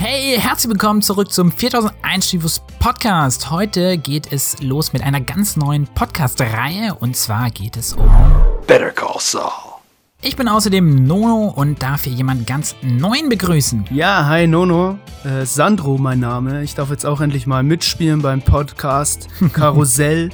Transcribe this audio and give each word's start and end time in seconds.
Hey, 0.00 0.38
herzlich 0.38 0.70
willkommen 0.70 1.02
zurück 1.02 1.32
zum 1.32 1.50
4001 1.50 2.28
Stivus 2.28 2.62
Podcast. 2.78 3.50
Heute 3.50 3.98
geht 3.98 4.32
es 4.32 4.62
los 4.62 4.92
mit 4.92 5.02
einer 5.02 5.20
ganz 5.20 5.56
neuen 5.56 5.88
Podcast-Reihe 5.88 6.94
und 6.94 7.16
zwar 7.16 7.50
geht 7.50 7.76
es 7.76 7.94
um 7.94 8.08
Better 8.68 8.92
Call 8.92 9.16
Saul. 9.18 9.50
Ich 10.22 10.36
bin 10.36 10.46
außerdem 10.46 11.04
Nono 11.04 11.48
und 11.48 11.82
darf 11.82 12.04
hier 12.04 12.12
jemanden 12.12 12.46
ganz 12.46 12.76
neuen 12.80 13.28
begrüßen. 13.28 13.86
Ja, 13.90 14.24
hi 14.26 14.46
Nono. 14.46 15.00
Äh, 15.24 15.44
Sandro, 15.44 15.98
mein 15.98 16.20
Name. 16.20 16.62
Ich 16.62 16.76
darf 16.76 16.90
jetzt 16.90 17.04
auch 17.04 17.20
endlich 17.20 17.48
mal 17.48 17.64
mitspielen 17.64 18.22
beim 18.22 18.40
Podcast 18.40 19.26
Karussell. 19.52 20.30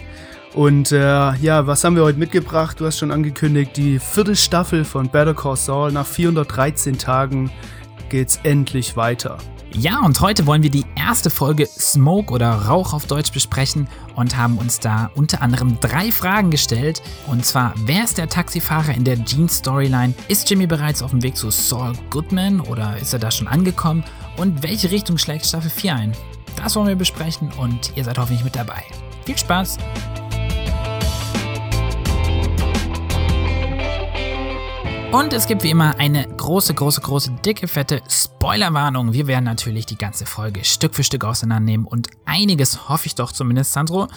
Und 0.53 0.93
äh, 0.93 1.35
ja, 1.37 1.67
was 1.67 1.85
haben 1.85 1.97
wir 1.97 2.03
heute 2.05 2.19
mitgebracht? 2.19 2.79
Du 2.81 2.85
hast 2.85 2.99
schon 2.99 3.11
angekündigt, 3.11 3.79
die 3.79 3.99
vierte 3.99 4.37
Staffel 4.37 4.85
von 4.85 5.09
Better 5.09 5.33
Call 5.33 5.57
Saul. 5.57 5.91
Nach 5.91 6.07
413 6.07 6.99
Tagen 6.99 7.51
geht's 8.11 8.39
endlich 8.43 8.95
weiter. 8.99 9.39
Ja, 9.77 10.01
und 10.05 10.21
heute 10.21 10.47
wollen 10.47 10.63
wir 10.63 10.71
die 10.71 10.85
erste 10.95 11.31
Folge 11.31 11.67
Smoke 11.67 12.33
oder 12.33 12.53
Rauch 12.53 12.93
auf 12.93 13.07
Deutsch 13.07 13.33
besprechen 13.33 13.89
und 14.15 14.37
haben 14.37 14.57
uns 14.57 14.79
da 14.79 15.11
unter 15.17 15.43
anderem 15.43 15.79
drei 15.81 16.13
Fragen 16.13 16.53
gestellt. 16.53 17.03
Und 17.27 17.45
zwar, 17.45 17.75
wer 17.85 18.05
ist 18.05 18.17
der 18.17 18.29
Taxifahrer 18.29 18.95
in 18.95 19.03
der 19.03 19.23
Jeans-Storyline? 19.25 20.15
Ist 20.29 20.49
Jimmy 20.49 20.69
bereits 20.69 21.03
auf 21.03 21.11
dem 21.11 21.25
Weg 21.25 21.37
zu 21.37 21.51
Saul 21.51 21.93
Goodman 22.09 22.61
oder 22.61 22.97
ist 22.99 23.13
er 23.15 23.19
da 23.19 23.33
schon 23.33 23.49
angekommen? 23.49 24.05
Und 24.37 24.63
welche 24.63 24.93
Richtung 24.93 25.19
schlägt 25.19 25.45
Staffel 25.45 25.71
4 25.71 25.97
ein? 25.97 26.13
Das 26.55 26.77
wollen 26.77 26.87
wir 26.87 26.95
besprechen 26.95 27.51
und 27.59 27.97
ihr 27.97 28.05
seid 28.05 28.17
hoffentlich 28.17 28.45
mit 28.45 28.55
dabei. 28.55 28.85
Viel 29.25 29.37
Spaß! 29.37 29.79
Und 35.15 35.33
es 35.33 35.47
gibt 35.47 35.63
wie 35.63 35.71
immer 35.71 35.97
eine 36.01 36.27
große, 36.27 36.75
große, 36.75 37.01
große, 37.01 37.31
dicke, 37.47 37.69
fette 37.69 38.03
Spoilerwarnung. 38.09 39.13
Wir 39.13 39.29
werden 39.29 39.45
natürlich 39.45 39.87
die 39.87 39.97
ganze 39.97 40.27
Folge 40.27 40.65
Stück 40.65 40.93
für 40.93 41.05
Stück 41.05 41.25
auseinandernehmen 41.25 41.87
und 41.87 42.09
einiges, 42.25 42.89
hoffe 42.89 43.07
ich 43.07 43.15
doch 43.15 43.31
zumindest, 43.31 43.73
Sandro, 43.73 44.09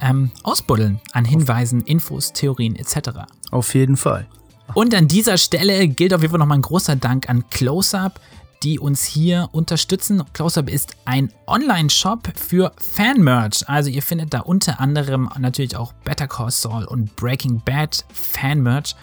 ähm, 0.00 0.30
ausbuddeln 0.44 1.00
an 1.10 1.24
Hinweisen, 1.24 1.80
Infos, 1.80 2.32
Theorien 2.32 2.76
etc. 2.76 3.26
Auf 3.50 3.74
jeden 3.74 3.96
Fall. 3.96 4.28
Und 4.74 4.94
an 4.94 5.08
dieser 5.08 5.38
Stelle 5.38 5.88
gilt 5.88 6.14
auf 6.14 6.20
jeden 6.20 6.30
Fall 6.30 6.38
nochmal 6.38 6.58
ein 6.58 6.62
großer 6.62 6.94
Dank 6.94 7.28
an 7.28 7.42
CloseUp, 7.50 8.20
die 8.62 8.78
uns 8.78 9.02
hier 9.02 9.48
unterstützen. 9.50 10.22
CloseUp 10.34 10.70
ist 10.70 10.94
ein 11.04 11.32
Online-Shop 11.48 12.32
für 12.36 12.70
Fan-Merch. 12.78 13.68
Also 13.68 13.90
ihr 13.90 14.02
findet 14.02 14.32
da 14.32 14.42
unter 14.42 14.78
anderem 14.78 15.28
natürlich 15.36 15.74
auch 15.74 15.92
Better 16.04 16.28
Call 16.28 16.52
Saul 16.52 16.84
und 16.84 17.16
Breaking 17.16 17.60
Bad 17.64 18.04
Fan-Merch. 18.12 18.94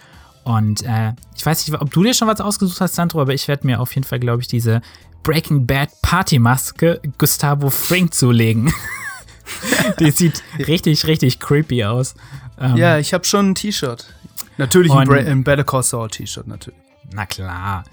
Und 0.44 0.82
äh, 0.82 1.12
ich 1.36 1.44
weiß 1.46 1.66
nicht, 1.66 1.80
ob 1.80 1.90
du 1.92 2.02
dir 2.02 2.14
schon 2.14 2.28
was 2.28 2.40
ausgesucht 2.40 2.80
hast, 2.80 2.94
Sandro, 2.94 3.20
aber 3.20 3.34
ich 3.34 3.46
werde 3.48 3.66
mir 3.66 3.80
auf 3.80 3.94
jeden 3.94 4.06
Fall, 4.06 4.18
glaube 4.18 4.42
ich, 4.42 4.48
diese 4.48 4.82
Breaking 5.22 5.66
Bad 5.66 5.90
Party-Maske 6.02 7.00
Gustavo 7.18 7.70
Frink 7.70 8.14
zulegen. 8.14 8.72
Die 10.00 10.10
sieht 10.10 10.42
richtig, 10.58 11.06
richtig 11.06 11.38
creepy 11.38 11.84
aus. 11.84 12.14
Ähm, 12.58 12.76
ja, 12.76 12.98
ich 12.98 13.14
habe 13.14 13.24
schon 13.24 13.50
ein 13.50 13.54
T-Shirt. 13.54 14.06
Natürlich 14.56 14.92
ein, 14.92 15.08
ein 15.10 15.44
Better 15.44 15.64
Call 15.64 15.82
Saul 15.82 16.08
T-Shirt, 16.08 16.46
natürlich. 16.46 16.78
Na 17.12 17.26
klar. 17.26 17.84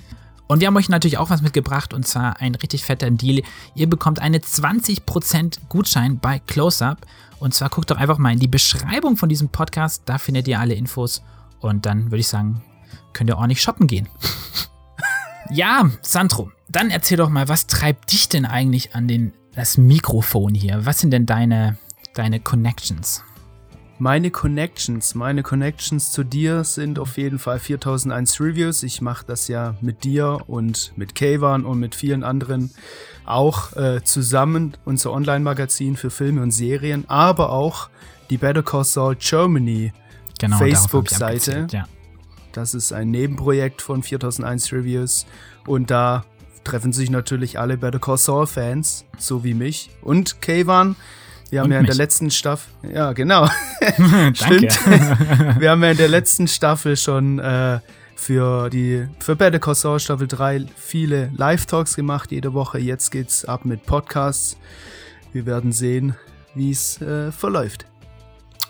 Und 0.47 0.61
wir 0.61 0.67
haben 0.67 0.77
euch 0.77 0.89
natürlich 0.89 1.19
auch 1.19 1.29
was 1.29 1.43
mitgebracht 1.43 1.93
und 1.93 2.07
zwar 2.07 2.41
ein 2.41 2.55
richtig 2.55 2.83
fetter 2.83 3.11
Deal. 3.11 3.43
Ihr 3.75 3.87
bekommt 3.87 4.19
eine 4.19 4.39
20% 4.39 5.59
Gutschein 5.69 6.17
bei 6.17 6.39
CloseUp. 6.39 6.97
Und 7.39 7.53
zwar 7.53 7.69
guckt 7.69 7.91
doch 7.91 7.97
einfach 7.97 8.17
mal 8.17 8.33
in 8.33 8.39
die 8.39 8.47
Beschreibung 8.47 9.15
von 9.15 9.29
diesem 9.29 9.49
Podcast, 9.49 10.03
da 10.05 10.17
findet 10.17 10.47
ihr 10.47 10.59
alle 10.59 10.73
Infos. 10.73 11.21
Und 11.59 11.85
dann 11.85 12.05
würde 12.05 12.19
ich 12.19 12.27
sagen, 12.27 12.61
könnt 13.13 13.29
ihr 13.29 13.37
ordentlich 13.37 13.61
shoppen 13.61 13.87
gehen. 13.87 14.07
ja, 15.49 15.89
Sandro, 16.01 16.51
dann 16.69 16.89
erzähl 16.89 17.17
doch 17.17 17.29
mal, 17.29 17.47
was 17.47 17.67
treibt 17.67 18.11
dich 18.11 18.29
denn 18.29 18.45
eigentlich 18.45 18.95
an 18.95 19.07
den, 19.07 19.33
das 19.53 19.77
Mikrofon 19.77 20.53
hier? 20.53 20.85
Was 20.85 20.99
sind 20.99 21.11
denn 21.11 21.25
deine, 21.25 21.77
deine 22.13 22.39
Connections? 22.39 23.23
Meine 24.01 24.31
Connections, 24.31 25.13
meine 25.13 25.43
Connections 25.43 26.13
zu 26.13 26.23
dir 26.23 26.63
sind 26.63 26.99
auf 26.99 27.17
jeden 27.17 27.37
Fall 27.37 27.59
4001 27.59 28.39
Reviews. 28.39 28.81
Ich 28.83 29.01
mache 29.01 29.25
das 29.25 29.49
ja 29.49 29.75
mit 29.81 30.05
dir 30.05 30.39
und 30.47 30.93
mit 30.95 31.15
Kayvan 31.15 31.65
und 31.65 31.81
mit 31.81 31.95
vielen 31.95 32.23
anderen 32.23 32.71
auch 33.25 33.75
äh, 33.75 34.01
zusammen, 34.01 34.77
unser 34.85 35.11
Online-Magazin 35.11 35.97
für 35.97 36.11
Filme 36.11 36.41
und 36.41 36.51
Serien, 36.51 37.03
aber 37.09 37.51
auch 37.51 37.89
die 38.29 38.37
Better 38.37 38.63
Call 38.63 38.85
Saul 38.85 39.17
Germany 39.17 39.91
genau, 40.39 40.57
Facebook-Seite. 40.57 41.67
Ja. 41.71 41.85
Das 42.51 42.73
ist 42.73 42.91
ein 42.91 43.11
Nebenprojekt 43.11 43.81
von 43.81 44.01
4001 44.01 44.73
Reviews 44.73 45.25
und 45.67 45.91
da 45.91 46.25
treffen 46.63 46.91
sich 46.93 47.09
natürlich 47.09 47.59
alle 47.59 47.77
Better 47.77 47.99
Call 47.99 48.17
Saul 48.17 48.47
Fans, 48.47 49.05
so 49.17 49.43
wie 49.43 49.53
mich 49.53 49.91
und 50.01 50.41
Kayvan. 50.41 50.95
Wir 51.49 51.61
haben 51.61 51.65
und 51.67 51.71
ja 51.71 51.77
in 51.77 51.83
mich. 51.83 51.89
der 51.89 51.97
letzten 51.97 52.31
Staffel, 52.31 52.71
ja 52.93 53.13
genau, 53.13 53.47
stimmt. 54.33 54.79
Wir 55.59 55.71
haben 55.71 55.83
ja 55.83 55.91
in 55.91 55.97
der 55.97 56.07
letzten 56.07 56.47
Staffel 56.47 56.95
schon 56.95 57.39
äh, 57.39 57.79
für 58.15 58.69
die 58.69 59.07
für 59.19 59.35
Better 59.35 59.59
Call 59.59 59.75
Saul 59.75 59.99
Staffel 59.99 60.27
3 60.27 60.65
viele 60.75 61.31
Live-Talks 61.35 61.95
gemacht 61.95 62.31
jede 62.31 62.53
Woche. 62.53 62.77
Jetzt 62.77 63.11
geht's 63.11 63.45
ab 63.45 63.65
mit 63.65 63.85
Podcasts. 63.85 64.57
Wir 65.33 65.45
werden 65.45 65.71
sehen, 65.71 66.15
wie 66.53 66.71
es 66.71 67.01
äh, 67.01 67.31
verläuft. 67.31 67.85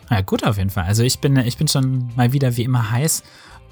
Ja, 0.10 0.22
gut 0.22 0.44
auf 0.44 0.58
jeden 0.58 0.70
Fall. 0.70 0.86
Also 0.86 1.04
ich 1.04 1.20
bin, 1.20 1.38
ich 1.38 1.58
bin 1.58 1.68
schon 1.68 2.10
mal 2.16 2.34
wieder 2.34 2.58
wie 2.58 2.64
immer 2.64 2.92
heiß. 2.92 3.24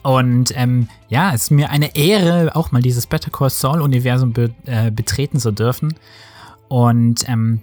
Und 0.04 0.56
ähm, 0.56 0.88
ja, 1.10 1.34
es 1.34 1.44
ist 1.44 1.52
mir 1.52 1.70
eine 1.70 1.96
Ehre, 1.96 2.56
auch 2.56 2.72
mal 2.72 2.82
dieses 2.82 3.08
Better 3.08 3.32
Call 3.32 3.50
Saul-Universum 3.50 4.32
be 4.32 4.54
äh, 4.66 4.92
betreten 4.92 5.40
zu 5.40 5.52
dürfen. 5.52 5.96
Und 6.70 7.28
ähm, 7.28 7.62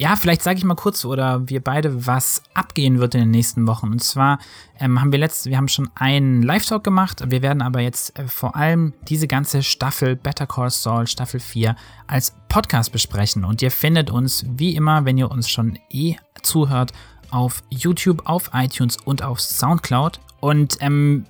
ja, 0.00 0.14
vielleicht 0.14 0.42
sage 0.42 0.58
ich 0.58 0.64
mal 0.64 0.76
kurz 0.76 1.04
oder 1.04 1.48
wir 1.48 1.62
beide, 1.62 2.06
was 2.06 2.42
abgehen 2.54 3.00
wird 3.00 3.16
in 3.16 3.22
den 3.22 3.30
nächsten 3.32 3.66
Wochen. 3.66 3.88
Und 3.88 4.02
zwar 4.02 4.38
ähm, 4.78 5.00
haben 5.00 5.10
wir 5.10 5.18
letzt, 5.18 5.46
wir 5.46 5.56
haben 5.56 5.66
schon 5.66 5.90
einen 5.96 6.42
Live-Talk 6.42 6.84
gemacht. 6.84 7.22
Wir 7.26 7.42
werden 7.42 7.62
aber 7.62 7.80
jetzt 7.80 8.16
äh, 8.16 8.28
vor 8.28 8.54
allem 8.54 8.94
diese 9.08 9.26
ganze 9.26 9.62
Staffel 9.64 10.14
Better 10.14 10.46
Call 10.46 10.70
Saul 10.70 11.08
Staffel 11.08 11.40
4 11.40 11.74
als 12.06 12.36
Podcast 12.48 12.92
besprechen. 12.92 13.44
Und 13.44 13.60
ihr 13.60 13.72
findet 13.72 14.10
uns 14.10 14.46
wie 14.48 14.76
immer, 14.76 15.04
wenn 15.04 15.18
ihr 15.18 15.30
uns 15.30 15.50
schon 15.50 15.78
eh 15.90 16.14
zuhört, 16.42 16.92
auf 17.30 17.62
YouTube, 17.70 18.22
auf 18.24 18.50
iTunes 18.54 18.96
und 19.04 19.22
auf 19.22 19.40
Soundcloud. 19.40 20.20
Und 20.40 20.78
ähm, 20.80 21.26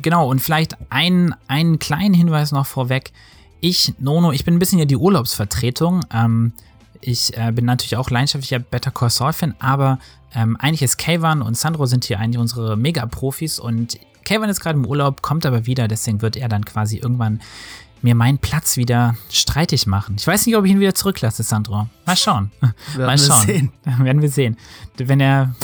genau, 0.00 0.28
und 0.30 0.40
vielleicht 0.40 0.76
ein, 0.90 1.34
einen 1.48 1.78
kleinen 1.78 2.14
Hinweis 2.14 2.52
noch 2.52 2.66
vorweg. 2.66 3.12
Ich, 3.60 3.94
Nono, 3.98 4.32
ich 4.32 4.44
bin 4.44 4.54
ein 4.54 4.58
bisschen 4.58 4.78
ja 4.78 4.84
die 4.84 4.96
Urlaubsvertretung. 4.96 6.04
Ähm, 6.12 6.52
ich 7.00 7.36
äh, 7.36 7.52
bin 7.52 7.64
natürlich 7.64 7.96
auch 7.96 8.10
leidenschaftlicher 8.10 8.60
Better 8.60 8.90
Call 8.90 9.10
Saul-Fan, 9.10 9.54
aber 9.58 9.98
ähm, 10.34 10.56
eigentlich 10.56 10.82
ist 10.82 10.98
Kayvan 10.98 11.42
und 11.42 11.56
Sandro 11.56 11.86
sind 11.86 12.04
hier 12.04 12.18
eigentlich 12.18 12.38
unsere 12.38 12.76
Mega-Profis 12.76 13.58
und 13.58 13.98
Kayvan 14.24 14.48
ist 14.48 14.60
gerade 14.60 14.78
im 14.78 14.86
Urlaub, 14.86 15.20
kommt 15.20 15.44
aber 15.44 15.66
wieder, 15.66 15.88
deswegen 15.88 16.22
wird 16.22 16.36
er 16.36 16.48
dann 16.48 16.64
quasi 16.64 16.98
irgendwann 16.98 17.40
mir 18.02 18.14
meinen 18.14 18.38
Platz 18.38 18.76
wieder 18.76 19.16
streitig 19.30 19.86
machen. 19.86 20.16
Ich 20.18 20.26
weiß 20.26 20.46
nicht, 20.46 20.56
ob 20.56 20.64
ich 20.64 20.72
ihn 20.72 20.80
wieder 20.80 20.94
zurücklasse, 20.94 21.42
Sandro. 21.42 21.88
Mal 22.06 22.16
schauen. 22.16 22.50
Werden 22.60 23.06
Mal 23.06 23.18
schauen. 23.18 23.46
Wir 23.46 23.54
sehen. 23.54 23.72
Werden 24.04 24.22
wir 24.22 24.28
sehen. 24.28 24.56
Wenn 24.96 25.20
er, 25.20 25.54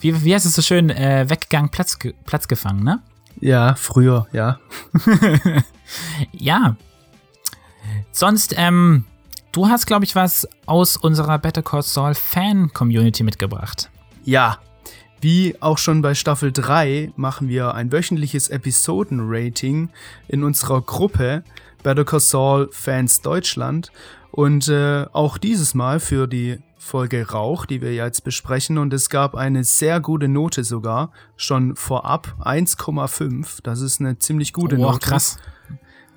wie, 0.00 0.24
wie 0.24 0.34
heißt 0.34 0.46
es 0.46 0.54
so 0.54 0.62
schön, 0.62 0.90
äh, 0.90 1.28
weggegangen, 1.28 1.70
Platz, 1.70 1.98
Platz 2.24 2.48
gefangen, 2.48 2.84
ne? 2.84 3.00
Ja, 3.40 3.74
früher, 3.74 4.26
ja. 4.32 4.58
ja. 6.32 6.76
Sonst, 8.12 8.54
ähm, 8.56 9.04
du 9.52 9.68
hast, 9.68 9.86
glaube 9.86 10.04
ich, 10.04 10.14
was 10.14 10.48
aus 10.66 10.96
unserer 10.96 11.38
Better 11.38 11.62
Call 11.62 11.82
Saul 11.82 12.14
Fan-Community 12.14 13.22
mitgebracht. 13.24 13.90
Ja, 14.24 14.58
wie 15.24 15.56
auch 15.62 15.78
schon 15.78 16.02
bei 16.02 16.14
Staffel 16.14 16.52
3 16.52 17.12
machen 17.16 17.48
wir 17.48 17.74
ein 17.74 17.90
wöchentliches 17.90 18.48
Episoden-Rating 18.48 19.88
in 20.28 20.44
unserer 20.44 20.82
Gruppe 20.82 21.44
Better 21.84 22.04
Call 22.04 22.18
Saul 22.18 22.68
Fans 22.72 23.20
Deutschland. 23.20 23.92
Und 24.32 24.66
äh, 24.66 25.06
auch 25.12 25.38
dieses 25.38 25.74
Mal 25.74 26.00
für 26.00 26.26
die 26.26 26.58
Folge 26.76 27.30
Rauch, 27.30 27.66
die 27.66 27.80
wir 27.80 27.94
jetzt 27.94 28.24
besprechen. 28.24 28.78
Und 28.78 28.92
es 28.92 29.08
gab 29.08 29.36
eine 29.36 29.62
sehr 29.62 30.00
gute 30.00 30.26
Note 30.26 30.64
sogar, 30.64 31.12
schon 31.36 31.76
vorab 31.76 32.36
1,5. 32.40 33.60
Das 33.62 33.80
ist 33.80 34.00
eine 34.00 34.18
ziemlich 34.18 34.52
gute 34.52 34.76
oh, 34.76 34.80
Note. 34.80 34.98
krass. 34.98 35.38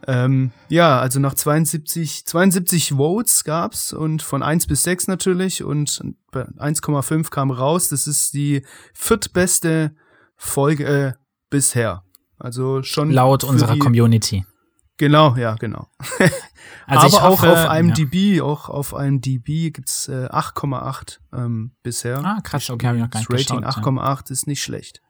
Ähm, 0.08 0.52
ja, 0.70 1.00
also 1.00 1.20
nach 1.20 1.34
72, 1.34 2.26
72 2.26 2.94
Votes 2.94 3.44
gab's 3.44 3.94
und 3.94 4.22
von 4.22 4.42
1 4.42 4.68
bis 4.68 4.84
6 4.84 5.08
natürlich 5.08 5.64
und 5.64 6.02
1,5 6.34 7.30
kam 7.30 7.52
raus. 7.52 7.90
Das 7.90 8.08
ist 8.08 8.34
die 8.34 8.64
viertbeste 8.94 9.96
Folge 10.38 10.86
äh, 10.86 11.14
bisher. 11.50 12.04
Also 12.40 12.84
schon. 12.84 13.12
Laut 13.12 13.44
unserer 13.44 13.74
die, 13.74 13.80
Community. 13.80 14.46
Genau, 14.98 15.36
ja, 15.36 15.56
genau. 15.56 15.88
also 16.88 17.18
Aber 17.18 17.30
hoffe, 17.30 17.52
auch 17.52 17.70
auf 17.70 17.80
IMDb, 17.80 18.38
ja. 18.38 18.44
auch 18.44 18.68
auf 18.70 18.94
IMDb 18.94 19.72
gibt's 19.72 20.08
äh, 20.08 20.28
8,8 20.28 21.20
ähm, 21.34 21.72
bisher. 21.84 22.24
Ah, 22.26 22.40
krass, 22.42 22.70
okay, 22.70 22.88
habe 22.88 22.98
ich 22.98 23.04
noch 23.04 23.12
gar 23.12 23.20
nicht 23.20 23.32
Das 23.32 23.52
Rating 23.52 23.64
8,8 23.64 24.02
ja. 24.02 24.24
ist 24.30 24.48
nicht 24.48 24.64
schlecht. 24.64 25.02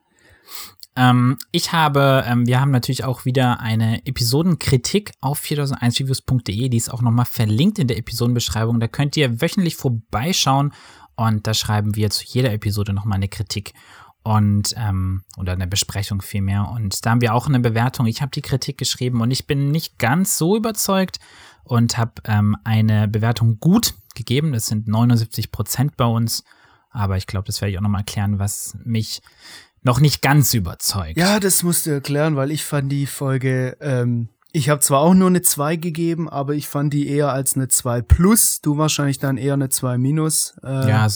Ähm, 0.94 1.38
ich 1.52 1.72
habe, 1.72 2.24
ähm, 2.26 2.46
wir 2.46 2.60
haben 2.60 2.70
natürlich 2.70 3.04
auch 3.04 3.24
wieder 3.24 3.60
eine 3.60 4.04
Episodenkritik 4.04 5.12
auf 5.20 5.40
4001reviews.de, 5.40 6.68
die 6.68 6.76
ist 6.76 6.92
auch 6.92 7.02
nochmal 7.02 7.24
verlinkt 7.24 7.78
in 7.78 7.86
der 7.86 7.98
Episodenbeschreibung. 7.98 8.80
Da 8.80 8.88
könnt 8.88 9.16
ihr 9.16 9.40
wöchentlich 9.40 9.76
vorbeischauen 9.76 10.72
und 11.14 11.46
da 11.46 11.54
schreiben 11.54 11.94
wir 11.96 12.10
zu 12.10 12.24
jeder 12.26 12.52
Episode 12.52 12.92
nochmal 12.92 13.16
eine 13.16 13.28
Kritik 13.28 13.74
und 14.22 14.74
ähm, 14.76 15.24
oder 15.36 15.52
eine 15.52 15.66
Besprechung 15.66 16.22
vielmehr. 16.22 16.68
Und 16.70 17.04
da 17.04 17.10
haben 17.10 17.20
wir 17.20 17.34
auch 17.34 17.46
eine 17.46 17.60
Bewertung. 17.60 18.06
Ich 18.06 18.20
habe 18.20 18.30
die 18.30 18.42
Kritik 18.42 18.78
geschrieben 18.78 19.20
und 19.20 19.30
ich 19.30 19.46
bin 19.46 19.70
nicht 19.70 19.98
ganz 19.98 20.36
so 20.38 20.56
überzeugt 20.56 21.18
und 21.64 21.98
habe 21.98 22.12
ähm, 22.24 22.56
eine 22.64 23.08
Bewertung 23.08 23.58
gut 23.58 23.94
gegeben. 24.14 24.52
Das 24.52 24.66
sind 24.66 24.88
79 24.88 25.50
Prozent 25.50 25.96
bei 25.96 26.04
uns. 26.04 26.44
Aber 26.90 27.16
ich 27.16 27.26
glaube, 27.26 27.46
das 27.46 27.60
werde 27.60 27.72
ich 27.72 27.78
auch 27.78 27.82
nochmal 27.82 28.00
erklären, 28.00 28.38
was 28.38 28.76
mich 28.84 29.22
noch 29.82 30.00
nicht 30.00 30.22
ganz 30.22 30.54
überzeugt. 30.54 31.16
Ja, 31.16 31.38
das 31.38 31.62
musst 31.62 31.86
du 31.86 31.90
erklären, 31.90 32.36
weil 32.36 32.50
ich 32.50 32.64
fand 32.64 32.90
die 32.90 33.06
Folge, 33.06 33.76
ähm, 33.80 34.28
ich 34.52 34.70
habe 34.70 34.80
zwar 34.80 35.00
auch 35.00 35.14
nur 35.14 35.28
eine 35.28 35.42
2 35.42 35.76
gegeben, 35.76 36.28
aber 36.28 36.54
ich 36.54 36.68
fand 36.68 36.92
die 36.92 37.08
eher 37.08 37.32
als 37.32 37.54
eine 37.54 37.68
2 37.68 38.02
plus. 38.02 38.60
Du 38.60 38.78
wahrscheinlich 38.78 39.18
dann 39.18 39.36
eher 39.36 39.54
eine 39.54 39.68
2 39.68 39.98
minus. 39.98 40.56
Äh, 40.62 40.88
ja, 40.88 41.08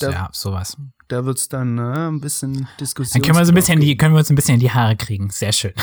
da, 0.00 0.10
ja, 0.10 0.28
sowas. 0.32 0.76
Da 1.14 1.24
wird's 1.24 1.48
dann 1.48 1.78
äh, 1.78 2.08
ein 2.08 2.20
bisschen 2.20 2.66
Diskussion. 2.80 3.22
Dann 3.22 3.22
können 3.22 3.38
wir, 3.38 3.46
so 3.46 3.52
ein 3.52 3.54
bisschen 3.54 3.78
die, 3.78 3.96
können 3.96 4.14
wir 4.14 4.18
uns 4.18 4.30
ein 4.30 4.34
bisschen 4.34 4.54
in 4.54 4.60
die 4.60 4.72
Haare 4.72 4.96
kriegen. 4.96 5.30
Sehr 5.30 5.52
schön. 5.52 5.72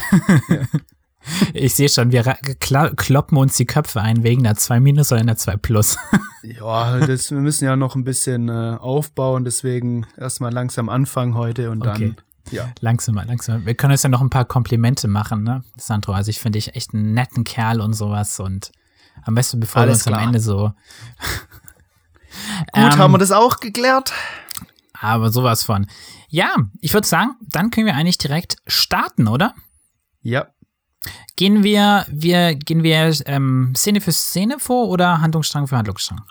Ich 1.53 1.75
sehe 1.75 1.87
schon, 1.87 2.11
wir 2.11 2.23
kloppen 2.95 3.37
uns 3.37 3.55
die 3.55 3.67
Köpfe 3.67 4.01
ein 4.01 4.23
wegen 4.23 4.41
der 4.41 4.55
2 4.55 4.79
Minus 4.79 5.11
oder 5.11 5.21
einer 5.21 5.37
2 5.37 5.55
Plus. 5.57 5.95
ja, 6.41 6.97
das, 6.97 7.29
wir 7.29 7.37
müssen 7.37 7.65
ja 7.65 7.75
noch 7.75 7.95
ein 7.95 8.03
bisschen 8.03 8.49
äh, 8.49 8.75
aufbauen, 8.79 9.45
deswegen 9.45 10.07
erstmal 10.17 10.51
langsam 10.51 10.89
anfangen 10.89 11.35
heute 11.35 11.69
und 11.69 11.85
dann. 11.85 11.95
Okay. 11.95 12.15
Ja. 12.49 12.71
Langsam, 12.79 13.13
langsam. 13.15 13.67
Wir 13.67 13.75
können 13.75 13.91
uns 13.91 14.01
ja 14.01 14.09
noch 14.09 14.21
ein 14.21 14.31
paar 14.31 14.45
Komplimente 14.45 15.07
machen, 15.07 15.43
ne, 15.43 15.63
Sandro? 15.77 16.13
Also 16.13 16.31
ich 16.31 16.39
finde 16.39 16.57
dich 16.57 16.75
echt 16.75 16.95
einen 16.95 17.13
netten 17.13 17.43
Kerl 17.43 17.81
und 17.81 17.93
sowas 17.93 18.39
und 18.39 18.71
am 19.23 19.35
besten 19.35 19.59
bevor 19.59 19.83
Alles 19.83 19.89
wir 19.89 19.93
uns 19.93 20.03
klar. 20.05 20.21
am 20.21 20.27
Ende 20.29 20.39
so. 20.39 20.73
Gut, 22.57 22.67
ähm, 22.73 22.97
haben 22.97 23.11
wir 23.11 23.19
das 23.19 23.31
auch 23.31 23.59
geklärt? 23.59 24.11
Aber 25.01 25.31
sowas 25.31 25.63
von. 25.63 25.87
Ja, 26.29 26.55
ich 26.79 26.93
würde 26.93 27.07
sagen, 27.07 27.31
dann 27.41 27.71
können 27.71 27.87
wir 27.87 27.95
eigentlich 27.95 28.19
direkt 28.19 28.57
starten, 28.67 29.27
oder? 29.27 29.55
Ja. 30.21 30.47
Gehen 31.35 31.63
wir, 31.63 32.05
wir, 32.09 32.53
gehen 32.53 32.83
wir 32.83 33.11
ähm, 33.25 33.73
Szene 33.75 33.99
für 33.99 34.11
Szene 34.11 34.59
vor 34.59 34.89
oder 34.89 35.19
Handlungsstrang 35.19 35.67
für 35.67 35.75
Handlungsstrang? 35.75 36.21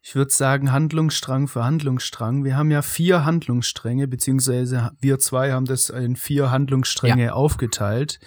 Ich 0.00 0.14
würde 0.14 0.32
sagen 0.32 0.70
Handlungsstrang 0.70 1.48
für 1.48 1.64
Handlungsstrang. 1.64 2.44
Wir 2.44 2.56
haben 2.56 2.70
ja 2.70 2.82
vier 2.82 3.24
Handlungsstränge, 3.24 4.06
beziehungsweise 4.06 4.92
wir 5.00 5.18
zwei 5.18 5.50
haben 5.50 5.64
das 5.64 5.90
in 5.90 6.14
vier 6.14 6.52
Handlungsstränge 6.52 7.24
ja. 7.24 7.32
aufgeteilt. 7.32 8.20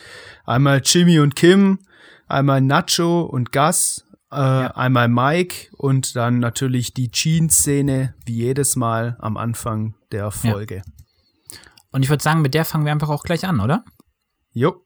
Einmal 0.44 0.82
Jimmy 0.84 1.20
und 1.20 1.38
Kim, 1.38 1.80
einmal 2.28 2.60
Nacho 2.60 3.22
und 3.22 3.54
Gus, 3.54 4.04
äh, 4.32 4.36
ja. 4.38 4.68
einmal 4.76 5.08
Mike 5.08 5.68
und 5.78 6.16
dann 6.16 6.40
natürlich 6.40 6.94
die 6.94 7.12
Jeans-Szene, 7.12 8.14
wie 8.26 8.36
jedes 8.36 8.76
Mal 8.76 9.18
am 9.20 9.38
Anfang 9.38 9.96
der 10.12 10.32
Folge. 10.32 10.78
Ja. 10.78 10.84
Und 11.92 12.04
ich 12.04 12.10
würde 12.10 12.24
sagen, 12.24 12.42
mit 12.42 12.54
der 12.54 12.66
fangen 12.66 12.86
wir 12.86 12.92
einfach 12.92 13.10
auch 13.10 13.24
gleich 13.24 13.46
an, 13.46 13.60
oder? 13.60 13.84
Jo. 14.52 14.86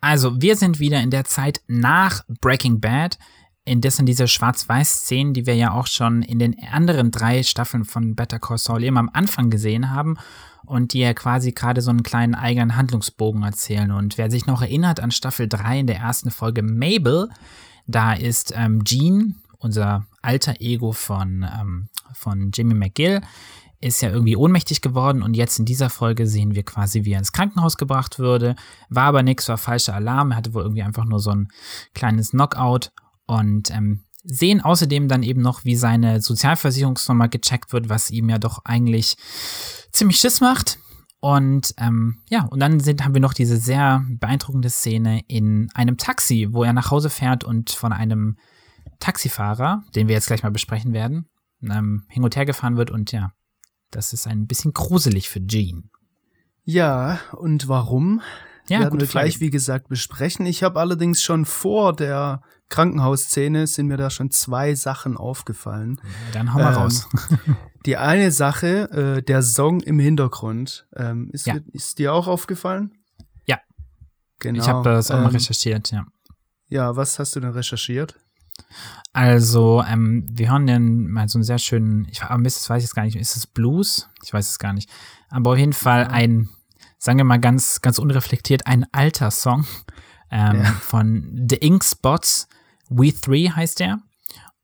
Also, 0.00 0.40
wir 0.40 0.56
sind 0.56 0.78
wieder 0.78 1.00
in 1.00 1.10
der 1.10 1.24
Zeit 1.24 1.60
nach 1.66 2.24
Breaking 2.40 2.80
Bad, 2.80 3.18
indessen 3.64 4.06
diese 4.06 4.26
Schwarz-Weiß-Szenen, 4.26 5.34
die 5.34 5.46
wir 5.46 5.54
ja 5.54 5.72
auch 5.72 5.86
schon 5.86 6.22
in 6.22 6.38
den 6.38 6.56
anderen 6.72 7.10
drei 7.10 7.42
Staffeln 7.42 7.84
von 7.84 8.16
Better 8.16 8.40
Call 8.40 8.58
Saul 8.58 8.82
immer 8.82 9.00
am 9.00 9.10
Anfang 9.12 9.50
gesehen 9.50 9.90
haben 9.90 10.16
und 10.64 10.92
die 10.92 11.00
ja 11.00 11.14
quasi 11.14 11.52
gerade 11.52 11.80
so 11.80 11.90
einen 11.90 12.02
kleinen 12.02 12.34
eigenen 12.34 12.76
Handlungsbogen 12.76 13.42
erzählen. 13.42 13.92
Und 13.92 14.18
wer 14.18 14.30
sich 14.30 14.46
noch 14.46 14.62
erinnert 14.62 15.00
an 15.00 15.10
Staffel 15.10 15.48
3 15.48 15.80
in 15.80 15.86
der 15.86 15.98
ersten 15.98 16.30
Folge 16.30 16.62
Mabel, 16.62 17.28
da 17.86 18.12
ist 18.12 18.52
ähm, 18.56 18.84
Gene, 18.84 19.34
unser 19.58 20.06
alter 20.22 20.60
Ego 20.60 20.92
von, 20.92 21.46
ähm, 21.60 21.88
von 22.14 22.50
Jimmy 22.52 22.74
McGill, 22.74 23.20
ist 23.80 24.00
ja 24.00 24.10
irgendwie 24.10 24.36
ohnmächtig 24.36 24.80
geworden 24.80 25.22
und 25.22 25.34
jetzt 25.34 25.58
in 25.58 25.64
dieser 25.64 25.90
Folge 25.90 26.26
sehen 26.26 26.54
wir 26.54 26.62
quasi, 26.62 27.04
wie 27.04 27.12
er 27.12 27.18
ins 27.18 27.32
Krankenhaus 27.32 27.76
gebracht 27.76 28.18
würde. 28.18 28.54
War 28.88 29.04
aber 29.04 29.22
nichts, 29.24 29.48
war 29.48 29.58
falscher 29.58 29.94
Alarm. 29.94 30.30
Er 30.30 30.36
hatte 30.36 30.54
wohl 30.54 30.62
irgendwie 30.62 30.82
einfach 30.82 31.04
nur 31.04 31.18
so 31.18 31.30
ein 31.30 31.48
kleines 31.92 32.30
Knockout 32.30 32.92
und 33.26 33.70
ähm, 33.72 34.04
sehen 34.24 34.60
außerdem 34.60 35.08
dann 35.08 35.24
eben 35.24 35.42
noch, 35.42 35.64
wie 35.64 35.74
seine 35.74 36.20
Sozialversicherungsnummer 36.20 37.28
gecheckt 37.28 37.72
wird, 37.72 37.88
was 37.88 38.10
ihm 38.10 38.28
ja 38.28 38.38
doch 38.38 38.64
eigentlich 38.64 39.16
ziemlich 39.90 40.18
Schiss 40.18 40.40
macht. 40.40 40.78
Und 41.24 41.72
ähm, 41.78 42.18
ja, 42.30 42.46
und 42.46 42.58
dann 42.58 42.80
sind, 42.80 43.04
haben 43.04 43.14
wir 43.14 43.20
noch 43.20 43.32
diese 43.32 43.56
sehr 43.56 44.04
beeindruckende 44.08 44.68
Szene 44.68 45.22
in 45.28 45.70
einem 45.72 45.96
Taxi, 45.96 46.48
wo 46.50 46.64
er 46.64 46.72
nach 46.72 46.90
Hause 46.90 47.10
fährt 47.10 47.44
und 47.44 47.70
von 47.70 47.92
einem 47.92 48.38
Taxifahrer, 48.98 49.84
den 49.94 50.08
wir 50.08 50.16
jetzt 50.16 50.26
gleich 50.26 50.42
mal 50.42 50.50
besprechen 50.50 50.92
werden, 50.92 51.28
ähm, 51.62 52.02
hin 52.08 52.24
und 52.24 52.34
her 52.34 52.44
gefahren 52.44 52.76
wird 52.76 52.90
und 52.90 53.12
ja, 53.12 53.30
das 53.92 54.12
ist 54.12 54.26
ein 54.26 54.48
bisschen 54.48 54.72
gruselig 54.72 55.30
für 55.30 55.46
Jean. 55.46 55.90
Ja, 56.64 57.20
und 57.36 57.68
warum? 57.68 58.20
Ja, 58.68 58.80
werden 58.80 58.98
wir 58.98 59.06
gleich, 59.06 59.38
wie 59.38 59.50
gesagt, 59.50 59.86
besprechen. 59.86 60.44
Ich 60.44 60.64
habe 60.64 60.80
allerdings 60.80 61.22
schon 61.22 61.44
vor 61.44 61.94
der 61.94 62.42
Krankenhausszene 62.72 63.66
sind 63.66 63.88
mir 63.88 63.98
da 63.98 64.08
schon 64.08 64.30
zwei 64.30 64.74
Sachen 64.74 65.18
aufgefallen. 65.18 66.00
Dann 66.32 66.54
hau 66.54 66.58
mal 66.58 66.72
ähm, 66.72 66.78
raus. 66.78 67.06
die 67.86 67.98
eine 67.98 68.30
Sache, 68.30 68.90
äh, 69.18 69.22
der 69.22 69.42
Song 69.42 69.80
im 69.80 69.98
Hintergrund, 69.98 70.86
ähm, 70.96 71.28
ist, 71.32 71.46
ja. 71.46 71.56
ist 71.72 71.98
dir 71.98 72.14
auch 72.14 72.26
aufgefallen? 72.26 72.96
Ja. 73.44 73.60
Genau. 74.38 74.62
Ich 74.62 74.68
habe 74.68 74.88
das 74.88 75.10
auch 75.10 75.18
ähm, 75.18 75.24
mal 75.24 75.32
recherchiert, 75.32 75.90
ja. 75.90 76.06
Ja, 76.68 76.96
was 76.96 77.18
hast 77.18 77.36
du 77.36 77.40
denn 77.40 77.50
recherchiert? 77.50 78.18
Also, 79.12 79.84
ähm, 79.86 80.26
wir 80.30 80.50
hören 80.50 80.66
dann 80.66 81.08
mal 81.08 81.28
so 81.28 81.36
einen 81.36 81.44
sehr 81.44 81.58
schönen, 81.58 82.06
ich 82.10 82.20
das 82.20 82.70
weiß 82.70 82.82
ich 82.82 82.88
jetzt 82.88 82.94
gar 82.94 83.04
nicht, 83.04 83.16
ist 83.16 83.36
es 83.36 83.46
Blues? 83.46 84.08
Ich 84.22 84.32
weiß 84.32 84.48
es 84.48 84.58
gar 84.58 84.72
nicht. 84.72 84.88
Aber 85.28 85.52
auf 85.52 85.58
jeden 85.58 85.74
Fall 85.74 86.06
ein, 86.06 86.48
sagen 86.96 87.18
wir 87.18 87.24
mal 87.24 87.38
ganz, 87.38 87.82
ganz 87.82 87.98
unreflektiert, 87.98 88.66
ein 88.66 88.86
alter 88.92 89.30
Song 89.30 89.66
ähm, 90.30 90.62
ja. 90.62 90.72
von 90.72 91.46
The 91.50 91.56
Ink 91.56 91.84
Spots. 91.84 92.48
We 92.94 93.12
Three 93.12 93.50
heißt 93.50 93.80
der. 93.80 93.98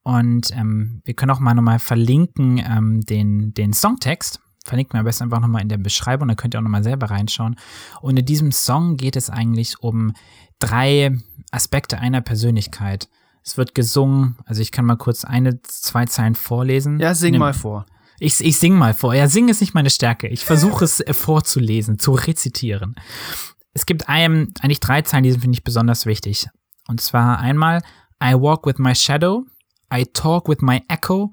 Und 0.03 0.51
ähm, 0.53 1.03
wir 1.05 1.15
können 1.15 1.31
auch 1.31 1.41
mal 1.41 1.55
nochmal 1.55 1.79
verlinken 1.79 2.59
ähm, 2.59 3.01
den, 3.03 3.53
den 3.53 3.73
Songtext. 3.73 4.41
Verlinken 4.65 4.95
wir 4.95 5.01
am 5.01 5.05
besten 5.05 5.25
einfach 5.25 5.41
nochmal 5.41 5.63
in 5.63 5.69
der 5.69 5.79
Beschreibung, 5.79 6.29
da 6.29 6.35
könnt 6.35 6.55
ihr 6.55 6.59
auch 6.59 6.63
nochmal 6.63 6.85
selber 6.85 7.11
reinschauen. 7.11 7.57
Und 8.01 8.19
in 8.19 8.25
diesem 8.25 8.53
Song 8.53 8.97
geht 8.97 9.17
es 9.17 9.31
eigentlich 9.31 9.81
um 9.81 10.13
drei 10.59 11.19
Aspekte 11.51 11.99
einer 11.99 12.21
Persönlichkeit. 12.21 13.09
Es 13.43 13.57
wird 13.57 13.75
gesungen. 13.75 14.37
Also 14.45 14.61
ich 14.61 14.73
kann 14.73 14.85
mal 14.85 14.97
kurz 14.97 15.25
eine, 15.25 15.63
zwei 15.63 16.05
Zeilen 16.07 16.35
vorlesen. 16.35 17.01
Ja, 17.01 17.15
sing 17.15 17.39
mal 17.39 17.55
vor. 17.55 17.87
Ich, 18.19 18.41
ich 18.45 18.59
sing 18.59 18.77
mal 18.77 18.95
vor. 18.95 19.15
Ja, 19.15 19.29
singen 19.29 19.49
ist 19.49 19.61
nicht 19.61 19.75
meine 19.75 19.91
Stärke. 19.91 20.29
Ich 20.29 20.45
versuche 20.45 20.85
es 20.85 21.01
äh, 21.01 21.15
vorzulesen, 21.15 21.99
zu 21.99 22.13
rezitieren. 22.13 22.95
Es 23.75 23.87
gibt 23.87 24.09
einem, 24.09 24.53
eigentlich 24.61 24.81
drei 24.81 25.03
Zeilen, 25.03 25.23
die 25.25 25.33
finde 25.33 25.53
ich 25.53 25.65
besonders 25.65 26.05
wichtig. 26.05 26.49
Und 26.89 27.01
zwar 27.01 27.39
einmal, 27.39 27.83
I 28.23 28.35
walk 28.35 28.67
with 28.67 28.79
my 28.79 28.95
shadow, 28.95 29.45
I 29.93 30.05
talk 30.05 30.49
with 30.49 30.61
my 30.61 30.83
echo, 30.89 31.31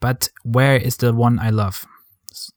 but 0.00 0.30
where 0.44 0.76
is 0.76 0.96
the 1.00 1.12
one 1.12 1.38
I 1.40 1.50
love? 1.50 1.86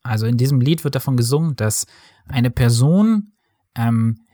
Also 0.03 0.25
in 0.25 0.37
diesem 0.37 0.59
Lied 0.59 0.83
wird 0.83 0.95
davon 0.95 1.17
gesungen, 1.17 1.55
dass 1.55 1.85
eine 2.27 2.49
Person 2.49 3.33
ähm, 3.75 4.25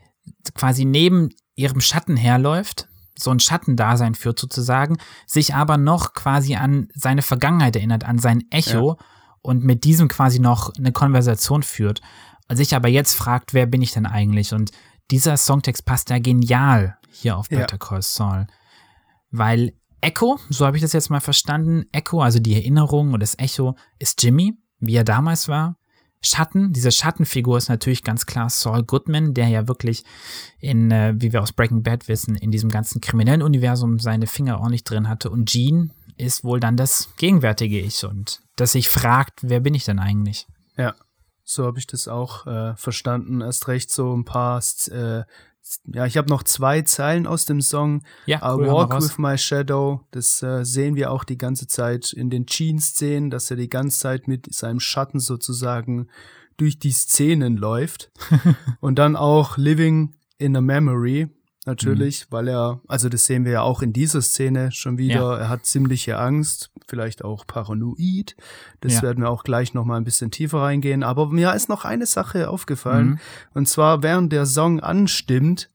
quasi 0.56 0.86
neben 0.86 1.30
ihrem 1.56 1.82
Schatten 1.82 2.16
herläuft 2.16 2.88
so 3.18 3.32
ein 3.32 3.40
Schattendasein 3.40 4.16
führt 4.16 4.40
sozusagen, 4.40 4.98
sich 5.26 5.54
aber 5.54 5.78
noch 5.78 6.14
quasi 6.14 6.56
an 6.56 6.88
seine 6.94 7.22
Vergangenheit 7.22 7.76
erinnert, 7.76 8.04
an 8.04 8.20
sein 8.20 8.44
Echo 8.50 8.98
ja. 9.00 9.06
und 9.42 9.64
mit 9.64 9.84
diesem 9.84 10.08
quasi 10.08 10.40
noch 10.40 10.74
eine 10.76 10.92
Konversation 10.92 11.64
führt. 11.64 12.02
Und 12.50 12.58
sich 12.58 12.76
aber 12.76 12.90
jetzt 12.90 13.16
fragt, 13.16 13.54
wer 13.54 13.66
bin 13.66 13.82
ich 13.82 13.94
denn 13.94 14.06
eigentlich? 14.06 14.54
Und 14.54 14.72
dieser 15.12 15.38
Songtext 15.38 15.86
passt 15.86 16.10
ja 16.10 16.20
genial 16.20 16.98
hier 17.10 17.38
auf 17.38 17.50
Better 17.50 17.76
ja. 17.76 17.78
Call 17.78 18.02
Saul. 18.02 18.48
Weil 19.34 19.74
Echo, 20.00 20.40
so 20.50 20.66
habe 20.66 20.78
ich 20.78 20.84
das 20.84 20.94
jetzt 20.94 21.10
mal 21.10 21.20
verstanden, 21.20 21.86
Echo, 21.92 22.22
also 22.22 22.40
die 22.40 22.54
Erinnerung 22.54 23.10
oder 23.10 23.20
das 23.20 23.38
Echo, 23.40 23.76
ist 24.00 24.22
Jimmy, 24.22 24.54
wie 24.80 24.96
er 24.96 25.04
damals 25.04 25.48
war. 25.48 25.78
Schatten. 26.22 26.72
Diese 26.72 26.92
Schattenfigur 26.92 27.58
ist 27.58 27.68
natürlich 27.68 28.04
ganz 28.04 28.26
klar 28.26 28.50
Saul 28.50 28.84
Goodman, 28.84 29.34
der 29.34 29.48
ja 29.50 29.68
wirklich 29.68 30.06
in, 30.60 30.92
äh, 30.92 31.16
wie 31.18 31.34
wir 31.34 31.42
aus 31.42 31.52
Breaking 31.52 31.84
Bad 31.84 32.08
wissen, 32.08 32.36
in 32.36 32.52
diesem 32.52 32.70
ganzen 32.70 33.02
kriminellen 33.02 33.42
Universum 33.42 34.00
seine 34.00 34.28
Finger 34.28 34.60
ordentlich 34.60 34.84
drin 34.84 35.10
hatte. 35.10 35.30
Und 35.30 35.50
Gene 35.50 35.90
ist 36.16 36.44
wohl 36.44 36.60
dann 36.60 36.78
das 36.78 37.10
gegenwärtige 37.18 37.80
Ich 37.80 38.06
und 38.06 38.42
das 38.56 38.74
sich 38.74 38.90
fragt, 38.90 39.40
wer 39.42 39.60
bin 39.60 39.74
ich 39.74 39.84
denn 39.84 40.00
eigentlich? 40.00 40.48
Ja, 40.78 40.96
so 41.44 41.66
habe 41.66 41.80
ich 41.80 41.88
das 41.88 42.08
auch 42.08 42.46
äh, 42.46 42.76
verstanden. 42.76 43.42
Erst 43.42 43.68
recht 43.68 43.92
so 43.92 44.16
ein 44.16 44.26
paar 44.26 44.62
äh, 44.92 45.24
ja, 45.86 46.06
ich 46.06 46.18
habe 46.18 46.30
noch 46.30 46.44
zwei 46.44 46.82
Zeilen 46.82 47.26
aus 47.26 47.46
dem 47.46 47.62
Song. 47.62 48.04
Ja, 48.26 48.40
I 48.40 48.58
Walk 48.60 48.96
with 49.02 49.18
My 49.18 49.38
Shadow. 49.38 50.02
Das 50.12 50.44
äh, 50.44 50.64
sehen 50.64 50.96
wir 50.96 51.12
auch 51.12 51.24
die 51.24 51.38
ganze 51.38 51.68
Zeit 51.68 52.12
in 52.14 52.30
den 52.30 52.46
Jeans-Szenen, 52.46 53.30
dass 53.30 53.50
er 53.50 53.58
die 53.58 53.70
ganze 53.70 54.00
Zeit 54.00 54.28
mit 54.28 54.54
seinem 54.54 54.80
Schatten 54.80 55.20
sozusagen 55.20 56.08
durch 56.58 56.80
die 56.80 56.92
Szenen 56.92 57.58
läuft. 57.58 58.12
und 58.82 59.00
dann 59.00 59.16
auch 59.16 59.58
Living 59.58 60.16
in 60.38 60.56
a 60.56 60.62
Memory, 60.62 61.30
natürlich, 61.66 62.26
mhm. 62.26 62.36
weil 62.36 62.48
er, 62.48 62.80
also 62.88 63.10
das 63.10 63.26
sehen 63.26 63.46
wir 63.46 63.54
ja 63.54 63.62
auch 63.62 63.82
in 63.82 63.94
dieser 63.94 64.22
Szene 64.22 64.72
schon 64.72 64.98
wieder, 64.98 65.16
ja. 65.16 65.38
er 65.38 65.50
hat 65.50 65.66
ziemliche 65.66 66.18
Angst, 66.18 66.72
vielleicht 66.88 67.24
auch 67.24 67.46
paranoid. 67.48 68.36
Das 68.82 68.96
ja. 68.96 69.02
werden 69.04 69.24
wir 69.24 69.30
auch 69.30 69.44
gleich 69.44 69.74
noch 69.74 69.86
mal 69.86 69.98
ein 69.98 70.04
bisschen 70.04 70.32
tiefer 70.32 70.60
reingehen. 70.60 71.04
Aber 71.04 71.28
mir 71.30 71.54
ist 71.54 71.70
noch 71.70 71.86
eine 71.86 72.06
Sache 72.06 72.50
aufgefallen. 72.50 73.08
Mhm. 73.08 73.20
Und 73.54 73.68
zwar, 73.68 74.04
während 74.04 74.32
der 74.32 74.46
Song 74.46 74.80
anstimmt, 74.80 75.70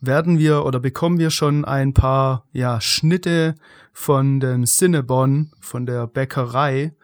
werden 0.00 0.38
wir 0.38 0.64
oder 0.64 0.80
bekommen 0.80 1.18
wir 1.18 1.30
schon 1.30 1.64
ein 1.64 1.92
paar 1.92 2.44
ja, 2.52 2.80
Schnitte 2.80 3.54
von 3.92 4.40
dem 4.40 4.64
Cinnabon, 4.64 5.50
von 5.60 5.86
der 5.86 6.06
Bäckerei 6.06 6.94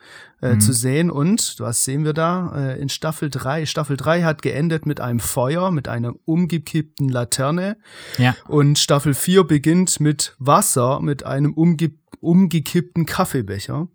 äh, 0.40 0.54
mhm. 0.54 0.60
zu 0.60 0.72
sehen. 0.72 1.10
Und 1.10 1.56
was 1.58 1.84
sehen 1.84 2.04
wir 2.04 2.12
da? 2.12 2.52
Äh, 2.56 2.80
in 2.80 2.88
Staffel 2.88 3.30
3. 3.30 3.66
Staffel 3.66 3.96
3 3.96 4.22
hat 4.22 4.42
geendet 4.42 4.86
mit 4.86 5.00
einem 5.00 5.20
Feuer, 5.20 5.70
mit 5.70 5.88
einer 5.88 6.14
umgekippten 6.24 7.08
Laterne. 7.08 7.76
Ja. 8.18 8.34
Und 8.48 8.78
Staffel 8.78 9.14
4 9.14 9.44
beginnt 9.44 10.00
mit 10.00 10.36
Wasser, 10.38 11.00
mit 11.00 11.24
einem 11.24 11.52
umge 11.52 11.92
umgekippten 12.20 13.04
Kaffeebecher. 13.04 13.88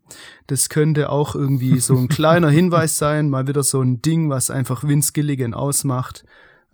Das 0.45 0.69
könnte 0.69 1.09
auch 1.09 1.33
irgendwie 1.35 1.79
so 1.79 1.97
ein 1.97 2.07
kleiner 2.09 2.49
Hinweis 2.49 2.97
sein, 2.97 3.29
mal 3.29 3.47
wieder 3.47 3.63
so 3.63 3.81
ein 3.81 4.01
Ding, 4.01 4.29
was 4.29 4.51
einfach 4.51 4.83
Vince 4.83 5.11
Gilligan 5.11 5.55
ausmacht. 5.55 6.23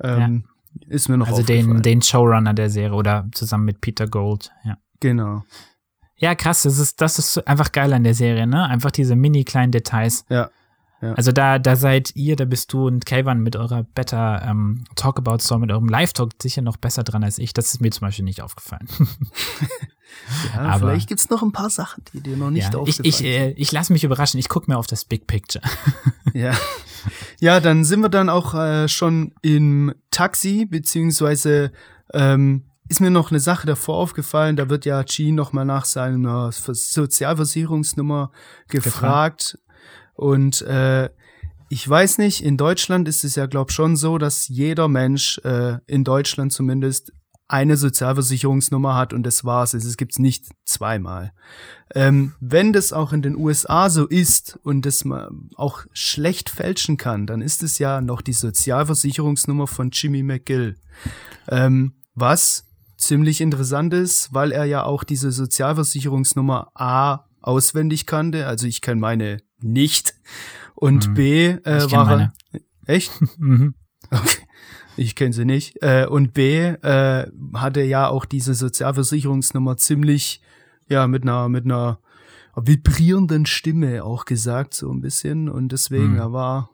Ähm, 0.02 0.44
ja 0.44 0.52
ist 0.88 1.10
mir 1.10 1.18
noch 1.18 1.28
Also 1.28 1.44
den, 1.44 1.82
den 1.82 2.02
Showrunner 2.02 2.54
der 2.54 2.70
Serie 2.70 2.96
oder 2.96 3.28
zusammen 3.32 3.66
mit 3.66 3.82
Peter 3.82 4.08
Gold, 4.08 4.52
ja. 4.64 4.78
Genau. 5.00 5.44
Ja, 6.18 6.36
krass, 6.36 6.64
das 6.64 6.80
ist, 6.80 7.00
das 7.00 7.20
ist 7.20 7.48
einfach 7.48 7.72
geil 7.72 7.94
an 7.94 8.04
der 8.04 8.16
Serie, 8.16 8.48
ne? 8.48 8.66
Einfach 8.66 8.92
diese 8.92 9.16
mini 9.16 9.44
kleinen 9.44 9.72
Details. 9.72 10.26
Ja. 10.30 10.50
Ja. 11.02 11.14
Also 11.14 11.32
da, 11.32 11.60
da 11.60 11.76
seid 11.76 12.16
ihr, 12.16 12.36
da 12.36 12.46
bist 12.46 12.74
du 12.74 12.88
und 12.88 13.06
Kayvan 13.06 13.42
mit 13.42 13.56
eurer 13.56 13.84
Better 13.84 14.42
ähm, 14.44 14.84
Talk 14.96 15.20
About 15.20 15.38
Store, 15.44 15.60
mit 15.60 15.72
eurem 15.72 15.88
Live-Talk 15.88 16.32
sicher 16.42 16.64
noch 16.64 16.78
besser 16.78 17.04
dran 17.04 17.24
als 17.24 17.38
ich. 17.38 17.54
Das 17.54 17.68
ist 17.68 17.82
mir 17.82 17.92
zum 17.92 18.08
Beispiel 18.08 18.26
nicht 18.26 18.42
aufgefallen. 18.42 18.88
ja, 20.56 20.62
Aber, 20.62 20.88
vielleicht 20.88 21.08
gibt's 21.08 21.30
noch 21.30 21.44
ein 21.44 21.52
paar 21.52 21.70
Sachen, 21.70 22.04
die 22.14 22.22
dir 22.22 22.36
noch 22.36 22.50
nicht 22.50 22.74
ja, 22.74 22.80
aufgefallen 22.80 23.08
ich, 23.08 23.22
ich, 23.22 23.26
äh, 23.26 23.52
ich 23.52 23.72
lasse 23.72 23.94
mich 23.94 24.04
überraschen, 24.04 24.40
ich 24.40 24.50
gucke 24.50 24.72
mir 24.72 24.78
auf 24.78 24.88
das 24.88 25.06
Big 25.06 25.28
Picture. 25.28 25.64
ja. 26.34 26.54
Ja, 27.40 27.60
dann 27.60 27.84
sind 27.84 28.02
wir 28.02 28.10
dann 28.10 28.30
auch 28.30 28.56
äh, 28.56 28.88
schon 28.88 29.34
im 29.44 29.94
Taxi, 30.10 30.66
beziehungsweise 30.66 31.72
ähm, 32.12 32.64
ist 32.90 33.02
mir 33.02 33.12
noch 33.12 33.32
eine 33.32 33.40
Sache 33.40 33.68
davor 33.68 33.98
aufgefallen, 33.98 34.56
da 34.56 34.70
wird 34.70 34.86
ja 34.86 35.04
Gene 35.04 35.36
nochmal 35.36 35.66
nach 35.66 35.86
seiner 35.86 36.52
Sozialversicherungsnummer 36.52 38.32
gefragt. 38.68 39.58
gefragt. 39.58 39.60
Und 40.14 40.62
äh, 40.64 41.10
ich 41.70 41.88
weiß 41.88 42.18
nicht, 42.20 42.44
in 42.44 42.58
Deutschland 42.58 43.08
ist 43.08 43.24
es 43.24 43.36
ja, 43.36 43.46
glaub 43.46 43.72
schon 43.72 43.96
so, 43.96 44.18
dass 44.18 44.48
jeder 44.48 44.88
Mensch, 44.88 45.40
äh, 45.44 45.80
in 45.86 46.04
Deutschland 46.04 46.54
zumindest, 46.54 47.12
eine 47.50 47.78
Sozialversicherungsnummer 47.78 48.96
hat 48.96 49.14
und 49.14 49.24
das 49.24 49.46
war's. 49.46 49.74
Es 49.74 49.96
gibt's 49.96 50.20
nicht 50.20 50.48
zweimal. 50.66 51.32
Ähm, 51.96 52.34
wenn 52.42 52.74
das 52.74 52.92
auch 52.92 53.14
in 53.14 53.22
den 53.22 53.38
USA 53.38 53.90
so 53.90 54.06
ist 54.06 54.60
und 54.64 54.86
das 54.86 55.06
man 55.06 55.50
auch 55.56 55.86
schlecht 55.94 56.50
fälschen 56.50 56.98
kann, 56.98 57.26
dann 57.26 57.42
ist 57.42 57.64
es 57.64 57.80
ja 57.80 58.02
noch 58.02 58.22
die 58.22 58.34
Sozialversicherungsnummer 58.34 59.68
von 59.68 59.92
Jimmy 59.92 60.24
McGill. 60.24 60.76
Ähm, 61.48 61.94
was 62.16 62.67
ziemlich 62.98 63.42
interessant 63.42 63.94
ist, 63.94 64.34
weil 64.34 64.52
er 64.52 64.66
ja 64.66 64.84
auch 64.84 65.04
diese 65.04 65.32
Sozialversicherungsnummer 65.32 66.72
A 66.74 67.26
auswendig 67.42 68.06
kannte. 68.06 68.48
Also 68.48 68.68
ich 68.68 68.82
kenne 68.82 69.00
meine 69.00 69.38
nicht. 69.60 70.16
Und 70.76 71.10
mhm. 71.10 71.14
B 71.14 71.48
äh, 71.48 71.92
war 71.92 72.20
er. 72.20 72.34
Echt? 72.86 73.12
mhm. 73.38 73.76
Okay. 74.12 74.40
Ich 74.98 75.16
kenne 75.16 75.34
sie 75.34 75.46
nicht. 75.46 75.82
Äh, 75.82 76.08
und 76.08 76.34
B 76.34 76.58
äh, 76.58 77.28
hatte 77.54 77.82
ja 77.82 78.08
auch 78.08 78.26
diese 78.26 78.56
Sozialversicherungsnummer 78.56 79.78
ziemlich, 79.78 80.42
ja, 80.90 81.08
mit 81.08 81.24
einer, 81.24 81.50
mit 81.50 81.66
einer 81.66 82.00
vibrierenden 82.56 83.46
Stimme 83.46 84.04
auch 84.04 84.26
gesagt, 84.26 84.74
so 84.74 84.92
ein 84.92 85.02
bisschen. 85.02 85.50
Und 85.50 85.72
deswegen, 85.72 86.14
mhm. 86.14 86.18
er 86.18 86.34
war 86.34 86.70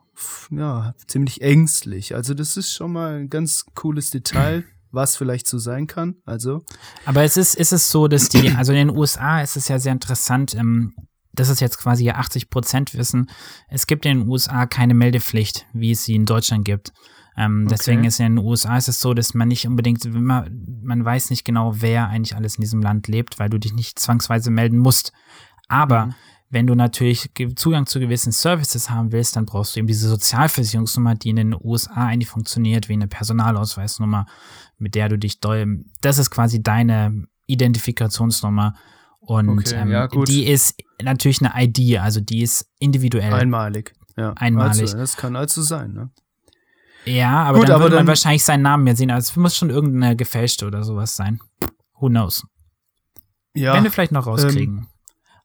ja 0.50 0.94
ziemlich 1.06 1.42
ängstlich. 1.42 2.14
Also 2.14 2.34
das 2.34 2.56
ist 2.56 2.72
schon 2.72 2.92
mal 2.92 3.16
ein 3.16 3.30
ganz 3.30 3.66
cooles 3.74 4.10
Detail 4.10 4.64
was 4.94 5.16
vielleicht 5.16 5.46
so 5.46 5.58
sein 5.58 5.86
kann. 5.86 6.16
Also. 6.24 6.64
Aber 7.04 7.22
es 7.22 7.36
ist, 7.36 7.54
ist 7.54 7.72
es 7.72 7.90
so, 7.90 8.08
dass 8.08 8.28
die, 8.28 8.50
also 8.50 8.72
in 8.72 8.88
den 8.88 8.96
USA 8.96 9.42
ist 9.42 9.56
es 9.56 9.68
ja 9.68 9.78
sehr 9.78 9.92
interessant, 9.92 10.54
ähm, 10.54 10.94
das 11.32 11.48
ist 11.48 11.60
jetzt 11.60 11.78
quasi 11.78 12.04
ja 12.04 12.14
80 12.14 12.48
Prozent 12.48 12.94
Wissen. 12.94 13.30
Es 13.68 13.86
gibt 13.86 14.06
in 14.06 14.20
den 14.20 14.28
USA 14.28 14.66
keine 14.66 14.94
Meldepflicht, 14.94 15.66
wie 15.72 15.90
es 15.90 16.04
sie 16.04 16.14
in 16.14 16.26
Deutschland 16.26 16.64
gibt. 16.64 16.92
Ähm, 17.36 17.64
okay. 17.64 17.74
Deswegen 17.76 18.04
ist 18.04 18.20
in 18.20 18.36
den 18.36 18.44
USA 18.44 18.76
ist 18.76 18.88
es 18.88 19.00
so, 19.00 19.14
dass 19.14 19.34
man 19.34 19.48
nicht 19.48 19.66
unbedingt, 19.66 20.04
man, 20.04 20.80
man 20.82 21.04
weiß 21.04 21.30
nicht 21.30 21.44
genau, 21.44 21.72
wer 21.80 22.08
eigentlich 22.08 22.36
alles 22.36 22.56
in 22.56 22.62
diesem 22.62 22.80
Land 22.80 23.08
lebt, 23.08 23.38
weil 23.38 23.50
du 23.50 23.58
dich 23.58 23.72
nicht 23.72 23.98
zwangsweise 23.98 24.50
melden 24.50 24.78
musst. 24.78 25.12
Aber 25.68 26.06
mhm. 26.06 26.14
Wenn 26.54 26.66
du 26.66 26.74
natürlich 26.74 27.30
Zugang 27.56 27.86
zu 27.86 28.00
gewissen 28.00 28.32
Services 28.32 28.88
haben 28.88 29.12
willst, 29.12 29.36
dann 29.36 29.44
brauchst 29.44 29.74
du 29.74 29.80
eben 29.80 29.88
diese 29.88 30.08
Sozialversicherungsnummer, 30.08 31.16
die 31.16 31.30
in 31.30 31.36
den 31.36 31.54
USA 31.54 32.06
eigentlich 32.06 32.28
funktioniert, 32.28 32.88
wie 32.88 32.94
eine 32.94 33.08
Personalausweisnummer, 33.08 34.26
mit 34.78 34.94
der 34.94 35.08
du 35.08 35.18
dich 35.18 35.40
doll, 35.40 35.84
das 36.00 36.18
ist 36.18 36.30
quasi 36.30 36.62
deine 36.62 37.26
Identifikationsnummer. 37.46 38.74
Und 39.18 39.48
okay, 39.48 39.74
ähm, 39.74 39.90
ja, 39.90 40.06
die 40.06 40.46
ist 40.46 40.76
natürlich 41.02 41.42
eine 41.42 41.52
ID, 41.62 41.98
also 41.98 42.20
die 42.20 42.42
ist 42.42 42.70
individuell. 42.78 43.32
Einmalig. 43.32 43.92
Ja, 44.16 44.32
einmalig. 44.34 44.82
Also, 44.82 44.96
das 44.96 45.16
kann 45.16 45.34
also 45.34 45.60
sein, 45.60 45.92
ne? 45.92 46.10
Ja, 47.04 47.42
aber 47.44 47.58
Gut, 47.58 47.68
dann 47.68 47.76
aber 47.76 47.84
würde 47.86 47.96
man 47.96 48.06
wahrscheinlich 48.06 48.44
seinen 48.44 48.62
Namen 48.62 48.84
mehr 48.84 48.96
sehen. 48.96 49.10
Also 49.10 49.30
es 49.30 49.36
muss 49.36 49.56
schon 49.56 49.70
irgendeine 49.70 50.16
gefälschte 50.16 50.66
oder 50.66 50.84
sowas 50.84 51.16
sein. 51.16 51.40
Who 51.98 52.08
knows? 52.08 52.46
Ja. 53.54 53.74
Wenn 53.74 53.84
wir 53.84 53.90
vielleicht 53.90 54.12
noch 54.12 54.26
rauskriegen. 54.26 54.78
Ähm, 54.78 54.86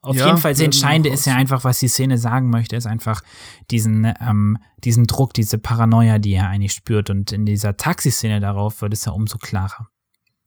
Auf 0.01 0.15
ja, 0.15 0.27
jeden 0.27 0.37
Fall, 0.37 0.53
das 0.53 0.61
Entscheidende 0.61 1.09
ist 1.09 1.25
ja 1.25 1.35
einfach, 1.35 1.63
was 1.65 1.79
die 1.79 1.89
Szene 1.89 2.17
sagen 2.17 2.49
möchte, 2.49 2.75
ist 2.75 2.87
einfach 2.87 3.21
diesen, 3.69 4.05
ähm, 4.21 4.57
diesen 4.83 5.07
Druck, 5.07 5.33
diese 5.33 5.57
Paranoia, 5.57 6.19
die 6.19 6.33
er 6.33 6.47
eigentlich 6.47 6.73
spürt. 6.73 7.09
Und 7.09 7.33
in 7.33 7.45
dieser 7.45 7.75
Taxiszene 7.75 8.39
darauf 8.39 8.81
wird 8.81 8.93
es 8.93 9.03
ja 9.05 9.11
umso 9.11 9.37
klarer. 9.37 9.89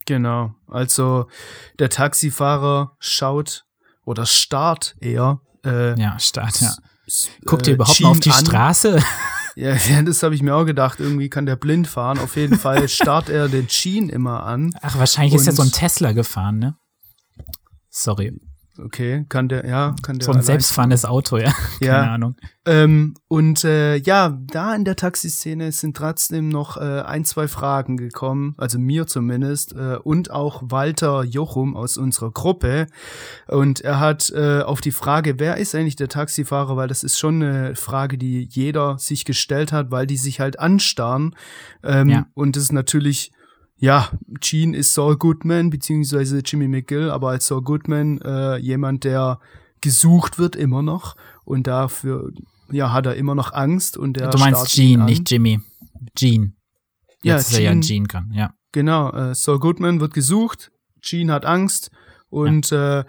Genau. 0.07 0.55
Also 0.69 1.27
der 1.79 1.91
Taxifahrer 1.91 2.97
schaut 2.99 3.67
oder 4.05 4.25
starrt 4.25 4.97
eher. 5.01 5.41
Äh, 5.65 6.01
ja, 6.01 6.19
starrt, 6.19 6.61
ja. 6.61 6.75
Guckt 7.45 7.67
ihr 7.67 7.75
überhaupt 7.75 8.01
mal 8.01 8.09
auf 8.09 8.21
die 8.21 8.31
an. 8.31 8.45
Straße? 8.45 9.03
Ja, 9.55 9.77
das 10.03 10.23
habe 10.23 10.35
ich 10.35 10.41
mir 10.41 10.55
auch 10.55 10.65
gedacht. 10.65 10.99
Irgendwie 10.99 11.29
kann 11.29 11.45
der 11.45 11.57
blind 11.57 11.87
fahren. 11.87 12.19
Auf 12.19 12.37
jeden 12.37 12.59
Fall 12.59 12.89
starrt 12.89 13.29
er 13.29 13.51
den 13.51 13.67
Jean 13.67 14.09
immer 14.09 14.45
an. 14.45 14.75
Ach, 14.81 14.97
wahrscheinlich 14.97 15.35
ist 15.35 15.47
er 15.47 15.53
so 15.53 15.61
ein 15.61 15.71
Tesla 15.71 16.13
gefahren, 16.13 16.59
ne? 16.59 16.77
Sorry. 17.91 18.33
Okay, 18.79 19.27
kann 19.29 19.49
der, 19.49 19.67
ja, 19.67 19.95
kann 20.03 20.19
der. 20.19 20.25
So 20.25 20.33
ein 20.33 20.41
selbstfahrendes 20.41 21.05
Auto, 21.05 21.37
ja. 21.37 21.53
ja. 21.81 22.01
Keine 22.01 22.11
Ahnung. 22.11 22.37
Ähm, 22.65 23.15
und 23.29 23.65
äh, 23.65 23.97
ja, 23.97 24.39
da 24.47 24.75
in 24.75 24.87
der 24.87 24.97
Taxiszene 24.97 25.73
sind 25.73 25.97
trotzdem 25.97 26.49
noch 26.49 26.79
äh, 26.79 27.03
ein, 27.03 27.27
zwei 27.27 27.49
Fragen 27.49 27.99
gekommen, 27.99 28.55
also 28.57 28.79
mir 28.79 29.07
zumindest, 29.07 29.75
äh, 29.75 29.97
und 30.03 30.31
auch 30.31 30.63
Walter 30.65 31.23
Jochum 31.23 31.77
aus 31.77 31.99
unserer 31.99 32.31
Gruppe. 32.31 32.87
Und 33.47 33.83
er 33.83 34.01
hat 34.01 34.31
äh, 34.35 34.63
auf 34.63 34.81
die 34.81 34.93
Frage, 34.93 35.39
wer 35.39 35.59
ist 35.59 35.75
eigentlich 35.75 35.97
der 35.97 36.09
Taxifahrer, 36.09 36.75
weil 36.77 36.89
das 36.89 37.05
ist 37.05 37.19
schon 37.19 37.43
eine 37.43 37.77
Frage, 37.77 38.17
die 38.17 38.49
jeder 38.51 38.97
sich 38.99 39.27
gestellt 39.27 39.73
hat, 39.73 39.91
weil 39.91 40.07
die 40.07 40.17
sich 40.17 40.41
halt 40.41 40.59
anstarren. 40.59 41.37
Ähm, 41.83 42.09
ja. 42.09 42.27
Und 42.33 42.57
das 42.57 42.65
ist 42.65 42.73
natürlich 42.73 43.33
ja, 43.83 44.11
Gene 44.39 44.77
ist 44.77 44.95
Saul 44.95 45.17
Goodman, 45.17 45.69
beziehungsweise 45.69 46.41
Jimmy 46.45 46.69
McGill, 46.69 47.11
aber 47.11 47.31
als 47.31 47.49
Saul 47.49 47.63
Goodman 47.63 48.21
äh, 48.21 48.57
jemand, 48.59 49.03
der 49.03 49.41
gesucht 49.81 50.39
wird 50.39 50.55
immer 50.55 50.83
noch 50.83 51.17
und 51.45 51.67
dafür, 51.67 52.31
ja, 52.71 52.93
hat 52.93 53.07
er 53.07 53.17
immer 53.17 53.35
noch 53.35 53.53
Angst 53.53 53.97
und 53.97 54.19
der 54.19 54.31
Du 54.31 54.39
meinst 54.39 54.73
Gene, 54.73 55.05
nicht 55.05 55.29
Jimmy. 55.29 55.59
Gene. 56.15 56.53
Jetzt 57.25 57.51
ja, 57.51 57.59
Gene, 57.59 57.69
er 57.71 57.75
ja 57.75 57.81
Gene 57.81 58.07
kann, 58.07 58.31
ja. 58.33 58.55
Genau, 58.71 59.11
äh, 59.11 59.35
Saul 59.35 59.59
Goodman 59.59 59.99
wird 59.99 60.15
gesucht, 60.15 60.71
Gene 61.01 61.33
hat 61.33 61.45
Angst 61.45 61.91
und 62.31 62.71
ja. 62.71 63.01
äh, 63.01 63.05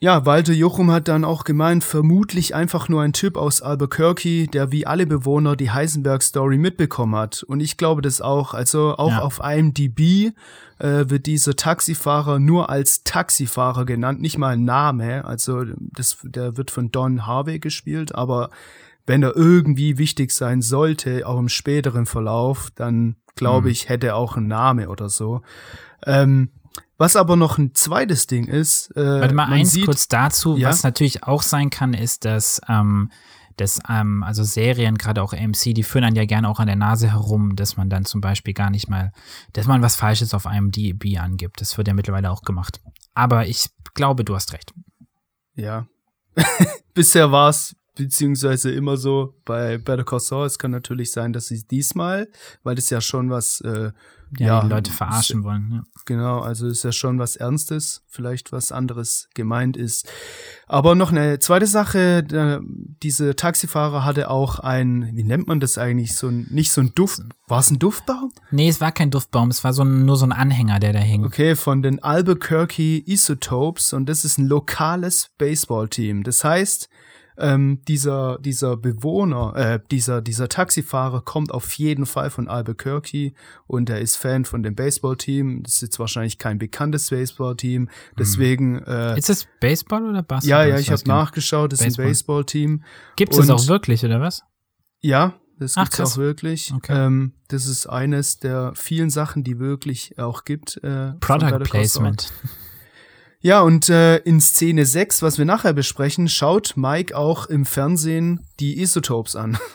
ja, 0.00 0.24
Walter 0.24 0.52
Jochum 0.52 0.92
hat 0.92 1.08
dann 1.08 1.24
auch 1.24 1.42
gemeint, 1.42 1.82
vermutlich 1.82 2.54
einfach 2.54 2.88
nur 2.88 3.02
ein 3.02 3.12
Typ 3.12 3.36
aus 3.36 3.60
Albuquerque, 3.60 4.46
der 4.46 4.70
wie 4.70 4.86
alle 4.86 5.06
Bewohner 5.06 5.56
die 5.56 5.72
Heisenberg-Story 5.72 6.56
mitbekommen 6.56 7.16
hat. 7.16 7.42
Und 7.42 7.58
ich 7.60 7.76
glaube 7.76 8.00
das 8.00 8.20
auch. 8.20 8.54
Also 8.54 8.96
auch 8.96 9.10
ja. 9.10 9.22
auf 9.22 9.40
IMDb 9.42 10.32
äh, 10.78 11.10
wird 11.10 11.26
dieser 11.26 11.56
Taxifahrer 11.56 12.38
nur 12.38 12.70
als 12.70 13.02
Taxifahrer 13.02 13.84
genannt, 13.86 14.20
nicht 14.20 14.38
mal 14.38 14.54
ein 14.54 14.64
Name. 14.64 15.24
Also 15.24 15.64
das, 15.78 16.18
der 16.22 16.56
wird 16.56 16.70
von 16.70 16.92
Don 16.92 17.26
Harvey 17.26 17.58
gespielt, 17.58 18.14
aber 18.14 18.50
wenn 19.04 19.24
er 19.24 19.34
irgendwie 19.34 19.98
wichtig 19.98 20.30
sein 20.30 20.62
sollte, 20.62 21.26
auch 21.26 21.38
im 21.38 21.48
späteren 21.48 22.06
Verlauf, 22.06 22.70
dann 22.76 23.16
glaube 23.34 23.62
mhm. 23.62 23.72
ich, 23.72 23.88
hätte 23.88 24.08
er 24.08 24.16
auch 24.16 24.36
einen 24.36 24.46
Name 24.46 24.90
oder 24.90 25.08
so. 25.08 25.42
Ähm, 26.06 26.50
was 26.98 27.16
aber 27.16 27.36
noch 27.36 27.58
ein 27.58 27.74
zweites 27.74 28.26
Ding 28.26 28.46
ist. 28.46 28.94
Äh, 28.96 29.20
Warte 29.20 29.34
mal 29.34 29.46
eins 29.46 29.72
sieht, 29.72 29.86
kurz 29.86 30.08
dazu. 30.08 30.56
Ja? 30.56 30.68
Was 30.68 30.82
natürlich 30.82 31.22
auch 31.22 31.42
sein 31.42 31.70
kann, 31.70 31.94
ist, 31.94 32.24
dass 32.24 32.60
ähm, 32.68 33.10
des, 33.58 33.80
ähm, 33.88 34.22
also 34.22 34.42
Serien, 34.44 34.98
gerade 34.98 35.22
auch 35.22 35.32
AMC, 35.32 35.74
die 35.74 35.82
führen 35.82 36.04
einen 36.04 36.16
ja 36.16 36.24
gerne 36.24 36.48
auch 36.48 36.60
an 36.60 36.66
der 36.66 36.76
Nase 36.76 37.10
herum, 37.10 37.56
dass 37.56 37.76
man 37.76 37.88
dann 37.88 38.04
zum 38.04 38.20
Beispiel 38.20 38.54
gar 38.54 38.70
nicht 38.70 38.88
mal, 38.88 39.12
dass 39.52 39.66
man 39.66 39.82
was 39.82 39.96
Falsches 39.96 40.34
auf 40.34 40.46
einem 40.46 40.70
DB 40.70 41.18
angibt. 41.18 41.60
Das 41.60 41.78
wird 41.78 41.88
ja 41.88 41.94
mittlerweile 41.94 42.30
auch 42.30 42.42
gemacht. 42.42 42.80
Aber 43.14 43.46
ich 43.46 43.70
glaube, 43.94 44.24
du 44.24 44.34
hast 44.34 44.52
recht. 44.52 44.72
Ja. 45.54 45.86
Bisher 46.94 47.32
war 47.32 47.50
es 47.50 47.74
beziehungsweise 47.96 48.70
immer 48.70 48.96
so 48.96 49.34
bei 49.44 49.78
Better 49.78 50.04
Call 50.04 50.20
Saul. 50.20 50.46
Es 50.46 50.58
kann 50.58 50.70
natürlich 50.70 51.10
sein, 51.10 51.32
dass 51.32 51.48
sie 51.48 51.66
diesmal, 51.66 52.28
weil 52.62 52.76
das 52.76 52.90
ja 52.90 53.00
schon 53.00 53.30
was 53.30 53.60
äh, 53.60 53.92
ja, 54.38 54.46
ja, 54.46 54.60
die 54.62 54.68
Leute 54.68 54.92
verarschen 54.92 55.42
wollen. 55.42 55.72
Ja. 55.72 55.82
Genau, 56.08 56.40
also 56.40 56.66
ist 56.66 56.84
ja 56.84 56.90
schon 56.90 57.18
was 57.18 57.36
Ernstes, 57.36 58.02
vielleicht 58.08 58.50
was 58.50 58.72
anderes 58.72 59.28
gemeint 59.34 59.76
ist. 59.76 60.10
Aber 60.66 60.94
noch 60.94 61.10
eine 61.10 61.38
zweite 61.38 61.66
Sache, 61.66 62.24
diese 63.02 63.36
Taxifahrer 63.36 64.06
hatte 64.06 64.30
auch 64.30 64.58
ein, 64.58 65.10
wie 65.12 65.22
nennt 65.22 65.48
man 65.48 65.60
das 65.60 65.76
eigentlich, 65.76 66.16
so 66.16 66.28
ein, 66.28 66.46
nicht 66.50 66.72
so 66.72 66.80
ein 66.80 66.94
Duft, 66.94 67.20
war 67.46 67.60
es 67.60 67.70
ein 67.70 67.78
Duftbaum? 67.78 68.32
Nee, 68.50 68.70
es 68.70 68.80
war 68.80 68.90
kein 68.90 69.10
Duftbaum, 69.10 69.50
es 69.50 69.62
war 69.64 69.74
so 69.74 69.84
ein, 69.84 70.06
nur 70.06 70.16
so 70.16 70.24
ein 70.24 70.32
Anhänger, 70.32 70.80
der 70.80 70.94
da 70.94 71.00
hing. 71.00 71.26
Okay, 71.26 71.54
von 71.54 71.82
den 71.82 72.02
Albuquerque 72.02 73.02
Isotopes 73.04 73.92
und 73.92 74.08
das 74.08 74.24
ist 74.24 74.38
ein 74.38 74.46
lokales 74.46 75.28
Baseballteam. 75.36 76.22
Das 76.22 76.42
heißt, 76.42 76.88
ähm, 77.38 77.80
dieser, 77.86 78.38
dieser 78.38 78.76
Bewohner, 78.76 79.54
äh, 79.56 79.80
dieser, 79.90 80.20
dieser 80.20 80.48
Taxifahrer 80.48 81.22
kommt 81.22 81.52
auf 81.52 81.72
jeden 81.74 82.06
Fall 82.06 82.30
von 82.30 82.48
Albuquerque 82.48 83.32
und 83.66 83.88
er 83.90 84.00
ist 84.00 84.16
Fan 84.16 84.44
von 84.44 84.62
dem 84.62 84.74
Baseballteam. 84.74 85.62
Das 85.62 85.74
ist 85.76 85.82
jetzt 85.82 85.98
wahrscheinlich 85.98 86.38
kein 86.38 86.58
bekanntes 86.58 87.10
Baseballteam. 87.10 87.88
Deswegen. 88.18 88.82
Äh, 88.82 89.18
ist 89.18 89.30
es 89.30 89.46
Baseball 89.60 90.04
oder 90.04 90.22
Basketball? 90.22 90.68
Ja, 90.68 90.74
ja, 90.74 90.78
ich 90.78 90.90
habe 90.90 91.02
nachgeschaut. 91.06 91.72
Das 91.72 91.80
ist 91.80 91.98
ein 91.98 92.04
Baseballteam. 92.04 92.82
Gibt 93.16 93.34
es 93.34 93.48
auch 93.48 93.68
wirklich, 93.68 94.04
oder 94.04 94.20
was? 94.20 94.42
Ja, 95.00 95.34
das 95.58 95.74
gibt 95.74 95.98
es 95.98 96.00
auch 96.00 96.16
wirklich. 96.16 96.72
Okay. 96.74 97.06
Ähm, 97.06 97.32
das 97.48 97.66
ist 97.66 97.86
eines 97.86 98.38
der 98.38 98.72
vielen 98.74 99.10
Sachen, 99.10 99.44
die 99.44 99.58
wirklich 99.58 100.18
auch 100.18 100.44
gibt. 100.44 100.76
Äh, 100.82 101.12
Product 101.20 101.64
Placement. 101.64 102.32
Ja, 103.40 103.60
und 103.60 103.88
äh, 103.88 104.16
in 104.18 104.40
Szene 104.40 104.84
6, 104.84 105.22
was 105.22 105.38
wir 105.38 105.44
nachher 105.44 105.72
besprechen, 105.72 106.28
schaut 106.28 106.74
Mike 106.76 107.16
auch 107.16 107.46
im 107.46 107.64
Fernsehen 107.64 108.46
die 108.60 108.80
Isotopes 108.80 109.36
an. 109.36 109.58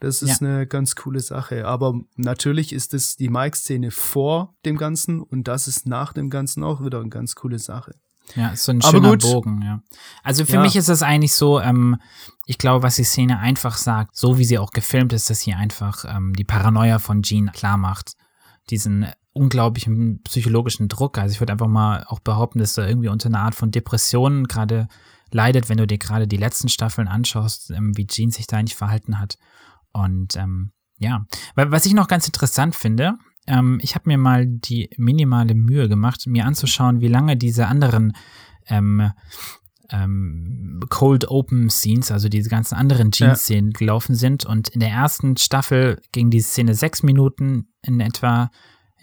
Das 0.00 0.22
ist 0.22 0.40
ja. 0.40 0.46
eine 0.46 0.66
ganz 0.66 0.96
coole 0.96 1.20
Sache. 1.20 1.66
Aber 1.66 1.94
natürlich 2.16 2.72
ist 2.72 2.94
es 2.94 3.16
die 3.16 3.28
Mike-Szene 3.28 3.90
vor 3.90 4.54
dem 4.64 4.76
Ganzen 4.76 5.20
und 5.20 5.48
das 5.48 5.66
ist 5.66 5.86
nach 5.86 6.12
dem 6.12 6.30
Ganzen 6.30 6.62
auch 6.62 6.84
wieder 6.84 7.00
eine 7.00 7.08
ganz 7.08 7.34
coole 7.34 7.58
Sache. 7.58 7.94
Ja, 8.34 8.48
ist 8.48 8.64
so 8.64 8.72
ein 8.72 8.82
schöner 8.82 9.10
gut. 9.10 9.22
Bogen, 9.22 9.62
ja. 9.62 9.80
Also 10.22 10.44
für 10.44 10.54
ja. 10.54 10.62
mich 10.62 10.76
ist 10.76 10.88
das 10.88 11.02
eigentlich 11.02 11.34
so, 11.34 11.60
ähm, 11.60 11.96
ich 12.46 12.58
glaube, 12.58 12.82
was 12.82 12.96
die 12.96 13.04
Szene 13.04 13.38
einfach 13.38 13.76
sagt, 13.76 14.16
so 14.16 14.38
wie 14.38 14.44
sie 14.44 14.58
auch 14.58 14.70
gefilmt 14.70 15.12
ist, 15.12 15.30
dass 15.30 15.40
sie 15.40 15.54
einfach 15.54 16.04
ähm, 16.06 16.34
die 16.34 16.44
Paranoia 16.44 16.98
von 16.98 17.22
Jean 17.22 17.52
klar 17.52 17.76
macht. 17.76 18.12
Diesen 18.70 19.06
unglaublichen 19.34 20.22
psychologischen 20.22 20.88
Druck. 20.88 21.18
Also 21.18 21.32
ich 21.32 21.40
würde 21.40 21.52
einfach 21.52 21.68
mal 21.68 22.04
auch 22.08 22.20
behaupten, 22.20 22.60
dass 22.60 22.78
er 22.78 22.88
irgendwie 22.88 23.08
unter 23.08 23.28
einer 23.28 23.40
Art 23.40 23.54
von 23.54 23.70
Depressionen 23.70 24.46
gerade 24.46 24.88
leidet, 25.30 25.68
wenn 25.68 25.76
du 25.76 25.86
dir 25.86 25.98
gerade 25.98 26.26
die 26.26 26.36
letzten 26.36 26.68
Staffeln 26.68 27.08
anschaust, 27.08 27.70
ähm, 27.70 27.96
wie 27.96 28.06
Jean 28.06 28.30
sich 28.30 28.46
da 28.46 28.56
eigentlich 28.56 28.76
verhalten 28.76 29.18
hat. 29.18 29.36
Und 29.92 30.36
ähm, 30.36 30.70
ja, 30.98 31.26
was 31.56 31.84
ich 31.84 31.94
noch 31.94 32.08
ganz 32.08 32.26
interessant 32.26 32.74
finde, 32.76 33.14
ähm, 33.46 33.78
ich 33.82 33.94
habe 33.96 34.08
mir 34.08 34.18
mal 34.18 34.46
die 34.46 34.88
minimale 34.96 35.54
Mühe 35.54 35.88
gemacht, 35.88 36.26
mir 36.26 36.46
anzuschauen, 36.46 37.00
wie 37.00 37.08
lange 37.08 37.36
diese 37.36 37.66
anderen 37.66 38.12
ähm, 38.68 39.10
ähm, 39.90 40.80
Cold 40.88 41.28
Open 41.28 41.68
Scenes, 41.70 42.10
also 42.10 42.28
diese 42.28 42.48
ganzen 42.48 42.74
anderen 42.74 43.10
Jeans-Szenen 43.10 43.72
ja. 43.72 43.78
gelaufen 43.78 44.14
sind. 44.14 44.46
Und 44.46 44.68
in 44.68 44.80
der 44.80 44.90
ersten 44.90 45.36
Staffel 45.36 46.00
ging 46.12 46.30
die 46.30 46.40
Szene 46.40 46.74
sechs 46.74 47.02
Minuten 47.02 47.68
in 47.82 48.00
etwa 48.00 48.50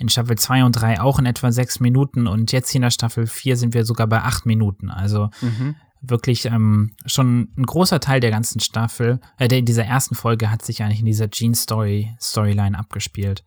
in 0.01 0.09
Staffel 0.09 0.37
2 0.37 0.65
und 0.65 0.73
3 0.73 0.99
auch 0.99 1.19
in 1.19 1.25
etwa 1.25 1.51
6 1.51 1.79
Minuten 1.79 2.27
und 2.27 2.51
jetzt 2.51 2.71
hier 2.71 2.79
in 2.79 2.83
der 2.83 2.91
Staffel 2.91 3.27
4 3.27 3.55
sind 3.55 3.73
wir 3.73 3.85
sogar 3.85 4.07
bei 4.07 4.21
8 4.21 4.45
Minuten. 4.45 4.89
Also 4.89 5.29
mhm. 5.41 5.75
wirklich 6.01 6.45
ähm, 6.45 6.95
schon 7.05 7.49
ein 7.55 7.65
großer 7.65 7.99
Teil 7.99 8.19
der 8.19 8.31
ganzen 8.31 8.59
Staffel, 8.59 9.21
äh, 9.37 9.47
der, 9.47 9.61
dieser 9.61 9.85
ersten 9.85 10.15
Folge 10.15 10.49
hat 10.49 10.65
sich 10.65 10.81
eigentlich 10.81 11.01
in 11.01 11.05
dieser 11.05 11.27
Gene-Story, 11.27 12.15
Storyline 12.19 12.77
abgespielt. 12.77 13.45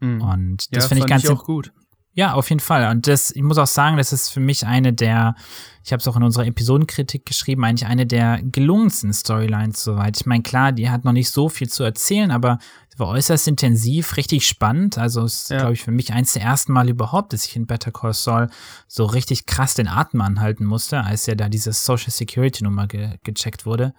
Mhm. 0.00 0.22
Und 0.22 0.74
das 0.74 0.84
ja, 0.84 0.88
finde 0.88 1.04
ich 1.04 1.10
ganz 1.10 1.24
ich 1.24 1.30
auch 1.30 1.44
gut. 1.44 1.72
Ja, 2.20 2.34
auf 2.34 2.50
jeden 2.50 2.60
Fall. 2.60 2.90
Und 2.90 3.06
das, 3.06 3.30
ich 3.30 3.40
muss 3.40 3.56
auch 3.56 3.66
sagen, 3.66 3.96
das 3.96 4.12
ist 4.12 4.28
für 4.28 4.40
mich 4.40 4.66
eine 4.66 4.92
der, 4.92 5.34
ich 5.82 5.90
habe 5.90 6.00
es 6.02 6.06
auch 6.06 6.16
in 6.16 6.22
unserer 6.22 6.44
Episodenkritik 6.44 7.24
geschrieben, 7.24 7.64
eigentlich 7.64 7.88
eine 7.88 8.04
der 8.04 8.42
gelungensten 8.42 9.14
Storylines 9.14 9.82
soweit. 9.82 10.20
Ich 10.20 10.26
meine, 10.26 10.42
klar, 10.42 10.72
die 10.72 10.90
hat 10.90 11.06
noch 11.06 11.14
nicht 11.14 11.30
so 11.30 11.48
viel 11.48 11.70
zu 11.70 11.82
erzählen, 11.82 12.30
aber 12.30 12.58
sie 12.90 12.98
war 12.98 13.08
äußerst 13.08 13.48
intensiv, 13.48 14.18
richtig 14.18 14.46
spannend. 14.46 14.98
Also 14.98 15.22
es 15.22 15.44
ist, 15.44 15.50
ja. 15.50 15.60
glaube 15.60 15.72
ich, 15.72 15.82
für 15.82 15.92
mich 15.92 16.12
eins 16.12 16.34
der 16.34 16.42
ersten 16.42 16.74
Mal 16.74 16.90
überhaupt, 16.90 17.32
dass 17.32 17.46
ich 17.46 17.56
in 17.56 17.66
Better 17.66 17.90
Call 17.90 18.12
Saul 18.12 18.50
so 18.86 19.06
richtig 19.06 19.46
krass 19.46 19.72
den 19.72 19.88
Atem 19.88 20.20
anhalten 20.20 20.66
musste, 20.66 21.02
als 21.02 21.24
ja 21.24 21.34
da 21.34 21.48
diese 21.48 21.72
Social 21.72 22.10
Security 22.10 22.64
Nummer 22.64 22.86
ge 22.86 23.16
gecheckt 23.24 23.64
wurde. 23.64 23.94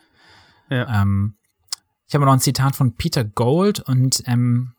Ja. 0.69 1.01
Ähm, 1.01 1.37
ich 2.07 2.13
habe 2.13 2.25
noch 2.25 2.33
ein 2.33 2.39
Zitat 2.39 2.75
von 2.75 2.95
Peter 2.97 3.23
Gold 3.23 3.79
und 3.79 4.21
ähm, 4.27 4.73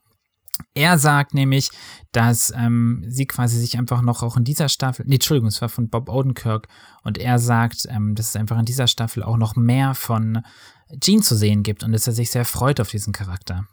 er 0.74 0.98
sagt 0.98 1.34
nämlich, 1.34 1.70
dass 2.12 2.52
ähm, 2.56 3.04
sie 3.08 3.26
quasi 3.26 3.58
sich 3.58 3.78
einfach 3.78 4.02
noch 4.02 4.22
auch 4.22 4.36
in 4.36 4.44
dieser 4.44 4.68
Staffel, 4.68 5.04
nee, 5.06 5.14
Entschuldigung, 5.14 5.48
es 5.48 5.60
war 5.62 5.68
von 5.68 5.88
Bob 5.88 6.08
Odenkirk, 6.08 6.68
und 7.02 7.18
er 7.18 7.38
sagt, 7.38 7.86
ähm, 7.88 8.14
dass 8.14 8.30
es 8.30 8.36
einfach 8.36 8.58
in 8.58 8.64
dieser 8.64 8.86
Staffel 8.86 9.22
auch 9.22 9.36
noch 9.36 9.56
mehr 9.56 9.94
von 9.94 10.42
Gene 10.90 11.22
zu 11.22 11.34
sehen 11.34 11.62
gibt 11.62 11.84
und 11.84 11.92
dass 11.92 12.06
er 12.06 12.12
sich 12.12 12.30
sehr 12.30 12.44
freut 12.44 12.80
auf 12.80 12.90
diesen 12.90 13.12
Charakter. 13.12 13.66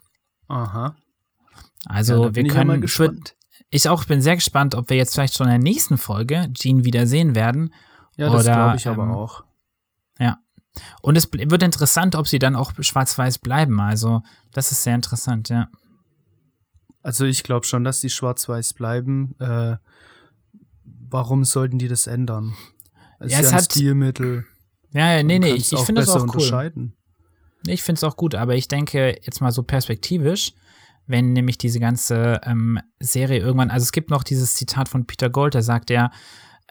Aha. 0.48 0.96
Also 1.86 2.26
ja, 2.26 2.34
wir 2.34 2.48
können. 2.48 2.82
Ich, 2.82 3.00
ich 3.70 3.88
auch 3.88 4.04
bin 4.04 4.20
sehr 4.20 4.36
gespannt, 4.36 4.74
ob 4.74 4.90
wir 4.90 4.96
jetzt 4.96 5.14
vielleicht 5.14 5.36
schon 5.36 5.46
in 5.46 5.52
der 5.52 5.58
nächsten 5.72 5.98
Folge 5.98 6.48
Gene 6.52 6.84
wieder 6.84 7.06
sehen 7.06 7.34
werden. 7.34 7.72
Ja, 8.16 8.30
das 8.30 8.44
glaube 8.44 8.76
ich 8.76 8.88
aber 8.88 9.04
ähm, 9.04 9.12
auch. 9.12 9.44
Ja. 10.18 10.38
Und 11.02 11.16
es 11.16 11.30
wird 11.32 11.62
interessant, 11.62 12.14
ob 12.14 12.28
sie 12.28 12.38
dann 12.38 12.56
auch 12.56 12.72
schwarz-weiß 12.78 13.38
bleiben. 13.38 13.80
Also, 13.80 14.22
das 14.52 14.72
ist 14.72 14.82
sehr 14.82 14.94
interessant, 14.94 15.48
ja. 15.48 15.68
Also 17.02 17.24
ich 17.24 17.42
glaube 17.42 17.66
schon, 17.66 17.84
dass 17.84 18.00
die 18.00 18.10
schwarz-weiß 18.10 18.74
bleiben. 18.74 19.34
Äh, 19.38 19.76
warum 20.84 21.44
sollten 21.44 21.78
die 21.78 21.88
das 21.88 22.06
ändern? 22.06 22.54
Es 23.18 23.32
ja, 23.32 23.40
ist 23.40 23.50
ja 23.50 23.58
ein 23.58 23.64
Stilmittel. 23.64 24.44
Ja, 24.92 25.16
ja 25.16 25.22
nee, 25.22 25.38
nee, 25.38 25.52
ich, 25.52 25.72
ich 25.72 25.80
finde 25.80 26.02
das 26.02 26.10
auch 26.10 26.26
cool. 26.34 26.82
Ich 27.66 27.82
finde 27.82 27.98
es 27.98 28.04
auch 28.04 28.16
gut, 28.16 28.34
aber 28.34 28.54
ich 28.54 28.68
denke 28.68 29.18
jetzt 29.22 29.40
mal 29.40 29.52
so 29.52 29.62
perspektivisch, 29.62 30.52
wenn 31.06 31.32
nämlich 31.32 31.58
diese 31.58 31.80
ganze 31.80 32.40
ähm, 32.44 32.78
Serie 33.00 33.40
irgendwann, 33.40 33.70
also 33.70 33.84
es 33.84 33.92
gibt 33.92 34.10
noch 34.10 34.22
dieses 34.22 34.54
Zitat 34.54 34.88
von 34.88 35.06
Peter 35.06 35.28
Gold, 35.28 35.54
der 35.54 35.62
sagt 35.62 35.90
ja, 35.90 36.10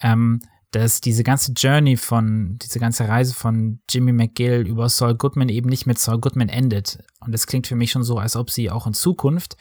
ähm, 0.01 0.39
dass 0.71 1.01
diese 1.01 1.23
ganze 1.23 1.51
Journey 1.53 1.97
von, 1.97 2.57
diese 2.59 2.79
ganze 2.79 3.07
Reise 3.07 3.33
von 3.33 3.81
Jimmy 3.89 4.13
McGill 4.13 4.67
über 4.67 4.87
Saul 4.87 5.15
Goodman 5.15 5.49
eben 5.49 5.69
nicht 5.69 5.87
mit 5.87 5.97
Saul 5.99 6.19
Goodman 6.19 6.49
endet. 6.49 6.99
Und 7.19 7.33
es 7.33 7.47
klingt 7.47 7.67
für 7.67 7.75
mich 7.75 7.91
schon 7.91 8.03
so, 8.03 8.17
als 8.17 8.35
ob 8.35 8.49
sie 8.49 8.69
auch 8.69 8.85
in 8.87 8.93
Zukunft 8.93 9.57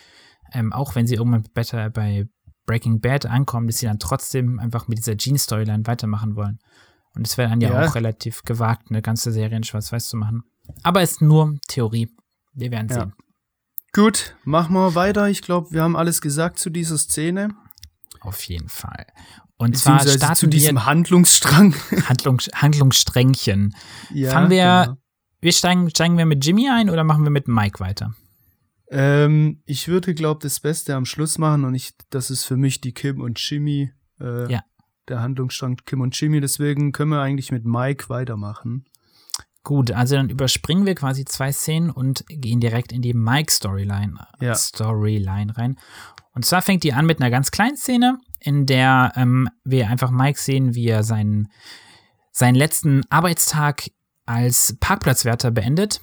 ähm, 0.53 0.73
auch 0.73 0.95
wenn 0.95 1.07
sie 1.07 1.15
irgendwann 1.15 1.45
better 1.55 1.91
bei 1.91 2.29
Breaking 2.67 3.01
Bad 3.01 3.27
ankommen, 3.27 3.67
dass 3.67 3.79
sie 3.79 3.87
dann 3.87 3.99
trotzdem 3.99 4.59
einfach 4.59 4.89
mit 4.89 4.99
dieser 4.99 5.15
Gene-Storyline 5.15 5.87
weitermachen 5.87 6.37
wollen. 6.37 6.59
Und 7.15 7.27
es 7.27 7.39
wäre 7.39 7.49
dann 7.49 7.61
ja, 7.61 7.71
ja, 7.71 7.89
auch 7.89 7.95
relativ 7.95 8.43
gewagt, 8.43 8.91
eine 8.91 9.03
ganze 9.03 9.33
Serie 9.33 9.57
in 9.57 9.65
Schwarz-Weiß 9.65 10.09
zu 10.09 10.17
machen. 10.17 10.45
Aber 10.83 11.01
es 11.01 11.13
ist 11.13 11.23
nur 11.23 11.59
Theorie. 11.69 12.15
Wir 12.53 12.71
werden 12.71 12.89
ja. 12.89 12.95
sehen. 12.95 13.13
Gut, 13.93 14.37
machen 14.45 14.75
wir 14.75 14.95
weiter. 14.95 15.29
Ich 15.29 15.43
glaube, 15.43 15.71
wir 15.73 15.83
haben 15.83 15.97
alles 15.97 16.21
gesagt 16.21 16.59
zu 16.59 16.71
dieser 16.71 16.99
Szene. 16.99 17.49
Auf 18.21 18.43
jeden 18.45 18.69
Fall. 18.69 19.07
Und 19.57 19.77
zwar 19.77 20.07
starten 20.07 20.37
zu 20.37 20.47
diesem 20.47 20.87
Handlungsstrang. 20.87 21.75
Handlung, 22.09 22.39
Handlungssträngchen. 22.55 23.75
Ja, 24.13 24.31
Fangen 24.31 24.51
wir, 24.51 24.85
genau. 24.87 24.99
wir 25.41 25.53
steigen, 25.53 25.91
steigen 25.91 26.19
wir 26.19 26.27
mit 26.27 26.45
Jimmy 26.45 26.69
ein 26.69 26.91
oder 26.91 27.03
machen 27.03 27.25
wir 27.25 27.31
mit 27.31 27.49
Mike 27.49 27.81
weiter? 27.81 28.15
Ähm, 28.91 29.63
ich 29.67 29.89
würde, 29.89 30.15
glaube 30.15 30.41
das 30.43 30.61
Beste 30.61 30.95
am 30.95 31.05
Schluss 31.05 31.39
machen 31.39 31.65
und 31.65 31.75
ich, 31.75 31.93
das 32.11 32.31
ist 32.31 32.45
für 32.45 32.57
mich 32.57 32.81
die 32.81 32.93
Kim 32.93 33.21
und 33.21 33.39
Jimmy, 33.39 33.93
äh, 34.21 34.51
ja. 34.51 34.63
der 35.09 35.21
Handlungsstrang 35.21 35.77
Kim 35.85 36.01
und 36.01 36.19
Jimmy. 36.19 36.41
Deswegen 36.41 36.93
können 36.93 37.11
wir 37.11 37.21
eigentlich 37.21 37.53
mit 37.53 37.65
Mike 37.65 38.09
weitermachen. 38.09 38.87
Gut, 39.65 39.91
also 39.91 40.15
dann 40.17 40.31
überspringen 40.31 40.87
wir 40.87 40.95
quasi 40.95 41.27
zwei 41.27 41.53
Szenen 41.53 41.91
und 41.91 42.25
gehen 42.29 42.61
direkt 42.61 42.91
in 42.91 43.03
die 43.03 43.13
Mike-Storyline 43.13 44.15
ja. 44.41 44.55
Storyline 44.55 45.55
rein. 45.59 45.79
Und 46.33 46.47
zwar 46.47 46.63
fängt 46.63 46.85
die 46.85 46.95
an 46.95 47.05
mit 47.05 47.21
einer 47.21 47.31
ganz 47.31 47.51
kleinen 47.51 47.77
Szene, 47.77 48.19
in 48.41 48.65
der 48.65 49.13
ähm, 49.17 49.51
wir 49.65 49.89
einfach 49.89 50.11
Mike 50.11 50.41
sehen, 50.41 50.75
wie 50.75 50.87
er 50.89 51.03
seinen, 51.03 51.49
seinen 52.33 52.55
letzten 52.55 53.03
Arbeitstag 53.11 53.91
als 54.25 54.75
Parkplatzwärter 54.81 55.51
beendet. 55.51 56.01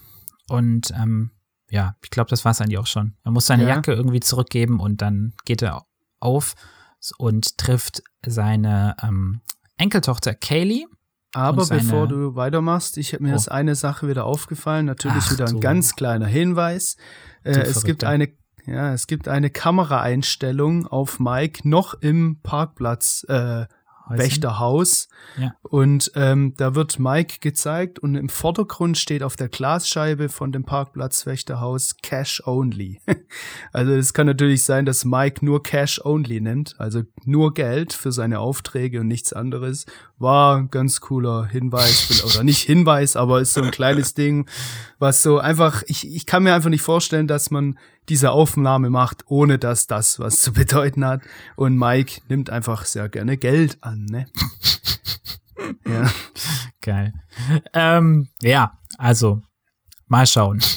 Und 0.47 0.91
ähm, 0.91 1.31
ja, 1.69 1.95
ich 2.03 2.09
glaube, 2.09 2.29
das 2.29 2.45
war 2.45 2.51
es 2.51 2.61
eigentlich 2.61 2.77
auch 2.77 2.87
schon. 2.87 3.15
Er 3.23 3.31
muss 3.31 3.47
seine 3.47 3.63
ja. 3.63 3.69
Jacke 3.69 3.93
irgendwie 3.93 4.19
zurückgeben 4.19 4.79
und 4.79 5.01
dann 5.01 5.33
geht 5.45 5.61
er 5.61 5.85
auf 6.19 6.55
und 7.17 7.57
trifft 7.57 8.03
seine 8.25 8.95
ähm, 9.01 9.41
Enkeltochter 9.77 10.33
Kaylee. 10.33 10.85
Aber 11.33 11.65
bevor 11.65 12.07
du 12.07 12.35
weitermachst, 12.35 12.97
ich 12.97 13.13
habe 13.13 13.23
mir 13.23 13.33
oh. 13.33 13.35
ist 13.35 13.49
eine 13.49 13.75
Sache 13.75 14.07
wieder 14.07 14.25
aufgefallen. 14.25 14.85
Natürlich 14.85 15.23
Ach, 15.25 15.31
wieder 15.31 15.45
ein 15.45 15.55
so. 15.55 15.59
ganz 15.59 15.95
kleiner 15.95 16.27
Hinweis. 16.27 16.95
Äh, 17.43 17.59
es 17.59 17.83
gibt 17.83 18.05
eine 18.05 18.29
ja, 18.67 18.93
es 18.93 19.05
gibt 19.05 19.27
eine 19.27 19.51
Kameraeinstellung 19.51 20.87
auf 20.87 21.19
Mike 21.19 21.67
noch 21.67 21.93
im 21.93 22.39
Parkplatz 22.41 23.23
äh, 23.29 23.65
Wächterhaus. 24.09 25.07
Ja. 25.37 25.55
Und 25.63 26.11
ähm, 26.15 26.53
da 26.57 26.75
wird 26.75 26.99
Mike 26.99 27.37
gezeigt 27.39 27.99
und 27.99 28.15
im 28.15 28.29
Vordergrund 28.29 28.97
steht 28.97 29.23
auf 29.23 29.35
der 29.35 29.49
Glasscheibe 29.49 30.29
von 30.29 30.51
dem 30.51 30.63
Parkplatz 30.63 31.25
Wächterhaus 31.25 31.97
Cash 32.01 32.43
Only. 32.45 33.01
also 33.73 33.93
es 33.93 34.13
kann 34.13 34.27
natürlich 34.27 34.63
sein, 34.63 34.85
dass 34.85 35.05
Mike 35.05 35.43
nur 35.43 35.63
Cash 35.63 36.03
Only 36.03 36.41
nennt, 36.41 36.75
also 36.79 37.03
nur 37.25 37.53
Geld 37.53 37.93
für 37.93 38.11
seine 38.11 38.39
Aufträge 38.39 39.01
und 39.01 39.07
nichts 39.07 39.33
anderes. 39.33 39.85
War 40.17 40.57
ein 40.57 40.69
ganz 40.69 41.01
cooler 41.01 41.45
Hinweis, 41.45 42.23
oder 42.25 42.43
nicht 42.43 42.61
Hinweis, 42.61 43.15
aber 43.15 43.41
ist 43.41 43.53
so 43.53 43.61
ein 43.61 43.71
kleines 43.71 44.13
Ding, 44.15 44.47
was 44.99 45.23
so 45.23 45.39
einfach, 45.39 45.83
ich, 45.87 46.07
ich 46.13 46.25
kann 46.25 46.43
mir 46.43 46.53
einfach 46.53 46.69
nicht 46.69 46.81
vorstellen, 46.81 47.27
dass 47.27 47.51
man 47.51 47.77
diese 48.09 48.31
Aufnahme 48.31 48.89
macht, 48.89 49.23
ohne 49.27 49.57
dass 49.57 49.87
das 49.87 50.19
was 50.19 50.39
zu 50.39 50.53
bedeuten 50.53 51.05
hat. 51.05 51.21
Und 51.55 51.77
Mike 51.77 52.21
nimmt 52.29 52.49
einfach 52.49 52.85
sehr 52.85 53.09
gerne 53.09 53.37
Geld 53.37 53.77
an, 53.81 54.05
ne? 54.05 54.25
ja. 55.87 56.09
Geil. 56.81 57.13
Ähm, 57.73 58.29
ja, 58.41 58.77
also 58.97 59.41
mal 60.07 60.27
schauen. 60.27 60.59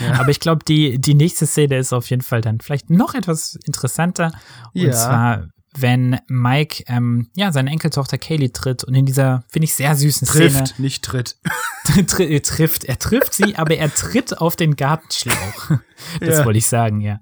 Ja. 0.00 0.18
Aber 0.18 0.30
ich 0.30 0.40
glaube, 0.40 0.64
die, 0.64 0.98
die 0.98 1.14
nächste 1.14 1.46
Szene 1.46 1.78
ist 1.78 1.92
auf 1.92 2.10
jeden 2.10 2.22
Fall 2.22 2.40
dann 2.40 2.58
vielleicht 2.58 2.90
noch 2.90 3.14
etwas 3.14 3.54
interessanter. 3.64 4.32
Und 4.74 4.80
ja. 4.82 4.90
zwar 4.90 5.48
wenn 5.76 6.18
Mike 6.28 6.84
ähm, 6.86 7.28
ja 7.34 7.52
seine 7.52 7.70
Enkeltochter 7.70 8.18
Kaylee 8.18 8.50
tritt 8.50 8.84
und 8.84 8.94
in 8.94 9.06
dieser 9.06 9.44
finde 9.48 9.64
ich 9.64 9.74
sehr 9.74 9.94
süßen 9.94 10.26
trifft, 10.26 10.68
Szene 10.68 10.70
nicht 10.78 11.04
tritt. 11.04 11.36
Tri 12.06 12.40
trifft. 12.40 12.84
Er 12.84 12.98
trifft 12.98 13.34
sie 13.34 13.56
aber 13.56 13.76
er 13.76 13.92
tritt 13.92 14.38
auf 14.38 14.56
den 14.56 14.76
Gartenschlauch. 14.76 15.70
Das 16.20 16.38
ja. 16.38 16.44
wollte 16.44 16.58
ich 16.58 16.66
sagen 16.66 17.00
ja 17.00 17.20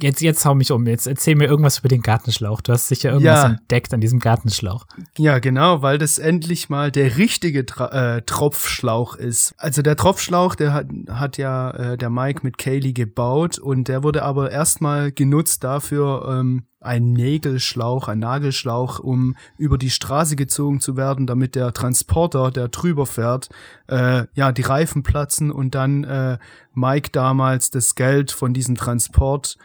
Jetzt, 0.00 0.20
jetzt 0.20 0.44
hau 0.44 0.54
mich 0.54 0.70
um. 0.70 0.86
Jetzt 0.86 1.06
erzähl 1.06 1.34
mir 1.34 1.46
irgendwas 1.46 1.78
über 1.78 1.88
den 1.88 2.02
Gartenschlauch. 2.02 2.60
Du 2.60 2.72
hast 2.72 2.88
sicher 2.88 3.10
irgendwas 3.10 3.42
ja. 3.42 3.46
entdeckt 3.50 3.92
an 3.94 4.00
diesem 4.00 4.18
Gartenschlauch. 4.18 4.86
Ja, 5.16 5.38
genau, 5.38 5.82
weil 5.82 5.98
das 5.98 6.18
endlich 6.18 6.68
mal 6.68 6.90
der 6.90 7.16
richtige 7.16 7.66
Tra 7.66 8.16
äh, 8.16 8.22
Tropfschlauch 8.22 9.16
ist. 9.16 9.54
Also 9.56 9.82
der 9.82 9.96
Tropfschlauch, 9.96 10.54
der 10.54 10.72
hat, 10.72 10.86
hat 11.08 11.38
ja 11.38 11.70
äh, 11.70 11.98
der 11.98 12.10
Mike 12.10 12.40
mit 12.42 12.58
Kaylee 12.58 12.92
gebaut 12.92 13.58
und 13.58 13.88
der 13.88 14.02
wurde 14.02 14.22
aber 14.22 14.50
erstmal 14.50 15.12
genutzt 15.12 15.64
dafür, 15.64 16.26
ähm, 16.30 16.64
ein 16.80 17.12
Nägelschlauch, 17.12 18.08
ein 18.08 18.18
Nagelschlauch, 18.18 18.98
um 19.00 19.36
über 19.58 19.76
die 19.76 19.90
Straße 19.90 20.34
gezogen 20.34 20.80
zu 20.80 20.96
werden, 20.96 21.26
damit 21.26 21.54
der 21.54 21.72
Transporter, 21.72 22.50
der 22.50 22.68
drüber 22.68 23.04
fährt, 23.06 23.50
äh, 23.88 24.24
ja, 24.34 24.50
die 24.50 24.62
Reifen 24.62 25.02
platzen 25.02 25.50
und 25.50 25.74
dann 25.74 26.04
äh, 26.04 26.38
Mike 26.72 27.10
damals 27.12 27.70
das 27.70 27.94
Geld 27.94 28.32
von 28.32 28.54
diesem 28.54 28.76
Transport 28.76 29.58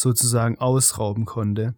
sozusagen 0.00 0.58
ausrauben 0.58 1.24
konnte. 1.24 1.74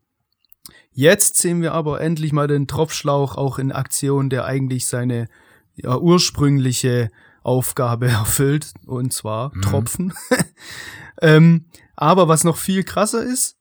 Jetzt 0.92 1.36
sehen 1.36 1.62
wir 1.62 1.72
aber 1.72 2.00
endlich 2.00 2.32
mal 2.32 2.46
den 2.46 2.66
Tropfschlauch 2.66 3.36
auch 3.36 3.58
in 3.58 3.72
Aktion, 3.72 4.28
der 4.28 4.44
eigentlich 4.44 4.86
seine 4.86 5.28
ja, 5.74 5.98
ursprüngliche 5.98 7.10
Aufgabe 7.42 8.08
erfüllt, 8.08 8.72
und 8.86 9.12
zwar 9.12 9.54
mhm. 9.54 9.62
Tropfen. 9.62 10.12
ähm, 11.22 11.66
aber 11.96 12.28
was 12.28 12.44
noch 12.44 12.56
viel 12.56 12.84
krasser 12.84 13.22
ist, 13.22 13.56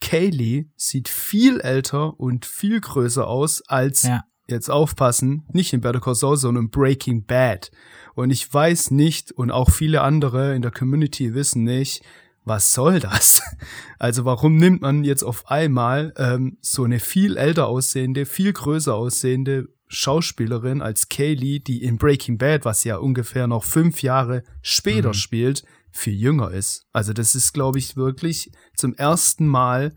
Kaylee 0.00 0.66
sieht 0.76 1.08
viel 1.08 1.60
älter 1.60 2.18
und 2.18 2.44
viel 2.44 2.80
größer 2.80 3.26
aus 3.26 3.62
als, 3.68 4.02
ja. 4.02 4.24
jetzt 4.48 4.70
aufpassen, 4.70 5.46
nicht 5.52 5.72
in 5.72 5.80
Better 5.80 6.00
Call 6.00 6.14
Saul, 6.14 6.36
sondern 6.36 6.70
Breaking 6.70 7.24
Bad. 7.24 7.70
Und 8.14 8.30
ich 8.30 8.52
weiß 8.52 8.90
nicht, 8.90 9.32
und 9.32 9.50
auch 9.50 9.70
viele 9.70 10.00
andere 10.00 10.54
in 10.54 10.62
der 10.62 10.72
Community 10.72 11.34
wissen 11.34 11.64
nicht, 11.64 12.02
was 12.44 12.72
soll 12.72 13.00
das? 13.00 13.42
Also 13.98 14.24
warum 14.24 14.56
nimmt 14.56 14.82
man 14.82 15.04
jetzt 15.04 15.22
auf 15.22 15.48
einmal 15.48 16.12
ähm, 16.16 16.58
so 16.60 16.82
eine 16.82 16.98
viel 16.98 17.36
älter 17.36 17.68
aussehende, 17.68 18.26
viel 18.26 18.52
größer 18.52 18.92
aussehende 18.92 19.68
Schauspielerin 19.86 20.82
als 20.82 21.08
Kaylee, 21.08 21.60
die 21.60 21.84
in 21.84 21.98
Breaking 21.98 22.36
Bad, 22.36 22.64
was 22.64 22.82
ja 22.82 22.96
ungefähr 22.96 23.46
noch 23.46 23.62
fünf 23.62 24.02
Jahre 24.02 24.42
später 24.60 25.10
mhm. 25.10 25.14
spielt, 25.14 25.64
viel 25.92 26.14
jünger 26.14 26.50
ist. 26.50 26.86
Also 26.92 27.12
das 27.12 27.36
ist, 27.36 27.52
glaube 27.52 27.78
ich, 27.78 27.96
wirklich 27.96 28.50
zum 28.74 28.94
ersten 28.94 29.46
Mal 29.46 29.94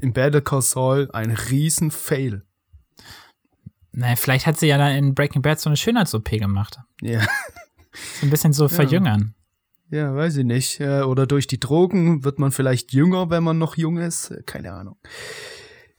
in 0.00 0.12
Better 0.12 0.40
Call 0.40 0.62
Saul 0.62 1.08
ein 1.12 1.32
riesen 1.32 1.90
Fail. 1.90 2.44
Naja, 3.92 4.16
vielleicht 4.16 4.46
hat 4.46 4.58
sie 4.58 4.66
ja 4.66 4.78
dann 4.78 4.94
in 4.94 5.14
Breaking 5.14 5.42
Bad 5.42 5.58
so 5.58 5.70
eine 5.70 5.76
Schönheits-OP 5.76 6.30
gemacht. 6.30 6.78
Ja. 7.00 7.26
So 8.20 8.26
ein 8.26 8.30
bisschen 8.30 8.52
so 8.52 8.64
ja. 8.64 8.68
verjüngern. 8.68 9.34
Ja, 9.90 10.14
weiß 10.14 10.38
ich 10.38 10.44
nicht. 10.44 10.80
Oder 10.80 11.26
durch 11.26 11.46
die 11.46 11.60
Drogen 11.60 12.24
wird 12.24 12.38
man 12.38 12.52
vielleicht 12.52 12.92
jünger, 12.92 13.30
wenn 13.30 13.44
man 13.44 13.58
noch 13.58 13.76
jung 13.76 13.98
ist. 13.98 14.34
Keine 14.46 14.72
Ahnung. 14.72 14.96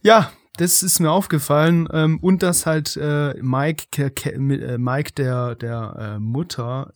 Ja, 0.02 0.30
das 0.56 0.82
ist 0.82 1.00
mir 1.00 1.10
aufgefallen. 1.10 1.88
Ähm, 1.92 2.18
und 2.20 2.42
dass 2.42 2.66
halt 2.66 2.96
äh, 2.96 3.34
Mike, 3.40 4.12
äh, 4.24 4.78
Mike 4.78 5.12
der, 5.12 5.54
der 5.54 5.96
äh, 5.98 6.18
Mutter, 6.18 6.92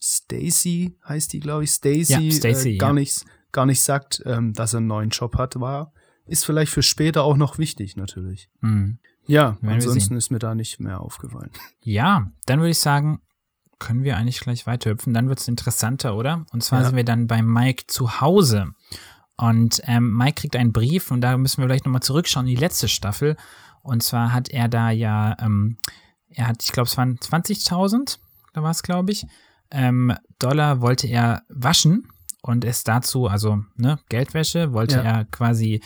Stacy 0.00 0.96
heißt 1.06 1.32
die, 1.32 1.40
glaube 1.40 1.64
ich, 1.64 1.70
Stacy, 1.72 2.28
ja, 2.28 2.50
äh, 2.50 2.76
gar, 2.76 2.90
ja. 2.90 2.94
nicht, 2.94 3.24
gar 3.52 3.66
nicht 3.66 3.82
sagt, 3.82 4.22
ähm, 4.26 4.52
dass 4.52 4.74
er 4.74 4.78
einen 4.78 4.86
neuen 4.86 5.10
Job 5.10 5.36
hat, 5.36 5.58
war, 5.60 5.92
ist 6.26 6.44
vielleicht 6.44 6.72
für 6.72 6.82
später 6.82 7.24
auch 7.24 7.36
noch 7.36 7.58
wichtig, 7.58 7.96
natürlich. 7.96 8.48
Mhm. 8.60 8.98
Ja, 9.26 9.58
ansonsten 9.62 10.16
ist 10.16 10.30
mir 10.30 10.38
da 10.38 10.54
nicht 10.54 10.80
mehr 10.80 11.00
aufgefallen. 11.00 11.50
Ja, 11.82 12.32
dann 12.46 12.60
würde 12.60 12.70
ich 12.70 12.78
sagen, 12.78 13.20
können 13.78 14.04
wir 14.04 14.16
eigentlich 14.16 14.40
gleich 14.40 14.66
weiterhüpfen. 14.66 15.14
Dann 15.14 15.28
wird 15.28 15.40
es 15.40 15.48
interessanter, 15.48 16.16
oder? 16.16 16.44
Und 16.52 16.62
zwar 16.62 16.80
ja. 16.80 16.86
sind 16.86 16.96
wir 16.96 17.04
dann 17.04 17.26
bei 17.26 17.42
Mike 17.42 17.84
zu 17.86 18.20
Hause. 18.20 18.72
Und 19.36 19.80
ähm, 19.84 20.16
Mike 20.16 20.40
kriegt 20.40 20.56
einen 20.56 20.72
Brief 20.72 21.10
und 21.10 21.20
da 21.20 21.36
müssen 21.36 21.62
wir 21.62 21.68
vielleicht 21.68 21.86
nochmal 21.86 22.02
zurückschauen 22.02 22.46
in 22.46 22.54
die 22.54 22.60
letzte 22.60 22.88
Staffel. 22.88 23.36
Und 23.82 24.02
zwar 24.02 24.32
hat 24.32 24.48
er 24.48 24.68
da 24.68 24.90
ja, 24.90 25.36
ähm, 25.40 25.78
er 26.28 26.48
hat, 26.48 26.62
ich 26.64 26.72
glaube, 26.72 26.88
es 26.88 26.96
waren 26.96 27.16
20.000, 27.18 28.18
da 28.52 28.62
war 28.62 28.70
es, 28.70 28.82
glaube 28.82 29.12
ich, 29.12 29.26
ähm, 29.70 30.14
Dollar 30.38 30.80
wollte 30.80 31.06
er 31.06 31.42
waschen 31.48 32.08
und 32.42 32.64
es 32.64 32.84
dazu, 32.84 33.26
also 33.26 33.62
ne, 33.76 33.98
Geldwäsche, 34.08 34.72
wollte 34.72 34.96
ja. 34.96 35.02
er 35.02 35.24
quasi 35.26 35.82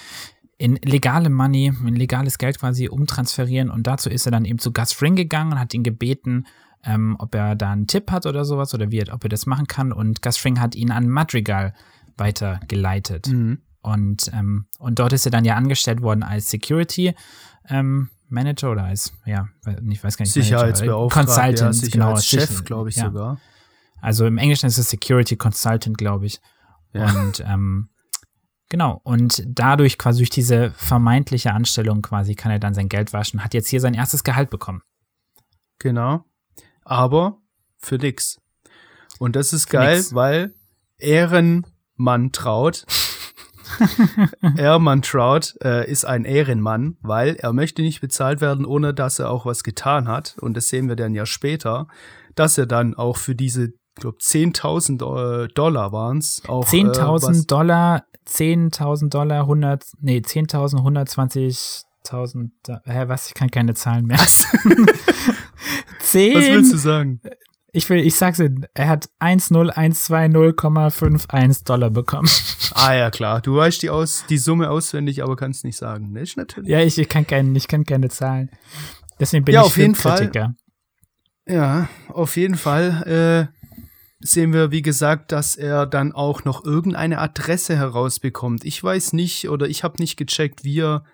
in 0.57 0.76
legale 0.76 1.28
Money, 1.28 1.66
in 1.66 1.96
legales 1.96 2.38
Geld 2.38 2.59
quasi 2.59 2.88
umtransferieren 2.88 3.68
und 3.70 3.87
dazu 3.87 4.09
ist 4.09 4.26
er 4.26 4.33
dann 4.33 4.44
eben 4.44 4.61
zu 4.61 4.72
Gus 4.72 4.92
Fring 4.92 5.16
gegangen 5.16 5.52
und 5.52 5.59
hat 5.59 5.74
ihn 5.74 5.83
gebeten, 5.83 6.46
ähm, 6.85 7.16
ob 7.18 7.35
er 7.35 7.55
da 7.55 7.71
einen 7.73 7.87
Tipp 7.87 8.11
hat 8.11 8.27
oder 8.27 8.45
sowas 8.45 8.75
oder 8.75 8.90
wie, 8.90 9.11
ob 9.11 9.25
er 9.25 9.29
das 9.29 9.47
machen 9.47 9.66
kann 9.66 9.92
und 9.92 10.23
Gus 10.23 10.37
Fring 10.37 10.61
hat 10.61 10.75
ihn 10.75 10.90
an 10.90 11.09
Madrigal 11.09 11.75
weitergeleitet. 12.16 13.29
Mhm. 13.29 13.62
Und, 13.83 14.31
ähm, 14.33 14.66
und 14.79 14.99
dort 14.99 15.12
ist 15.12 15.27
er 15.27 15.33
dann 15.33 15.45
ja 15.45 15.57
angestellt 15.57 16.03
worden 16.03 16.23
als 16.23 16.51
Security 16.51 17.14
ähm, 17.68 18.11
Manager 18.29 18.71
oder 18.73 18.85
als, 18.85 19.12
ja, 19.27 19.49
ich 19.90 20.03
weiß 20.03 20.16
gar 20.16 20.25
nicht. 20.25 20.33
Sicherheitsbeauftragter, 20.33 21.55
Consultant, 21.55 21.83
ja, 21.83 21.88
genau, 21.90 22.16
Chef, 22.16 22.64
glaube 22.64 22.88
ich 22.88 22.97
ja. 22.97 23.07
sogar. 23.07 23.38
Also 24.01 24.27
im 24.27 24.38
Englischen 24.38 24.66
ist 24.66 24.79
es 24.79 24.90
Security 24.90 25.37
Consultant, 25.37 25.99
glaube 25.99 26.27
ich. 26.27 26.40
Ja. 26.92 27.11
Und 27.11 27.45
ähm, 27.47 27.88
genau, 28.68 29.01
und 29.05 29.42
dadurch 29.47 29.99
quasi 29.99 30.18
durch 30.18 30.31
diese 30.31 30.73
vermeintliche 30.73 31.53
Anstellung 31.53 32.03
quasi 32.03 32.35
kann 32.35 32.51
er 32.51 32.59
dann 32.59 32.75
sein 32.75 32.88
Geld 32.88 33.12
waschen, 33.12 33.45
hat 33.45 33.55
jetzt 33.55 33.68
hier 33.68 33.81
sein 33.81 33.95
erstes 33.95 34.25
Gehalt 34.25 34.51
bekommen. 34.51 34.83
Genau. 35.79 36.25
Aber 36.85 37.38
für 37.79 37.97
nix. 37.97 38.40
Und 39.18 39.37
das 39.37 39.53
ist 39.53 39.68
für 39.68 39.77
geil, 39.77 39.97
nix. 39.97 40.14
weil 40.14 40.55
Ehrenmann 40.99 42.33
traut. 42.33 42.85
Ehrmann 44.57 45.03
Trout 45.03 45.55
äh, 45.62 45.90
ist 45.90 46.05
ein 46.05 46.25
Ehrenmann, 46.25 46.97
weil 47.01 47.37
er 47.37 47.53
möchte 47.53 47.83
nicht 47.83 48.01
bezahlt 48.01 48.40
werden, 48.40 48.64
ohne 48.64 48.95
dass 48.95 49.18
er 49.18 49.31
auch 49.31 49.47
was 49.47 49.64
getan 49.64 50.09
hat. 50.09 50.37
Und 50.40 50.57
das 50.57 50.68
sehen 50.68 50.88
wir 50.88 50.97
dann 50.97 51.14
ja 51.14 51.27
später, 51.27 51.87
dass 52.35 52.59
er 52.59 52.66
dann 52.66 52.95
auch 52.95 53.16
für 53.16 53.35
diese 53.35 53.73
ich 53.95 54.01
glaube 54.01 54.18
10.000 54.18 55.45
äh, 55.45 55.49
Dollar 55.49 55.92
waren 55.92 56.18
es. 56.18 56.42
10.000 56.45 57.42
äh, 57.42 57.47
Dollar, 57.47 58.05
10.000 58.27 59.11
Dollar, 59.11 59.40
100, 59.42 59.85
nee, 60.01 60.18
10.000, 60.18 60.79
120.000, 62.12 62.81
hä, 62.85 63.09
was, 63.09 63.29
ich 63.29 63.35
kann 63.35 63.51
keine 63.51 63.75
Zahlen 63.75 64.07
mehr. 64.07 64.18
10, 66.01 66.35
was 66.35 66.46
willst 66.46 66.72
du 66.72 66.77
sagen? 66.77 67.20
Ich 67.75 67.88
will, 67.88 68.01
ich 68.01 68.16
sag's 68.16 68.37
dir, 68.37 68.55
er 68.75 68.88
hat 68.88 69.09
10120,51 69.20 71.64
Dollar 71.64 71.88
bekommen. 71.90 72.29
Ah 72.75 72.94
ja, 72.94 73.11
klar. 73.11 73.42
Du 73.42 73.57
weißt 73.57 73.83
die, 73.83 73.90
aus, 73.90 74.25
die 74.31 74.38
Summe 74.38 74.70
auswendig, 74.70 75.22
aber 75.22 75.37
kannst 75.37 75.62
nicht 75.62 75.77
sagen. 75.77 76.11
Nicht 76.11 76.38
natürlich. 76.38 76.70
Ja, 76.70 76.81
ich, 76.81 76.96
ich 76.96 77.07
kann 77.07 77.27
keine, 77.27 77.55
ich 77.57 77.68
kann 77.68 77.85
keine 77.85 78.09
Zahlen. 78.09 78.48
Deswegen 79.20 79.44
bin 79.44 79.55
ja, 79.55 79.61
ich 79.61 79.66
auf 79.66 79.77
jeden 79.77 79.92
Kritiker. 79.92 80.55
Fall. 81.46 81.55
Ja, 81.55 81.90
auf 82.09 82.38
jeden 82.38 82.57
Fall. 82.57 83.51
Äh, 83.53 83.55
sehen 84.20 84.53
wir, 84.53 84.70
wie 84.70 84.83
gesagt, 84.83 85.33
dass 85.33 85.57
er 85.57 85.87
dann 85.87 86.12
auch 86.12 86.44
noch 86.44 86.64
irgendeine 86.64 87.18
Adresse 87.18 87.77
herausbekommt. 87.77 88.64
Ich 88.64 88.83
weiß 88.83 89.12
nicht 89.12 89.48
oder 89.48 89.68
ich 89.68 89.85
habe 89.85 89.98
nicht 89.98 90.16
gecheckt, 90.16 90.64
wie 90.64 90.81
er 90.81 91.05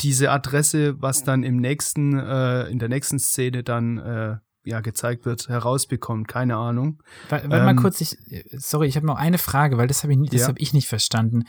diese 0.00 0.30
Adresse, 0.30 1.00
was 1.00 1.24
dann 1.24 1.42
im 1.42 1.56
nächsten, 1.56 2.18
äh, 2.18 2.64
in 2.68 2.78
der 2.78 2.88
nächsten 2.88 3.18
Szene 3.18 3.62
dann 3.62 3.98
äh, 3.98 4.36
ja 4.64 4.80
gezeigt 4.80 5.24
wird, 5.24 5.48
herausbekommt. 5.48 6.28
Keine 6.28 6.56
Ahnung. 6.56 7.02
Warte 7.28 7.44
ähm, 7.44 7.50
mal 7.50 7.76
kurz, 7.76 8.00
ich, 8.00 8.16
sorry, 8.52 8.88
ich 8.88 8.96
habe 8.96 9.06
noch 9.06 9.16
eine 9.16 9.38
Frage, 9.38 9.78
weil 9.78 9.86
das 9.86 10.02
habe 10.02 10.12
ich, 10.12 10.30
das 10.30 10.42
ja. 10.42 10.48
hab 10.48 10.60
ich 10.60 10.74
nicht 10.74 10.88
verstanden. 10.88 11.44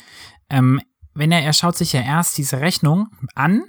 Ähm, 0.49 0.79
wenn 1.13 1.31
er, 1.31 1.41
er 1.41 1.53
schaut 1.53 1.75
sich 1.75 1.93
ja 1.93 2.01
erst 2.01 2.37
diese 2.37 2.61
Rechnung 2.61 3.07
an 3.33 3.63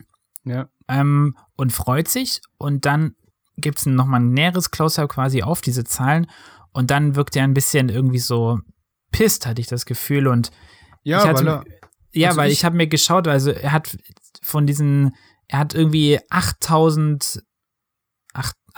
ja. 0.45 0.69
ähm, 0.87 1.35
und 1.57 1.73
freut 1.73 2.09
sich 2.09 2.43
und 2.59 2.85
dann 2.85 3.15
gibt 3.57 3.79
es 3.79 3.87
nochmal 3.87 4.21
ein 4.21 4.31
näheres 4.31 4.71
Close-up 4.71 5.09
quasi 5.09 5.43
auf 5.43 5.61
diese 5.61 5.83
Zahlen 5.85 6.31
und 6.73 6.91
dann 6.91 7.17
wirkt 7.17 7.35
er 7.35 7.45
ein 7.45 7.55
bisschen 7.55 7.89
irgendwie 7.89 8.19
so 8.19 8.61
pisst, 9.11 9.47
hatte 9.47 9.61
ich 9.61 9.67
das 9.67 9.87
Gefühl 9.87 10.29
und 10.29 10.51
ja, 11.03 11.27
hatte, 11.27 11.47
weil 11.47 11.49
er, 11.49 11.65
ja, 12.13 12.29
also 12.29 12.41
weil 12.41 12.51
ich, 12.51 12.59
ich 12.59 12.65
habe 12.65 12.77
mir 12.77 12.87
geschaut, 12.87 13.27
also 13.27 13.51
er 13.51 13.73
hat 13.73 13.97
von 14.43 14.67
diesen, 14.67 15.15
er 15.47 15.61
hat 15.61 15.75
irgendwie 15.75 16.19
8000 16.31 17.43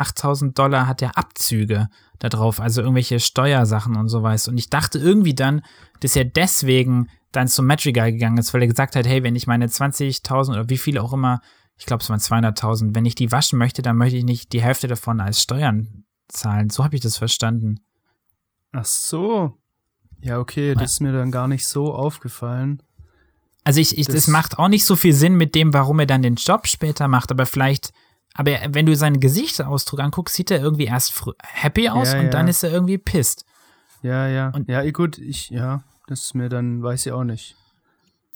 8000 0.01 0.59
Dollar 0.59 0.87
hat 0.87 1.03
er 1.03 1.19
Abzüge 1.19 1.89
da 2.19 2.29
drauf, 2.29 2.61
also 2.61 2.81
irgendwelche 2.81 3.21
Steuersachen 3.21 3.97
und 3.97 4.09
so 4.09 4.23
was. 4.23 4.49
Und 4.49 4.57
ich 4.59 4.71
dachte 4.71 4.99
irgendwie 4.99 5.35
dann, 5.35 5.63
dass 6.01 6.17
er 6.17 6.25
deswegen 6.25 7.09
dann 7.33 7.49
zum 7.49 7.67
Madrigal 7.67 8.13
gegangen 8.13 8.39
ist, 8.39 8.53
weil 8.53 8.63
er 8.63 8.69
gesagt 8.69 8.97
hat, 8.97 9.07
hey, 9.07 9.23
wenn 9.23 9.37
ich 9.37 9.47
meine 9.47 9.67
20.000 9.67 10.51
oder 10.51 10.69
wie 10.69 10.79
viel 10.79 10.99
auch 10.99 11.13
immer, 11.13 11.41
ich 11.77 11.87
glaube, 11.87 12.03
es 12.03 12.11
waren 12.11 12.19
200.000, 12.21 12.95
wenn 12.95 13.07
ich 13.07 13.15
die 13.15 13.31
waschen 13.31 13.59
möchte, 13.59 13.83
dann 13.83 13.97
möchte 13.97 14.17
ich 14.17 14.25
nicht 14.25 14.53
die 14.53 14.63
Hälfte 14.63 14.89
davon 14.89 15.21
als 15.21 15.41
Steuern 15.41 16.05
zahlen. 16.29 16.71
So 16.71 16.85
habe 16.85 16.97
ich 16.97 17.03
das 17.03 17.17
verstanden. 17.17 17.81
Ach 18.73 18.85
so. 18.85 19.59
Ja, 20.21 20.39
okay, 20.39 20.75
das 20.75 20.93
ist 20.93 21.01
mir 21.01 21.13
dann 21.13 21.31
gar 21.31 21.49
nicht 21.49 21.67
so 21.67 21.95
aufgefallen. 21.95 22.83
Also 23.65 23.81
ich, 23.81 23.99
ich 23.99 24.07
das, 24.07 24.15
das 24.15 24.29
macht 24.29 24.59
auch 24.59 24.69
nicht 24.69 24.85
so 24.85 24.97
viel 24.97 25.13
Sinn 25.13 25.35
mit 25.35 25.55
dem, 25.55 25.75
warum 25.75 26.01
er 26.01 26.07
dann 26.07 26.23
den 26.23 26.37
Job 26.37 26.67
später 26.67 27.09
macht, 27.09 27.31
aber 27.31 27.47
vielleicht 27.47 27.93
aber 28.35 28.53
wenn 28.69 28.87
du 28.87 28.95
seinen 28.95 29.21
Gesichtsausdruck 29.21 30.01
anguckst, 30.01 30.37
sieht 30.37 30.51
er 30.51 30.61
irgendwie 30.61 30.85
erst 30.85 31.25
happy 31.43 31.89
aus 31.89 32.13
ja, 32.13 32.19
und 32.19 32.27
ja. 32.27 32.31
dann 32.31 32.49
ist 32.49 32.63
er 32.63 32.71
irgendwie 32.71 32.99
pisst. 32.99 33.45
Ja, 34.03 34.29
ja. 34.29 34.51
Und 34.51 34.69
ja, 34.69 34.89
gut, 34.91 35.19
ich, 35.19 35.51
ja, 35.51 35.83
das 36.07 36.23
ist 36.23 36.35
mir 36.35 36.49
dann, 36.49 36.83
weiß 36.83 37.07
ich 37.07 37.13
auch 37.13 37.25
nicht. 37.25 37.57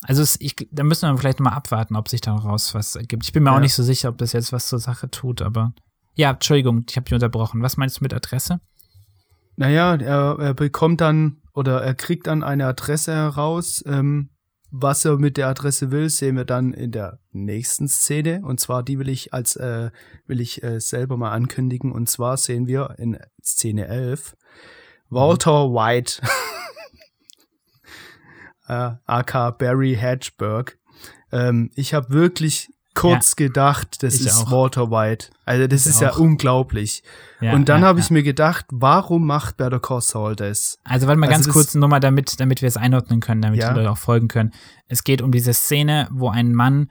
Also 0.01 0.21
es, 0.21 0.39
ich, 0.39 0.55
da 0.71 0.83
müssen 0.83 1.09
wir 1.09 1.17
vielleicht 1.17 1.39
mal 1.39 1.53
abwarten, 1.53 1.95
ob 1.95 2.09
sich 2.09 2.21
daraus 2.21 2.75
was 2.75 2.95
ergibt. 2.95 3.23
Ich 3.23 3.33
bin 3.33 3.43
mir 3.43 3.51
ja. 3.51 3.55
auch 3.55 3.61
nicht 3.61 3.73
so 3.73 3.83
sicher, 3.83 4.09
ob 4.09 4.17
das 4.17 4.33
jetzt 4.33 4.53
was 4.53 4.67
zur 4.67 4.79
Sache 4.79 5.09
tut, 5.09 5.41
aber 5.41 5.73
ja, 6.13 6.31
Entschuldigung, 6.31 6.85
ich 6.89 6.95
habe 6.95 7.05
dich 7.05 7.13
unterbrochen. 7.13 7.61
Was 7.61 7.77
meinst 7.77 7.99
du 7.99 8.03
mit 8.03 8.13
Adresse? 8.13 8.59
Naja, 9.55 9.95
er, 9.95 10.37
er 10.39 10.53
bekommt 10.53 11.01
dann 11.01 11.37
oder 11.53 11.81
er 11.81 11.95
kriegt 11.95 12.27
dann 12.27 12.43
eine 12.43 12.67
Adresse 12.67 13.13
heraus, 13.13 13.83
ähm, 13.87 14.29
was 14.77 15.05
er 15.05 15.17
mit 15.17 15.37
der 15.37 15.47
Adresse 15.47 15.91
will, 15.91 16.09
sehen 16.09 16.35
wir 16.35 16.45
dann 16.45 16.73
in 16.73 16.91
der 16.91 17.19
nächsten 17.31 17.87
Szene. 17.87 18.41
Und 18.43 18.59
zwar 18.59 18.83
die 18.83 18.99
will 18.99 19.09
ich 19.09 19.33
als 19.33 19.55
äh, 19.55 19.91
will 20.27 20.41
ich 20.41 20.63
äh, 20.63 20.79
selber 20.79 21.17
mal 21.17 21.31
ankündigen. 21.31 21.91
Und 21.91 22.09
zwar 22.09 22.37
sehen 22.37 22.67
wir 22.67 22.95
in 22.97 23.17
Szene 23.41 23.87
11 23.87 24.35
Walter 25.09 25.69
mhm. 25.69 25.73
White, 25.73 26.21
äh, 28.67 28.91
aka 29.05 29.51
Barry 29.51 29.95
Hatchberg. 29.95 30.77
Ähm, 31.31 31.71
ich 31.75 31.93
habe 31.93 32.09
wirklich 32.09 32.73
kurz 32.95 33.35
ja, 33.37 33.45
gedacht, 33.47 34.01
das 34.01 34.15
ist 34.15 34.47
auch. 34.47 34.51
Walter 34.51 34.89
White. 34.89 35.27
Also 35.45 35.67
das 35.67 35.85
ich 35.85 35.91
ist 35.91 35.97
auch. 35.97 36.01
ja 36.01 36.13
unglaublich. 36.15 37.03
Ja, 37.41 37.53
und 37.53 37.69
dann 37.69 37.81
ja, 37.81 37.87
habe 37.87 37.99
ich 37.99 38.09
mir 38.09 38.23
gedacht, 38.23 38.65
warum 38.71 39.27
macht 39.27 39.57
Better 39.57 39.79
Call 39.79 40.01
Saul 40.01 40.35
das? 40.35 40.79
Also 40.83 41.05
warte 41.07 41.19
mal 41.19 41.27
also 41.27 41.43
ganz 41.43 41.53
kurz 41.53 41.75
nur 41.75 41.87
mal 41.87 41.99
damit, 41.99 42.39
damit 42.39 42.61
wir 42.61 42.67
es 42.67 42.77
einordnen 42.77 43.19
können, 43.19 43.41
damit 43.41 43.61
die 43.61 43.67
Leute 43.67 43.91
auch 43.91 43.97
folgen 43.97 44.27
können. 44.27 44.51
Es 44.87 45.03
geht 45.03 45.21
um 45.21 45.31
diese 45.31 45.53
Szene, 45.53 46.07
wo 46.11 46.29
ein 46.29 46.53
Mann 46.53 46.89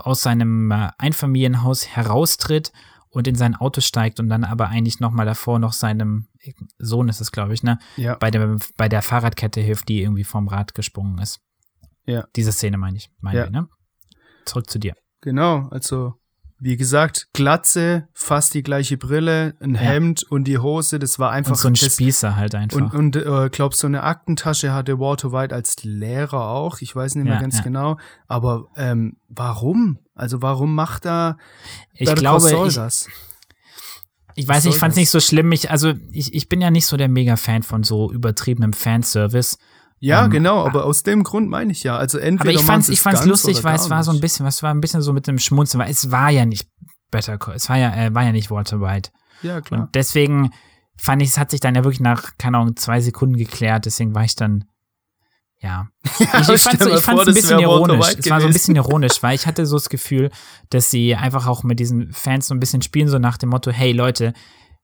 aus 0.00 0.22
seinem 0.22 0.70
äh, 0.70 0.90
Einfamilienhaus 0.98 1.86
heraustritt 1.86 2.72
und 3.08 3.28
in 3.28 3.34
sein 3.34 3.54
Auto 3.54 3.80
steigt 3.80 4.20
und 4.20 4.28
dann 4.28 4.44
aber 4.44 4.68
eigentlich 4.68 5.00
noch 5.00 5.12
mal 5.12 5.24
davor 5.24 5.58
noch 5.58 5.72
seinem 5.72 6.28
Sohn 6.78 7.08
ist 7.08 7.20
es, 7.20 7.32
glaube 7.32 7.54
ich, 7.54 7.62
ne? 7.62 7.78
Ja. 7.96 8.16
Bei 8.16 8.30
der, 8.30 8.58
bei 8.76 8.88
der 8.88 9.02
Fahrradkette 9.02 9.60
hilft, 9.60 9.88
die 9.88 10.02
irgendwie 10.02 10.24
vom 10.24 10.48
Rad 10.48 10.74
gesprungen 10.74 11.18
ist. 11.18 11.40
Ja. 12.04 12.26
Diese 12.36 12.52
Szene 12.52 12.78
meine 12.78 12.96
ich, 12.98 13.10
meine 13.20 13.38
ja. 13.38 13.44
ich, 13.46 13.50
ne? 13.50 13.68
Zurück 14.44 14.70
zu 14.70 14.78
dir. 14.78 14.94
Genau, 15.26 15.66
also 15.72 16.14
wie 16.60 16.76
gesagt, 16.76 17.30
Glatze, 17.32 18.06
fast 18.14 18.54
die 18.54 18.62
gleiche 18.62 18.96
Brille, 18.96 19.56
ein 19.58 19.74
ja. 19.74 19.80
Hemd 19.80 20.22
und 20.22 20.44
die 20.44 20.58
Hose, 20.58 21.00
das 21.00 21.18
war 21.18 21.32
einfach. 21.32 21.50
Und 21.50 21.58
so 21.58 21.66
ein 21.66 21.74
das, 21.74 21.94
Spießer 21.94 22.36
halt 22.36 22.54
einfach. 22.54 22.76
Und, 22.76 22.94
und 22.94 23.16
äh, 23.16 23.50
glaub, 23.50 23.74
so 23.74 23.88
eine 23.88 24.04
Aktentasche 24.04 24.72
hatte 24.72 25.00
Walter 25.00 25.32
White 25.32 25.52
als 25.52 25.82
Lehrer 25.82 26.48
auch, 26.50 26.80
ich 26.80 26.94
weiß 26.94 27.16
nicht 27.16 27.24
mehr 27.24 27.34
ja, 27.34 27.40
ganz 27.40 27.56
ja. 27.56 27.64
genau. 27.64 27.98
Aber 28.28 28.68
ähm, 28.76 29.16
warum? 29.28 29.98
Also 30.14 30.42
warum 30.42 30.76
macht 30.76 31.06
er 31.06 31.38
ich 31.92 32.14
glaube, 32.14 32.48
ich, 32.48 32.74
das? 32.76 33.08
Ich 34.36 34.46
weiß, 34.46 34.66
ich 34.66 34.76
fand 34.76 34.92
es 34.92 34.96
nicht 34.96 35.10
so 35.10 35.18
schlimm. 35.18 35.50
Ich, 35.50 35.72
also 35.72 35.94
ich, 36.12 36.34
ich 36.34 36.48
bin 36.48 36.60
ja 36.60 36.70
nicht 36.70 36.86
so 36.86 36.96
der 36.96 37.08
Mega-Fan 37.08 37.64
von 37.64 37.82
so 37.82 38.12
übertriebenem 38.12 38.74
Fanservice. 38.74 39.58
Ja, 39.98 40.24
ähm, 40.24 40.30
genau, 40.30 40.64
aber 40.64 40.84
aus 40.84 41.02
dem 41.02 41.22
Grund 41.22 41.48
meine 41.48 41.72
ich 41.72 41.82
ja. 41.82 41.96
Also 41.96 42.18
entweder 42.18 42.50
aber 42.50 42.60
ich 42.60 42.64
fand's, 42.64 42.88
ich 42.88 43.00
fand's 43.00 43.24
lustig, 43.24 43.64
weil 43.64 43.76
es 43.76 43.88
war 43.88 44.02
so 44.02 44.12
ein 44.12 44.20
bisschen, 44.20 44.44
was 44.44 44.62
war 44.62 44.72
ein 44.72 44.80
bisschen 44.80 45.02
so 45.02 45.12
mit 45.12 45.26
dem 45.26 45.38
Schmunzeln, 45.38 45.82
weil 45.82 45.90
es 45.90 46.10
war 46.10 46.30
ja 46.30 46.44
nicht 46.44 46.68
Better 47.10 47.38
Call, 47.38 47.54
es 47.54 47.68
war 47.68 47.78
ja, 47.78 47.94
äh, 47.94 48.14
war 48.14 48.24
ja 48.24 48.32
nicht 48.32 48.50
Walter 48.50 48.80
White. 48.80 49.10
Ja, 49.42 49.60
klar. 49.60 49.82
Und 49.82 49.94
deswegen 49.94 50.50
fand 50.98 51.22
ich, 51.22 51.28
es 51.28 51.38
hat 51.38 51.50
sich 51.50 51.60
dann 51.60 51.74
ja 51.74 51.84
wirklich 51.84 52.00
nach, 52.00 52.36
keine 52.38 52.58
Ahnung, 52.58 52.76
zwei 52.76 53.00
Sekunden 53.00 53.36
geklärt, 53.36 53.86
deswegen 53.86 54.14
war 54.14 54.24
ich 54.24 54.34
dann, 54.34 54.64
ja. 55.60 55.88
ja 56.18 56.40
ich, 56.40 56.40
ich 56.40 56.46
so, 56.46 56.54
ich 56.54 57.00
fand's 57.00 57.26
ein 57.26 57.34
bisschen 57.34 57.58
ironisch. 57.58 58.16
Es 58.18 58.28
war 58.28 58.40
so 58.40 58.46
ein 58.46 58.52
bisschen 58.52 58.76
ironisch, 58.76 59.22
weil 59.22 59.34
ich 59.34 59.46
hatte 59.46 59.64
so 59.64 59.76
das 59.76 59.88
Gefühl, 59.88 60.30
dass 60.68 60.90
sie 60.90 61.14
einfach 61.14 61.46
auch 61.46 61.62
mit 61.62 61.80
diesen 61.80 62.12
Fans 62.12 62.48
so 62.48 62.54
ein 62.54 62.60
bisschen 62.60 62.82
spielen, 62.82 63.08
so 63.08 63.18
nach 63.18 63.38
dem 63.38 63.48
Motto, 63.48 63.70
hey 63.70 63.92
Leute, 63.92 64.34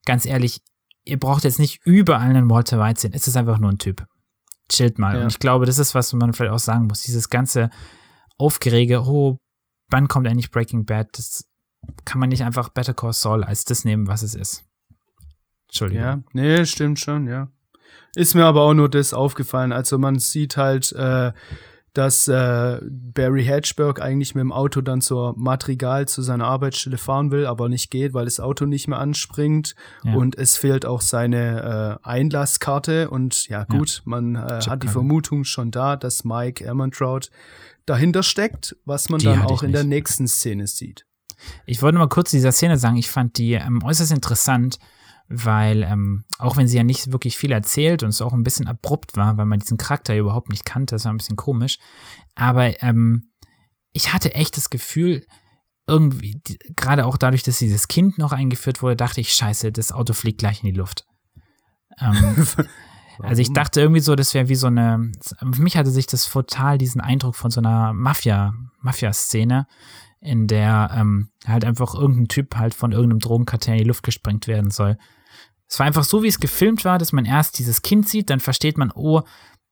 ganz 0.05 0.25
ehrlich, 0.25 0.61
ihr 1.03 1.19
braucht 1.19 1.43
jetzt 1.43 1.59
nicht 1.59 1.81
überall 1.85 2.29
einen 2.29 2.49
Walter 2.49 2.79
White 2.79 3.01
sehen. 3.01 3.13
Es 3.13 3.27
ist 3.27 3.37
einfach 3.37 3.59
nur 3.59 3.69
ein 3.69 3.77
Typ 3.77 4.07
chillt 4.69 4.99
mal. 4.99 5.15
Ja. 5.15 5.23
Und 5.23 5.31
ich 5.31 5.39
glaube, 5.39 5.65
das 5.65 5.79
ist, 5.79 5.95
was 5.95 6.13
man 6.13 6.33
vielleicht 6.33 6.53
auch 6.53 6.59
sagen 6.59 6.87
muss. 6.87 7.01
Dieses 7.01 7.29
ganze 7.29 7.69
Aufgerege, 8.37 9.03
oh, 9.03 9.37
wann 9.89 10.07
kommt 10.07 10.27
eigentlich 10.27 10.51
Breaking 10.51 10.85
Bad? 10.85 11.09
Das 11.17 11.45
kann 12.05 12.19
man 12.19 12.29
nicht 12.29 12.43
einfach 12.43 12.69
Better 12.69 12.93
Call 12.93 13.13
Saul 13.13 13.43
als 13.43 13.65
das 13.65 13.85
nehmen, 13.85 14.07
was 14.07 14.23
es 14.23 14.35
ist. 14.35 14.65
Entschuldigung. 15.67 16.03
Ja, 16.03 16.23
nee, 16.33 16.65
stimmt 16.65 16.99
schon, 16.99 17.27
ja. 17.27 17.49
Ist 18.15 18.35
mir 18.35 18.45
aber 18.45 18.61
auch 18.61 18.73
nur 18.73 18.89
das 18.89 19.13
aufgefallen. 19.13 19.71
Also 19.71 19.97
man 19.97 20.19
sieht 20.19 20.55
halt, 20.55 20.91
äh, 20.93 21.33
dass 21.93 22.27
äh, 22.27 22.79
Barry 22.83 23.45
Hatchberg 23.45 24.01
eigentlich 24.01 24.33
mit 24.33 24.41
dem 24.41 24.51
Auto 24.51 24.81
dann 24.81 24.99
zur 24.99 25.37
Madrigal 25.37 26.07
zu 26.07 26.23
seiner 26.23 26.45
Arbeitsstelle 26.45 26.97
fahren 26.97 27.29
will, 27.29 27.45
aber 27.45 27.69
nicht 27.69 27.91
geht, 27.91 28.13
weil 28.15 28.25
das 28.25 28.39
Auto 28.39 28.65
nicht 28.65 28.87
mehr 28.87 28.97
anspringt 28.97 29.75
ja. 30.03 30.15
und 30.15 30.37
es 30.37 30.57
fehlt 30.57 30.85
auch 30.85 31.01
seine 31.01 31.99
äh, 32.03 32.07
Einlasskarte 32.07 33.09
und 33.09 33.47
ja 33.47 33.65
gut, 33.65 33.97
ja. 33.97 34.01
man 34.05 34.35
äh, 34.35 34.61
hat 34.67 34.81
die 34.81 34.87
Vermutung 34.87 35.43
schon 35.43 35.69
da, 35.69 35.95
dass 35.95 36.23
Mike 36.23 36.63
Ehrmantraut 36.63 37.29
dahinter 37.85 38.23
steckt, 38.23 38.75
was 38.85 39.09
man 39.09 39.19
die 39.19 39.25
dann 39.25 39.43
auch 39.43 39.61
in 39.61 39.71
der 39.71 39.83
nächsten 39.83 40.27
Szene 40.27 40.67
sieht. 40.67 41.05
Ich 41.65 41.81
wollte 41.81 41.97
mal 41.97 42.07
kurz 42.07 42.31
dieser 42.31 42.51
Szene 42.51 42.77
sagen, 42.77 42.95
ich 42.95 43.11
fand 43.11 43.37
die 43.37 43.53
ähm, 43.53 43.83
äußerst 43.83 44.11
interessant, 44.11 44.79
weil 45.27 45.83
ähm, 45.83 46.25
auch 46.37 46.57
wenn 46.57 46.67
sie 46.67 46.77
ja 46.77 46.83
nicht 46.83 47.11
wirklich 47.11 47.37
viel 47.37 47.51
erzählt 47.51 48.03
und 48.03 48.09
es 48.09 48.21
auch 48.21 48.33
ein 48.33 48.43
bisschen 48.43 48.67
abrupt 48.67 49.15
war, 49.15 49.37
weil 49.37 49.45
man 49.45 49.59
diesen 49.59 49.77
Charakter 49.77 50.15
überhaupt 50.15 50.49
nicht 50.49 50.65
kannte, 50.65 50.95
das 50.95 51.05
war 51.05 51.13
ein 51.13 51.17
bisschen 51.17 51.37
komisch, 51.37 51.79
aber 52.35 52.81
ähm, 52.83 53.29
ich 53.93 54.13
hatte 54.13 54.33
echt 54.33 54.57
das 54.57 54.69
Gefühl, 54.69 55.25
irgendwie, 55.87 56.41
gerade 56.75 57.05
auch 57.05 57.17
dadurch, 57.17 57.43
dass 57.43 57.59
dieses 57.59 57.87
Kind 57.87 58.17
noch 58.17 58.31
eingeführt 58.31 58.81
wurde, 58.81 58.95
dachte 58.95 59.21
ich, 59.21 59.33
scheiße, 59.33 59.71
das 59.71 59.91
Auto 59.91 60.13
fliegt 60.13 60.39
gleich 60.39 60.63
in 60.63 60.69
die 60.71 60.77
Luft. 60.77 61.05
Ähm, 61.99 62.47
also 63.19 63.41
ich 63.41 63.51
dachte 63.53 63.81
irgendwie 63.81 63.99
so, 63.99 64.15
das 64.15 64.33
wäre 64.33 64.49
wie 64.49 64.55
so 64.55 64.67
eine, 64.67 65.11
für 65.51 65.61
mich 65.61 65.75
hatte 65.75 65.91
sich 65.91 66.07
das 66.07 66.29
total 66.29 66.77
diesen 66.77 67.01
Eindruck 67.01 67.35
von 67.35 67.51
so 67.51 67.59
einer 67.59 67.93
Mafia, 67.93 68.53
Mafia-Szene, 68.81 69.67
in 70.23 70.47
der 70.47 70.91
ähm, 70.95 71.29
halt 71.45 71.65
einfach 71.65 71.95
irgendein 71.95 72.27
Typ 72.27 72.55
halt 72.55 72.73
von 72.73 72.91
irgendeinem 72.91 73.19
Drogenkartell 73.19 73.75
in 73.75 73.83
die 73.83 73.87
Luft 73.87 74.03
gesprengt 74.03 74.47
werden 74.47 74.71
soll. 74.71 74.97
Es 75.67 75.79
war 75.79 75.85
einfach 75.85 76.03
so, 76.03 76.23
wie 76.23 76.27
es 76.27 76.39
gefilmt 76.39 76.85
war, 76.85 76.97
dass 76.97 77.13
man 77.13 77.25
erst 77.25 77.59
dieses 77.59 77.81
Kind 77.81 78.07
sieht, 78.07 78.29
dann 78.29 78.39
versteht 78.39 78.77
man, 78.77 78.91
oh, 78.93 79.21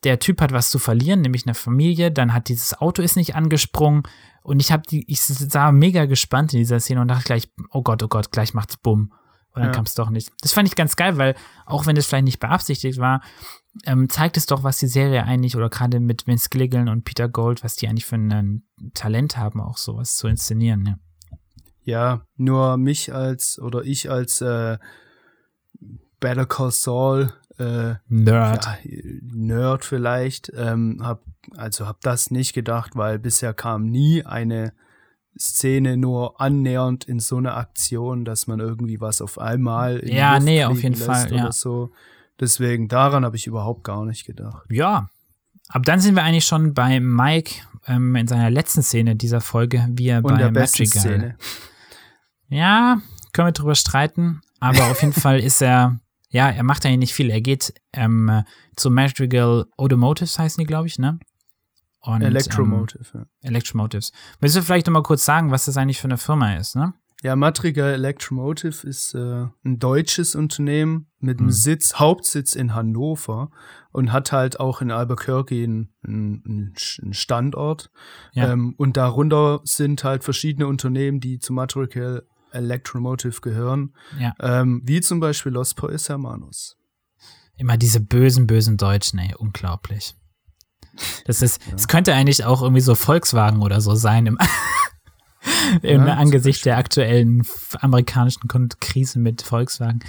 der 0.03 0.19
Typ 0.19 0.41
hat 0.41 0.51
was 0.51 0.71
zu 0.71 0.79
verlieren, 0.79 1.21
nämlich 1.21 1.45
eine 1.45 1.53
Familie, 1.53 2.11
dann 2.11 2.33
hat 2.33 2.49
dieses 2.49 2.79
Auto 2.79 3.01
ist 3.01 3.15
nicht 3.15 3.35
angesprungen 3.35 4.03
und 4.41 4.59
ich 4.59 4.71
habe 4.71 4.83
die, 4.89 5.05
ich 5.11 5.21
sah 5.21 5.71
mega 5.71 6.05
gespannt 6.05 6.53
in 6.53 6.59
dieser 6.59 6.79
Szene 6.79 7.01
und 7.01 7.07
dachte 7.07 7.25
gleich, 7.25 7.49
oh 7.69 7.83
Gott, 7.83 8.01
oh 8.01 8.07
Gott, 8.07 8.31
gleich 8.31 8.53
macht's 8.53 8.77
bumm. 8.77 9.13
Und 9.53 9.61
dann 9.61 9.71
ja. 9.71 9.75
kam 9.75 9.85
es 9.85 9.95
doch 9.95 10.09
nicht. 10.09 10.31
Das 10.41 10.53
fand 10.53 10.67
ich 10.67 10.75
ganz 10.75 10.95
geil, 10.95 11.17
weil 11.17 11.35
auch 11.65 11.85
wenn 11.85 11.95
das 11.95 12.05
vielleicht 12.05 12.25
nicht 12.25 12.39
beabsichtigt 12.39 12.99
war, 12.99 13.21
ähm, 13.85 14.09
zeigt 14.09 14.37
es 14.37 14.45
doch, 14.45 14.63
was 14.63 14.79
die 14.79 14.87
Serie 14.87 15.23
eigentlich, 15.23 15.55
oder 15.55 15.69
gerade 15.69 15.99
mit 15.99 16.27
Vince 16.27 16.49
Gilligan 16.49 16.89
und 16.89 17.03
Peter 17.03 17.27
Gold, 17.27 17.63
was 17.63 17.75
die 17.75 17.87
eigentlich 17.87 18.05
für 18.05 18.15
ein 18.15 18.63
Talent 18.93 19.37
haben, 19.37 19.61
auch 19.61 19.77
sowas 19.77 20.15
zu 20.15 20.27
inszenieren. 20.27 20.85
Ja, 20.85 20.95
ja 21.83 22.25
nur 22.37 22.77
mich 22.77 23.13
als, 23.13 23.59
oder 23.59 23.83
ich 23.83 24.09
als 24.09 24.41
äh, 24.41 24.77
Better 26.19 26.45
Call 26.45 26.71
Saul 26.71 27.33
äh, 27.57 27.95
Nerd. 28.07 28.65
Ja, 28.65 28.77
Nerd 29.21 29.85
vielleicht, 29.85 30.51
ähm, 30.55 30.99
hab, 31.01 31.23
also 31.55 31.87
hab 31.87 32.01
das 32.01 32.31
nicht 32.31 32.53
gedacht, 32.53 32.95
weil 32.95 33.19
bisher 33.19 33.53
kam 33.53 33.85
nie 33.85 34.25
eine 34.25 34.73
Szene 35.39 35.97
nur 35.97 36.39
annähernd 36.41 37.05
in 37.05 37.19
so 37.19 37.37
einer 37.37 37.55
Aktion, 37.55 38.25
dass 38.25 38.47
man 38.47 38.59
irgendwie 38.59 38.99
was 38.99 39.21
auf 39.21 39.37
einmal 39.39 39.97
in 39.99 40.15
Ja, 40.15 40.33
Luft 40.35 40.45
nee, 40.45 40.63
auf 40.65 40.83
jeden 40.83 40.95
Fall, 40.95 41.33
ja. 41.33 41.43
oder 41.43 41.51
so. 41.51 41.91
Deswegen, 42.39 42.87
daran 42.87 43.23
habe 43.23 43.35
ich 43.35 43.47
überhaupt 43.47 43.83
gar 43.83 44.05
nicht 44.05 44.25
gedacht. 44.25 44.63
Ja. 44.69 45.09
Aber 45.69 45.83
dann 45.83 45.99
sind 45.99 46.15
wir 46.15 46.23
eigentlich 46.23 46.45
schon 46.45 46.73
bei 46.73 46.99
Mike 46.99 47.55
ähm, 47.87 48.15
in 48.15 48.27
seiner 48.27 48.49
letzten 48.49 48.81
Szene 48.81 49.15
dieser 49.15 49.41
Folge, 49.41 49.87
wie 49.91 50.07
er 50.09 50.17
Und 50.17 50.33
bei 50.33 50.37
der 50.37 50.51
Madrigal. 50.51 50.87
Szene. 50.87 51.37
Ja, 52.49 52.97
können 53.33 53.47
wir 53.47 53.53
drüber 53.53 53.75
streiten. 53.75 54.41
Aber 54.59 54.91
auf 54.91 55.01
jeden 55.01 55.13
Fall 55.19 55.39
ist 55.39 55.61
er, 55.61 55.99
ja, 56.29 56.49
er 56.49 56.63
macht 56.63 56.85
eigentlich 56.85 56.99
nicht 56.99 57.13
viel. 57.13 57.29
Er 57.29 57.41
geht 57.41 57.73
ähm, 57.93 58.43
zu 58.75 58.89
Madrigal 58.91 59.65
Automotives, 59.77 60.37
heißen 60.37 60.61
die, 60.61 60.67
glaube 60.67 60.87
ich, 60.87 60.99
ne? 60.99 61.19
Und, 62.01 62.21
Electromotive, 62.23 63.05
ja. 63.13 63.19
Ähm, 63.21 63.27
Electromotives. 63.41 64.11
Willst 64.39 64.55
du 64.55 64.61
vielleicht 64.63 64.87
nochmal 64.87 65.03
kurz 65.03 65.23
sagen, 65.23 65.51
was 65.51 65.65
das 65.65 65.77
eigentlich 65.77 65.99
für 65.99 66.07
eine 66.07 66.17
Firma 66.17 66.55
ist, 66.55 66.75
ne? 66.75 66.93
Ja, 67.23 67.35
Madrigal 67.35 67.93
Electromotive 67.93 68.87
ist 68.87 69.13
äh, 69.13 69.45
ein 69.63 69.77
deutsches 69.77 70.33
Unternehmen 70.33 71.05
mit 71.19 71.37
einem 71.37 71.49
Hm. 71.49 71.53
Sitz, 71.53 71.93
Hauptsitz 71.99 72.55
in 72.55 72.73
Hannover 72.73 73.51
und 73.91 74.11
hat 74.11 74.31
halt 74.31 74.59
auch 74.59 74.81
in 74.81 74.89
Albuquerque 74.89 75.63
einen, 75.63 75.93
einen 76.03 76.73
einen 76.99 77.13
Standort. 77.13 77.91
Ja. 78.33 78.51
Ähm, 78.51 78.73
und 78.77 78.97
darunter 78.97 79.61
sind 79.65 80.03
halt 80.03 80.23
verschiedene 80.23 80.65
Unternehmen, 80.65 81.19
die 81.19 81.37
zu 81.37 81.53
Madrigal 81.53 82.23
Electromotive 82.53 83.41
gehören, 83.41 83.93
Ja. 84.19 84.33
ähm, 84.39 84.81
wie 84.83 85.01
zum 85.01 85.19
Beispiel 85.19 85.51
Los 85.51 85.75
Poes 85.75 86.09
Hermanos. 86.09 86.75
Immer 87.55 87.77
diese 87.77 87.99
bösen, 88.01 88.47
bösen 88.47 88.77
Deutschen, 88.77 89.19
ey, 89.19 89.35
unglaublich. 89.37 90.15
Das 91.25 91.41
ist, 91.41 91.62
es 91.75 91.88
könnte 91.88 92.13
eigentlich 92.13 92.43
auch 92.45 92.62
irgendwie 92.62 92.82
so 92.82 92.95
Volkswagen 92.95 93.62
oder 93.62 93.82
so 93.82 93.95
sein 93.95 94.25
im, 94.25 94.38
im 95.82 96.08
Ja, 96.08 96.15
Angesicht 96.15 96.65
der 96.65 96.77
aktuellen 96.77 97.43
amerikanischen 97.80 98.47
Krise 98.80 99.19
mit 99.19 99.41
Volkswagen. 99.41 99.99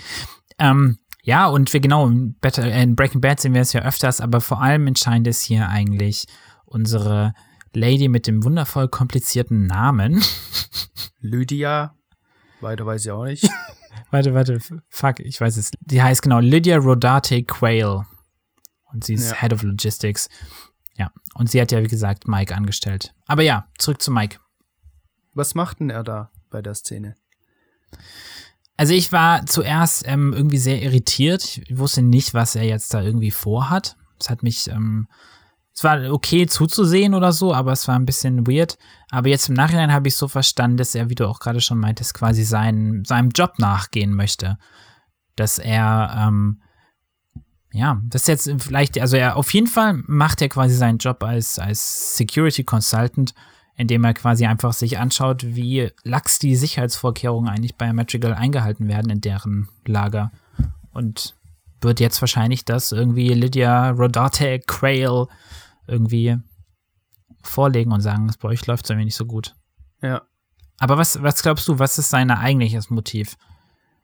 Ähm, 0.58 0.98
ja, 1.22 1.46
und 1.46 1.72
wir 1.72 1.80
genau, 1.80 2.08
in, 2.08 2.34
Better, 2.40 2.70
in 2.70 2.96
Breaking 2.96 3.20
Bad 3.20 3.40
sehen 3.40 3.54
wir 3.54 3.60
es 3.60 3.72
ja 3.72 3.82
öfters, 3.82 4.20
aber 4.20 4.40
vor 4.40 4.60
allem 4.60 4.86
entscheidend 4.88 5.28
ist 5.28 5.42
hier 5.42 5.68
eigentlich 5.68 6.26
unsere 6.64 7.32
Lady 7.74 8.08
mit 8.08 8.26
dem 8.26 8.42
wundervoll 8.44 8.88
komplizierten 8.88 9.66
Namen. 9.66 10.22
Lydia, 11.20 11.94
weiter 12.60 12.84
weiß 12.84 13.04
ich 13.04 13.10
auch 13.12 13.24
nicht. 13.24 13.48
warte, 14.10 14.34
warte, 14.34 14.58
fuck, 14.88 15.20
ich 15.20 15.40
weiß 15.40 15.56
es. 15.56 15.70
Die 15.80 16.02
heißt 16.02 16.22
genau 16.22 16.40
Lydia 16.40 16.76
Rodate 16.78 17.44
Quayle. 17.44 18.04
Und 18.92 19.04
sie 19.04 19.14
ist 19.14 19.30
Ja. 19.30 19.36
Head 19.38 19.52
of 19.52 19.62
Logistics. 19.62 20.28
Ja, 20.96 21.10
und 21.34 21.50
sie 21.50 21.60
hat 21.60 21.72
ja, 21.72 21.82
wie 21.82 21.88
gesagt, 21.88 22.28
Mike 22.28 22.54
angestellt. 22.54 23.14
Aber 23.26 23.42
ja, 23.42 23.68
zurück 23.78 24.02
zu 24.02 24.10
Mike. 24.10 24.38
Was 25.34 25.54
macht 25.54 25.80
denn 25.80 25.90
er 25.90 26.04
da 26.04 26.30
bei 26.50 26.60
der 26.60 26.74
Szene? 26.74 27.14
Also 28.76 28.94
ich 28.94 29.12
war 29.12 29.46
zuerst 29.46 30.06
ähm, 30.06 30.32
irgendwie 30.32 30.58
sehr 30.58 30.82
irritiert. 30.82 31.58
Ich 31.68 31.78
wusste 31.78 32.02
nicht, 32.02 32.34
was 32.34 32.56
er 32.56 32.64
jetzt 32.64 32.92
da 32.92 33.02
irgendwie 33.02 33.30
vorhat. 33.30 33.96
Es 34.18 34.30
hat 34.30 34.42
mich, 34.42 34.68
ähm, 34.68 35.08
es 35.74 35.84
war 35.84 36.12
okay 36.12 36.46
zuzusehen 36.46 37.14
oder 37.14 37.32
so, 37.32 37.54
aber 37.54 37.72
es 37.72 37.86
war 37.88 37.96
ein 37.96 38.06
bisschen 38.06 38.46
weird. 38.46 38.76
Aber 39.10 39.28
jetzt 39.28 39.48
im 39.48 39.54
Nachhinein 39.54 39.92
habe 39.92 40.08
ich 40.08 40.16
so 40.16 40.28
verstanden, 40.28 40.76
dass 40.76 40.94
er, 40.94 41.10
wie 41.10 41.14
du 41.14 41.28
auch 41.28 41.38
gerade 41.38 41.60
schon 41.60 41.78
meintest, 41.78 42.14
quasi 42.14 42.44
seinen, 42.44 43.04
seinem 43.04 43.30
Job 43.30 43.58
nachgehen 43.58 44.14
möchte. 44.14 44.58
Dass 45.36 45.58
er, 45.58 46.26
ähm, 46.28 46.62
ja, 47.72 48.00
das 48.04 48.26
jetzt 48.26 48.50
vielleicht, 48.58 48.98
also 49.00 49.16
er 49.16 49.36
auf 49.36 49.52
jeden 49.54 49.66
Fall 49.66 50.02
macht 50.06 50.42
er 50.42 50.48
quasi 50.48 50.74
seinen 50.74 50.98
Job 50.98 51.22
als, 51.24 51.58
als 51.58 52.16
Security 52.16 52.64
Consultant, 52.64 53.34
indem 53.76 54.04
er 54.04 54.14
quasi 54.14 54.44
einfach 54.46 54.74
sich 54.74 54.98
anschaut, 54.98 55.42
wie 55.44 55.90
lax 56.04 56.38
die 56.38 56.54
Sicherheitsvorkehrungen 56.54 57.50
eigentlich 57.50 57.76
bei 57.76 57.92
Madrigal 57.92 58.34
eingehalten 58.34 58.88
werden 58.88 59.10
in 59.10 59.20
deren 59.22 59.68
Lager. 59.86 60.30
Und 60.92 61.34
wird 61.80 61.98
jetzt 61.98 62.20
wahrscheinlich 62.20 62.64
das 62.64 62.92
irgendwie 62.92 63.28
Lydia 63.30 63.90
Rodate 63.90 64.60
Quayle 64.60 65.26
irgendwie 65.86 66.36
vorlegen 67.42 67.92
und 67.92 68.02
sagen, 68.02 68.30
bei 68.40 68.48
euch 68.48 68.66
läuft 68.66 68.84
es 68.84 68.90
irgendwie 68.90 69.06
nicht 69.06 69.16
so 69.16 69.24
gut. 69.24 69.54
Ja. 70.02 70.22
Aber 70.78 70.98
was, 70.98 71.22
was 71.22 71.42
glaubst 71.42 71.66
du, 71.68 71.78
was 71.78 71.98
ist 71.98 72.10
sein 72.10 72.30
eigentliches 72.30 72.90
Motiv? 72.90 73.36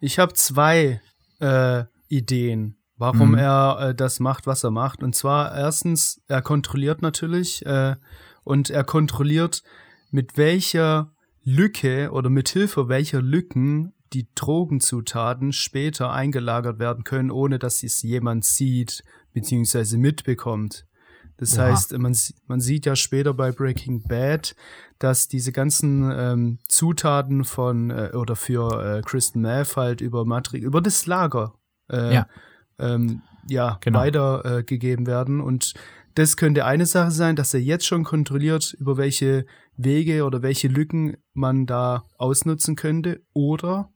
Ich 0.01 0.19
habe 0.19 0.33
zwei 0.33 1.01
äh, 1.41 1.85
Ideen, 2.09 2.78
warum 2.99 3.31
Mhm. 3.31 3.39
er 3.39 3.79
äh, 3.81 3.95
das 3.95 4.21
macht, 4.21 4.47
was 4.47 4.65
er 4.65 4.71
macht. 4.71 5.03
Und 5.03 5.15
zwar 5.15 5.57
erstens, 5.57 6.21
er 6.29 6.43
kontrolliert 6.43 7.01
natürlich 7.03 7.65
äh, 7.65 7.97
und 8.45 8.71
er 8.71 8.85
kontrolliert, 8.85 9.63
mit 10.11 10.37
welcher 10.37 11.13
Lücke 11.45 12.11
oder 12.13 12.31
mit 12.31 12.49
Hilfe 12.51 12.89
welcher 12.89 13.23
Lücken 13.23 13.93
die 14.13 14.27
Drogenzutaten 14.35 15.53
später 15.53 16.13
eingelagert 16.13 16.79
werden 16.79 17.05
können, 17.05 17.31
ohne 17.31 17.59
dass 17.59 17.83
es 17.83 18.03
jemand 18.03 18.45
sieht 18.45 19.03
bzw. 19.33 19.97
mitbekommt. 19.99 20.87
Das 21.37 21.57
Oha. 21.57 21.67
heißt, 21.67 21.97
man, 21.99 22.17
man 22.47 22.61
sieht 22.61 22.85
ja 22.87 22.97
später 22.97 23.33
bei 23.33 23.53
Breaking 23.53 24.03
Bad, 24.03 24.57
dass 24.99 25.29
diese 25.29 25.53
ganzen 25.53 26.11
ähm, 26.13 26.59
Zutaten 26.69 27.45
von 27.45 27.91
äh, 27.91 28.11
oder 28.15 28.35
für 28.35 28.97
äh, 28.99 29.03
Kristen 29.03 29.43
Meth 29.43 29.77
halt 29.77 30.01
über 30.01 30.25
Matri 30.25 30.59
über 30.59 30.81
das 30.81 31.07
Lager 31.07 31.55
äh, 31.91 32.15
Ja. 32.15 32.27
Ähm, 32.79 33.23
ja 33.49 33.79
Genau. 33.81 34.01
weitergegeben 34.01 34.59
äh, 34.59 34.63
gegeben 34.65 35.07
werden 35.07 35.41
und 35.41 35.75
das 36.19 36.37
könnte 36.37 36.65
eine 36.65 36.85
Sache 36.85 37.13
sein, 37.13 37.37
dass 37.37 37.55
er 37.55 37.61
jetzt 37.61 37.87
schon 37.87 38.03
kontrolliert, 38.03 38.75
über 38.81 38.97
welche 38.97 39.47
Wege 39.77 40.25
oder 40.25 40.43
welche 40.43 40.67
Lücken 40.67 41.17
man 41.33 41.65
da 41.65 42.03
ausnutzen 42.17 42.75
könnte. 42.75 43.23
Oder 43.33 43.93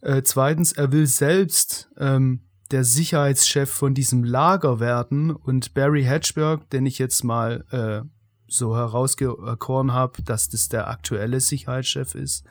äh, 0.00 0.22
zweitens, 0.22 0.72
er 0.72 0.90
will 0.90 1.06
selbst 1.06 1.90
ähm, 1.96 2.40
der 2.72 2.82
Sicherheitschef 2.82 3.70
von 3.70 3.94
diesem 3.94 4.24
Lager 4.24 4.80
werden 4.80 5.30
und 5.30 5.74
Barry 5.74 6.02
Hatchberg, 6.02 6.68
den 6.70 6.86
ich 6.86 6.98
jetzt 6.98 7.22
mal 7.22 7.64
äh, 7.70 8.08
so 8.48 8.76
herausgekoren 8.76 9.92
habe, 9.92 10.22
dass 10.22 10.48
das 10.48 10.68
der 10.68 10.88
aktuelle 10.88 11.38
Sicherheitschef 11.38 12.16
ist, 12.16 12.44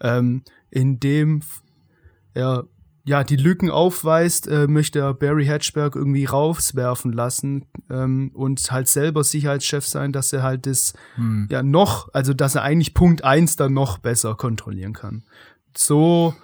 ähm, 0.00 0.44
in 0.70 1.00
dem 1.00 1.42
er 2.34 2.68
ja 3.08 3.24
die 3.24 3.36
Lücken 3.36 3.70
aufweist, 3.70 4.46
äh, 4.48 4.66
möchte 4.66 4.98
er 5.00 5.14
Barry 5.14 5.46
Hatchberg 5.46 5.96
irgendwie 5.96 6.26
rauswerfen 6.26 7.12
lassen 7.12 7.64
ähm, 7.90 8.30
und 8.34 8.70
halt 8.70 8.86
selber 8.88 9.24
Sicherheitschef 9.24 9.86
sein, 9.86 10.12
dass 10.12 10.32
er 10.32 10.42
halt 10.42 10.66
das 10.66 10.92
Hm. 11.14 11.48
ja 11.50 11.62
noch, 11.62 12.12
also 12.12 12.34
dass 12.34 12.54
er 12.54 12.62
eigentlich 12.62 12.92
Punkt 12.94 13.24
eins 13.24 13.56
dann 13.56 13.72
noch 13.72 13.98
besser 13.98 14.34
kontrollieren 14.34 14.92
kann. 14.92 15.24
So 15.76 16.34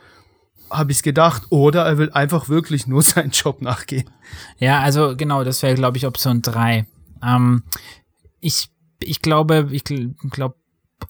habe 0.70 0.92
ich 0.92 0.98
es 0.98 1.02
gedacht. 1.02 1.44
Oder 1.50 1.84
er 1.84 1.98
will 1.98 2.10
einfach 2.12 2.48
wirklich 2.48 2.86
nur 2.86 3.02
seinen 3.02 3.30
Job 3.30 3.60
nachgehen. 3.60 4.08
Ja, 4.58 4.80
also 4.80 5.14
genau, 5.16 5.44
das 5.44 5.62
wäre, 5.62 5.74
glaube 5.74 5.98
ich, 5.98 6.06
Option 6.06 6.42
3. 6.42 6.86
Ähm, 7.22 7.62
ich, 8.40 8.70
ich 9.00 9.22
glaube, 9.22 9.68
ich 9.70 9.84
glaube, 9.84 10.56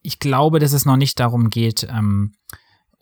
ich 0.02 0.18
glaube, 0.18 0.58
dass 0.58 0.72
es 0.72 0.84
noch 0.84 0.96
nicht 0.96 1.20
darum 1.20 1.50
geht, 1.50 1.86
ähm, 1.90 2.32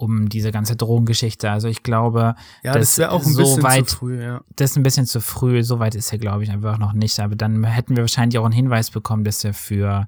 um 0.03 0.29
diese 0.29 0.51
ganze 0.51 0.75
Drogengeschichte. 0.77 1.51
Also 1.51 1.69
ich 1.69 1.83
glaube, 1.83 2.35
Ja, 2.63 2.73
Das 2.75 2.99
wäre 2.99 3.13
auch 3.13 3.25
ein 3.25 3.33
so 3.33 3.39
bisschen 3.43 3.63
weit- 3.63 3.89
zu 3.89 3.97
früh, 3.97 4.23
ja. 4.23 4.41
das 4.57 4.73
ist 4.73 4.77
ein 4.77 4.83
bisschen 4.83 5.07
zu 5.07 5.21
früh. 5.21 5.63
So 5.63 5.79
weit 5.79 5.95
ist 5.95 6.13
er, 6.13 6.19
glaube 6.19 6.43
ich, 6.43 6.51
einfach 6.51 6.77
noch 6.79 6.93
nicht. 6.93 7.19
Aber 7.21 7.37
dann 7.37 7.63
hätten 7.65 7.97
wir 7.97 8.03
wahrscheinlich 8.03 8.39
auch 8.39 8.45
einen 8.45 8.53
Hinweis 8.53 8.91
bekommen, 8.91 9.25
dass 9.25 9.45
er 9.45 9.55
für 9.55 10.07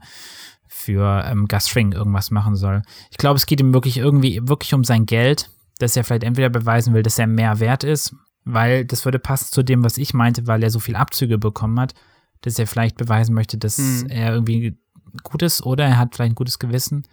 für 0.67 1.25
ähm, 1.27 1.47
Gus 1.47 1.69
Fring 1.69 1.93
irgendwas 1.93 2.31
machen 2.33 2.57
soll. 2.57 2.83
Ich 3.11 3.17
glaube, 3.17 3.37
es 3.37 3.47
geht 3.47 3.61
ihm 3.61 3.73
wirklich 3.73 3.97
irgendwie 3.99 4.41
wirklich 4.43 4.75
um 4.75 4.83
sein 4.83 5.07
Geld, 5.07 5.49
dass 5.79 5.97
er 5.97 6.03
vielleicht 6.05 6.25
entweder 6.25 6.49
beweisen 6.51 6.93
will, 6.95 7.03
dass 7.05 7.19
er 7.19 7.27
mehr 7.29 7.61
wert 7.61 7.85
ist, 7.85 8.15
weil 8.45 8.85
das 8.85 9.05
würde 9.05 9.19
passen 9.21 9.53
zu 9.53 9.63
dem, 9.63 9.85
was 9.85 9.97
ich 9.99 10.15
meinte, 10.15 10.47
weil 10.49 10.63
er 10.65 10.71
so 10.71 10.81
viel 10.81 10.97
Abzüge 10.97 11.39
bekommen 11.39 11.79
hat, 11.79 11.95
dass 12.41 12.59
er 12.59 12.67
vielleicht 12.67 12.97
beweisen 12.97 13.35
möchte, 13.35 13.57
dass 13.57 13.79
Hm. 13.79 14.07
er 14.09 14.35
irgendwie 14.35 14.77
gut 15.23 15.43
ist 15.43 15.63
oder 15.65 15.85
er 15.85 15.97
hat 15.99 16.17
vielleicht 16.17 16.33
ein 16.33 16.35
gutes 16.35 16.59
Gewissen. 16.59 17.07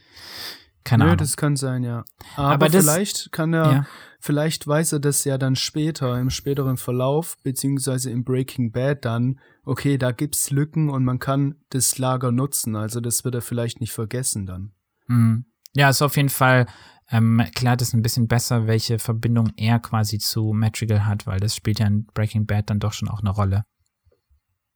Keine 0.84 1.04
Nö, 1.04 1.10
Ahnung. 1.12 1.18
das 1.18 1.38
kann 1.38 1.56
sein, 1.56 1.84
ja. 1.84 2.04
Aber, 2.36 2.50
Aber 2.54 2.70
das- 2.70 2.84
vielleicht 2.84 3.32
kann 3.32 3.54
er, 3.54 3.72
ja. 3.72 3.86
vielleicht 4.20 4.66
weiß 4.68 4.94
er 4.94 5.00
das 5.00 5.24
ja 5.26 5.38
dann 5.38 5.56
später, 5.56 6.20
im 6.20 6.30
späteren 6.30 6.78
Verlauf, 6.78 7.38
beziehungsweise 7.44 8.10
im 8.10 8.24
Breaking 8.24 8.72
Bad 8.72 9.06
dann, 9.06 9.40
okay, 9.64 9.98
da 9.98 10.12
gibt's 10.12 10.50
Lücken 10.50 10.90
und 10.90 11.04
man 11.06 11.20
kann 11.20 11.56
das 11.70 11.98
Lager 11.98 12.32
nutzen. 12.32 12.76
Also 12.76 13.00
das 13.00 13.24
wird 13.24 13.36
er 13.36 13.42
vielleicht 13.42 13.80
nicht 13.80 13.92
vergessen 13.94 14.46
dann. 14.46 14.72
Mhm. 15.08 15.46
Ja, 15.76 15.90
ist 15.90 16.02
auf 16.02 16.18
jeden 16.18 16.30
Fall 16.30 16.66
ähm, 17.10 17.40
erklärt 17.40 17.82
es 17.82 17.94
ein 17.94 18.02
bisschen 18.02 18.28
besser, 18.28 18.68
welche 18.68 18.98
Verbindung 18.98 19.52
er 19.58 19.80
quasi 19.80 20.18
zu 20.18 20.54
Madrigal 20.54 21.06
hat, 21.06 21.28
weil 21.28 21.40
das 21.40 21.56
spielt 21.56 21.80
ja 21.80 21.88
in 21.88 22.06
Breaking 22.14 22.46
Bad 22.46 22.70
dann 22.70 22.80
doch 22.80 22.94
schon 22.94 23.10
auch 23.10 23.20
eine 23.20 23.30
Rolle. 23.32 23.64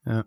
Ja. 0.06 0.24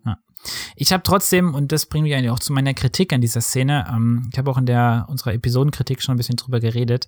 Ich 0.75 0.93
habe 0.93 1.03
trotzdem, 1.03 1.53
und 1.53 1.71
das 1.71 1.85
bringt 1.85 2.03
mich 2.03 2.15
eigentlich 2.15 2.31
auch 2.31 2.39
zu 2.39 2.53
meiner 2.53 2.73
Kritik 2.73 3.11
an 3.11 3.21
dieser 3.21 3.41
Szene, 3.41 3.85
ähm, 3.89 4.29
ich 4.31 4.37
habe 4.37 4.49
auch 4.49 4.57
in 4.57 4.65
der 4.65 5.05
unserer 5.09 5.33
Episodenkritik 5.33 6.01
schon 6.01 6.15
ein 6.15 6.17
bisschen 6.17 6.37
drüber 6.37 6.59
geredet, 6.59 7.07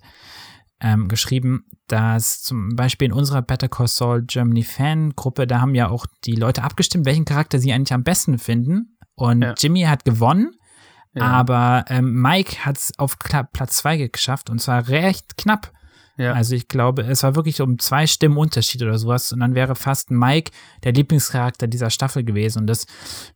ähm, 0.80 1.08
geschrieben, 1.08 1.64
dass 1.86 2.42
zum 2.42 2.74
Beispiel 2.76 3.06
in 3.06 3.12
unserer 3.12 3.40
Better 3.40 3.68
Call 3.68 3.88
Saul 3.88 4.22
Germany 4.22 4.62
Fan-Gruppe, 4.62 5.46
da 5.46 5.60
haben 5.60 5.74
ja 5.74 5.88
auch 5.88 6.06
die 6.24 6.34
Leute 6.34 6.62
abgestimmt, 6.62 7.06
welchen 7.06 7.24
Charakter 7.24 7.58
sie 7.58 7.72
eigentlich 7.72 7.92
am 7.94 8.04
besten 8.04 8.38
finden. 8.38 8.96
Und 9.14 9.42
Ja. 9.42 9.54
Jimmy 9.56 9.82
hat 9.82 10.04
gewonnen, 10.04 10.52
Ja. 11.14 11.24
Aber 11.24 11.84
ähm, 11.88 12.20
Mike 12.20 12.64
hat 12.64 12.78
es 12.78 12.98
auf 12.98 13.18
Platz 13.18 13.76
2 13.76 14.08
geschafft 14.08 14.48
und 14.50 14.60
zwar 14.60 14.88
recht 14.88 15.36
knapp. 15.36 15.70
Ja. 16.16 16.32
Also 16.34 16.54
ich 16.54 16.68
glaube, 16.68 17.02
es 17.02 17.22
war 17.22 17.34
wirklich 17.36 17.60
um 17.60 17.78
zwei 17.78 18.06
Stimmen 18.06 18.36
Unterschied 18.36 18.82
oder 18.82 18.98
sowas 18.98 19.32
und 19.32 19.40
dann 19.40 19.54
wäre 19.54 19.74
fast 19.74 20.10
Mike 20.10 20.50
der 20.84 20.92
Lieblingscharakter 20.92 21.66
dieser 21.66 21.90
Staffel 21.90 22.22
gewesen 22.22 22.60
und 22.60 22.66
das 22.66 22.86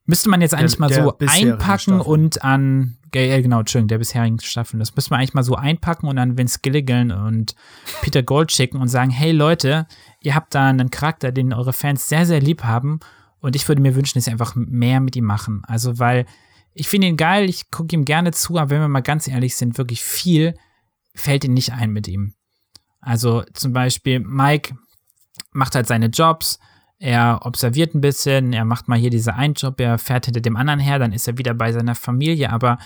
müsste 0.05 0.29
man 0.29 0.41
jetzt 0.43 0.55
eigentlich 0.55 0.73
der, 0.73 0.81
mal 0.81 0.93
so 0.93 1.17
einpacken 1.19 1.95
Staffel. 1.95 2.01
und 2.01 2.45
an 2.45 2.99
ja, 3.15 3.41
genau, 3.41 3.61
Entschuldigung, 3.61 3.89
der 3.89 3.99
bisherigen 3.99 4.39
Staffel. 4.41 4.79
Das 4.79 4.95
müsste 4.95 5.11
man 5.11 5.21
eigentlich 5.21 5.33
mal 5.33 5.43
so 5.43 5.55
einpacken 5.55 6.07
und 6.07 6.19
an 6.19 6.37
Vince 6.37 6.59
Gilligan 6.61 7.11
und 7.11 7.55
Peter 8.03 8.23
Gold 8.23 8.53
schicken 8.53 8.79
und 8.79 8.89
sagen, 8.89 9.11
hey 9.11 9.33
Leute, 9.33 9.87
ihr 10.21 10.35
habt 10.35 10.55
da 10.55 10.67
einen 10.67 10.91
Charakter, 10.91 11.33
den 11.33 11.55
eure 11.55 11.73
Fans 11.73 12.11
sehr, 12.11 12.27
sehr 12.27 12.41
lieb 12.41 12.65
haben 12.65 13.01
und 13.41 13.57
ich 13.57 13.67
würde 13.69 13.81
mir 13.81 13.95
wünschen, 13.95 14.19
dass 14.19 14.25
sie 14.27 14.33
einfach 14.33 14.55
mehr 14.55 15.01
mit 15.01 15.17
ihm 15.17 15.25
machen. 15.25 15.63
Also, 15.67 15.99
weil 15.99 16.27
ich 16.75 16.89
finde 16.89 17.07
ihn 17.07 17.17
geil, 17.17 17.49
ich 17.49 17.71
gucke 17.71 17.97
ihm 17.97 18.05
gerne 18.05 18.33
zu, 18.33 18.59
aber 18.59 18.71
wenn 18.71 18.81
wir 18.81 18.89
mal 18.89 19.01
ganz 19.01 19.29
ehrlich 19.29 19.57
sind, 19.57 19.79
wirklich 19.79 20.03
viel 20.03 20.55
fällt 21.15 21.45
ihm 21.45 21.55
nicht 21.55 21.73
ein 21.73 21.91
mit 21.91 22.09
ihm. 22.09 22.35
Also 23.07 23.45
zum 23.53 23.73
Beispiel 23.73 24.19
Mike 24.19 24.77
macht 25.53 25.77
halt 25.77 25.87
seine 25.87 26.07
Jobs, 26.07 26.59
er 26.99 27.39
observiert 27.45 27.95
ein 27.95 28.01
bisschen, 28.01 28.53
er 28.53 28.65
macht 28.65 28.89
mal 28.89 28.99
hier 28.99 29.11
diese 29.11 29.35
einen 29.35 29.55
Job, 29.55 29.79
er 29.81 29.97
fährt 29.99 30.25
hinter 30.25 30.41
dem 30.41 30.57
anderen 30.57 30.81
her, 30.81 30.99
dann 30.99 31.13
ist 31.13 31.29
er 31.29 31.39
wieder 31.39 31.55
bei 31.55 31.71
seiner 31.71 31.95
Familie, 31.95 32.51
aber 32.51 32.79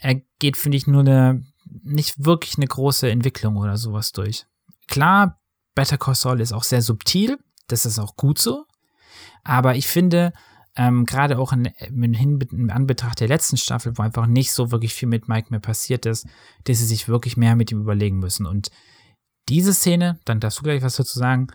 er 0.00 0.16
geht, 0.40 0.56
finde 0.56 0.76
ich, 0.76 0.88
nur 0.88 1.02
eine, 1.02 1.44
nicht 1.84 2.24
wirklich 2.24 2.56
eine 2.56 2.66
große 2.66 3.08
Entwicklung 3.08 3.56
oder 3.58 3.76
sowas 3.76 4.10
durch. 4.10 4.44
Klar, 4.88 5.38
Better 5.76 5.98
Call 5.98 6.16
Saul 6.16 6.40
ist 6.40 6.52
auch 6.52 6.64
sehr 6.64 6.82
subtil, 6.82 7.38
das 7.68 7.86
ist 7.86 8.00
auch 8.00 8.16
gut 8.16 8.40
so, 8.40 8.64
aber 9.44 9.76
ich 9.76 9.86
finde, 9.86 10.32
ähm, 10.74 11.06
gerade 11.06 11.38
auch 11.38 11.52
in, 11.52 11.66
in, 11.66 12.14
in, 12.14 12.70
Anbetracht 12.72 13.20
der 13.20 13.28
letzten 13.28 13.56
Staffel, 13.56 13.96
wo 13.96 14.02
einfach 14.02 14.26
nicht 14.26 14.52
so 14.52 14.72
wirklich 14.72 14.94
viel 14.94 15.08
mit 15.08 15.28
Mike 15.28 15.46
mehr 15.50 15.60
passiert 15.60 16.06
ist, 16.06 16.26
dass 16.64 16.78
sie 16.78 16.86
sich 16.86 17.06
wirklich 17.06 17.36
mehr 17.36 17.54
mit 17.54 17.70
ihm 17.70 17.80
überlegen 17.80 18.18
müssen. 18.18 18.46
Und 18.46 18.72
diese 19.50 19.74
Szene, 19.74 20.18
dann 20.24 20.40
darfst 20.40 20.60
du 20.60 20.62
gleich 20.62 20.82
was 20.82 20.96
dazu 20.96 21.18
sagen, 21.18 21.48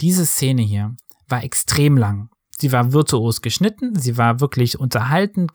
diese 0.00 0.24
Szene 0.24 0.62
hier 0.62 0.96
war 1.28 1.44
extrem 1.44 1.96
lang. 1.96 2.30
Sie 2.58 2.72
war 2.72 2.92
virtuos 2.92 3.42
geschnitten, 3.42 3.98
sie 3.98 4.18
war 4.18 4.40
wirklich 4.40 4.78
unterhaltend, 4.78 5.52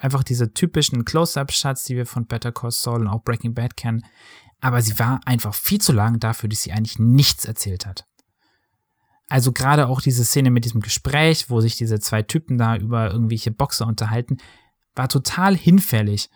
einfach 0.00 0.22
diese 0.22 0.52
typischen 0.52 1.04
Close-Up-Shots, 1.04 1.84
die 1.84 1.96
wir 1.96 2.06
von 2.06 2.26
Better 2.26 2.52
Call 2.52 2.70
Saul 2.70 3.00
und 3.00 3.08
auch 3.08 3.22
Breaking 3.24 3.54
Bad 3.54 3.76
kennen. 3.76 4.04
Aber 4.60 4.80
sie 4.82 4.98
war 4.98 5.20
einfach 5.24 5.54
viel 5.54 5.80
zu 5.80 5.92
lang 5.92 6.20
dafür, 6.20 6.48
dass 6.48 6.62
sie 6.62 6.72
eigentlich 6.72 6.98
nichts 6.98 7.44
erzählt 7.44 7.86
hat. 7.86 8.06
Also 9.28 9.52
gerade 9.52 9.88
auch 9.88 10.00
diese 10.00 10.24
Szene 10.24 10.50
mit 10.50 10.64
diesem 10.64 10.80
Gespräch, 10.80 11.48
wo 11.48 11.60
sich 11.60 11.76
diese 11.76 11.98
zwei 11.98 12.22
Typen 12.22 12.58
da 12.58 12.76
über 12.76 13.10
irgendwelche 13.10 13.50
Boxer 13.50 13.86
unterhalten, 13.86 14.36
war 14.94 15.08
total 15.08 15.56
hinfällig. 15.56 16.28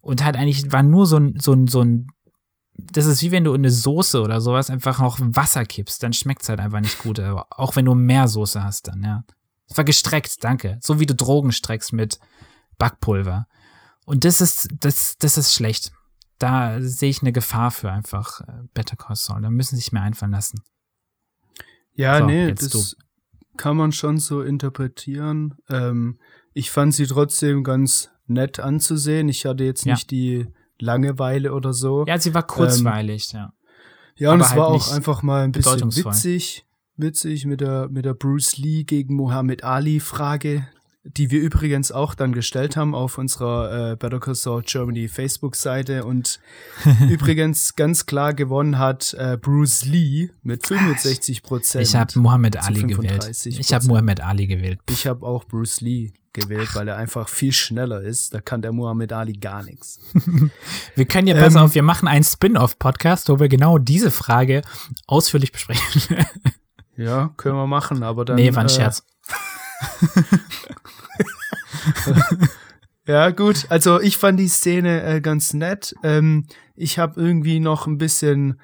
Und 0.00 0.24
halt 0.24 0.36
eigentlich 0.36 0.72
war 0.72 0.82
nur 0.82 1.06
so 1.06 1.18
ein, 1.18 1.34
so 1.38 1.52
ein, 1.52 1.66
so 1.66 1.82
ein, 1.82 2.06
das 2.78 3.06
ist 3.06 3.22
wie 3.22 3.32
wenn 3.32 3.44
du 3.44 3.52
in 3.54 3.62
eine 3.62 3.70
Soße 3.70 4.22
oder 4.22 4.40
sowas 4.40 4.70
einfach 4.70 5.00
noch 5.00 5.18
Wasser 5.20 5.64
kippst, 5.64 6.02
dann 6.02 6.12
schmeckt 6.12 6.42
es 6.42 6.48
halt 6.48 6.60
einfach 6.60 6.80
nicht 6.80 6.98
gut. 7.00 7.20
Auch 7.20 7.76
wenn 7.76 7.84
du 7.84 7.94
mehr 7.94 8.28
Soße 8.28 8.62
hast 8.62 8.88
dann, 8.88 9.02
ja. 9.02 9.24
Es 9.68 9.76
war 9.76 9.84
gestreckt, 9.84 10.42
danke. 10.42 10.78
So 10.80 10.98
wie 10.98 11.06
du 11.06 11.14
Drogen 11.14 11.52
streckst 11.52 11.92
mit 11.92 12.18
Backpulver. 12.78 13.46
Und 14.06 14.24
das 14.24 14.40
ist, 14.40 14.68
das, 14.80 15.18
das 15.18 15.36
ist 15.36 15.52
schlecht. 15.52 15.92
Da 16.38 16.80
sehe 16.80 17.10
ich 17.10 17.20
eine 17.20 17.32
Gefahr 17.32 17.70
für 17.70 17.90
einfach 17.90 18.40
äh, 18.40 18.62
Better 18.72 18.96
Call 18.96 19.16
Saul. 19.16 19.42
Da 19.42 19.50
müssen 19.50 19.76
sie 19.76 19.82
sich 19.82 19.92
mehr 19.92 20.02
einfallen 20.02 20.32
lassen. 20.32 20.62
Ja, 21.92 22.20
so, 22.20 22.26
nee, 22.26 22.52
das 22.52 22.70
du. 22.70 22.82
kann 23.56 23.76
man 23.76 23.92
schon 23.92 24.18
so 24.18 24.40
interpretieren. 24.40 25.56
Ähm, 25.68 26.18
ich 26.54 26.70
fand 26.70 26.94
sie 26.94 27.06
trotzdem 27.06 27.64
ganz 27.64 28.10
nett 28.26 28.60
anzusehen. 28.60 29.28
Ich 29.28 29.44
hatte 29.44 29.64
jetzt 29.64 29.84
nicht 29.84 30.10
die 30.10 30.46
Langeweile 30.80 31.52
oder 31.52 31.72
so. 31.72 32.04
Ja, 32.06 32.18
sie 32.18 32.34
war 32.34 32.46
kurzweilig, 32.46 33.32
ähm, 33.34 33.40
ja. 33.40 33.52
Ja, 34.16 34.32
und 34.32 34.40
Aber 34.40 34.44
es 34.44 34.50
halt 34.50 34.58
war 34.58 34.68
auch 34.68 34.92
einfach 34.92 35.22
mal 35.22 35.44
ein 35.44 35.52
bisschen 35.52 35.94
witzig, 35.94 36.66
witzig 36.96 37.46
mit 37.46 37.60
der, 37.60 37.88
mit 37.88 38.04
der 38.04 38.14
Bruce 38.14 38.56
Lee 38.56 38.82
gegen 38.82 39.14
Muhammad 39.14 39.62
Ali 39.62 40.00
Frage, 40.00 40.66
die 41.04 41.30
wir 41.30 41.40
übrigens 41.40 41.92
auch 41.92 42.14
dann 42.14 42.32
gestellt 42.32 42.76
haben 42.76 42.96
auf 42.96 43.16
unserer 43.16 43.92
äh, 43.92 43.96
Better 43.96 44.18
Call 44.18 44.34
Saul 44.34 44.62
Germany 44.62 45.06
Facebook-Seite 45.06 46.04
und 46.04 46.40
übrigens 47.08 47.76
ganz 47.76 48.06
klar 48.06 48.34
gewonnen 48.34 48.78
hat 48.78 49.14
äh, 49.14 49.38
Bruce 49.40 49.84
Lee 49.84 50.30
mit 50.42 50.66
65 50.66 51.44
Prozent. 51.44 51.86
Ich 51.86 51.94
habe 51.94 52.18
Muhammad 52.18 52.56
Ali 52.56 52.82
gewählt. 52.82 53.30
Ich 53.46 53.72
habe 53.72 53.86
Muhammad 53.86 54.20
Ali 54.20 54.48
gewählt. 54.48 54.80
Ich 54.90 55.06
habe 55.06 55.24
auch 55.24 55.44
Bruce 55.44 55.80
Lee 55.80 56.12
gewählt, 56.38 56.74
weil 56.74 56.88
er 56.88 56.96
einfach 56.96 57.28
viel 57.28 57.52
schneller 57.52 58.00
ist. 58.00 58.34
Da 58.34 58.40
kann 58.40 58.62
der 58.62 58.72
Muhammad 58.72 59.12
Ali 59.12 59.32
gar 59.32 59.62
nichts. 59.62 60.00
wir 60.94 61.04
können 61.06 61.28
ja, 61.28 61.34
pass 61.34 61.54
ähm, 61.54 61.60
auf, 61.62 61.74
wir 61.74 61.82
machen 61.82 62.08
einen 62.08 62.24
Spin-off-Podcast, 62.24 63.28
wo 63.28 63.40
wir 63.40 63.48
genau 63.48 63.78
diese 63.78 64.10
Frage 64.10 64.62
ausführlich 65.06 65.52
besprechen. 65.52 66.24
ja, 66.96 67.32
können 67.36 67.56
wir 67.56 67.66
machen, 67.66 68.02
aber 68.02 68.24
dann. 68.24 68.36
Nee, 68.36 68.54
war 68.54 68.62
ein 68.62 68.66
äh, 68.66 68.70
Scherz. 68.70 69.04
ja, 73.06 73.30
gut. 73.30 73.66
Also 73.68 74.00
ich 74.00 74.16
fand 74.16 74.40
die 74.40 74.48
Szene 74.48 75.02
äh, 75.02 75.20
ganz 75.20 75.52
nett. 75.52 75.94
Ähm, 76.02 76.46
ich 76.74 76.98
habe 76.98 77.20
irgendwie 77.20 77.60
noch 77.60 77.86
ein 77.86 77.98
bisschen 77.98 78.60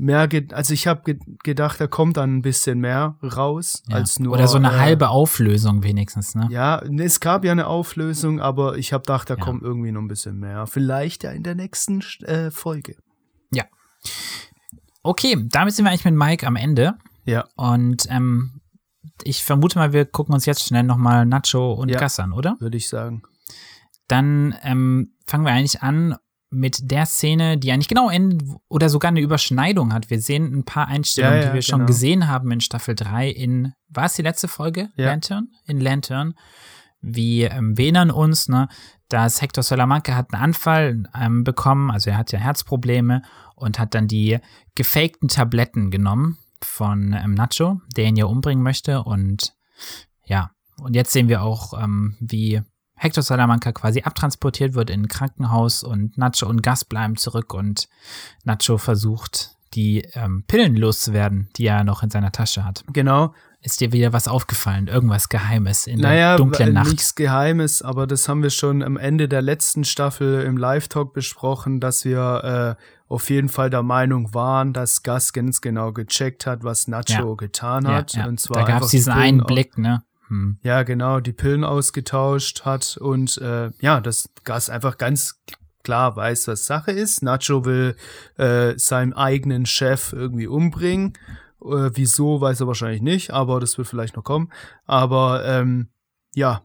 mehr, 0.00 0.28
also 0.52 0.72
ich 0.72 0.86
habe 0.86 1.02
ge 1.04 1.18
gedacht, 1.44 1.80
da 1.80 1.86
kommt 1.86 2.16
dann 2.16 2.38
ein 2.38 2.42
bisschen 2.42 2.80
mehr 2.80 3.16
raus 3.22 3.82
ja. 3.88 3.96
als 3.96 4.18
nur. 4.18 4.32
Oder 4.32 4.48
so 4.48 4.56
eine 4.56 4.68
äh, 4.68 4.78
halbe 4.78 5.10
Auflösung 5.10 5.82
wenigstens, 5.82 6.34
ne? 6.34 6.48
Ja, 6.50 6.80
es 6.80 7.20
gab 7.20 7.44
ja 7.44 7.52
eine 7.52 7.66
Auflösung, 7.66 8.40
aber 8.40 8.76
ich 8.78 8.92
habe 8.92 9.02
gedacht, 9.02 9.28
da 9.30 9.34
ja. 9.34 9.44
kommt 9.44 9.62
irgendwie 9.62 9.92
noch 9.92 10.00
ein 10.00 10.08
bisschen 10.08 10.38
mehr. 10.38 10.66
Vielleicht 10.66 11.22
ja 11.24 11.30
in 11.30 11.42
der 11.42 11.54
nächsten 11.54 12.00
äh, 12.24 12.50
Folge. 12.50 12.96
Ja. 13.52 13.64
Okay, 15.02 15.36
damit 15.50 15.74
sind 15.74 15.84
wir 15.84 15.90
eigentlich 15.90 16.04
mit 16.04 16.14
Mike 16.14 16.46
am 16.46 16.56
Ende. 16.56 16.94
Ja. 17.24 17.44
Und 17.56 18.06
ähm, 18.10 18.60
ich 19.22 19.44
vermute 19.44 19.78
mal, 19.78 19.92
wir 19.92 20.06
gucken 20.06 20.34
uns 20.34 20.46
jetzt 20.46 20.64
schnell 20.64 20.82
nochmal 20.82 21.26
Nacho 21.26 21.72
und 21.72 21.90
ja, 21.90 21.98
Gas 21.98 22.18
an, 22.18 22.32
oder? 22.32 22.56
Würde 22.58 22.76
ich 22.76 22.88
sagen. 22.88 23.22
Dann 24.08 24.54
ähm, 24.62 25.12
fangen 25.26 25.44
wir 25.44 25.52
eigentlich 25.52 25.82
an 25.82 26.16
mit 26.50 26.90
der 26.90 27.06
Szene, 27.06 27.58
die 27.58 27.70
eigentlich 27.70 27.88
genau 27.88 28.10
endet 28.10 28.42
oder 28.68 28.88
sogar 28.88 29.10
eine 29.10 29.20
Überschneidung 29.20 29.92
hat. 29.92 30.10
Wir 30.10 30.20
sehen 30.20 30.52
ein 30.52 30.64
paar 30.64 30.88
Einstellungen, 30.88 31.36
ja, 31.36 31.42
ja, 31.42 31.48
die 31.48 31.54
wir 31.54 31.60
genau. 31.60 31.78
schon 31.78 31.86
gesehen 31.86 32.28
haben 32.28 32.50
in 32.50 32.60
Staffel 32.60 32.94
3 32.96 33.28
in, 33.28 33.72
war 33.88 34.06
es 34.06 34.14
die 34.14 34.22
letzte 34.22 34.48
Folge? 34.48 34.90
Ja. 34.96 35.06
Lantern? 35.06 35.48
In 35.66 35.80
Lantern. 35.80 36.34
Wie, 37.00 37.44
ähm, 37.44 37.78
wir 37.78 37.84
erinnern 37.84 38.10
uns, 38.10 38.48
ne, 38.48 38.68
dass 39.08 39.40
Hector 39.40 39.62
Salamanca 39.62 40.14
hat 40.14 40.34
einen 40.34 40.42
Anfall 40.42 41.04
ähm, 41.18 41.44
bekommen, 41.44 41.90
also 41.90 42.10
er 42.10 42.18
hat 42.18 42.32
ja 42.32 42.38
Herzprobleme 42.38 43.22
und 43.54 43.78
hat 43.78 43.94
dann 43.94 44.08
die 44.08 44.38
gefakten 44.74 45.28
Tabletten 45.28 45.90
genommen 45.90 46.38
von 46.62 47.12
ähm, 47.12 47.34
Nacho, 47.34 47.80
der 47.96 48.06
ihn 48.06 48.16
ja 48.16 48.26
umbringen 48.26 48.62
möchte. 48.62 49.02
Und 49.02 49.54
ja, 50.24 50.50
und 50.78 50.94
jetzt 50.94 51.12
sehen 51.12 51.28
wir 51.28 51.42
auch, 51.42 51.80
ähm, 51.80 52.16
wie 52.20 52.60
Hector 53.00 53.22
Salamanca 53.22 53.72
quasi 53.72 54.02
abtransportiert 54.02 54.74
wird 54.74 54.90
in 54.90 55.04
ein 55.04 55.08
Krankenhaus 55.08 55.82
und 55.82 56.18
Nacho 56.18 56.46
und 56.46 56.62
Gas 56.62 56.84
bleiben 56.84 57.16
zurück 57.16 57.54
und 57.54 57.88
Nacho 58.44 58.76
versucht, 58.76 59.56
die 59.72 60.02
ähm, 60.12 60.44
Pillen 60.46 60.76
loszuwerden, 60.76 61.48
die 61.56 61.66
er 61.66 61.82
noch 61.82 62.02
in 62.02 62.10
seiner 62.10 62.30
Tasche 62.30 62.62
hat. 62.62 62.84
Genau. 62.92 63.32
Ist 63.62 63.80
dir 63.80 63.92
wieder 63.92 64.12
was 64.12 64.28
aufgefallen? 64.28 64.86
Irgendwas 64.86 65.30
Geheimes 65.30 65.86
in 65.86 66.00
naja, 66.00 66.30
der 66.30 66.36
dunklen 66.36 66.74
Nacht? 66.74 66.90
Nichts 66.90 67.14
Geheimes, 67.14 67.80
aber 67.80 68.06
das 68.06 68.28
haben 68.28 68.42
wir 68.42 68.50
schon 68.50 68.82
am 68.82 68.98
Ende 68.98 69.28
der 69.28 69.40
letzten 69.40 69.84
Staffel 69.84 70.42
im 70.42 70.58
Live-Talk 70.58 71.14
besprochen, 71.14 71.80
dass 71.80 72.04
wir 72.04 72.76
äh, 72.78 72.82
auf 73.08 73.30
jeden 73.30 73.48
Fall 73.48 73.70
der 73.70 73.82
Meinung 73.82 74.34
waren, 74.34 74.74
dass 74.74 75.02
Gus 75.02 75.32
ganz 75.32 75.62
genau 75.62 75.92
gecheckt 75.92 76.46
hat, 76.46 76.64
was 76.64 76.86
Nacho 76.86 77.30
ja. 77.30 77.34
getan 77.34 77.88
hat. 77.88 78.12
Ja, 78.12 78.20
ja. 78.22 78.28
Und 78.28 78.40
zwar 78.40 78.58
da 78.58 78.66
gab 78.66 78.82
es 78.82 78.90
diesen 78.90 79.12
einen 79.14 79.44
Blick, 79.44 79.78
ne? 79.78 80.02
Hm. 80.30 80.58
Ja, 80.62 80.84
genau, 80.84 81.18
die 81.18 81.32
Pillen 81.32 81.64
ausgetauscht 81.64 82.64
hat 82.64 82.96
und 82.96 83.36
äh, 83.38 83.70
ja, 83.80 84.00
dass 84.00 84.30
Gus 84.44 84.70
einfach 84.70 84.96
ganz 84.96 85.42
klar 85.82 86.14
weiß, 86.14 86.46
was 86.46 86.66
Sache 86.66 86.92
ist. 86.92 87.22
Nacho 87.22 87.64
will 87.64 87.96
äh, 88.38 88.74
seinen 88.78 89.12
eigenen 89.12 89.66
Chef 89.66 90.12
irgendwie 90.12 90.46
umbringen. 90.46 91.14
Äh, 91.60 91.90
wieso, 91.94 92.40
weiß 92.40 92.60
er 92.60 92.68
wahrscheinlich 92.68 93.02
nicht, 93.02 93.32
aber 93.32 93.58
das 93.58 93.76
wird 93.76 93.88
vielleicht 93.88 94.16
noch 94.16 94.22
kommen. 94.22 94.52
Aber 94.86 95.44
ähm, 95.44 95.88
ja. 96.34 96.62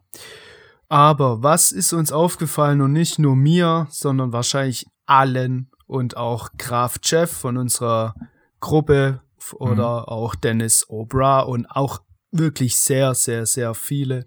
Aber 0.87 1.41
was 1.41 1.71
ist 1.71 1.91
uns 1.91 2.11
aufgefallen 2.11 2.81
und 2.81 2.93
nicht 2.93 3.17
nur 3.17 3.35
mir, 3.35 3.87
sondern 3.89 4.31
wahrscheinlich 4.31 4.85
allen 5.07 5.71
und 5.87 6.17
auch 6.17 6.49
Graf 6.59 6.99
Jeff 7.03 7.31
von 7.31 7.57
unserer 7.57 8.13
Gruppe 8.59 9.21
oder 9.53 10.01
mhm. 10.01 10.05
auch 10.05 10.35
Dennis 10.35 10.85
Obra 10.87 11.39
und 11.41 11.65
auch 11.65 12.04
wirklich 12.37 12.77
sehr, 12.77 13.13
sehr, 13.15 13.45
sehr 13.45 13.73
viele. 13.73 14.25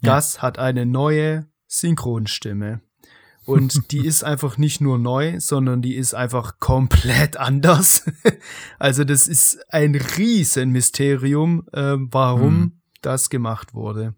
Ja. 0.00 0.14
Das 0.14 0.42
hat 0.42 0.58
eine 0.58 0.86
neue 0.86 1.48
Synchronstimme. 1.66 2.80
Und 3.44 3.90
die 3.92 4.06
ist 4.06 4.24
einfach 4.24 4.58
nicht 4.58 4.80
nur 4.80 4.98
neu, 4.98 5.40
sondern 5.40 5.82
die 5.82 5.96
ist 5.96 6.14
einfach 6.14 6.58
komplett 6.58 7.36
anders. 7.36 8.04
also 8.78 9.04
das 9.04 9.26
ist 9.26 9.58
ein 9.70 9.94
riesen 9.94 10.70
Mysterium, 10.70 11.66
äh, 11.72 11.96
warum 11.98 12.54
mhm. 12.54 12.80
das 13.00 13.30
gemacht 13.30 13.74
wurde. 13.74 14.14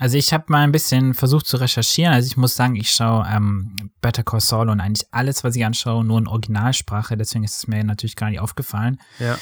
Also 0.00 0.16
ich 0.16 0.32
habe 0.32 0.44
mal 0.48 0.62
ein 0.62 0.70
bisschen 0.70 1.12
versucht 1.12 1.46
zu 1.46 1.56
recherchieren. 1.56 2.12
Also 2.12 2.28
ich 2.28 2.36
muss 2.36 2.54
sagen, 2.54 2.76
ich 2.76 2.92
schaue 2.92 3.26
ähm, 3.28 3.90
Better 4.00 4.22
Call 4.22 4.40
Saul 4.40 4.68
und 4.68 4.80
eigentlich 4.80 5.08
alles, 5.10 5.42
was 5.42 5.56
ich 5.56 5.64
anschaue, 5.64 6.04
nur 6.04 6.18
in 6.18 6.28
Originalsprache. 6.28 7.16
Deswegen 7.16 7.42
ist 7.42 7.56
es 7.56 7.66
mir 7.66 7.82
natürlich 7.82 8.14
gar 8.14 8.30
nicht 8.30 8.38
aufgefallen. 8.38 9.00
Ja. 9.18 9.36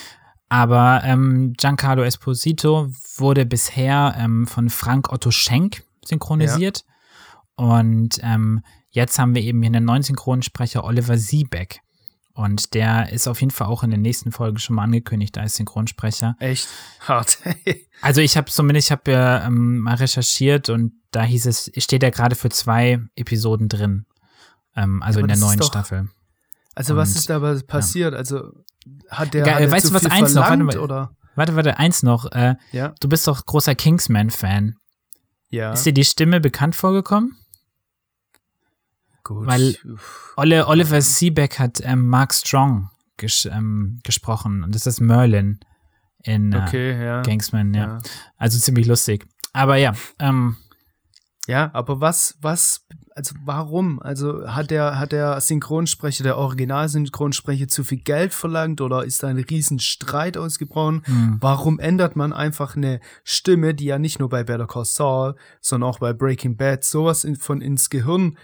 Aber 0.48 1.02
ähm, 1.04 1.54
Giancarlo 1.56 2.02
Esposito 2.02 2.88
wurde 3.16 3.46
bisher 3.46 4.14
ähm, 4.18 4.46
von 4.46 4.70
Frank 4.70 5.12
Otto 5.12 5.30
Schenk 5.30 5.82
synchronisiert. 6.04 6.84
Und 7.56 8.18
ähm, 8.22 8.62
jetzt 8.90 9.18
haben 9.18 9.34
wir 9.34 9.42
eben 9.42 9.60
hier 9.62 9.68
einen 9.74 9.84
neuen 9.84 10.02
Synchronsprecher, 10.02 10.84
Oliver 10.84 11.18
Siebeck. 11.18 11.80
Und 12.34 12.74
der 12.74 13.12
ist 13.12 13.26
auf 13.28 13.40
jeden 13.40 13.50
Fall 13.50 13.66
auch 13.66 13.82
in 13.82 13.90
den 13.90 14.02
nächsten 14.02 14.30
Folgen 14.30 14.58
schon 14.58 14.76
mal 14.76 14.82
angekündigt 14.84 15.38
als 15.38 15.56
Synchronsprecher. 15.56 16.36
Echt 16.38 16.68
hart. 17.00 17.38
Also 18.02 18.20
ich 18.20 18.36
habe 18.36 18.50
zumindest, 18.50 18.88
ich 18.88 18.92
habe 18.92 19.10
ja 19.10 19.46
ähm, 19.46 19.78
mal 19.78 19.94
recherchiert 19.94 20.68
und 20.68 20.92
da 21.12 21.22
hieß 21.22 21.46
es, 21.46 21.72
steht 21.78 22.02
er 22.02 22.10
gerade 22.10 22.36
für 22.36 22.50
zwei 22.50 23.00
Episoden 23.16 23.70
drin. 23.70 24.04
Ähm, 24.76 25.02
also 25.02 25.20
Aber 25.20 25.24
in 25.24 25.28
der 25.28 25.38
neuen 25.38 25.58
doch- 25.58 25.66
Staffel. 25.68 26.10
Also 26.74 26.94
was 26.94 27.08
Und, 27.12 27.16
ist 27.16 27.30
da 27.30 27.54
passiert? 27.66 28.12
Also 28.12 28.52
hat 29.10 29.34
der, 29.34 29.44
Ge- 29.44 29.52
hat 29.52 29.60
der 29.60 29.70
weißt 29.70 29.90
du, 29.90 29.94
was 29.94 30.06
eins 30.06 30.34
noch? 30.34 30.42
Warte 30.42 30.56
verlangt, 30.64 30.76
oder? 30.76 31.10
Warte, 31.34 31.54
warte, 31.56 31.78
eins 31.78 32.02
noch. 32.02 32.30
Äh, 32.32 32.56
Ja, 32.72 32.94
du 33.00 33.08
bist 33.08 33.26
doch 33.28 33.44
großer 33.44 33.74
Kingsman-Fan. 33.74 34.76
ja. 35.50 35.72
Ist 35.72 35.84
dir 35.86 35.92
die 35.92 36.04
Stimme 36.04 36.40
bekannt 36.40 36.74
vorgekommen? 36.74 37.36
Gut. 39.24 39.46
weil-. 39.46 39.76
Ole, 40.36 40.66
Oliver 40.66 41.00
Siebeck 41.02 41.58
hat 41.58 41.80
ähm, 41.82 42.08
Mark 42.08 42.32
Strong 42.32 42.90
ges 43.16 43.46
ähm, 43.46 44.00
gesprochen 44.04 44.62
und 44.62 44.74
das 44.74 44.86
ist 44.86 45.00
Merlin 45.00 45.58
in 46.22 46.52
äh, 46.52 46.58
okay, 46.58 47.04
ja. 47.04 47.22
Kingsman, 47.22 47.72
ja. 47.74 47.86
ja. 47.86 47.98
Also 48.36 48.58
ziemlich 48.58 48.86
lustig. 48.86 49.26
Aber 49.52 49.76
ja, 49.76 49.94
ähm, 50.18 50.56
Ja, 51.46 51.70
aber 51.72 52.00
was, 52.00 52.36
was, 52.40 52.84
also 53.16 53.34
warum? 53.44 54.00
Also 54.02 54.46
hat 54.46 54.70
der, 54.70 54.98
hat 54.98 55.10
der 55.12 55.40
Synchronsprecher, 55.40 56.22
der 56.22 56.36
Originalsynchronsprecher 56.36 57.66
zu 57.66 57.82
viel 57.82 57.98
Geld 57.98 58.34
verlangt 58.34 58.80
oder 58.80 59.04
ist 59.04 59.22
da 59.22 59.28
ein 59.28 59.38
riesen 59.38 59.78
Streit 59.78 60.36
ausgebrochen? 60.36 61.02
hm, 61.06 61.38
Warum 61.40 61.78
ändert 61.80 62.14
man 62.14 62.32
einfach 62.32 62.76
eine 62.76 63.00
Stimme, 63.24 63.74
die 63.74 63.86
ja 63.86 63.98
nicht 63.98 64.18
nur 64.18 64.28
bei 64.28 64.44
Better 64.44 64.66
Call 64.66 64.84
Saul, 64.84 65.34
sondern 65.60 65.88
auch 65.90 65.98
bei 65.98 66.12
Breaking 66.12 66.56
Bad 66.56 66.84
sowas 66.84 67.24
in, 67.24 67.36
von 67.36 67.60
ins 67.60 67.90
Gehirn, 67.90 68.36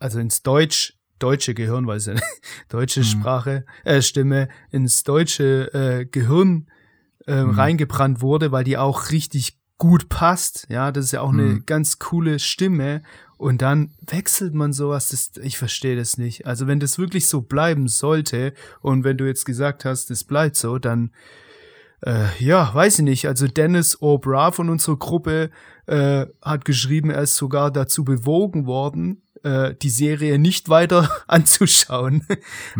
also 0.00 0.18
ins 0.20 0.42
Deutsch, 0.42 0.94
deutsche 1.18 1.54
Gehirn, 1.54 1.86
weil 1.86 1.96
es 1.98 2.06
ja 2.06 2.12
eine 2.12 2.22
deutsche 2.68 3.00
Mhm. 3.00 3.04
Sprache, 3.04 3.64
äh, 3.84 4.02
Stimme, 4.02 4.48
ins 4.70 5.02
deutsche 5.04 5.72
äh, 5.74 6.06
Gehirn 6.06 6.68
äh, 7.26 7.42
Mhm. 7.42 7.50
reingebrannt 7.50 8.20
wurde, 8.20 8.50
weil 8.52 8.64
die 8.64 8.78
auch 8.78 9.10
richtig 9.10 9.58
gut 9.78 10.08
passt. 10.08 10.66
Ja, 10.68 10.92
das 10.92 11.06
ist 11.06 11.12
ja 11.12 11.20
auch 11.22 11.32
eine 11.32 11.42
Mhm. 11.54 11.66
ganz 11.66 11.98
coole 11.98 12.38
Stimme. 12.38 13.02
Und 13.42 13.60
dann 13.60 13.90
wechselt 14.06 14.54
man 14.54 14.72
sowas, 14.72 15.08
das, 15.08 15.32
ich 15.42 15.58
verstehe 15.58 15.96
das 15.96 16.16
nicht. 16.16 16.46
Also 16.46 16.68
wenn 16.68 16.78
das 16.78 16.96
wirklich 16.98 17.26
so 17.28 17.40
bleiben 17.42 17.88
sollte 17.88 18.54
und 18.80 19.02
wenn 19.02 19.18
du 19.18 19.26
jetzt 19.26 19.44
gesagt 19.44 19.84
hast, 19.84 20.10
das 20.10 20.22
bleibt 20.22 20.54
so, 20.56 20.78
dann 20.78 21.10
äh, 22.06 22.26
ja, 22.38 22.72
weiß 22.72 23.00
ich 23.00 23.04
nicht. 23.04 23.26
Also 23.26 23.48
Dennis 23.48 23.98
O'Bra 24.00 24.52
von 24.52 24.68
unserer 24.68 24.96
Gruppe 24.96 25.50
äh, 25.86 26.26
hat 26.40 26.64
geschrieben, 26.64 27.10
er 27.10 27.22
ist 27.22 27.36
sogar 27.36 27.70
dazu 27.72 28.04
bewogen 28.04 28.66
worden, 28.66 29.22
äh, 29.42 29.74
die 29.74 29.90
Serie 29.90 30.38
nicht 30.38 30.68
weiter 30.68 31.10
anzuschauen. 31.26 32.24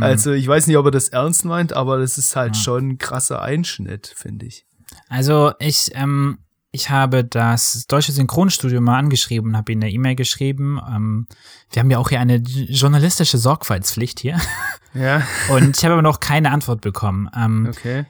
Also 0.00 0.30
ich 0.30 0.46
weiß 0.46 0.68
nicht, 0.68 0.76
ob 0.76 0.86
er 0.86 0.90
das 0.92 1.08
ernst 1.08 1.44
meint, 1.44 1.72
aber 1.72 1.98
das 1.98 2.18
ist 2.18 2.36
halt 2.36 2.56
Ja. 2.56 2.62
schon 2.62 2.88
ein 2.90 2.98
krasser 2.98 3.42
Einschnitt, 3.42 4.12
finde 4.16 4.46
ich. 4.46 4.64
also 5.08 5.52
ich, 5.58 5.90
ähm, 5.94 6.38
ich 6.74 6.88
habe 6.88 7.22
das 7.22 7.86
deutsche 7.86 8.12
Synchronstudio 8.12 8.80
mal 8.80 8.98
angeschrieben 8.98 9.50
und 9.50 9.56
habe 9.56 9.72
ihnen 9.72 9.82
eine 9.82 9.92
E-Mail 9.92 10.16
geschrieben. 10.16 10.80
Ähm, 10.88 11.26
wir 11.70 11.80
haben 11.80 11.90
ja 11.90 11.98
auch 11.98 12.08
hier 12.08 12.18
eine 12.18 12.36
journalistische 12.36 13.36
Sorgfaltspflicht 13.36 14.18
hier. 14.20 14.40
Ja, 14.94 15.22
Und 15.50 15.76
ich 15.76 15.84
habe 15.84 15.92
aber 15.92 16.02
noch 16.02 16.20
keine 16.20 16.50
Antwort 16.50 16.80
bekommen. 16.80 17.28
Ähm, 17.36 17.68
okay. 17.70 18.06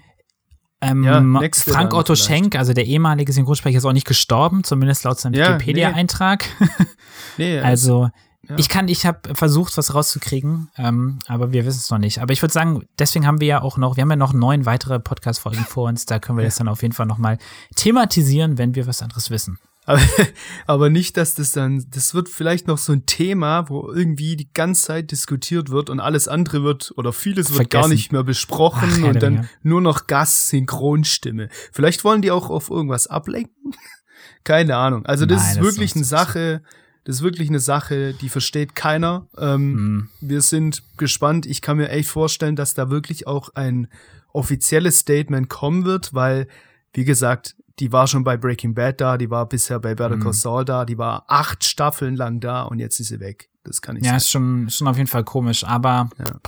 ähm, 0.81 1.03
Ja, 1.03 1.49
Frank 1.67 1.93
Otto. 1.93 2.15
Schenk, 2.15 2.55
also 2.55 2.73
der 2.73 2.87
ehemalige 2.87 3.33
Synchronsprecher, 3.33 3.79
ist 3.79 3.85
auch 3.85 3.93
nicht 3.93 4.07
gestorben, 4.07 4.63
zumindest 4.63 5.03
laut 5.05 5.19
seinem 5.19 5.35
Ja, 5.35 5.55
Wikipedia-Eintrag. 5.55 6.45
Nee, 7.39 7.59
Also 7.61 8.11
Ja. 8.53 8.59
ich 8.59 8.69
kann, 8.69 8.89
ich 8.89 9.07
habe 9.07 9.35
versucht, 9.35 9.77
was 9.77 9.95
rauszukriegen, 9.95 10.71
ähm, 10.77 11.19
aber 11.27 11.53
wir 11.53 11.65
wissen 11.65 11.79
es 11.79 11.91
noch 11.91 11.99
nicht. 11.99 12.21
Aber 12.21 12.33
ich 12.33 12.43
würde 12.43 12.53
sagen, 12.53 12.87
deswegen 12.99 13.27
haben 13.27 13.41
wir 13.41 13.47
ja 13.47 13.63
auch 13.63 13.77
noch, 13.79 13.97
wir 13.97 14.03
haben 14.03 14.11
ja 14.11 14.17
noch 14.17 14.33
neun 14.33 14.67
weitere 14.67 15.01
Podcast-Folgen 15.01 15.65
vor 15.65 15.89
uns. 15.89 16.07
Da 16.07 16.19
können 16.19 16.39
wir 16.39 16.45
das 16.45 16.57
dann 16.57 16.69
auf 16.69 16.83
jeden 16.83 16.95
Fall 16.95 17.07
noch 17.07 17.19
mal 17.19 17.39
thematisieren, 17.77 18.59
wenn 18.59 18.75
wir 18.75 18.87
was 18.87 19.03
anderes 19.03 19.31
wissen. 19.31 19.59
Aber, 19.85 20.01
aber 20.67 20.91
nicht, 20.91 21.17
dass 21.17 21.35
das 21.35 21.53
dann, 21.53 21.85
das 21.91 22.15
wird 22.15 22.29
vielleicht 22.29 22.69
noch 22.69 22.79
so 22.79 22.93
ein 22.93 23.07
Thema, 23.07 23.69
wo 23.69 23.91
irgendwie 23.91 24.37
die 24.37 24.53
ganze 24.53 24.83
Zeit 24.87 25.11
diskutiert 25.11 25.71
wird 25.71 25.91
und 25.91 26.01
alles 26.01 26.29
andere 26.29 26.63
wird 26.63 26.93
oder 26.97 27.13
vieles 27.13 27.51
wird 27.53 27.71
gar 27.71 27.83
Vergessen. 27.83 27.95
nicht 27.95 28.13
mehr 28.13 28.23
besprochen 28.23 28.91
Ach, 28.93 29.09
und 29.09 29.23
dann 29.23 29.35
Ringe. 29.37 29.49
nur 29.63 29.81
noch 29.81 30.07
Gast-Synchronstimme. 30.07 31.49
Vielleicht 31.73 32.05
wollen 32.05 32.23
die 32.23 32.31
auch 32.31 32.51
auf 32.51 32.71
irgendwas 32.71 33.07
ablenken? 33.09 33.75
Keine 34.45 34.77
Ahnung. 34.77 35.07
Also 35.07 35.27
das 35.27 35.41
Nein, 35.41 35.49
ist 35.51 35.57
das 35.57 35.65
wirklich 35.65 35.91
ist 35.91 35.97
eine. 35.97 36.05
Sache, 36.05 36.63
das 37.05 37.17
ist 37.17 37.23
wirklich 37.23 37.49
eine 37.49 37.61
Sache, 37.61 38.15
die 38.15 38.29
versteht 38.29 38.75
keiner. 38.75 39.27
Ähm, 39.37 39.75
Hm. 39.77 40.09
wir 40.21 40.41
sind 40.41 40.83
gespannt. 40.97 41.47
Ich 41.47 41.61
kann 41.63 41.77
mir 41.77 41.89
echt 41.89 42.09
vorstellen, 42.09 42.57
dass 42.57 42.75
da 42.75 42.91
wirklich 42.91 43.27
auch 43.27 43.51
ein 43.55 43.89
offizielles 44.33 44.99
Statement 44.99 45.49
kommen 45.49 45.85
wird, 45.85 46.15
weil, 46.15 46.47
wie 46.95 47.05
gesagt, 47.05 47.57
die 47.79 47.91
war 47.93 48.07
schon 48.07 48.23
bei 48.25 48.37
Breaking 48.37 48.75
Bad 48.75 49.01
da, 49.01 49.19
die 49.19 49.31
war 49.31 49.49
bisher 49.49 49.79
bei 49.81 49.95
Better 49.95 50.17
Call 50.19 50.29
Mhm. 50.29 50.33
Saul 50.33 50.65
da, 50.65 50.85
die 50.85 50.99
war 50.99 51.25
acht 51.29 51.65
Staffeln 51.65 52.15
lang 52.17 52.41
da 52.41 52.63
und 52.63 52.79
jetzt 52.79 53.01
ist 53.01 53.09
sie 53.09 53.19
weg. 53.21 53.49
Das 53.65 53.81
kann 53.83 53.97
ich 53.97 54.03
Ja, 54.05 54.11
sagen. 54.11 54.17
ist 54.19 54.31
schon, 54.31 54.67
ist 54.69 54.77
schon 54.77 54.89
auf 54.89 54.97
jeden 54.97 55.09
Fall 55.09 55.25
komisch, 55.25 55.65
aber 55.65 56.11
Ja. 56.19 56.41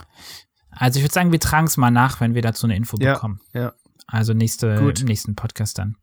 also 0.70 0.98
ich 0.98 1.04
würde 1.04 1.14
sagen, 1.14 1.32
wir 1.32 1.40
tragen 1.40 1.66
es 1.66 1.76
mal 1.76 1.90
nach, 1.90 2.20
wenn 2.20 2.34
wir 2.34 2.42
dazu 2.42 2.66
eine 2.66 2.76
Info 2.76 2.96
Ja, 3.00 3.14
bekommen. 3.14 3.40
ja. 3.52 3.72
Also 4.06 4.34
nächste, 4.34 4.76
Gut. 4.76 5.00
im 5.00 5.06
nächsten 5.06 5.34
Podcast 5.34 5.78
dann. 5.78 5.96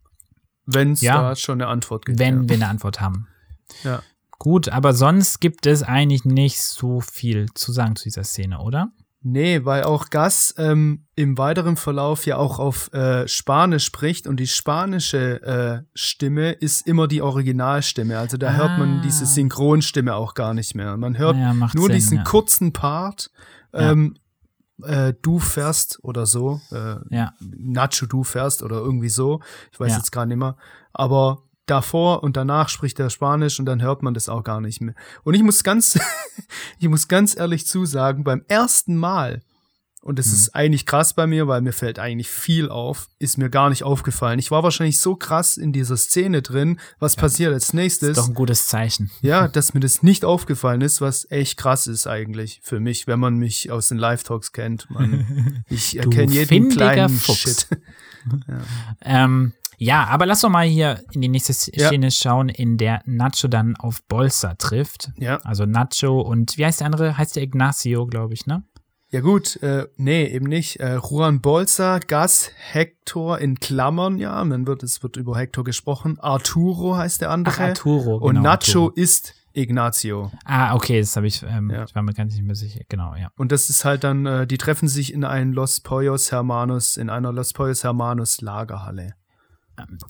Wenn 0.65 0.93
es 0.93 1.01
Ja. 1.01 1.21
da 1.21 1.35
schon 1.35 1.61
eine 1.61 1.69
Antwort 1.69 2.05
gibt. 2.05 2.19
wenn 2.19 2.43
ja. 2.43 2.49
wir 2.49 2.55
eine 2.55 2.67
Antwort 2.67 2.99
haben. 2.99 3.27
Ja. 3.83 4.01
Gut, 4.43 4.69
aber 4.69 4.93
sonst 4.93 5.39
gibt 5.39 5.67
es 5.67 5.83
eigentlich 5.83 6.25
nicht 6.25 6.59
so 6.61 6.99
viel 6.99 7.45
zu 7.53 7.71
sagen 7.71 7.95
zu 7.95 8.05
dieser 8.05 8.23
Szene, 8.23 8.57
oder? 8.59 8.89
Nee, 9.21 9.65
weil 9.65 9.83
auch 9.83 10.09
Gas 10.09 10.55
ähm, 10.57 11.05
im 11.15 11.37
weiteren 11.37 11.77
Verlauf 11.77 12.25
ja 12.25 12.37
auch 12.37 12.57
auf 12.57 12.91
äh, 12.91 13.27
Spanisch 13.27 13.85
spricht 13.85 14.25
und 14.25 14.39
die 14.39 14.47
spanische 14.47 15.43
äh, 15.43 15.83
Stimme 15.93 16.53
ist 16.53 16.87
immer 16.87 17.07
die 17.07 17.21
Originalstimme. 17.21 18.17
Also 18.17 18.37
da 18.37 18.53
hört 18.53 18.79
man 18.79 18.97
Ah. 18.97 19.01
diese 19.03 19.27
Synchronstimme 19.27 20.15
auch 20.15 20.33
gar 20.33 20.55
nicht 20.55 20.73
mehr. 20.73 20.97
Man 20.97 21.19
hört 21.19 21.37
Ja, 21.37 21.53
nur 21.53 21.69
Sinn, 21.69 21.91
diesen 21.91 22.17
ja. 22.17 22.23
kurzen 22.23 22.73
Part. 22.73 23.29
Ja. 23.73 23.91
Ähm, 23.91 24.15
äh, 24.81 25.13
du 25.21 25.37
fährst 25.37 25.99
oder 26.01 26.25
so. 26.25 26.59
Äh, 26.71 26.95
Ja. 27.15 27.33
Nacho, 27.39 28.07
du 28.07 28.23
fährst 28.23 28.63
oder 28.63 28.77
irgendwie 28.77 29.09
so. 29.09 29.39
Ich 29.71 29.79
weiß 29.79 29.91
Ja. 29.91 29.97
jetzt 29.97 30.11
gar 30.11 30.25
nicht 30.25 30.37
mehr. 30.37 30.55
Aber 30.93 31.43
davor 31.65 32.23
und 32.23 32.37
danach 32.37 32.69
spricht 32.69 32.99
er 32.99 33.09
Spanisch 33.09 33.59
und 33.59 33.65
dann 33.65 33.81
hört 33.81 34.03
man 34.03 34.13
das 34.13 34.29
auch 34.29 34.43
gar 34.43 34.61
nicht 34.61 34.81
mehr. 34.81 34.95
Und 35.23 35.33
ich 35.35 35.43
muss 35.43 35.63
ganz, 35.63 35.97
ich 36.79 36.89
muss 36.89 37.07
ganz 37.07 37.35
ehrlich 37.37 37.65
zusagen, 37.67 38.23
beim 38.23 38.43
ersten 38.47 38.95
Mal, 38.97 39.41
und 40.03 40.17
das 40.17 40.29
Mhm. 40.29 40.33
ist 40.33 40.55
eigentlich 40.55 40.85
krass 40.87 41.13
bei 41.13 41.27
mir, 41.27 41.47
weil 41.47 41.61
mir 41.61 41.73
fällt 41.73 41.99
eigentlich 41.99 42.27
viel 42.27 42.69
auf, 42.69 43.07
ist 43.19 43.37
mir 43.37 43.51
gar 43.51 43.69
nicht 43.69 43.83
aufgefallen. 43.83 44.39
Ich 44.39 44.49
war 44.49 44.63
wahrscheinlich 44.63 44.99
so 44.99 45.15
krass 45.15 45.57
in 45.57 45.73
dieser 45.73 45.95
Szene 45.95 46.41
drin, 46.41 46.79
was 46.97 47.15
passiert 47.15 47.53
als 47.53 47.67
Das 47.67 47.73
nächstes. 47.75 48.09
ist 48.09 48.17
doch 48.17 48.27
ein 48.27 48.33
gutes 48.33 48.65
Zeichen. 48.65 49.11
Ja, 49.21 49.47
dass 49.47 49.75
mir 49.75 49.79
das 49.79 50.01
nicht 50.01 50.25
aufgefallen 50.25 50.81
ist, 50.81 51.01
was 51.01 51.29
echt 51.29 51.55
krass 51.57 51.85
ist 51.85 52.07
eigentlich 52.07 52.61
für 52.63 52.79
mich, 52.79 53.05
wenn 53.05 53.19
man 53.19 53.35
mich 53.37 53.69
aus 53.69 53.89
den 53.89 53.99
Live-Talks 53.99 54.53
kennt. 54.53 54.89
Man, 54.89 55.63
ich 55.69 55.95
erkenne 55.99 56.33
jeden 56.33 56.69
kleinen 56.69 57.09
Fuchs. 57.19 57.39
Shit. 57.41 57.67
Ähm, 59.03 59.53
ja, 59.83 60.05
aber 60.05 60.25
lass 60.25 60.41
doch 60.41 60.49
mal 60.49 60.65
hier 60.65 61.01
in 61.11 61.21
die 61.21 61.27
nächste 61.29 61.53
Ja. 61.77 61.87
Szene 61.87 62.11
schauen, 62.11 62.49
in 62.49 62.77
der 62.77 63.01
Nacho 63.05 63.47
dann 63.47 63.75
auf 63.75 64.03
Bolsa 64.07 64.53
trifft. 64.55 65.09
Ja, 65.17 65.37
Also 65.43 65.65
Nacho 65.65 66.21
und 66.21 66.57
wie 66.57 66.65
heißt 66.65 66.79
der 66.81 66.85
andere? 66.87 67.17
Heißt 67.17 67.35
der 67.35 67.43
Ignacio, 67.43 68.05
glaube 68.05 68.33
ich, 68.33 68.45
ne? 68.45 68.63
ja 69.13 69.19
gut, 69.19 69.61
äh, 69.61 69.87
nee, 69.97 70.23
eben 70.25 70.45
nicht. 70.47 70.79
Äh, 70.79 70.95
Juan 70.97 71.41
Bolsa, 71.41 71.99
Gas, 71.99 72.49
Hector 72.71 73.39
in 73.39 73.59
Klammern, 73.59 74.17
ja, 74.19 74.41
man 74.45 74.65
wird, 74.67 74.83
es 74.83 75.03
wird 75.03 75.17
über 75.17 75.37
Hector 75.37 75.63
gesprochen. 75.65 76.17
Arturo 76.21 76.95
heißt 76.95 77.19
der 77.21 77.29
andere. 77.31 77.55
Ach, 77.55 77.59
Arturo. 77.59 78.15
und 78.17 78.35
genau, 78.35 78.41
Nacho 78.43 78.85
Arturo. 78.85 78.89
ist 78.95 79.33
Ignacio. 79.53 80.31
Ah, 80.45 80.75
okay, 80.75 81.01
das 81.01 81.15
habe 81.17 81.27
ich, 81.27 81.43
ähm, 81.43 81.69
Ja. 81.69 81.83
ich 81.83 81.93
war 81.93 82.03
mir 82.03 82.13
gar 82.13 82.23
nicht 82.23 82.41
mehr 82.41 82.55
sicher. 82.55 82.79
Genau, 82.87 83.15
ja. 83.15 83.31
Und 83.37 83.51
das 83.51 83.69
ist 83.69 83.83
halt 83.83 84.05
dann, 84.05 84.25
äh, 84.25 84.47
die 84.47 84.57
treffen 84.57 84.87
sich 84.87 85.13
in 85.13 85.25
ein 85.25 85.51
Los 85.51 85.81
Pollos 85.81 86.31
Hermanos, 86.31 86.95
in 86.95 87.09
einer 87.09 87.33
Los 87.33 87.51
Pollos 87.51 87.83
Hermanos 87.83 88.39
Lagerhalle. 88.39 89.15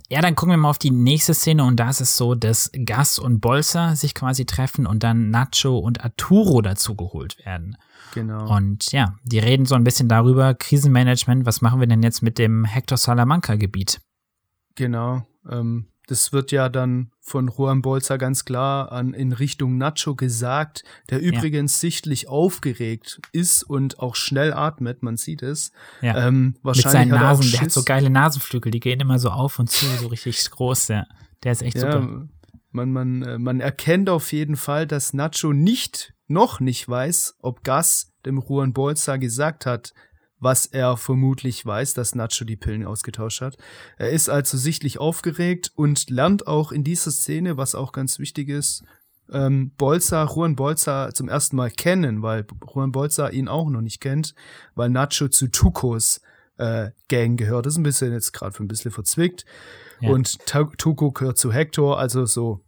Ja, 0.09 0.21
dann 0.21 0.35
gucken 0.35 0.53
wir 0.53 0.57
mal 0.57 0.69
auf 0.69 0.77
die 0.77 0.91
nächste 0.91 1.33
Szene 1.33 1.63
und 1.63 1.79
da 1.79 1.89
ist 1.89 2.01
es 2.01 2.17
so, 2.17 2.35
dass 2.35 2.71
Gas 2.85 3.19
und 3.19 3.39
Bolsa 3.39 3.95
sich 3.95 4.13
quasi 4.13 4.45
treffen 4.45 4.85
und 4.85 5.03
dann 5.03 5.29
Nacho 5.29 5.77
und 5.77 6.03
Arturo 6.03 6.61
dazu 6.61 6.95
geholt 6.95 7.37
werden. 7.45 7.77
Genau. 8.13 8.55
Und 8.55 8.91
ja, 8.91 9.15
die 9.23 9.39
reden 9.39 9.65
so 9.65 9.75
ein 9.75 9.83
bisschen 9.83 10.09
darüber, 10.09 10.53
Krisenmanagement, 10.53 11.45
was 11.45 11.61
machen 11.61 11.79
wir 11.79 11.87
denn 11.87 12.03
jetzt 12.03 12.21
mit 12.21 12.37
dem 12.37 12.65
Hector 12.65 12.97
Salamanca-Gebiet? 12.97 14.01
Genau. 14.75 15.27
Ähm, 15.49 15.90
das 16.07 16.33
wird 16.33 16.51
ja 16.51 16.67
dann 16.69 17.11
von 17.19 17.49
Juan 17.55 17.81
Bolzer 17.81 18.17
ganz 18.17 18.43
klar 18.43 18.91
an, 18.91 19.13
in 19.13 19.31
Richtung 19.31 19.77
Nacho 19.77 20.15
gesagt, 20.15 20.83
der 21.09 21.21
übrigens 21.21 21.73
ja. 21.75 21.87
sichtlich 21.87 22.27
aufgeregt 22.27 23.21
ist 23.31 23.63
und 23.63 23.99
auch 23.99 24.15
schnell 24.15 24.53
atmet, 24.53 25.03
man 25.03 25.17
sieht 25.17 25.41
es. 25.41 25.71
Ja. 26.01 26.27
Ähm, 26.27 26.55
wahrscheinlich 26.63 26.85
Mit 26.85 26.91
seinen 26.91 27.09
Nasen, 27.09 27.51
der 27.51 27.61
hat 27.61 27.71
so 27.71 27.83
geile 27.83 28.09
Nasenflügel, 28.09 28.71
die 28.71 28.79
gehen 28.79 28.99
immer 28.99 29.19
so 29.19 29.29
auf 29.29 29.59
und 29.59 29.69
zu, 29.69 29.85
so 29.85 30.07
richtig 30.07 30.49
groß, 30.49 30.89
ja. 30.89 31.05
Der 31.43 31.51
ist 31.53 31.61
echt 31.61 31.77
ja, 31.77 31.91
super. 31.91 32.27
Man, 32.71 32.91
man, 32.91 33.21
äh, 33.21 33.37
man 33.37 33.59
erkennt 33.59 34.09
auf 34.09 34.31
jeden 34.31 34.55
Fall, 34.55 34.87
dass 34.87 35.13
Nacho 35.13 35.53
nicht, 35.53 36.13
noch 36.27 36.59
nicht 36.59 36.87
weiß, 36.87 37.37
ob 37.41 37.63
Gas 37.63 38.13
dem 38.25 38.39
Juan 38.39 38.73
Bolzer 38.73 39.17
gesagt 39.17 39.65
hat, 39.65 39.93
was 40.41 40.65
er 40.65 40.97
vermutlich 40.97 41.65
weiß, 41.65 41.93
dass 41.93 42.15
Nacho 42.15 42.43
die 42.43 42.57
Pillen 42.57 42.85
ausgetauscht 42.85 43.41
hat. 43.41 43.57
Er 43.97 44.09
ist 44.09 44.27
also 44.27 44.57
sichtlich 44.57 44.99
aufgeregt 44.99 45.71
und 45.75 46.09
lernt 46.09 46.47
auch 46.47 46.73
in 46.73 46.83
dieser 46.83 47.11
Szene, 47.11 47.55
was 47.55 47.75
auch 47.75 47.93
ganz 47.93 48.19
wichtig 48.19 48.49
ist, 48.49 48.83
ähm, 49.31 49.71
Bolza, 49.77 50.25
Juan 50.25 50.55
Bolza 50.55 51.11
zum 51.13 51.29
ersten 51.29 51.55
Mal 51.55 51.71
kennen, 51.71 52.21
weil 52.21 52.45
Juan 52.73 52.91
Bolza 52.91 53.29
ihn 53.29 53.47
auch 53.47 53.69
noch 53.69 53.81
nicht 53.81 54.01
kennt, 54.01 54.33
weil 54.75 54.89
Nacho 54.89 55.29
zu 55.29 55.47
Tukos 55.47 56.21
äh, 56.57 56.89
Gang 57.07 57.37
gehört. 57.37 57.65
Das 57.65 57.73
ist 57.73 57.77
ein 57.77 57.83
bisschen 57.83 58.11
jetzt 58.11 58.33
gerade 58.33 58.51
für 58.51 58.63
ein 58.63 58.67
bisschen 58.67 58.91
verzwickt. 58.91 59.45
Ja. 60.01 60.09
Und 60.09 60.37
Tuko 60.45 61.11
gehört 61.11 61.37
zu 61.37 61.53
Hector, 61.53 61.99
also 61.99 62.25
so. 62.25 62.61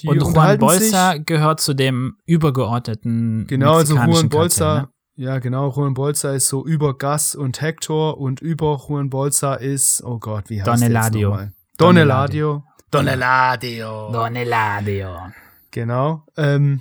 Die 0.00 0.08
und 0.08 0.22
Juan 0.22 0.58
Bolza 0.58 1.16
gehört 1.16 1.60
zu 1.60 1.74
dem 1.74 2.16
übergeordneten. 2.24 3.46
Genau, 3.46 3.76
also 3.76 3.96
Juan 3.96 4.28
Bolza. 4.28 4.90
Ja, 5.20 5.38
genau. 5.38 5.68
Juan 5.68 5.92
Bolza 5.92 6.32
ist 6.32 6.48
so 6.48 6.64
über 6.64 6.96
Gas 6.96 7.34
und 7.34 7.60
Hector 7.60 8.16
und 8.16 8.40
über 8.40 8.82
Juan 8.88 9.10
Bolza 9.10 9.52
ist, 9.52 10.02
oh 10.02 10.18
Gott, 10.18 10.48
wie 10.48 10.62
heißt 10.62 10.66
Don 10.66 10.80
Eladio. 10.80 11.38
Don 11.76 11.96
Eladio. 11.98 12.64
Don 12.90 13.06
Eladio. 13.06 14.10
Don 14.12 14.34
Eladio. 14.34 15.30
Genau. 15.72 16.24
Ähm, 16.38 16.80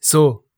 so, 0.00 0.48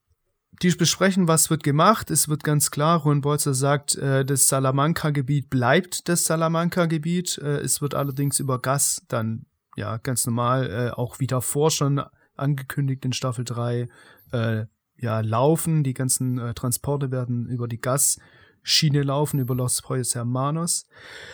die 0.62 0.70
besprechen, 0.70 1.26
was 1.26 1.50
wird 1.50 1.64
gemacht. 1.64 2.12
Es 2.12 2.28
wird 2.28 2.44
ganz 2.44 2.70
klar, 2.70 3.02
Juan 3.04 3.22
Bolzer 3.22 3.54
sagt, 3.54 3.96
äh, 3.96 4.24
das 4.24 4.46
Salamanca-Gebiet 4.46 5.50
bleibt 5.50 6.08
das 6.08 6.26
Salamanca-Gebiet. 6.26 7.38
Äh, 7.38 7.56
es 7.56 7.82
wird 7.82 7.96
allerdings 7.96 8.38
über 8.38 8.60
Gas 8.60 9.04
dann, 9.08 9.46
ja, 9.74 9.96
ganz 9.96 10.26
normal, 10.26 10.70
äh, 10.70 10.90
auch 10.90 11.18
wie 11.18 11.26
davor 11.26 11.72
schon 11.72 12.00
angekündigt 12.36 13.04
in 13.04 13.12
Staffel 13.12 13.44
3, 13.44 13.88
äh, 14.30 14.66
ja, 15.00 15.20
laufen. 15.20 15.82
Die 15.82 15.94
ganzen 15.94 16.38
äh, 16.38 16.54
Transporte 16.54 17.10
werden 17.10 17.46
über 17.46 17.68
die 17.68 17.80
Gasschiene 17.80 19.02
laufen, 19.02 19.40
über 19.40 19.54
Los 19.54 19.82
Poyos 19.82 20.14
Hermanos. 20.14 20.86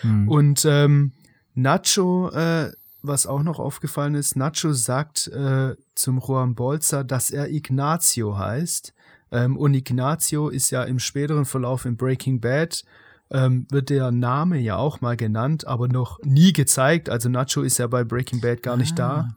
Mhm. 0.03 0.29
Und 0.29 0.65
ähm, 0.65 1.13
Nacho, 1.53 2.29
äh, 2.31 2.71
was 3.01 3.27
auch 3.27 3.43
noch 3.43 3.59
aufgefallen 3.59 4.15
ist, 4.15 4.35
Nacho 4.35 4.73
sagt 4.73 5.27
äh, 5.27 5.75
zum 5.95 6.19
Juan 6.19 6.55
Bolza, 6.55 7.03
dass 7.03 7.31
er 7.31 7.49
Ignacio 7.49 8.37
heißt. 8.37 8.93
Ähm, 9.31 9.57
und 9.57 9.73
Ignacio 9.73 10.49
ist 10.49 10.71
ja 10.71 10.83
im 10.83 10.99
späteren 10.99 11.45
Verlauf 11.45 11.85
in 11.85 11.97
Breaking 11.97 12.39
Bad 12.39 12.83
ähm, 13.29 13.65
wird 13.69 13.89
der 13.89 14.11
Name 14.11 14.57
ja 14.59 14.77
auch 14.77 15.01
mal 15.01 15.17
genannt, 15.17 15.67
aber 15.67 15.87
noch 15.87 16.19
nie 16.23 16.53
gezeigt. 16.53 17.09
Also 17.09 17.29
Nacho 17.29 17.61
ist 17.61 17.77
ja 17.77 17.87
bei 17.87 18.03
Breaking 18.03 18.41
Bad 18.41 18.63
gar 18.63 18.77
nicht 18.77 18.99
ah. 18.99 19.27
da. 19.27 19.29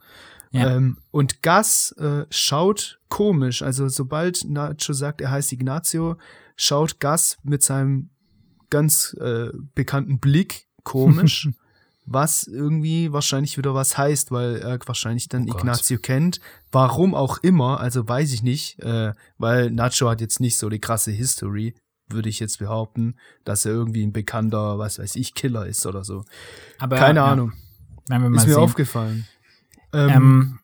Ja. 0.51 0.75
Ähm, 0.75 0.97
und 1.11 1.41
Gas 1.41 1.93
äh, 1.97 2.25
schaut 2.29 2.99
komisch. 3.09 3.61
Also 3.61 3.87
sobald 3.87 4.43
Nacho 4.45 4.93
sagt, 4.93 5.21
er 5.21 5.31
heißt 5.31 5.51
Ignacio, 5.53 6.17
schaut 6.57 6.99
Gas 6.99 7.37
mit 7.43 7.63
seinem 7.63 8.09
ganz 8.69 9.15
äh, 9.19 9.49
bekannten 9.75 10.19
Blick 10.19 10.67
komisch, 10.83 11.49
was 12.05 12.43
irgendwie 12.47 13.13
wahrscheinlich 13.13 13.57
wieder 13.57 13.73
was 13.73 13.97
heißt, 13.97 14.31
weil 14.31 14.57
er 14.57 14.79
wahrscheinlich 14.85 15.29
dann 15.29 15.49
oh 15.49 15.55
Ignacio 15.55 15.97
kennt. 15.99 16.41
Warum 16.71 17.15
auch 17.15 17.37
immer, 17.39 17.79
also 17.79 18.07
weiß 18.07 18.33
ich 18.33 18.43
nicht, 18.43 18.79
äh, 18.79 19.13
weil 19.37 19.71
Nacho 19.71 20.09
hat 20.09 20.19
jetzt 20.19 20.39
nicht 20.41 20.57
so 20.57 20.69
die 20.69 20.79
krasse 20.79 21.11
History, 21.11 21.75
würde 22.09 22.27
ich 22.27 22.41
jetzt 22.41 22.59
behaupten, 22.59 23.15
dass 23.45 23.65
er 23.65 23.71
irgendwie 23.71 24.03
ein 24.05 24.11
bekannter, 24.11 24.77
was 24.77 24.99
weiß 24.99 25.15
ich, 25.15 25.33
Killer 25.33 25.65
ist 25.65 25.85
oder 25.85 26.03
so. 26.03 26.25
Aber, 26.79 26.97
Keine 26.97 27.19
ja, 27.19 27.25
Ahnung. 27.25 27.53
Ist 28.09 28.19
mir 28.19 28.39
sehen. 28.39 28.55
aufgefallen. 28.55 29.25
Ähm, 29.93 30.09
ähm, 30.09 30.59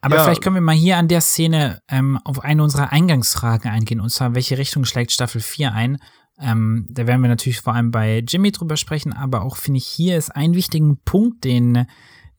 aber 0.00 0.16
ja. 0.16 0.24
vielleicht 0.24 0.42
können 0.42 0.56
wir 0.56 0.62
mal 0.62 0.74
hier 0.74 0.96
an 0.96 1.08
der 1.08 1.20
Szene 1.20 1.82
ähm, 1.88 2.18
auf 2.24 2.42
eine 2.42 2.62
unserer 2.62 2.92
Eingangsfragen 2.92 3.70
eingehen, 3.70 4.00
und 4.00 4.10
zwar, 4.10 4.34
welche 4.34 4.56
Richtung 4.56 4.84
schlägt 4.84 5.12
Staffel 5.12 5.40
4 5.40 5.72
ein? 5.72 5.98
Ähm, 6.40 6.86
da 6.88 7.06
werden 7.06 7.20
wir 7.20 7.28
natürlich 7.28 7.60
vor 7.60 7.74
allem 7.74 7.90
bei 7.90 8.24
Jimmy 8.26 8.50
drüber 8.50 8.78
sprechen, 8.78 9.12
aber 9.12 9.42
auch 9.42 9.56
finde 9.56 9.78
ich, 9.78 9.86
hier 9.86 10.16
ist 10.16 10.34
ein 10.34 10.54
wichtiger 10.54 10.94
Punkt, 11.04 11.44
den, 11.44 11.86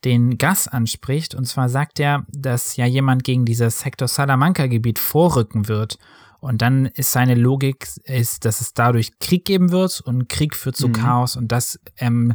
den 0.04 0.40
Gas 0.40 0.68
anspricht. 0.68 1.36
Und 1.36 1.46
zwar 1.46 1.70
sagt 1.70 2.00
er, 2.00 2.26
dass 2.30 2.76
ja 2.78 2.88
jemand 2.88 3.24
gegen 3.24 3.46
dieses 3.46 3.86
Hector 3.86 4.08
Salamanca-Gebiet 4.08 4.98
vorrücken 4.98 5.68
wird. 5.68 6.00
Und 6.40 6.64
dann 6.64 6.88
ist 6.88 7.12
seine 7.12 7.36
Logik, 7.36 7.88
ist, 8.06 8.46
dass 8.46 8.62
es 8.62 8.74
dadurch 8.74 9.20
Krieg 9.20 9.46
geben 9.46 9.72
wird 9.72 10.02
und 10.02 10.28
Krieg 10.28 10.56
führt 10.56 10.76
zu 10.76 10.88
mhm. 10.88 10.94
Chaos 10.94 11.36
und 11.36 11.52
das 11.52 11.80
ähm, 11.98 12.34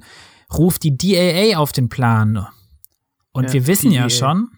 ruft 0.56 0.84
die 0.84 0.96
DAA 0.96 1.58
auf 1.58 1.72
den 1.72 1.88
Plan. 1.88 2.46
Und 3.36 3.44
ja, 3.44 3.52
wir 3.52 3.66
wissen 3.66 3.92
ja 3.92 4.08
schon, 4.08 4.48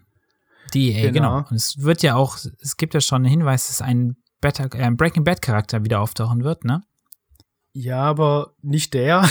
DEA, 0.72 1.10
genau. 1.10 1.12
genau. 1.12 1.48
Und 1.50 1.56
es 1.56 1.82
wird 1.82 2.02
ja 2.02 2.14
auch, 2.14 2.36
es 2.60 2.76
gibt 2.76 2.94
ja 2.94 3.00
schon 3.00 3.22
einen 3.22 3.30
Hinweis, 3.30 3.68
dass 3.68 3.82
ein 3.82 4.16
Better, 4.40 4.68
äh, 4.72 4.90
Breaking 4.92 5.24
Bad 5.24 5.42
Charakter 5.42 5.84
wieder 5.84 6.00
auftauchen 6.00 6.44
wird, 6.44 6.64
ne? 6.64 6.82
Ja, 7.72 8.02
aber 8.02 8.54
nicht 8.62 8.94
der. 8.94 9.28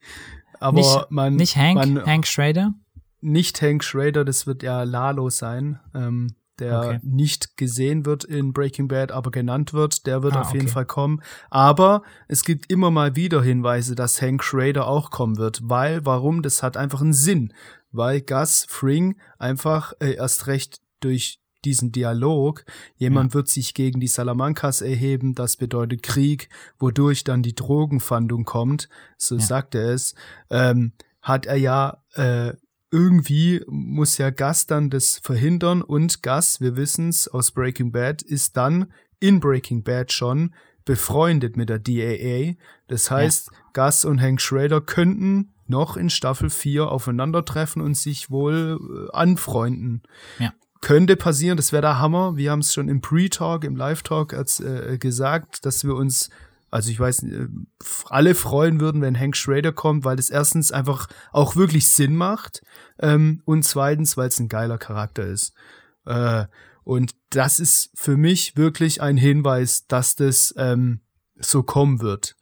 aber 0.60 0.78
nicht, 0.78 1.10
man. 1.10 1.36
Nicht 1.36 1.56
Hank, 1.56 1.76
man, 1.76 2.04
Hank 2.04 2.26
Schrader? 2.26 2.74
Nicht 3.20 3.62
Hank 3.62 3.82
Schrader, 3.82 4.24
das 4.24 4.46
wird 4.46 4.62
ja 4.62 4.82
Lalo 4.82 5.30
sein, 5.30 5.80
ähm, 5.94 6.34
der 6.58 6.78
okay. 6.80 7.00
nicht 7.02 7.56
gesehen 7.56 8.04
wird 8.04 8.24
in 8.24 8.52
Breaking 8.52 8.88
Bad, 8.88 9.10
aber 9.10 9.30
genannt 9.30 9.72
wird. 9.72 10.06
Der 10.06 10.22
wird 10.22 10.34
ah, 10.34 10.42
auf 10.42 10.48
okay. 10.48 10.58
jeden 10.58 10.68
Fall 10.68 10.84
kommen. 10.84 11.22
Aber 11.48 12.02
es 12.28 12.44
gibt 12.44 12.70
immer 12.70 12.90
mal 12.90 13.16
wieder 13.16 13.42
Hinweise, 13.42 13.94
dass 13.94 14.20
Hank 14.20 14.44
Schrader 14.44 14.86
auch 14.86 15.10
kommen 15.10 15.38
wird, 15.38 15.60
weil, 15.64 16.04
warum? 16.04 16.42
Das 16.42 16.62
hat 16.62 16.76
einfach 16.76 17.00
einen 17.00 17.14
Sinn 17.14 17.54
weil 17.92 18.20
Gus 18.20 18.66
Fring 18.68 19.16
einfach 19.38 19.92
äh, 20.00 20.14
erst 20.14 20.46
recht 20.46 20.80
durch 21.00 21.38
diesen 21.64 21.92
Dialog, 21.92 22.64
jemand 22.96 23.32
ja. 23.32 23.34
wird 23.34 23.48
sich 23.48 23.74
gegen 23.74 24.00
die 24.00 24.08
Salamancas 24.08 24.80
erheben, 24.80 25.34
das 25.34 25.56
bedeutet 25.56 26.02
Krieg, 26.02 26.48
wodurch 26.78 27.22
dann 27.22 27.42
die 27.42 27.54
Drogenfandung 27.54 28.44
kommt, 28.44 28.88
so 29.16 29.36
ja. 29.36 29.40
sagt 29.40 29.74
er 29.76 29.90
es, 29.90 30.14
ähm, 30.50 30.92
hat 31.20 31.46
er 31.46 31.56
ja 31.56 32.02
äh, 32.14 32.54
irgendwie 32.90 33.62
muss 33.68 34.18
ja 34.18 34.30
Gus 34.30 34.66
dann 34.66 34.90
das 34.90 35.18
verhindern 35.18 35.82
und 35.82 36.22
Gus, 36.22 36.60
wir 36.60 36.76
wissen's 36.76 37.26
aus 37.26 37.50
Breaking 37.50 37.90
Bad, 37.90 38.22
ist 38.22 38.56
dann 38.56 38.92
in 39.18 39.40
Breaking 39.40 39.82
Bad 39.82 40.12
schon 40.12 40.54
befreundet 40.84 41.56
mit 41.56 41.68
der 41.68 41.78
DAA. 41.78 42.54
Das 42.88 43.10
heißt, 43.10 43.50
ja. 43.50 43.86
Gus 43.86 44.04
und 44.04 44.20
Hank 44.20 44.40
Schrader 44.40 44.80
könnten 44.80 45.52
noch 45.72 45.96
in 45.96 46.10
Staffel 46.10 46.50
4 46.50 46.88
aufeinandertreffen 46.88 47.82
und 47.82 47.96
sich 47.96 48.30
wohl 48.30 48.78
äh, 48.80 49.16
anfreunden. 49.16 50.02
Ja. 50.38 50.52
Könnte 50.80 51.16
passieren, 51.16 51.56
das 51.56 51.72
wäre 51.72 51.82
der 51.82 51.98
Hammer. 51.98 52.36
Wir 52.36 52.50
haben 52.50 52.60
es 52.60 52.74
schon 52.74 52.88
im 52.88 53.00
Pre-Talk, 53.00 53.64
im 53.64 53.74
Live-Talk 53.76 54.32
äh, 54.32 54.98
gesagt, 54.98 55.64
dass 55.64 55.84
wir 55.84 55.94
uns, 55.94 56.28
also 56.70 56.90
ich 56.90 57.00
weiß, 57.00 57.22
äh, 57.24 57.48
alle 58.06 58.34
freuen 58.34 58.80
würden, 58.80 59.00
wenn 59.00 59.18
Hank 59.18 59.36
Schrader 59.36 59.72
kommt, 59.72 60.04
weil 60.04 60.16
das 60.16 60.30
erstens 60.30 60.70
einfach 60.70 61.08
auch 61.32 61.56
wirklich 61.56 61.88
Sinn 61.88 62.14
macht 62.14 62.62
ähm, 62.98 63.42
und 63.44 63.64
zweitens, 63.64 64.16
weil 64.16 64.28
es 64.28 64.38
ein 64.38 64.48
geiler 64.48 64.78
Charakter 64.78 65.24
ist. 65.24 65.54
Äh, 66.04 66.44
und 66.84 67.14
das 67.30 67.60
ist 67.60 67.90
für 67.94 68.16
mich 68.16 68.56
wirklich 68.56 69.00
ein 69.00 69.16
Hinweis, 69.16 69.86
dass 69.86 70.16
das 70.16 70.52
ähm, 70.58 71.00
so 71.38 71.62
kommen 71.62 72.00
wird. 72.00 72.36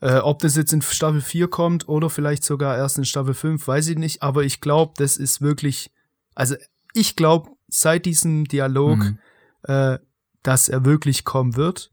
Äh, 0.00 0.18
ob 0.18 0.40
das 0.40 0.56
jetzt 0.56 0.72
in 0.72 0.82
Staffel 0.82 1.20
4 1.20 1.48
kommt 1.48 1.88
oder 1.88 2.08
vielleicht 2.08 2.44
sogar 2.44 2.76
erst 2.76 2.98
in 2.98 3.04
Staffel 3.04 3.34
5, 3.34 3.66
weiß 3.66 3.88
ich 3.88 3.98
nicht. 3.98 4.22
Aber 4.22 4.44
ich 4.44 4.60
glaube, 4.60 4.94
das 4.96 5.16
ist 5.16 5.40
wirklich, 5.40 5.90
also 6.34 6.54
ich 6.94 7.16
glaube, 7.16 7.50
seit 7.68 8.06
diesem 8.06 8.44
Dialog, 8.44 8.98
mhm. 8.98 9.18
äh, 9.64 9.98
dass 10.42 10.68
er 10.68 10.84
wirklich 10.84 11.24
kommen 11.24 11.56
wird. 11.56 11.90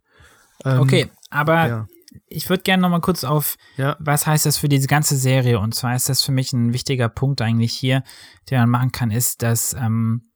Ähm, 0.64 0.80
okay, 0.80 1.10
aber 1.30 1.68
ja. 1.68 1.88
ich 2.28 2.50
würde 2.50 2.64
gerne 2.64 2.82
noch 2.82 2.90
mal 2.90 3.02
kurz 3.02 3.24
auf, 3.24 3.58
ja. 3.78 3.98
was 4.00 4.28
heißt 4.28 4.46
das 4.46 4.58
für 4.58 4.70
diese 4.70 4.88
ganze 4.88 5.18
Serie? 5.18 5.60
Und 5.60 5.74
zwar 5.74 5.96
ist 5.96 6.08
das 6.08 6.22
für 6.22 6.32
mich 6.32 6.54
ein 6.54 6.74
wichtiger 6.74 7.10
Punkt 7.10 7.42
eigentlich 7.42 7.74
hier, 7.74 8.04
den 8.50 8.60
man 8.60 8.70
machen 8.70 8.92
kann, 8.92 9.12
ist, 9.12 9.42
dass 9.42 9.74
ähm, 9.74 10.30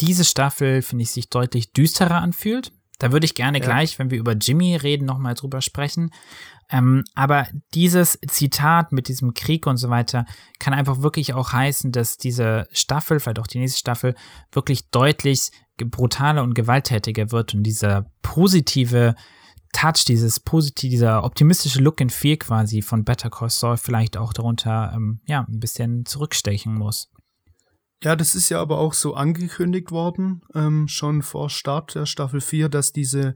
diese 0.00 0.24
Staffel, 0.24 0.80
finde 0.82 1.02
ich, 1.02 1.10
sich 1.10 1.28
deutlich 1.28 1.72
düsterer 1.72 2.20
anfühlt. 2.22 2.72
Da 3.02 3.10
würde 3.10 3.24
ich 3.24 3.34
gerne 3.34 3.58
ja. 3.58 3.64
gleich, 3.64 3.98
wenn 3.98 4.12
wir 4.12 4.18
über 4.18 4.34
Jimmy 4.34 4.76
reden, 4.76 5.06
nochmal 5.06 5.34
drüber 5.34 5.60
sprechen. 5.60 6.12
Ähm, 6.70 7.02
aber 7.16 7.48
dieses 7.74 8.16
Zitat 8.28 8.92
mit 8.92 9.08
diesem 9.08 9.34
Krieg 9.34 9.66
und 9.66 9.76
so 9.76 9.90
weiter 9.90 10.24
kann 10.60 10.72
einfach 10.72 11.02
wirklich 11.02 11.34
auch 11.34 11.52
heißen, 11.52 11.90
dass 11.90 12.16
diese 12.16 12.68
Staffel, 12.70 13.18
vielleicht 13.18 13.40
auch 13.40 13.48
die 13.48 13.58
nächste 13.58 13.80
Staffel, 13.80 14.14
wirklich 14.52 14.88
deutlich 14.90 15.50
brutaler 15.78 16.44
und 16.44 16.54
gewalttätiger 16.54 17.32
wird 17.32 17.54
und 17.54 17.64
dieser 17.64 18.06
positive 18.22 19.16
Touch, 19.72 20.04
dieses 20.06 20.38
positive, 20.38 20.90
dieser 20.90 21.24
optimistische 21.24 21.80
Look 21.80 22.00
and 22.00 22.12
Feel 22.12 22.36
quasi 22.36 22.82
von 22.82 23.04
Better 23.04 23.30
Call 23.30 23.50
Saul 23.50 23.78
vielleicht 23.78 24.16
auch 24.16 24.32
darunter, 24.32 24.92
ähm, 24.94 25.20
ja, 25.26 25.44
ein 25.48 25.58
bisschen 25.58 26.06
zurückstechen 26.06 26.72
muss. 26.72 27.11
Ja, 28.02 28.16
das 28.16 28.34
ist 28.34 28.48
ja 28.48 28.60
aber 28.60 28.78
auch 28.78 28.94
so 28.94 29.14
angekündigt 29.14 29.90
worden, 29.90 30.42
ähm, 30.54 30.88
schon 30.88 31.22
vor 31.22 31.50
Start 31.50 31.94
der 31.94 32.06
Staffel 32.06 32.40
4, 32.40 32.68
dass 32.68 32.92
diese 32.92 33.34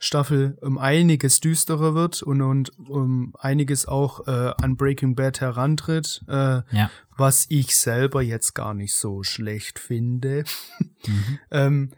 Staffel 0.00 0.56
um 0.60 0.78
einiges 0.78 1.40
düsterer 1.40 1.94
wird 1.94 2.22
und, 2.22 2.40
und 2.40 2.78
um 2.88 3.34
einiges 3.38 3.86
auch 3.86 4.26
äh, 4.26 4.52
an 4.62 4.76
Breaking 4.76 5.14
Bad 5.14 5.40
herantritt, 5.40 6.24
äh, 6.28 6.62
ja. 6.70 6.90
was 7.16 7.46
ich 7.48 7.76
selber 7.76 8.22
jetzt 8.22 8.54
gar 8.54 8.74
nicht 8.74 8.94
so 8.94 9.22
schlecht 9.22 9.78
finde. 9.78 10.44
Mhm. 11.06 11.38
ähm, 11.50 11.90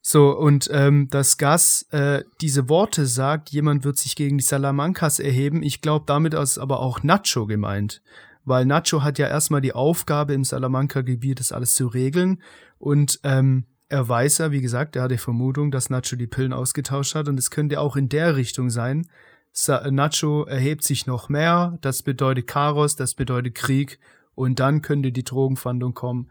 so, 0.00 0.36
und 0.36 0.68
ähm, 0.70 1.08
dass 1.10 1.38
Gas 1.38 1.86
äh, 1.90 2.24
diese 2.40 2.68
Worte 2.68 3.06
sagt, 3.06 3.50
jemand 3.50 3.84
wird 3.84 3.96
sich 3.96 4.16
gegen 4.16 4.36
die 4.36 4.44
Salamancas 4.44 5.18
erheben, 5.18 5.62
ich 5.62 5.80
glaube, 5.80 6.04
damit 6.06 6.34
ist 6.34 6.58
aber 6.58 6.80
auch 6.80 7.02
Nacho 7.02 7.46
gemeint. 7.46 8.02
Weil 8.44 8.66
Nacho 8.66 9.02
hat 9.02 9.18
ja 9.18 9.26
erstmal 9.26 9.60
die 9.60 9.72
Aufgabe, 9.72 10.34
im 10.34 10.44
Salamanca-Gebiet 10.44 11.40
das 11.40 11.52
alles 11.52 11.74
zu 11.74 11.86
regeln. 11.86 12.42
Und 12.78 13.20
ähm, 13.22 13.64
er 13.88 14.08
weiß 14.08 14.38
ja, 14.38 14.50
wie 14.50 14.60
gesagt, 14.60 14.96
er 14.96 15.02
hat 15.02 15.10
die 15.10 15.18
Vermutung, 15.18 15.70
dass 15.70 15.90
Nacho 15.90 16.16
die 16.16 16.26
Pillen 16.26 16.52
ausgetauscht 16.52 17.14
hat. 17.14 17.28
Und 17.28 17.38
es 17.38 17.50
könnte 17.50 17.80
auch 17.80 17.96
in 17.96 18.08
der 18.08 18.36
Richtung 18.36 18.70
sein. 18.70 19.06
Sa 19.52 19.88
Nacho 19.90 20.44
erhebt 20.44 20.82
sich 20.82 21.06
noch 21.06 21.28
mehr. 21.28 21.78
Das 21.80 22.02
bedeutet 22.02 22.46
Chaos, 22.46 22.96
das 22.96 23.14
bedeutet 23.14 23.54
Krieg. 23.54 23.98
Und 24.34 24.58
dann 24.58 24.82
könnte 24.82 25.12
die 25.12 25.24
Drogenfahndung 25.24 25.94
kommen. 25.94 26.28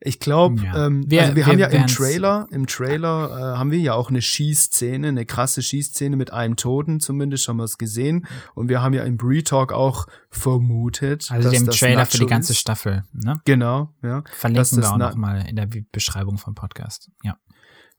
Ich 0.00 0.20
glaube, 0.20 0.62
ja. 0.62 0.86
ähm, 0.86 1.10
wir, 1.10 1.22
also 1.22 1.32
wir, 1.32 1.36
wir 1.36 1.46
haben 1.46 1.58
ja 1.58 1.68
im 1.68 1.86
Trailer, 1.86 2.46
im 2.50 2.66
Trailer 2.66 3.54
äh, 3.54 3.58
haben 3.58 3.70
wir 3.70 3.78
ja 3.78 3.94
auch 3.94 4.10
eine 4.10 4.20
Schießszene, 4.20 5.08
eine 5.08 5.24
krasse 5.24 5.62
Schießszene 5.62 6.16
mit 6.16 6.32
einem 6.32 6.56
Toten, 6.56 7.00
zumindest 7.00 7.48
haben 7.48 7.56
wir 7.56 7.64
es 7.64 7.78
gesehen. 7.78 8.26
Und 8.54 8.68
wir 8.68 8.82
haben 8.82 8.92
ja 8.92 9.04
im 9.04 9.16
Bre-Talk 9.16 9.72
auch 9.72 10.06
vermutet. 10.28 11.28
Also 11.30 11.50
dem 11.50 11.66
Trailer 11.66 12.00
Nacho 12.00 12.10
für 12.10 12.18
die 12.18 12.26
ganze. 12.26 12.54
Staffel, 12.54 13.04
ne? 13.12 13.40
Genau, 13.44 13.94
ja. 14.02 14.22
Verlinken 14.32 14.82
wir 14.82 14.90
auch 14.90 14.98
nochmal 14.98 15.48
in 15.48 15.56
der 15.56 15.68
Beschreibung 15.92 16.38
vom 16.38 16.54
Podcast, 16.54 17.10
ja. 17.22 17.38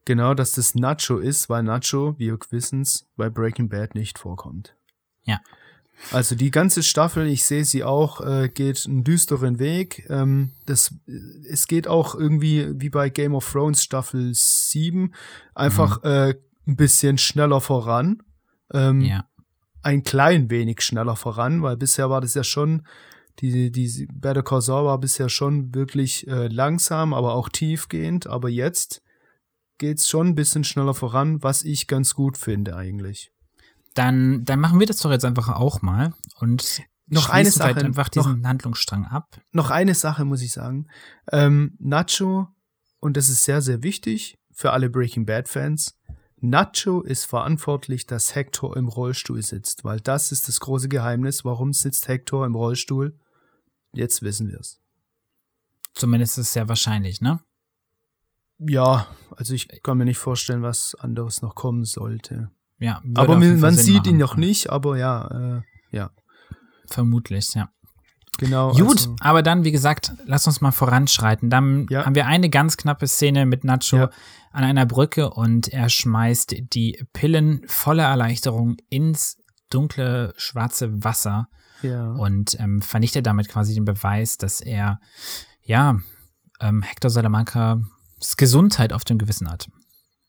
Genau, 0.06 0.34
dass 0.34 0.54
das 0.54 0.74
Nacho 0.74 1.18
ist, 1.18 1.50
weil 1.50 1.64
Nacho, 1.64 2.16
wie 2.18 2.28
wir 2.28 2.38
wissen's, 2.50 3.08
bei 3.18 3.30
Breaking 3.30 3.68
Bad 3.68 3.94
nicht 3.94 4.18
vorkommt. 4.18 4.76
Ja. 5.24 5.40
Also 6.12 6.36
die 6.36 6.52
ganze 6.52 6.84
Staffel, 6.84 7.28
ich 7.28 7.44
sehe 7.44 7.66
sie 7.66 7.84
auch, 7.84 8.22
äh, 8.22 8.50
geht 8.50 8.86
einen 8.86 9.04
düsteren 9.04 9.60
Weg. 9.60 10.06
Ähm, 10.10 10.52
das, 10.66 10.94
es 11.50 11.68
geht 11.68 11.88
auch 11.88 12.16
irgendwie 12.16 12.70
wie 12.80 12.90
bei 12.90 13.10
Game 13.10 13.36
of 13.36 13.52
Thrones 13.52 13.84
Staffel 13.84 14.32
7 14.34 15.14
einfach 15.56 16.04
mhm. 16.04 16.10
äh, 16.10 16.36
ein 16.68 16.76
bisschen 16.76 17.18
schneller 17.18 17.62
voran. 17.62 18.24
Ähm, 18.74 19.02
ja. 19.02 19.26
Ein 19.82 20.04
klein 20.04 20.50
wenig 20.50 20.82
schneller 20.82 21.16
voran, 21.16 21.62
weil 21.62 21.78
bisher 21.78 22.10
war 22.10 22.22
das 22.22 22.34
ja 22.34 22.44
schon, 22.44 22.86
die, 23.40 23.72
die 23.72 24.08
Better 24.12 24.44
Call 24.44 24.62
Saul 24.62 24.86
war 24.86 25.00
bisher 25.00 25.30
schon 25.30 25.74
wirklich 25.74 26.28
äh, 26.28 26.48
langsam, 26.48 27.14
aber 27.14 27.34
auch 27.36 27.50
tiefgehend. 27.50 28.28
Aber 28.28 28.50
jetzt 28.50 29.02
geht's 29.78 30.10
schon 30.10 30.28
ein 30.28 30.36
bisschen 30.36 30.64
schneller 30.64 30.94
voran, 30.94 31.44
was 31.44 31.64
ich 31.64 31.88
ganz 31.88 32.14
gut 32.14 32.38
finde 32.38 32.76
eigentlich. 32.76 33.32
Dann, 33.98 34.46
dann 34.46 34.60
machen 34.60 34.80
wir 34.80 34.86
das 34.86 35.00
doch 35.00 35.12
jetzt 35.12 35.26
einfach 35.26 35.50
auch 35.50 35.82
mal 35.82 36.14
und 36.40 36.84
noch 37.08 37.30
eine 37.30 37.52
Sache, 37.52 37.76
halt 37.76 37.84
einfach 37.84 38.10
diesen 38.10 38.42
noch, 38.42 38.50
Handlungsstrang 38.50 39.06
ab. 39.06 39.40
Noch 39.52 39.72
eine 39.72 39.96
Sache 39.96 40.26
muss 40.26 40.42
ich 40.42 40.52
sagen. 40.52 40.88
Ähm, 41.32 41.76
Nacho, 41.80 42.50
und 43.00 43.18
das 43.18 43.30
ist 43.30 43.46
sehr, 43.46 43.62
sehr 43.62 43.82
wichtig 43.82 44.38
für 44.52 44.72
alle 44.72 44.90
Breaking 44.90 45.26
Bad 45.26 45.48
Fans, 45.48 45.98
Nacho 46.40 47.02
ist 47.02 47.26
verantwortlich, 47.26 48.06
dass 48.06 48.36
Hector 48.36 48.78
im 48.78 48.88
Rollstuhl 48.88 49.42
sitzt, 49.42 49.84
weil 49.84 50.00
das 50.00 50.32
ist 50.32 50.48
das 50.48 50.60
große 50.60 50.90
Geheimnis. 50.90 51.44
Warum 51.44 51.74
sitzt 51.74 52.08
Hector 52.08 52.46
im 52.46 52.56
Rollstuhl? 52.56 53.18
Jetzt 53.94 54.22
wissen 54.22 54.50
wir 54.50 54.60
es. 54.60 54.80
Zumindest 55.94 56.38
ist 56.38 56.48
es 56.48 56.54
sehr 56.54 56.70
wahrscheinlich, 56.70 57.22
ne? 57.22 57.40
Ja, 58.60 59.08
also 59.36 59.54
ich 59.54 59.68
kann 59.82 59.98
mir 59.98 60.06
nicht 60.06 60.20
vorstellen, 60.20 60.62
was 60.62 60.94
anderes 60.96 61.42
noch 61.42 61.56
kommen 61.56 61.86
sollte. 61.86 62.52
Ja, 62.80 63.02
aber 63.16 63.38
man, 63.38 63.60
man 63.60 63.76
sieht 63.76 63.98
machen. 63.98 64.10
ihn 64.10 64.18
noch 64.18 64.38
nicht, 64.38 64.70
aber 64.70 64.98
ja, 64.98 65.58
äh, 65.58 65.62
ja. 65.96 66.12
Vermutlich, 66.88 67.54
ja. 67.54 67.70
Genau. 68.38 68.72
Gut, 68.72 68.98
also, 68.98 69.16
aber 69.20 69.42
dann, 69.42 69.64
wie 69.64 69.72
gesagt, 69.72 70.14
lass 70.26 70.46
uns 70.46 70.62
mal 70.62 70.72
voranschreiten. 70.72 71.50
Dann 71.50 71.88
ja. 71.90 72.06
haben 72.06 72.16
wir 72.16 72.28
eine 72.28 72.50
ganz 72.50 72.78
knappe 72.78 73.08
Szene 73.08 73.46
mit 73.46 73.64
Nacho 73.64 73.98
ja. 73.98 74.10
an 74.52 74.64
einer 74.64 74.86
Brücke 74.86 75.32
und 75.32 75.68
er 75.70 75.90
schmeißt 75.90 76.56
die 76.74 77.04
Pillen 77.14 77.64
voller 77.66 78.06
Erleichterung 78.06 78.78
ins 78.90 79.38
dunkle, 79.70 80.34
schwarze 80.38 81.04
Wasser 81.04 81.50
ja. 81.82 82.12
und 82.12 82.60
ähm, 82.60 82.82
vernichtet 82.82 83.26
damit 83.26 83.50
quasi 83.50 83.74
den 83.74 83.86
Beweis, 83.86 84.38
dass 84.38 84.62
er, 84.62 85.00
ja, 85.64 86.00
ähm, 86.60 86.84
Hector 86.84 87.10
Salamanca's 87.10 88.38
Gesundheit 88.38 88.94
auf 88.94 89.04
dem 89.04 89.18
Gewissen 89.18 89.50
hat. 89.50 89.68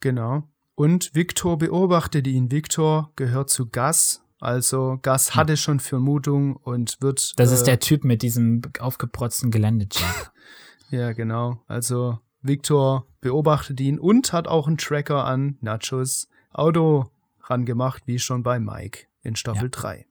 Genau. 0.01 0.45
Und 0.79 1.13
Victor 1.13 1.59
beobachtet 1.59 2.29
ihn. 2.29 2.53
Victor 2.53 3.11
gehört 3.17 3.51
zu 3.51 3.69
Gas. 3.69 4.23
Also 4.39 5.01
Gas 5.03 5.35
hatte 5.35 5.57
schon 5.57 5.81
Vermutung 5.81 6.55
und 6.55 6.99
wird. 7.01 7.33
Das 7.37 7.51
äh, 7.51 7.55
ist 7.55 7.65
der 7.65 7.81
Typ 7.81 8.05
mit 8.05 8.23
diesem 8.23 8.63
aufgeprotzten 8.79 9.51
Geländejeep. 9.51 10.31
ja, 10.91 11.13
genau. 11.15 11.61
Also 11.67 12.21
Victor 12.43 13.09
beobachtet 13.21 13.81
ihn 13.81 13.99
und 13.99 14.33
hat 14.33 14.47
auch 14.47 14.69
einen 14.69 14.79
Tracker 14.79 15.25
an 15.25 15.59
Nachos 15.61 16.29
Auto 16.53 17.11
rangemacht, 17.43 18.07
wie 18.07 18.21
schon 18.21 18.45
bei 18.45 18.61
Mike 18.61 19.09
in 19.23 19.35
Staffel 19.35 19.65
ja. 19.65 19.69
3. 19.71 20.07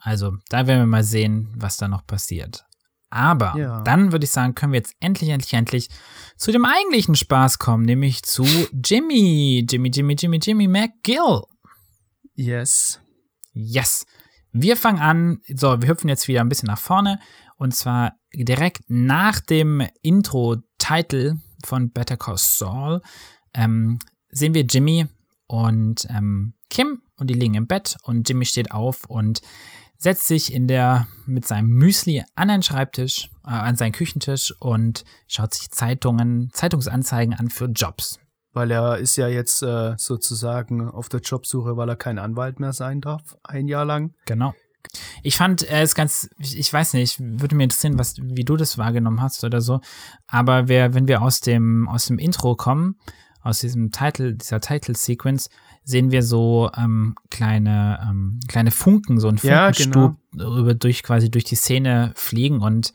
Also, 0.00 0.36
da 0.50 0.66
werden 0.66 0.80
wir 0.80 0.86
mal 0.86 1.04
sehen, 1.04 1.48
was 1.56 1.78
da 1.78 1.88
noch 1.88 2.06
passiert. 2.06 2.66
Aber 3.14 3.54
ja. 3.56 3.80
dann 3.82 4.10
würde 4.10 4.24
ich 4.24 4.32
sagen, 4.32 4.56
können 4.56 4.72
wir 4.72 4.78
jetzt 4.78 4.96
endlich, 4.98 5.30
endlich, 5.30 5.54
endlich 5.54 5.88
zu 6.36 6.50
dem 6.50 6.64
eigentlichen 6.64 7.14
Spaß 7.14 7.60
kommen, 7.60 7.84
nämlich 7.84 8.24
zu 8.24 8.44
Jimmy. 8.72 9.64
Jimmy, 9.70 9.90
Jimmy, 9.90 10.16
Jimmy, 10.18 10.40
Jimmy 10.42 10.66
McGill. 10.66 11.42
Yes. 12.34 13.00
Yes. 13.52 14.04
Wir 14.50 14.76
fangen 14.76 15.00
an, 15.00 15.38
so, 15.46 15.80
wir 15.80 15.88
hüpfen 15.88 16.08
jetzt 16.08 16.26
wieder 16.26 16.40
ein 16.40 16.48
bisschen 16.48 16.66
nach 16.66 16.78
vorne 16.78 17.20
und 17.56 17.72
zwar 17.72 18.14
direkt 18.34 18.82
nach 18.88 19.38
dem 19.38 19.86
Intro-Title 20.02 21.38
von 21.64 21.92
Better 21.92 22.16
Call 22.16 22.36
Saul 22.36 23.00
ähm, 23.54 24.00
sehen 24.28 24.54
wir 24.54 24.62
Jimmy 24.62 25.06
und 25.46 26.06
ähm, 26.10 26.54
Kim 26.68 27.02
und 27.16 27.30
die 27.30 27.34
liegen 27.34 27.54
im 27.54 27.68
Bett 27.68 27.96
und 28.02 28.28
Jimmy 28.28 28.44
steht 28.44 28.72
auf 28.72 29.04
und 29.06 29.40
setzt 29.96 30.26
sich 30.26 30.52
in 30.52 30.68
der 30.68 31.06
mit 31.26 31.46
seinem 31.46 31.68
Müsli 31.68 32.24
an 32.34 32.48
den 32.48 32.62
Schreibtisch, 32.62 33.30
äh, 33.44 33.50
an 33.50 33.76
seinen 33.76 33.92
Küchentisch 33.92 34.54
und 34.60 35.04
schaut 35.26 35.54
sich 35.54 35.70
Zeitungen, 35.70 36.50
Zeitungsanzeigen 36.52 37.34
an 37.34 37.50
für 37.50 37.66
Jobs. 37.66 38.18
Weil 38.52 38.70
er 38.70 38.98
ist 38.98 39.16
ja 39.16 39.26
jetzt 39.26 39.62
äh, 39.62 39.94
sozusagen 39.96 40.88
auf 40.88 41.08
der 41.08 41.20
Jobsuche, 41.20 41.76
weil 41.76 41.88
er 41.88 41.96
kein 41.96 42.18
Anwalt 42.18 42.60
mehr 42.60 42.72
sein 42.72 43.00
darf, 43.00 43.36
ein 43.42 43.66
Jahr 43.66 43.84
lang. 43.84 44.14
Genau. 44.26 44.54
Ich 45.22 45.36
fand, 45.36 45.62
er 45.62 45.82
ist 45.82 45.94
ganz, 45.94 46.30
ich, 46.38 46.58
ich 46.58 46.72
weiß 46.72 46.92
nicht, 46.92 47.18
würde 47.18 47.56
mir 47.56 47.64
interessieren, 47.64 47.98
was, 47.98 48.16
wie 48.18 48.44
du 48.44 48.56
das 48.56 48.78
wahrgenommen 48.78 49.22
hast 49.22 49.42
oder 49.42 49.60
so. 49.60 49.80
Aber 50.26 50.68
wer, 50.68 50.94
wenn 50.94 51.08
wir 51.08 51.22
aus 51.22 51.40
dem, 51.40 51.88
aus 51.88 52.06
dem 52.06 52.18
Intro 52.18 52.54
kommen, 52.54 52.96
aus 53.44 53.60
diesem 53.60 53.92
Title, 53.92 54.34
dieser 54.34 54.60
Title-Sequence, 54.60 55.50
sehen 55.84 56.10
wir 56.10 56.22
so 56.22 56.70
ähm, 56.76 57.14
kleine, 57.30 58.00
ähm, 58.02 58.40
kleine 58.48 58.70
Funken, 58.70 59.20
so 59.20 59.28
ein 59.28 59.38
Funkenstub 59.38 60.16
ja, 60.32 60.44
genau. 60.44 60.58
über, 60.58 60.74
durch 60.74 61.02
quasi 61.02 61.30
durch 61.30 61.44
die 61.44 61.54
Szene 61.54 62.12
fliegen 62.16 62.60
und 62.60 62.92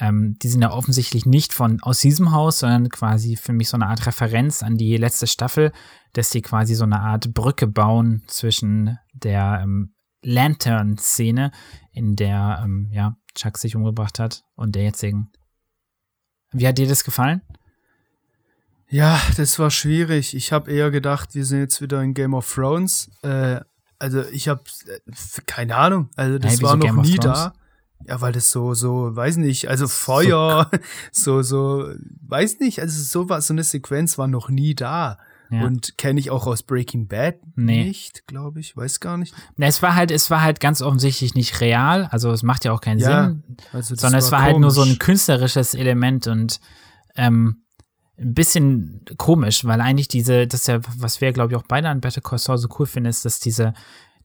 ähm, 0.00 0.36
die 0.42 0.48
sind 0.48 0.62
ja 0.62 0.72
offensichtlich 0.72 1.24
nicht 1.24 1.52
von 1.52 1.80
aus 1.80 2.00
diesem 2.00 2.32
Haus, 2.32 2.58
sondern 2.58 2.88
quasi 2.88 3.36
für 3.36 3.52
mich 3.52 3.68
so 3.68 3.76
eine 3.76 3.86
Art 3.86 4.04
Referenz 4.04 4.64
an 4.64 4.76
die 4.76 4.96
letzte 4.96 5.28
Staffel, 5.28 5.70
dass 6.12 6.30
sie 6.30 6.42
quasi 6.42 6.74
so 6.74 6.82
eine 6.82 7.00
Art 7.00 7.32
Brücke 7.32 7.68
bauen 7.68 8.24
zwischen 8.26 8.98
der 9.12 9.60
ähm, 9.62 9.94
Lantern-Szene, 10.22 11.52
in 11.92 12.16
der 12.16 12.62
ähm, 12.64 12.88
ja, 12.90 13.16
Chuck 13.36 13.58
sich 13.58 13.76
umgebracht 13.76 14.18
hat, 14.18 14.44
und 14.56 14.74
der 14.74 14.82
jetzigen. 14.82 15.30
Wie 16.50 16.66
hat 16.66 16.78
dir 16.78 16.88
das 16.88 17.04
gefallen? 17.04 17.42
Ja, 18.94 19.20
das 19.36 19.58
war 19.58 19.72
schwierig. 19.72 20.36
Ich 20.36 20.52
habe 20.52 20.70
eher 20.70 20.92
gedacht, 20.92 21.34
wir 21.34 21.44
sind 21.44 21.58
jetzt 21.58 21.82
wieder 21.82 22.00
in 22.00 22.14
Game 22.14 22.32
of 22.32 22.48
Thrones. 22.54 23.10
Äh, 23.22 23.58
also 23.98 24.22
ich 24.26 24.46
habe 24.46 24.62
äh, 24.86 25.00
keine 25.46 25.74
Ahnung. 25.74 26.10
Also 26.14 26.38
das 26.38 26.52
hey, 26.52 26.62
war 26.62 26.76
noch 26.76 27.02
nie 27.02 27.16
da. 27.16 27.54
Ja, 28.06 28.20
weil 28.20 28.30
das 28.30 28.52
so, 28.52 28.72
so, 28.74 29.16
weiß 29.16 29.38
nicht, 29.38 29.68
also 29.68 29.88
Feuer, 29.88 30.70
so, 31.10 31.42
so, 31.42 31.90
weiß 32.20 32.60
nicht, 32.60 32.80
also 32.80 33.02
so 33.02 33.28
was, 33.28 33.48
so 33.48 33.54
eine 33.54 33.64
Sequenz 33.64 34.16
war 34.16 34.28
noch 34.28 34.48
nie 34.48 34.76
da. 34.76 35.18
Ja. 35.50 35.64
Und 35.64 35.98
kenne 35.98 36.20
ich 36.20 36.30
auch 36.30 36.46
aus 36.46 36.62
Breaking 36.62 37.08
Bad 37.08 37.38
nee. 37.56 37.86
nicht, 37.86 38.28
glaube 38.28 38.60
ich, 38.60 38.76
weiß 38.76 39.00
gar 39.00 39.16
nicht. 39.16 39.34
Es 39.56 39.82
war 39.82 39.96
halt, 39.96 40.12
es 40.12 40.30
war 40.30 40.42
halt 40.42 40.60
ganz 40.60 40.82
offensichtlich 40.82 41.34
nicht 41.34 41.60
real, 41.60 42.08
also 42.12 42.30
es 42.30 42.44
macht 42.44 42.64
ja 42.64 42.70
auch 42.70 42.80
keinen 42.80 43.00
ja, 43.00 43.24
Sinn, 43.24 43.42
also 43.72 43.96
sondern 43.96 44.12
war 44.12 44.18
es 44.18 44.30
war 44.30 44.38
komisch. 44.38 44.52
halt 44.52 44.60
nur 44.60 44.70
so 44.70 44.82
ein 44.82 44.98
künstlerisches 45.00 45.74
Element 45.74 46.28
und 46.28 46.60
ähm, 47.16 47.63
ein 48.18 48.34
bisschen 48.34 49.04
komisch, 49.16 49.64
weil 49.64 49.80
eigentlich 49.80 50.08
diese, 50.08 50.46
das 50.46 50.62
ist 50.62 50.68
ja, 50.68 50.80
was 50.98 51.20
wir, 51.20 51.32
glaube 51.32 51.52
ich, 51.52 51.58
auch 51.58 51.64
beide 51.66 51.88
an 51.88 52.00
Better 52.00 52.20
Call 52.20 52.38
Saul 52.38 52.58
so 52.58 52.68
cool 52.78 52.86
finden, 52.86 53.08
ist, 53.08 53.24
dass 53.24 53.40
diese, 53.40 53.74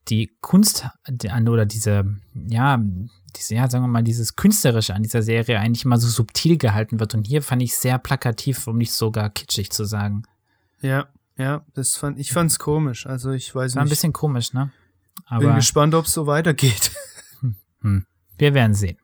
die 0.10 0.32
Kunst 0.42 0.88
oder 1.08 1.66
diese, 1.66 2.06
ja, 2.34 2.80
diese, 3.36 3.56
ja, 3.56 3.70
sagen 3.70 3.84
wir 3.84 3.90
mal, 3.90 4.04
dieses 4.04 4.36
Künstlerische 4.36 4.94
an 4.94 5.04
dieser 5.04 5.22
Serie 5.22 5.60
eigentlich 5.60 5.86
immer 5.86 5.98
so 5.98 6.08
subtil 6.08 6.58
gehalten 6.58 7.00
wird. 7.00 7.16
Und 7.16 7.28
hier 7.28 7.42
fand 7.42 7.62
ich 7.62 7.76
sehr 7.76 7.98
plakativ, 7.98 8.68
um 8.68 8.78
nicht 8.78 8.94
sogar 8.94 9.30
kitschig 9.30 9.72
zu 9.72 9.86
sagen. 9.86 10.24
Ja, 10.82 11.08
ja, 11.38 11.64
das 11.74 11.96
fand, 11.96 12.20
ich 12.20 12.32
fand's 12.32 12.60
komisch. 12.60 13.08
Also 13.08 13.32
ich 13.32 13.54
weiß 13.54 13.76
War 13.76 13.84
nicht. 13.84 13.90
ein 13.90 13.92
bisschen 13.92 14.14
komisch, 14.14 14.54
ne? 14.54 14.72
Aber 15.26 15.46
bin 15.46 15.56
gespannt, 15.56 15.94
ob 15.96 16.06
es 16.06 16.14
so 16.14 16.28
weitergeht. 16.28 16.92
Hm, 17.42 17.56
hm. 17.82 18.06
Wir 18.38 18.54
werden 18.54 18.74
sehen. 18.74 18.98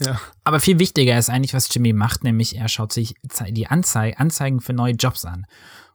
Ja. 0.00 0.20
Aber 0.42 0.60
viel 0.60 0.78
wichtiger 0.78 1.18
ist 1.18 1.30
eigentlich, 1.30 1.54
was 1.54 1.72
Jimmy 1.72 1.92
macht, 1.92 2.24
nämlich 2.24 2.56
er 2.56 2.68
schaut 2.68 2.92
sich 2.92 3.14
die 3.48 3.66
Anzei 3.66 4.16
Anzeigen 4.16 4.60
für 4.60 4.72
neue 4.72 4.94
Jobs 4.94 5.24
an. 5.24 5.46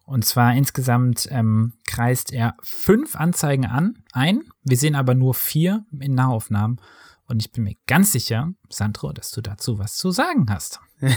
Und 0.06 0.26
zwar 0.26 0.56
insgesamt 0.56 1.28
ähm, 1.32 1.74
kreist 1.86 2.34
er 2.34 2.56
fünf 2.64 3.16
Anzeigen 3.16 3.66
an, 3.66 4.04
ein. 4.12 4.42
Wir 4.64 4.78
sehen 4.78 4.96
aber 4.96 5.14
nur 5.14 5.36
vier 5.36 5.86
in 6.00 6.16
Nahaufnahmen. 6.16 6.82
Und 7.28 7.44
ich 7.44 7.52
bin 7.52 7.64
mir 7.64 7.76
ganz 7.86 8.12
sicher, 8.12 8.50
Sandro, 8.70 9.14
dass 9.14 9.30
du 9.30 9.42
dazu 9.42 9.78
was 9.78 9.98
zu 9.98 10.10
sagen 10.10 10.48
hast. 10.50 10.80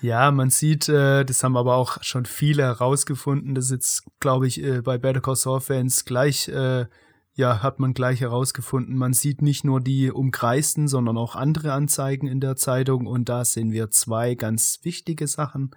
ja, 0.00 0.32
man 0.32 0.50
sieht, 0.50 0.88
äh, 0.88 1.24
das 1.24 1.44
haben 1.44 1.56
aber 1.56 1.76
auch 1.76 2.02
schon 2.02 2.26
viele 2.26 2.64
herausgefunden, 2.64 3.54
das 3.54 3.66
ist 3.66 3.70
jetzt, 3.70 4.04
glaube 4.18 4.48
ich, 4.48 4.62
äh, 4.62 4.82
bei 4.82 4.98
Better 4.98 5.20
Call 5.20 5.36
Saul 5.36 5.60
Fans 5.60 6.04
gleich 6.04 6.48
äh, 6.48 6.86
ja, 7.34 7.62
hat 7.62 7.78
man 7.78 7.94
gleich 7.94 8.20
herausgefunden. 8.20 8.94
Man 8.94 9.14
sieht 9.14 9.40
nicht 9.40 9.64
nur 9.64 9.80
die 9.80 10.10
umkreisten, 10.10 10.86
sondern 10.86 11.16
auch 11.16 11.34
andere 11.34 11.72
Anzeigen 11.72 12.26
in 12.26 12.40
der 12.40 12.56
Zeitung 12.56 13.06
und 13.06 13.28
da 13.28 13.44
sehen 13.44 13.72
wir 13.72 13.90
zwei 13.90 14.34
ganz 14.34 14.80
wichtige 14.82 15.26
Sachen. 15.26 15.70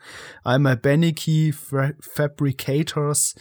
Einmal 0.43 0.75
Beneke 0.75 1.53
Fabricators. 1.53 3.35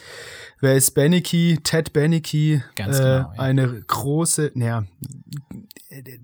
Wer 0.61 0.75
ist 0.75 0.91
Beneke? 0.91 1.57
Ted 1.61 1.91
Beneke. 1.91 2.63
Ganz 2.75 2.97
genau, 2.97 3.07
ja. 3.07 3.33
Eine 3.37 3.81
große, 3.81 4.51
naja, 4.55 4.85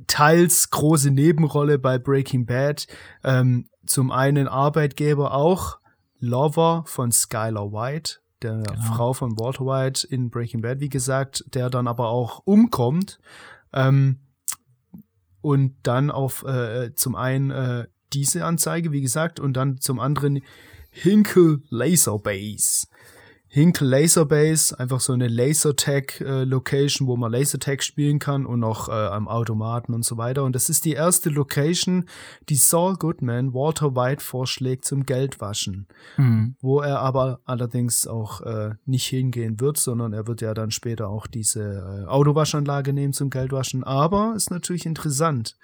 teils 0.07 0.69
große 0.69 1.11
Nebenrolle 1.11 1.77
bei 1.77 1.99
Breaking 1.99 2.45
Bad. 2.45 2.87
Ähm, 3.23 3.67
zum 3.85 4.11
einen 4.11 4.47
Arbeitgeber 4.47 5.33
auch, 5.33 5.79
Lover 6.19 6.83
von 6.85 7.11
Skylar 7.11 7.73
White 7.73 8.21
der 8.43 8.57
genau. 8.57 8.81
Frau 8.81 9.13
von 9.13 9.37
Walter 9.39 9.65
White 9.65 10.07
in 10.07 10.29
Breaking 10.29 10.61
Bad, 10.61 10.79
wie 10.79 10.89
gesagt, 10.89 11.43
der 11.53 11.69
dann 11.69 11.87
aber 11.87 12.09
auch 12.09 12.41
umkommt. 12.45 13.19
Ähm, 13.73 14.19
und 15.41 15.75
dann 15.83 16.11
auf 16.11 16.43
äh, 16.43 16.93
zum 16.93 17.15
einen 17.15 17.51
äh, 17.51 17.87
diese 18.13 18.45
Anzeige, 18.45 18.91
wie 18.91 19.01
gesagt, 19.01 19.39
und 19.39 19.53
dann 19.53 19.79
zum 19.79 19.99
anderen 19.99 20.41
Hinkle 20.91 21.61
Laser 21.69 22.19
Base. 22.19 22.87
Hinkle 23.53 23.85
Laser 23.85 24.23
Base, 24.23 24.79
einfach 24.79 25.01
so 25.01 25.11
eine 25.11 25.27
Lasertag-Location, 25.27 27.05
äh, 27.05 27.09
wo 27.09 27.17
man 27.17 27.33
Lasertag 27.33 27.83
spielen 27.83 28.17
kann 28.17 28.45
und 28.45 28.63
auch 28.63 28.87
äh, 28.87 28.93
am 28.93 29.27
Automaten 29.27 29.93
und 29.93 30.05
so 30.05 30.17
weiter. 30.17 30.45
Und 30.45 30.55
das 30.55 30.69
ist 30.69 30.85
die 30.85 30.93
erste 30.93 31.29
Location, 31.29 32.05
die 32.47 32.55
Saul 32.55 32.95
Goodman 32.95 33.53
Walter 33.53 33.93
White 33.93 34.23
vorschlägt 34.23 34.85
zum 34.85 35.05
Geldwaschen. 35.05 35.85
Mhm. 36.15 36.55
Wo 36.61 36.79
er 36.79 37.01
aber 37.01 37.41
allerdings 37.43 38.07
auch 38.07 38.39
äh, 38.39 38.75
nicht 38.85 39.07
hingehen 39.07 39.59
wird, 39.59 39.75
sondern 39.75 40.13
er 40.13 40.27
wird 40.27 40.39
ja 40.39 40.53
dann 40.53 40.71
später 40.71 41.09
auch 41.09 41.27
diese 41.27 42.05
äh, 42.05 42.07
Autowaschanlage 42.07 42.93
nehmen 42.93 43.11
zum 43.11 43.29
Geldwaschen. 43.29 43.83
Aber 43.83 44.33
ist 44.33 44.49
natürlich 44.49 44.85
interessant. 44.85 45.57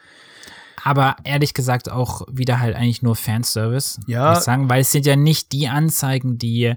Aber 0.84 1.16
ehrlich 1.24 1.54
gesagt 1.54 1.90
auch 1.90 2.28
wieder 2.30 2.60
halt 2.60 2.76
eigentlich 2.76 3.02
nur 3.02 3.16
Fanservice. 3.16 4.02
Ja. 4.08 4.34
Ich 4.34 4.40
sagen, 4.40 4.70
weil 4.70 4.82
es 4.82 4.92
sind 4.92 5.06
ja 5.06 5.16
nicht 5.16 5.54
die 5.54 5.70
Anzeigen, 5.70 6.38
die 6.38 6.76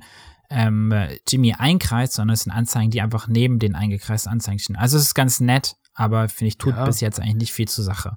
ähm, 0.50 0.92
Jimmy 1.28 1.54
einkreist, 1.56 2.14
sondern 2.14 2.34
es 2.34 2.42
sind 2.42 2.52
Anzeigen, 2.52 2.90
die 2.90 3.00
einfach 3.00 3.28
neben 3.28 3.58
den 3.58 3.74
eingekreisten 3.74 4.30
Anzeigen 4.30 4.58
stehen. 4.58 4.76
Also 4.76 4.96
es 4.96 5.04
ist 5.04 5.14
ganz 5.14 5.40
nett, 5.40 5.76
aber 5.94 6.28
finde 6.28 6.48
ich, 6.48 6.58
tut 6.58 6.74
ja. 6.74 6.84
bis 6.84 7.00
jetzt 7.00 7.20
eigentlich 7.20 7.36
nicht 7.36 7.52
viel 7.52 7.68
zur 7.68 7.84
Sache. 7.84 8.16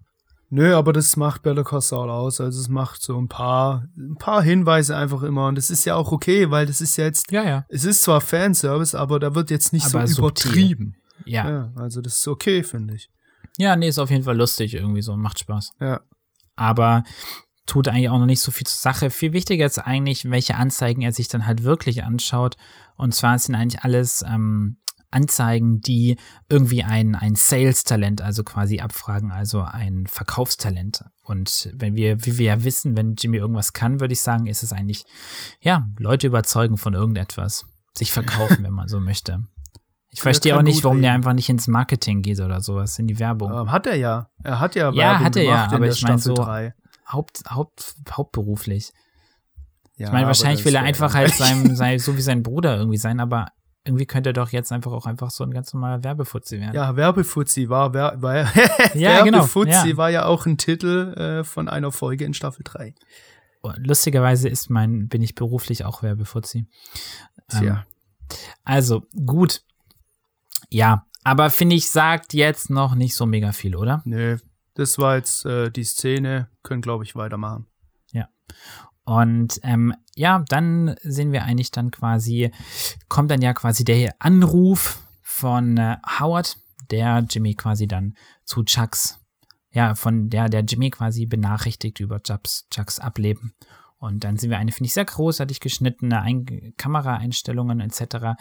Nö, 0.50 0.76
aber 0.76 0.94
das 0.94 1.16
macht 1.16 1.42
Better 1.42 1.64
Call 1.64 1.82
Saul 1.82 2.12
aus. 2.12 2.40
Also 2.40 2.62
es 2.62 2.70
macht 2.70 3.02
so 3.02 3.20
ein 3.20 3.28
paar, 3.28 3.88
ein 3.98 4.18
paar 4.18 4.44
Hinweise 4.44 4.96
einfach 4.96 5.24
immer. 5.24 5.48
Und 5.48 5.56
das 5.56 5.72
ist 5.72 5.86
ja 5.86 5.96
auch 5.96 6.12
okay, 6.12 6.52
weil 6.52 6.68
das 6.68 6.80
ist 6.80 6.96
ja 6.98 7.06
jetzt, 7.06 7.32
ja, 7.32 7.44
ja. 7.44 7.66
es 7.70 7.86
ist 7.86 8.04
zwar 8.04 8.22
Fanservice, 8.22 8.96
aber 8.96 9.20
da 9.20 9.34
wird 9.34 9.50
jetzt 9.50 9.74
nicht 9.74 9.88
aber 9.88 10.06
so 10.06 10.20
übertrieben. 10.20 10.96
Ja. 11.26 11.50
ja. 11.50 11.72
Also 11.76 12.02
das 12.02 12.18
ist 12.18 12.28
okay, 12.28 12.62
finde 12.64 12.96
ich. 12.96 13.10
Ja, 13.58 13.76
nee, 13.76 13.88
ist 13.88 13.98
auf 13.98 14.12
jeden 14.12 14.24
Fall 14.24 14.38
lustig 14.38 14.76
irgendwie 14.76 15.02
so, 15.02 15.16
macht 15.16 15.40
Spaß. 15.40 15.72
Ja. 15.80 16.02
Aber 16.56 17.04
tut 17.66 17.88
eigentlich 17.88 18.10
auch 18.10 18.20
noch 18.20 18.26
nicht 18.26 18.42
so 18.42 18.52
viel 18.52 18.68
zur 18.68 18.78
Sache. 18.78 19.10
Viel 19.10 19.34
wichtiger 19.34 19.66
ist 19.66 19.80
eigentlich, 19.80 20.30
welche 20.30 20.56
Anzeigen 20.56 21.02
er 21.02 21.14
sich 21.14 21.28
dann 21.28 21.46
halt 21.46 21.64
wirklich 21.64 22.04
anschaut. 22.04 22.58
Und 22.96 23.14
zwar 23.14 23.38
sind 23.40 23.56
eigentlich 23.56 23.84
alles 23.84 24.24
ähm, 24.28 24.78
Anzeigen, 25.14 25.80
die 25.80 26.18
irgendwie 26.50 26.84
ein, 26.84 27.16
ein 27.16 27.36
Sales-Talent, 27.36 28.22
also 28.22 28.44
quasi 28.44 28.80
abfragen, 28.80 29.32
also 29.32 29.62
ein 29.62 30.08
Verkaufstalent. 30.08 31.06
Und 31.24 31.70
wenn 31.74 31.96
wir, 31.96 32.26
wie 32.26 32.38
wir 32.38 32.46
ja 32.46 32.64
wissen, 32.64 32.98
wenn 32.98 33.16
Jimmy 33.16 33.38
irgendwas 33.38 33.74
kann, 33.74 34.00
würde 34.00 34.14
ich 34.14 34.22
sagen, 34.22 34.48
ist 34.48 34.64
es 34.64 34.74
eigentlich, 34.74 35.06
ja, 35.62 35.88
Leute 35.98 36.28
überzeugen 36.28 36.78
von 36.78 36.94
irgendetwas. 36.94 37.66
Sich 37.94 38.12
verkaufen, 38.12 38.58
wenn 38.64 38.74
man 38.74 38.88
so 38.88 39.00
möchte. 39.00 39.44
Ich 40.10 40.22
verstehe 40.22 40.56
auch 40.56 40.62
nicht, 40.62 40.84
warum 40.84 41.02
der 41.02 41.14
einfach 41.14 41.34
nicht 41.34 41.50
ins 41.50 41.68
Marketing 41.68 42.22
geht 42.22 42.40
oder 42.40 42.62
sowas, 42.62 43.00
in 43.00 43.08
die 43.08 43.18
Werbung. 43.18 43.52
Ähm, 43.52 43.72
hat 43.72 43.88
er 43.88 43.96
ja. 43.96 44.30
Er 44.44 44.60
hat 44.60 44.76
ja 44.76 44.86
Werbung 44.86 45.00
ja, 45.00 45.20
hat 45.20 45.36
er 45.36 45.44
ja, 45.44 45.72
aber 45.72 45.88
ich 45.88 46.04
meine 46.04 46.20
so, 46.20 46.36
3. 46.36 46.74
Haupt, 47.08 47.44
Haupt, 47.50 47.96
hauptberuflich. 48.12 48.92
Ja, 49.98 50.08
ich 50.08 50.14
meine, 50.14 50.28
wahrscheinlich 50.28 50.66
will 50.66 50.76
er 50.76 50.84
einfach 50.84 51.14
halt 51.14 51.34
sein, 51.34 51.76
sein, 51.76 52.00
so 52.00 52.18
wie 52.18 52.22
sein 52.22 52.44
Bruder 52.44 52.78
irgendwie 52.78 52.98
sein, 52.98 53.20
aber 53.20 53.48
irgendwie 53.86 54.06
könnte 54.06 54.30
er 54.30 54.34
doch 54.34 54.50
jetzt 54.50 54.72
einfach 54.72 54.92
auch 54.92 55.06
einfach 55.06 55.30
so 55.30 55.44
ein 55.44 55.52
ganz 55.52 55.74
normaler 55.74 56.04
Werbefuzzi 56.04 56.60
werden. 56.60 56.74
Ja, 56.74 56.96
Werbefuzzi 56.96 57.70
war, 57.70 57.94
war, 57.94 58.22
war 58.22 58.36
ja, 58.96 59.24
genau, 59.24 59.40
Werbefuzzi 59.40 59.90
ja. 59.90 59.98
war 59.98 60.10
ja 60.10 60.26
auch 60.26 60.46
ein 60.46 60.58
Titel 60.58 61.14
äh, 61.14 61.44
von 61.44 61.68
einer 61.68 61.92
Folge 61.92 62.26
in 62.26 62.34
Staffel 62.34 62.64
3. 62.64 62.96
Lustigerweise 63.78 64.50
ist 64.50 64.70
mein, 64.70 65.08
bin 65.08 65.22
ich 65.22 65.36
beruflich 65.36 65.86
auch 65.86 66.04
Werbefuzzi. 66.04 66.68
Ähm, 67.52 67.80
also, 68.66 69.04
gut. 69.26 69.62
Ja, 70.70 71.06
aber 71.24 71.50
finde 71.50 71.76
ich, 71.76 71.90
sagt 71.90 72.34
jetzt 72.34 72.70
noch 72.70 72.96
nicht 72.96 73.16
so 73.16 73.26
mega 73.26 73.54
viel, 73.54 73.76
oder? 73.76 74.02
Nö, 74.06 74.38
das 74.76 74.98
war 74.98 75.18
jetzt 75.18 75.46
äh, 75.46 75.70
die 75.70 75.84
Szene, 75.84 76.50
können, 76.64 76.82
glaube 76.82 77.04
ich, 77.04 77.16
weitermachen. 77.16 77.68
Ja. 78.12 78.30
Und 79.06 79.60
ähm, 79.64 79.94
ja, 80.16 80.44
dann 80.48 80.96
sehen 81.02 81.32
wir 81.32 81.44
eigentlich 81.44 81.72
dann 81.72 81.92
quasi, 81.92 82.52
kommt 83.10 83.32
dann 83.32 83.42
ja 83.42 83.54
quasi 83.54 83.84
der 83.84 84.16
Anruf 84.20 85.02
von 85.22 85.78
äh, 85.78 85.98
Howard, 86.20 86.58
der 86.92 87.26
Jimmy 87.30 87.56
quasi 87.56 87.88
dann 87.88 88.16
zu 88.46 88.64
Chucks, 88.64 89.20
ja, 89.72 89.96
von 89.96 90.30
der, 90.30 90.50
der 90.50 90.62
Jimmy 90.62 90.90
quasi 90.90 91.26
benachrichtigt 91.26 92.00
über 92.00 92.22
Chucks, 92.22 92.68
Chucks 92.70 93.00
Ableben. 93.00 93.54
Und 93.98 94.24
dann 94.24 94.38
sehen 94.38 94.50
wir 94.50 94.58
eine, 94.58 94.72
finde 94.72 94.88
ich, 94.88 94.94
sehr 94.94 95.06
großartig 95.06 95.60
geschnittene 95.60 96.22
Ein 96.22 96.74
Kameraeinstellungen 96.78 97.80
etc. 97.80 98.38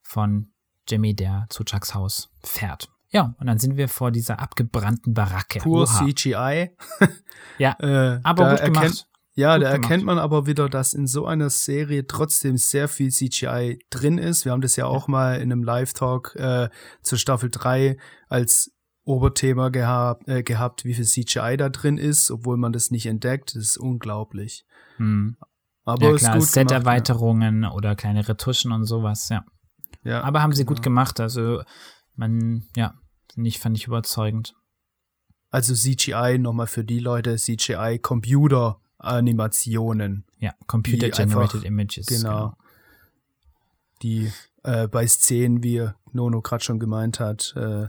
von 0.00 0.52
Jimmy, 0.88 1.14
der 1.14 1.46
zu 1.50 1.64
Chucks 1.64 1.94
Haus 1.94 2.30
fährt. 2.42 2.88
Ja, 3.12 3.34
und 3.38 3.46
dann 3.46 3.58
sind 3.58 3.76
wir 3.76 3.88
vor 3.88 4.10
dieser 4.10 4.40
abgebrannten 4.40 5.12
Baracke. 5.12 5.58
Pur 5.58 5.82
Oha. 5.82 6.06
CGI. 6.06 6.70
ja, 7.58 7.76
äh, 7.78 8.20
aber 8.22 8.50
gut 8.50 8.60
erkennt, 8.60 8.74
gemacht. 8.74 9.06
Ja, 9.34 9.56
gut 9.56 9.64
da 9.64 9.70
erkennt 9.70 10.00
gemacht. 10.00 10.06
man 10.06 10.18
aber 10.18 10.46
wieder, 10.46 10.68
dass 10.68 10.94
in 10.94 11.06
so 11.06 11.26
einer 11.26 11.50
Serie 11.50 12.06
trotzdem 12.06 12.56
sehr 12.56 12.88
viel 12.88 13.10
CGI 13.10 13.78
drin 13.90 14.16
ist. 14.16 14.46
Wir 14.46 14.52
haben 14.52 14.62
das 14.62 14.76
ja 14.76 14.86
auch 14.86 15.08
mal 15.08 15.36
in 15.36 15.52
einem 15.52 15.62
Live-Talk 15.62 16.34
äh, 16.36 16.70
zur 17.02 17.18
Staffel 17.18 17.50
3 17.50 17.98
als 18.28 18.72
Oberthema 19.04 19.68
gehabt, 19.68 20.26
äh, 20.28 20.42
gehabt, 20.42 20.84
wie 20.84 20.94
viel 20.94 21.04
CGI 21.04 21.56
da 21.58 21.68
drin 21.68 21.98
ist, 21.98 22.30
obwohl 22.30 22.56
man 22.56 22.72
das 22.72 22.90
nicht 22.90 23.06
entdeckt. 23.06 23.54
Das 23.54 23.62
ist 23.62 23.76
unglaublich. 23.76 24.64
Hm. 24.96 25.36
Aber 25.84 26.12
ja, 26.12 26.16
klar, 26.16 26.40
Set-Erweiterungen 26.40 27.64
ja. 27.64 27.72
oder 27.72 27.94
kleine 27.94 28.26
Retuschen 28.26 28.72
und 28.72 28.84
sowas, 28.84 29.28
ja. 29.28 29.44
Ja, 30.04 30.22
aber 30.22 30.42
haben 30.42 30.52
sie 30.52 30.64
gut 30.64 30.78
genau. 30.78 30.84
gemacht. 30.84 31.20
Also 31.20 31.62
man, 32.16 32.64
ja, 32.76 32.94
nicht, 33.36 33.58
fand 33.58 33.76
ich 33.76 33.86
überzeugend. 33.86 34.54
Also 35.50 35.74
CGI 35.74 36.38
nochmal 36.38 36.66
für 36.66 36.84
die 36.84 36.98
Leute, 36.98 37.36
CGI 37.36 37.98
Computer 38.00 38.80
Animationen. 38.98 40.24
Ja, 40.38 40.54
Computer 40.66 41.10
Generated 41.10 41.64
Images. 41.64 42.06
Genau. 42.06 42.20
genau. 42.20 42.56
Die 44.02 44.32
äh, 44.62 44.88
bei 44.88 45.06
Szenen, 45.06 45.62
wie 45.62 45.88
Nono 46.12 46.40
gerade 46.40 46.64
schon 46.64 46.78
gemeint 46.78 47.20
hat, 47.20 47.54
äh, 47.56 47.88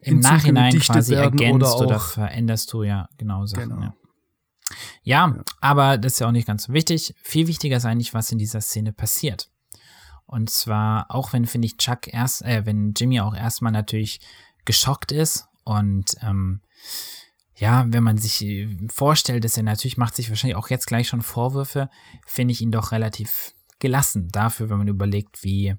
im 0.00 0.20
Nachhinein 0.20 0.78
quasi 0.78 1.14
ergänzt 1.14 1.74
oder, 1.74 1.86
oder, 1.86 2.00
veränderst 2.00 2.72
du 2.72 2.84
ja 2.84 3.08
genau 3.18 3.44
Sachen. 3.46 3.68
Genau. 3.68 3.82
Ja. 3.82 3.94
Ja, 5.02 5.28
ja, 5.28 5.44
aber 5.60 5.98
das 5.98 6.14
ist 6.14 6.18
ja 6.20 6.28
auch 6.28 6.32
nicht 6.32 6.46
ganz 6.46 6.64
so 6.64 6.72
wichtig. 6.72 7.14
Viel 7.22 7.48
wichtiger 7.48 7.76
ist 7.76 7.84
eigentlich, 7.84 8.14
was 8.14 8.30
in 8.30 8.38
dieser 8.38 8.60
Szene 8.60 8.92
passiert. 8.92 9.49
Und 10.30 10.48
zwar, 10.48 11.06
auch 11.08 11.32
wenn, 11.32 11.44
finde 11.44 11.66
ich, 11.66 11.76
Chuck 11.76 12.06
erst, 12.06 12.42
äh, 12.42 12.64
wenn 12.64 12.94
Jimmy 12.96 13.20
auch 13.20 13.34
erstmal 13.34 13.72
natürlich 13.72 14.20
geschockt 14.64 15.10
ist 15.10 15.48
und 15.64 16.14
ähm, 16.22 16.60
ja, 17.56 17.84
wenn 17.88 18.04
man 18.04 18.16
sich 18.16 18.40
äh, 18.42 18.68
vorstellt, 18.92 19.42
dass 19.42 19.56
er 19.56 19.64
natürlich 19.64 19.96
macht 19.96 20.14
sich 20.14 20.28
wahrscheinlich 20.28 20.56
auch 20.56 20.70
jetzt 20.70 20.86
gleich 20.86 21.08
schon 21.08 21.22
Vorwürfe, 21.22 21.90
finde 22.24 22.52
ich 22.52 22.60
ihn 22.60 22.70
doch 22.70 22.92
relativ 22.92 23.54
gelassen 23.80 24.28
dafür, 24.28 24.70
wenn 24.70 24.78
man 24.78 24.86
überlegt, 24.86 25.42
wie 25.42 25.74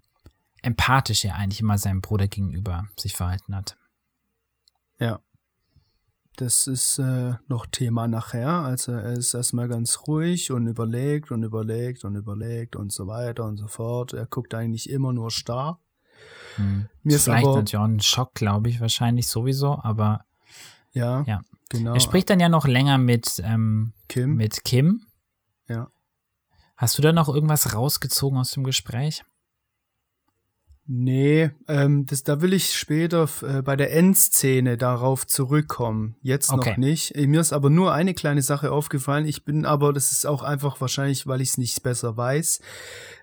empathisch 0.61 1.23
er 1.23 1.35
eigentlich 1.35 1.61
immer 1.61 1.77
seinem 1.77 2.01
Bruder 2.01 2.27
gegenüber 2.27 2.89
sich 2.99 3.15
verhalten 3.15 3.55
hat. 3.55 3.77
Ja. 4.99 5.21
Das 6.37 6.65
ist 6.65 6.97
äh, 6.97 7.33
noch 7.47 7.65
Thema 7.65 8.07
nachher. 8.07 8.49
Also 8.49 8.93
er 8.93 9.13
ist 9.13 9.33
erstmal 9.33 9.67
ganz 9.67 10.07
ruhig 10.07 10.51
und 10.51 10.67
überlegt 10.67 11.31
und 11.31 11.43
überlegt 11.43 12.05
und 12.05 12.15
überlegt 12.15 12.75
und 12.75 12.91
so 12.91 13.07
weiter 13.07 13.45
und 13.45 13.57
so 13.57 13.67
fort. 13.67 14.13
Er 14.13 14.25
guckt 14.25 14.53
eigentlich 14.53 14.89
immer 14.89 15.13
nur 15.13 15.29
starr. 15.29 15.79
Hm. 16.55 16.87
Mir 17.03 17.15
ist 17.15 17.25
Vielleicht 17.25 17.45
aber, 17.45 17.57
natürlich 17.57 17.77
auch 17.77 17.85
ein 17.85 17.99
Schock, 17.99 18.33
glaube 18.33 18.69
ich, 18.69 18.79
wahrscheinlich 18.79 19.27
sowieso, 19.27 19.79
aber 19.81 20.25
ja, 20.93 21.23
ja. 21.23 21.41
genau. 21.69 21.93
Er 21.93 21.99
spricht 21.99 22.29
dann 22.29 22.39
ja 22.39 22.49
noch 22.49 22.65
länger 22.65 22.97
mit 22.97 23.41
ähm, 23.43 23.93
Kim. 24.07 24.35
Mit 24.35 24.63
Kim. 24.63 25.05
Ja. 25.67 25.89
Hast 26.75 26.97
du 26.97 27.01
da 27.01 27.13
noch 27.13 27.29
irgendwas 27.29 27.73
rausgezogen 27.75 28.37
aus 28.37 28.51
dem 28.51 28.63
Gespräch? 28.63 29.23
Nee, 30.93 31.51
ähm, 31.69 32.05
das, 32.05 32.23
da 32.23 32.41
will 32.41 32.51
ich 32.51 32.73
später 32.73 33.29
äh, 33.43 33.61
bei 33.61 33.77
der 33.77 33.93
Endszene 33.95 34.75
darauf 34.75 35.25
zurückkommen. 35.25 36.17
Jetzt 36.21 36.51
okay. 36.51 36.71
noch 36.71 36.77
nicht. 36.77 37.15
Mir 37.15 37.39
ist 37.39 37.53
aber 37.53 37.69
nur 37.69 37.93
eine 37.93 38.13
kleine 38.13 38.41
Sache 38.41 38.73
aufgefallen. 38.73 39.25
Ich 39.25 39.45
bin 39.45 39.65
aber, 39.65 39.93
das 39.93 40.11
ist 40.11 40.25
auch 40.25 40.43
einfach 40.43 40.81
wahrscheinlich, 40.81 41.25
weil 41.27 41.39
ich 41.39 41.51
es 41.51 41.57
nicht 41.57 41.81
besser 41.81 42.17
weiß. 42.17 42.59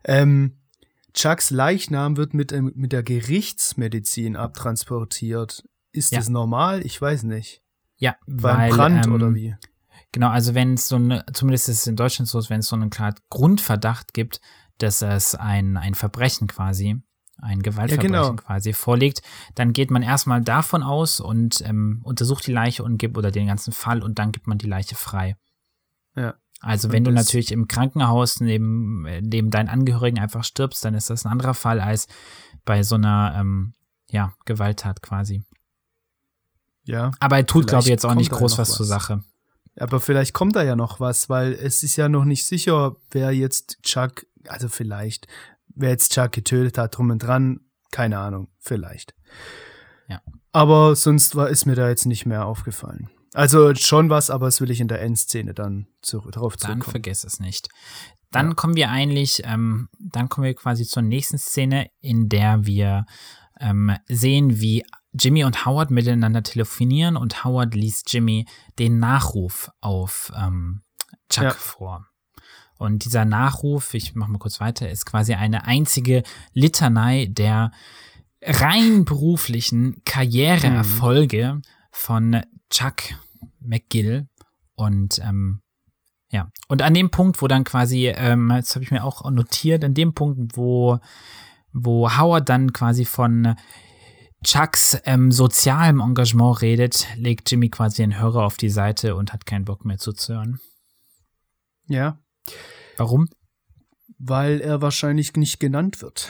Ähm, 0.04 0.56
Chucks 1.12 1.50
Leichnam 1.50 2.16
wird 2.16 2.32
mit, 2.32 2.52
ähm, 2.52 2.72
mit 2.74 2.92
der 2.92 3.02
Gerichtsmedizin 3.02 4.34
abtransportiert. 4.34 5.62
Ist 5.92 6.12
ja. 6.12 6.20
das 6.20 6.30
normal? 6.30 6.86
Ich 6.86 6.98
weiß 6.98 7.24
nicht. 7.24 7.60
Ja, 7.98 8.16
beim 8.26 8.56
weil, 8.56 8.70
Brand 8.70 9.06
ähm, 9.08 9.12
oder 9.12 9.34
wie? 9.34 9.56
Genau, 10.12 10.30
also 10.30 10.54
wenn 10.54 10.72
es 10.72 10.88
so 10.88 10.96
eine, 10.96 11.26
zumindest 11.34 11.68
ist 11.68 11.80
es 11.80 11.86
in 11.86 11.96
Deutschland 11.96 12.30
so, 12.30 12.40
wenn 12.48 12.60
es 12.60 12.68
so 12.68 12.76
einen 12.76 12.88
klaren 12.88 13.16
Grundverdacht 13.28 14.14
gibt, 14.14 14.40
dass 14.78 15.02
es 15.02 15.34
ein, 15.34 15.76
ein 15.76 15.94
Verbrechen 15.94 16.46
quasi, 16.46 17.02
ein 17.40 17.62
Gewaltverbrechen 17.62 18.14
ja, 18.14 18.22
genau. 18.22 18.36
quasi 18.36 18.72
vorliegt, 18.72 19.22
dann 19.54 19.72
geht 19.72 19.90
man 19.90 20.02
erstmal 20.02 20.42
davon 20.42 20.82
aus 20.82 21.20
und 21.20 21.60
ähm, 21.62 22.00
untersucht 22.04 22.46
die 22.46 22.52
Leiche 22.52 22.82
und 22.82 22.98
gibt 22.98 23.16
oder 23.16 23.30
den 23.30 23.46
ganzen 23.46 23.72
Fall 23.72 24.02
und 24.02 24.18
dann 24.18 24.32
gibt 24.32 24.46
man 24.46 24.58
die 24.58 24.66
Leiche 24.66 24.94
frei. 24.94 25.36
Ja. 26.16 26.34
Also 26.60 26.90
wenn 26.90 27.04
du 27.04 27.12
natürlich 27.12 27.52
im 27.52 27.68
Krankenhaus 27.68 28.40
neben, 28.40 29.02
neben 29.22 29.50
deinen 29.50 29.68
Angehörigen 29.68 30.18
einfach 30.18 30.42
stirbst, 30.42 30.84
dann 30.84 30.94
ist 30.94 31.08
das 31.08 31.24
ein 31.24 31.30
anderer 31.30 31.54
Fall 31.54 31.80
als 31.80 32.08
bei 32.64 32.82
so 32.82 32.96
einer 32.96 33.34
ähm, 33.38 33.74
ja, 34.10 34.32
Gewalttat 34.44 35.00
quasi. 35.00 35.44
Ja. 36.82 37.12
Aber 37.20 37.36
er 37.36 37.46
tut, 37.46 37.68
glaube 37.68 37.82
ich, 37.82 37.88
jetzt 37.88 38.04
auch 38.04 38.14
nicht 38.14 38.32
groß 38.32 38.58
was, 38.58 38.70
was 38.70 38.76
zur 38.76 38.86
Sache. 38.86 39.22
Aber 39.78 40.00
vielleicht 40.00 40.32
kommt 40.32 40.56
da 40.56 40.64
ja 40.64 40.74
noch 40.74 40.98
was, 40.98 41.28
weil 41.28 41.52
es 41.52 41.82
ist 41.82 41.96
ja 41.96 42.08
noch 42.08 42.24
nicht 42.24 42.44
sicher, 42.44 42.96
wer 43.10 43.30
jetzt 43.30 43.80
Chuck, 43.82 44.26
also 44.48 44.68
vielleicht, 44.68 45.28
wer 45.78 45.90
jetzt 45.90 46.12
Chuck 46.12 46.32
getötet 46.32 46.78
hat, 46.78 46.96
drum 46.96 47.10
und 47.10 47.22
dran, 47.22 47.60
keine 47.90 48.18
Ahnung, 48.18 48.48
vielleicht. 48.58 49.14
Ja. 50.08 50.20
Aber 50.52 50.96
sonst 50.96 51.36
war, 51.36 51.48
ist 51.48 51.66
mir 51.66 51.74
da 51.74 51.88
jetzt 51.88 52.06
nicht 52.06 52.26
mehr 52.26 52.46
aufgefallen. 52.46 53.10
Also 53.34 53.74
schon 53.74 54.10
was, 54.10 54.30
aber 54.30 54.46
das 54.46 54.60
will 54.60 54.70
ich 54.70 54.80
in 54.80 54.88
der 54.88 55.02
Endszene 55.02 55.54
dann 55.54 55.86
zu, 56.02 56.20
drauf 56.20 56.56
zurückkommen. 56.56 56.80
Dann 56.80 56.90
vergess 56.90 57.24
es 57.24 57.40
nicht. 57.40 57.68
Dann 58.30 58.48
ja. 58.48 58.54
kommen 58.54 58.76
wir 58.76 58.90
eigentlich, 58.90 59.42
ähm, 59.44 59.88
dann 59.98 60.28
kommen 60.28 60.46
wir 60.46 60.54
quasi 60.54 60.84
zur 60.84 61.02
nächsten 61.02 61.38
Szene, 61.38 61.88
in 62.00 62.28
der 62.28 62.66
wir 62.66 63.06
ähm, 63.60 63.96
sehen, 64.06 64.60
wie 64.60 64.84
Jimmy 65.12 65.44
und 65.44 65.64
Howard 65.64 65.90
miteinander 65.90 66.42
telefonieren 66.42 67.16
und 67.16 67.44
Howard 67.44 67.74
liest 67.74 68.12
Jimmy 68.12 68.46
den 68.78 68.98
Nachruf 68.98 69.70
auf 69.80 70.32
ähm, 70.36 70.82
Chuck 71.28 71.44
ja. 71.44 71.50
vor. 71.52 72.06
Und 72.78 73.04
dieser 73.04 73.24
Nachruf, 73.24 73.92
ich 73.94 74.14
mache 74.14 74.30
mal 74.30 74.38
kurz 74.38 74.60
weiter, 74.60 74.88
ist 74.88 75.04
quasi 75.04 75.34
eine 75.34 75.64
einzige 75.64 76.22
Litanei 76.52 77.26
der 77.26 77.72
rein 78.42 79.04
beruflichen 79.04 80.02
Karriereerfolge 80.04 81.54
mhm. 81.54 81.62
von 81.90 82.42
Chuck 82.70 83.02
McGill. 83.60 84.28
Und 84.74 85.18
ähm, 85.18 85.60
ja, 86.30 86.50
und 86.68 86.82
an 86.82 86.94
dem 86.94 87.10
Punkt, 87.10 87.42
wo 87.42 87.48
dann 87.48 87.64
quasi, 87.64 88.08
ähm, 88.08 88.48
das 88.48 88.74
habe 88.74 88.84
ich 88.84 88.90
mir 88.90 89.02
auch 89.02 89.28
notiert, 89.30 89.84
an 89.84 89.94
dem 89.94 90.14
Punkt, 90.14 90.56
wo, 90.56 91.00
wo 91.72 92.16
Howard 92.16 92.48
dann 92.48 92.72
quasi 92.72 93.04
von 93.04 93.56
Chucks 94.44 95.00
ähm, 95.04 95.32
sozialem 95.32 96.00
Engagement 96.00 96.62
redet, 96.62 97.08
legt 97.16 97.50
Jimmy 97.50 97.70
quasi 97.70 98.02
den 98.02 98.20
Hörer 98.20 98.44
auf 98.44 98.56
die 98.56 98.70
Seite 98.70 99.16
und 99.16 99.32
hat 99.32 99.46
keinen 99.46 99.64
Bock 99.64 99.84
mehr 99.84 99.98
zuzuhören. 99.98 100.60
Ja. 101.88 102.18
Warum? 102.96 103.28
Weil 104.18 104.60
er 104.60 104.82
wahrscheinlich 104.82 105.34
nicht 105.34 105.60
genannt 105.60 106.02
wird. 106.02 106.28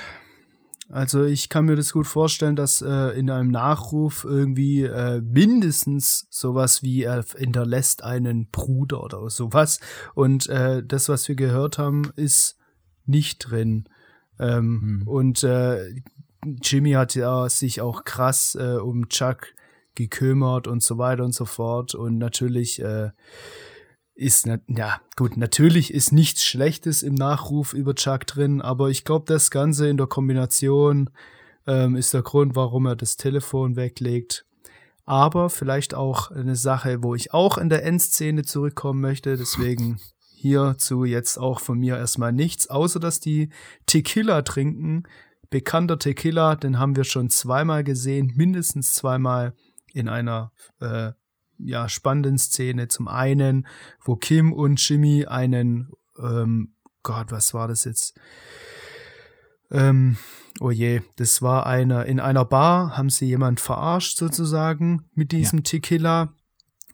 Also 0.91 1.25
ich 1.25 1.51
kann 1.51 1.67
mir 1.67 1.77
das 1.77 1.93
gut 1.93 2.07
vorstellen, 2.07 2.57
dass 2.57 2.81
äh, 2.81 3.19
in 3.19 3.31
einem 3.31 3.51
Nachruf 3.51 4.25
irgendwie 4.25 4.85
äh, 4.85 5.21
mindestens 5.21 6.27
sowas 6.31 6.83
wie 6.83 7.03
er 7.03 7.25
hinterlässt 7.37 8.05
einen 8.05 8.49
Bruder 8.51 9.03
oder 9.03 9.29
sowas. 9.29 9.81
Und 10.15 10.49
äh, 10.49 10.83
das, 10.83 11.11
was 11.11 11.29
wir 11.29 11.35
gehört 11.35 11.77
haben, 11.77 12.11
ist 12.17 12.57
nicht 13.05 13.39
drin. 13.39 13.85
Ähm, 14.39 14.81
hm. 14.81 15.09
Und 15.09 15.43
äh, 15.45 15.95
Jimmy 16.63 16.93
hat 16.93 17.15
ja 17.15 17.49
sich 17.51 17.83
auch 17.83 18.05
krass 18.05 18.57
äh, 18.59 18.77
um 18.77 19.09
Chuck 19.09 19.49
gekümmert 19.95 20.67
und 20.67 20.83
so 20.83 20.97
weiter 20.97 21.25
und 21.25 21.35
so 21.35 21.45
fort. 21.45 21.95
Und 21.95 22.17
natürlich 22.17 22.83
ist, 24.19 24.49
ja, 24.67 25.01
gut, 25.17 25.37
natürlich 25.37 25.95
ist 25.95 26.13
nichts 26.13 26.45
Schlechtes 26.45 27.05
im 27.05 27.15
Nachruf 27.15 27.73
über 27.73 27.95
Chuck 27.95 28.27
drin, 28.27 28.61
aber 28.61 28.91
ich 28.91 29.05
glaube, 29.05 29.27
das 29.27 29.51
Ganze 29.51 29.89
in 29.89 29.97
der 29.97 30.09
Kombination 30.09 31.11
ähm, 31.69 31.95
ist 31.95 32.15
der 32.15 32.23
Grund, 32.23 32.57
warum 32.57 32.87
er 32.87 32.97
das 32.97 33.17
Telefon 33.17 33.77
weglegt. 33.77 34.45
Aber 35.05 35.51
vielleicht 35.51 35.95
auch 35.95 36.33
eine 36.33 36.57
Sache, 36.57 37.03
wo 37.03 37.15
ich 37.15 37.33
auch 37.33 37.59
in 37.59 37.69
der 37.69 37.85
Endszene 37.85 38.43
zurückkommen 38.43 39.01
möchte, 39.01 39.37
deswegen 39.37 40.01
hierzu 40.35 41.05
jetzt 41.05 41.39
auch 41.39 41.61
von 41.61 41.79
mir 41.79 41.97
erstmal 41.97 42.33
nichts, 42.33 42.69
außer 42.69 42.99
dass 42.99 43.21
die 43.21 43.51
Tequila 43.87 44.43
trinken. 44.43 45.05
Bekannter 45.49 45.99
Tequila, 45.99 46.57
den 46.57 46.79
haben 46.79 46.97
wir 46.97 47.05
schon 47.05 47.31
zweimal 47.31 47.85
gesehen, 47.85 48.33
mindestens 48.37 48.95
zweimal 48.95 49.55
in 49.95 50.09
einer 50.09 50.53
äh, 50.81 51.13
ja, 51.59 51.89
spannenden 51.89 52.39
Szene. 52.39 52.89
Zum 52.89 53.09
einen, 53.09 53.67
wo 54.03 54.17
Kim 54.17 54.53
und 54.53 54.87
Jimmy 54.87 55.27
einen, 55.27 55.93
ähm, 56.19 56.75
Gott, 57.03 57.31
was 57.31 57.55
war 57.55 57.69
das 57.69 57.85
jetzt? 57.85 58.19
Ähm, 59.71 60.17
oh 60.61 60.71
je, 60.71 61.03
das 61.17 61.43
war 61.43 61.67
einer, 61.67 62.07
in 62.07 62.21
einer 62.21 62.45
Bar 62.45 62.97
haben 62.97 63.11
sie 63.11 63.27
jemand 63.27 63.61
verarscht 63.61 64.17
sozusagen 64.17 65.05
mit 65.15 65.33
diesem 65.33 65.59
ja. 65.59 65.63
Tequila 65.65 66.33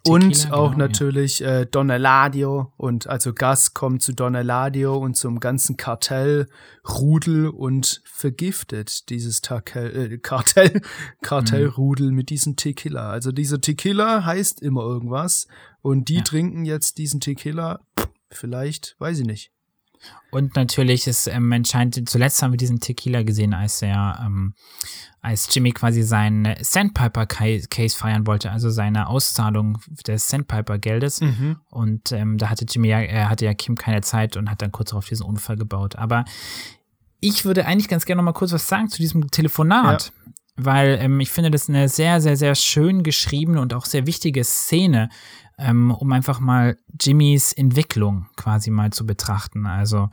und 0.07 0.52
auch 0.52 0.72
genau, 0.72 0.78
natürlich 0.78 1.38
ja. 1.38 1.61
äh, 1.61 1.66
Don 1.66 1.88
Eladio 1.88 2.72
und 2.76 3.07
also 3.07 3.32
Gas 3.32 3.72
kommt 3.72 4.02
zu 4.02 4.12
Don 4.12 4.34
Eladio 4.34 4.98
und 4.98 5.16
zum 5.16 5.40
ganzen 5.40 5.78
Kartell 5.78 6.46
Rudel 6.86 7.48
und 7.48 8.02
vergiftet 8.05 9.09
dieses 9.09 9.40
Takel, 9.40 10.12
äh, 10.12 10.18
Kartell 10.22 10.82
Kartellrudel 11.22 12.11
mhm. 12.11 12.16
mit 12.16 12.28
diesem 12.28 12.57
Tequila. 12.57 13.11
Also 13.11 13.32
dieser 13.32 13.61
Tequila 13.61 14.24
heißt 14.26 14.61
immer 14.61 14.82
irgendwas 14.82 15.46
und 15.80 16.09
die 16.11 16.16
ja. 16.16 16.22
trinken 16.22 16.66
jetzt 16.66 16.98
diesen 16.98 17.20
Tequila. 17.20 17.80
Vielleicht, 18.30 18.96
weiß 18.98 19.20
ich 19.20 19.26
nicht. 19.26 19.53
Und 20.30 20.57
natürlich 20.57 21.07
ist 21.07 21.28
ähm, 21.28 21.52
entscheidend, 21.52 22.09
zuletzt 22.09 22.42
haben 22.42 22.52
wir 22.52 22.57
diesen 22.57 22.80
Tequila 22.80 23.22
gesehen, 23.22 23.55
als 23.55 23.80
er, 23.82 24.20
ähm, 24.26 24.55
als 25.20 25.48
Jimmy 25.55 25.70
quasi 25.70 26.02
seinen 26.02 26.57
Sandpiper-Case 26.61 27.96
feiern 27.96 28.26
wollte, 28.26 28.50
also 28.50 28.68
seine 28.68 29.07
Auszahlung 29.07 29.78
des 30.07 30.28
Sandpiper-Geldes. 30.28 31.20
Mhm. 31.20 31.61
Und 31.70 32.11
ähm, 32.11 32.36
da 32.36 32.50
hatte 32.50 32.66
Jimmy 32.68 32.88
ja, 32.88 33.00
er 33.00 33.30
hatte 33.30 33.44
ja 33.44 33.55
Kim 33.55 33.76
keine 33.76 34.00
Zeit 34.00 34.36
und 34.36 34.50
hat 34.50 34.61
dann 34.61 34.72
kurz 34.72 34.90
darauf 34.90 35.07
diesen 35.07 35.24
Unfall 35.24 35.57
gebaut. 35.57 35.94
Aber 35.96 36.24
ich 37.20 37.44
würde 37.44 37.64
eigentlich 37.64 37.88
ganz 37.88 38.05
gerne 38.05 38.20
noch 38.20 38.24
mal 38.24 38.36
kurz 38.36 38.52
was 38.52 38.68
sagen 38.68 38.88
zu 38.88 38.98
diesem 38.98 39.30
Telefonat. 39.30 40.07
Ja. 40.07 40.32
Weil 40.57 40.98
ähm, 41.00 41.20
ich 41.20 41.30
finde, 41.30 41.50
das 41.50 41.62
ist 41.62 41.70
eine 41.70 41.88
sehr, 41.88 42.20
sehr, 42.20 42.36
sehr 42.36 42.55
schön 42.55 43.02
geschriebene 43.02 43.61
und 43.61 43.72
auch 43.72 43.86
sehr 43.86 44.07
wichtige 44.07 44.44
Szene, 44.44 45.09
ähm, 45.59 45.90
um 45.90 46.12
einfach 46.12 46.40
mal 46.40 46.76
Jimmys 47.00 47.52
Entwicklung 47.52 48.26
quasi 48.36 48.70
mal 48.70 48.90
zu 48.90 49.07
betrachten. 49.07 49.66
Also 49.66 50.09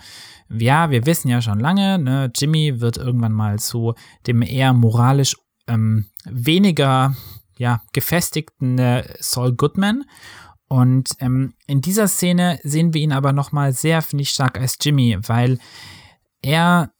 ja, 0.50 0.90
wir 0.90 1.06
wissen 1.06 1.30
ja 1.30 1.42
schon 1.42 1.60
lange, 1.60 1.98
ne, 2.00 2.32
Jimmy 2.36 2.80
wird 2.80 2.98
irgendwann 2.98 3.34
mal 3.34 3.60
zu 3.60 3.94
dem 4.28 4.42
eher 4.42 4.74
moralisch 4.74 5.36
ähm, 5.68 6.06
weniger 6.26 7.16
ja, 7.58 7.82
gefestigten 7.94 8.80
äh, 8.80 9.04
Saul 9.20 9.54
Goodman. 9.54 10.04
Und 10.68 11.12
ähm, 11.20 11.54
in 11.68 11.82
dieser 11.82 12.08
Szene 12.08 12.60
sehen 12.64 12.94
wir 12.94 13.02
ihn 13.02 13.12
aber 13.12 13.34
noch 13.34 13.52
mal 13.52 13.74
sehr, 13.74 14.02
finde 14.02 14.24
ich, 14.24 14.30
stark 14.30 14.58
als 14.58 14.78
Jimmy, 14.82 15.18
weil 15.28 15.60
er, 16.42 16.92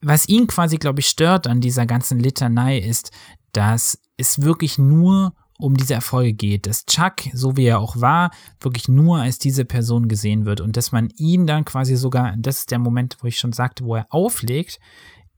was 0.00 0.28
ihn 0.28 0.46
quasi, 0.46 0.78
glaube 0.78 1.00
ich, 1.00 1.08
stört 1.08 1.46
an 1.46 1.60
dieser 1.60 1.86
ganzen 1.86 2.18
Litanei 2.18 2.78
ist, 2.78 3.12
dass 3.52 4.00
es 4.16 4.42
wirklich 4.42 4.78
nur 4.78 5.34
um 5.58 5.76
diese 5.76 5.94
Erfolge 5.94 6.32
geht, 6.32 6.66
dass 6.66 6.86
Chuck, 6.86 7.16
so 7.32 7.56
wie 7.56 7.66
er 7.66 7.80
auch 7.80 8.00
war, 8.00 8.30
wirklich 8.60 8.88
nur 8.88 9.18
als 9.18 9.38
diese 9.38 9.64
Person 9.64 10.08
gesehen 10.08 10.46
wird 10.46 10.60
und 10.60 10.76
dass 10.76 10.92
man 10.92 11.10
ihn 11.16 11.46
dann 11.46 11.64
quasi 11.64 11.96
sogar, 11.96 12.34
das 12.38 12.60
ist 12.60 12.70
der 12.70 12.78
Moment, 12.78 13.16
wo 13.20 13.26
ich 13.26 13.38
schon 13.38 13.52
sagte, 13.52 13.84
wo 13.84 13.96
er 13.96 14.06
auflegt, 14.10 14.78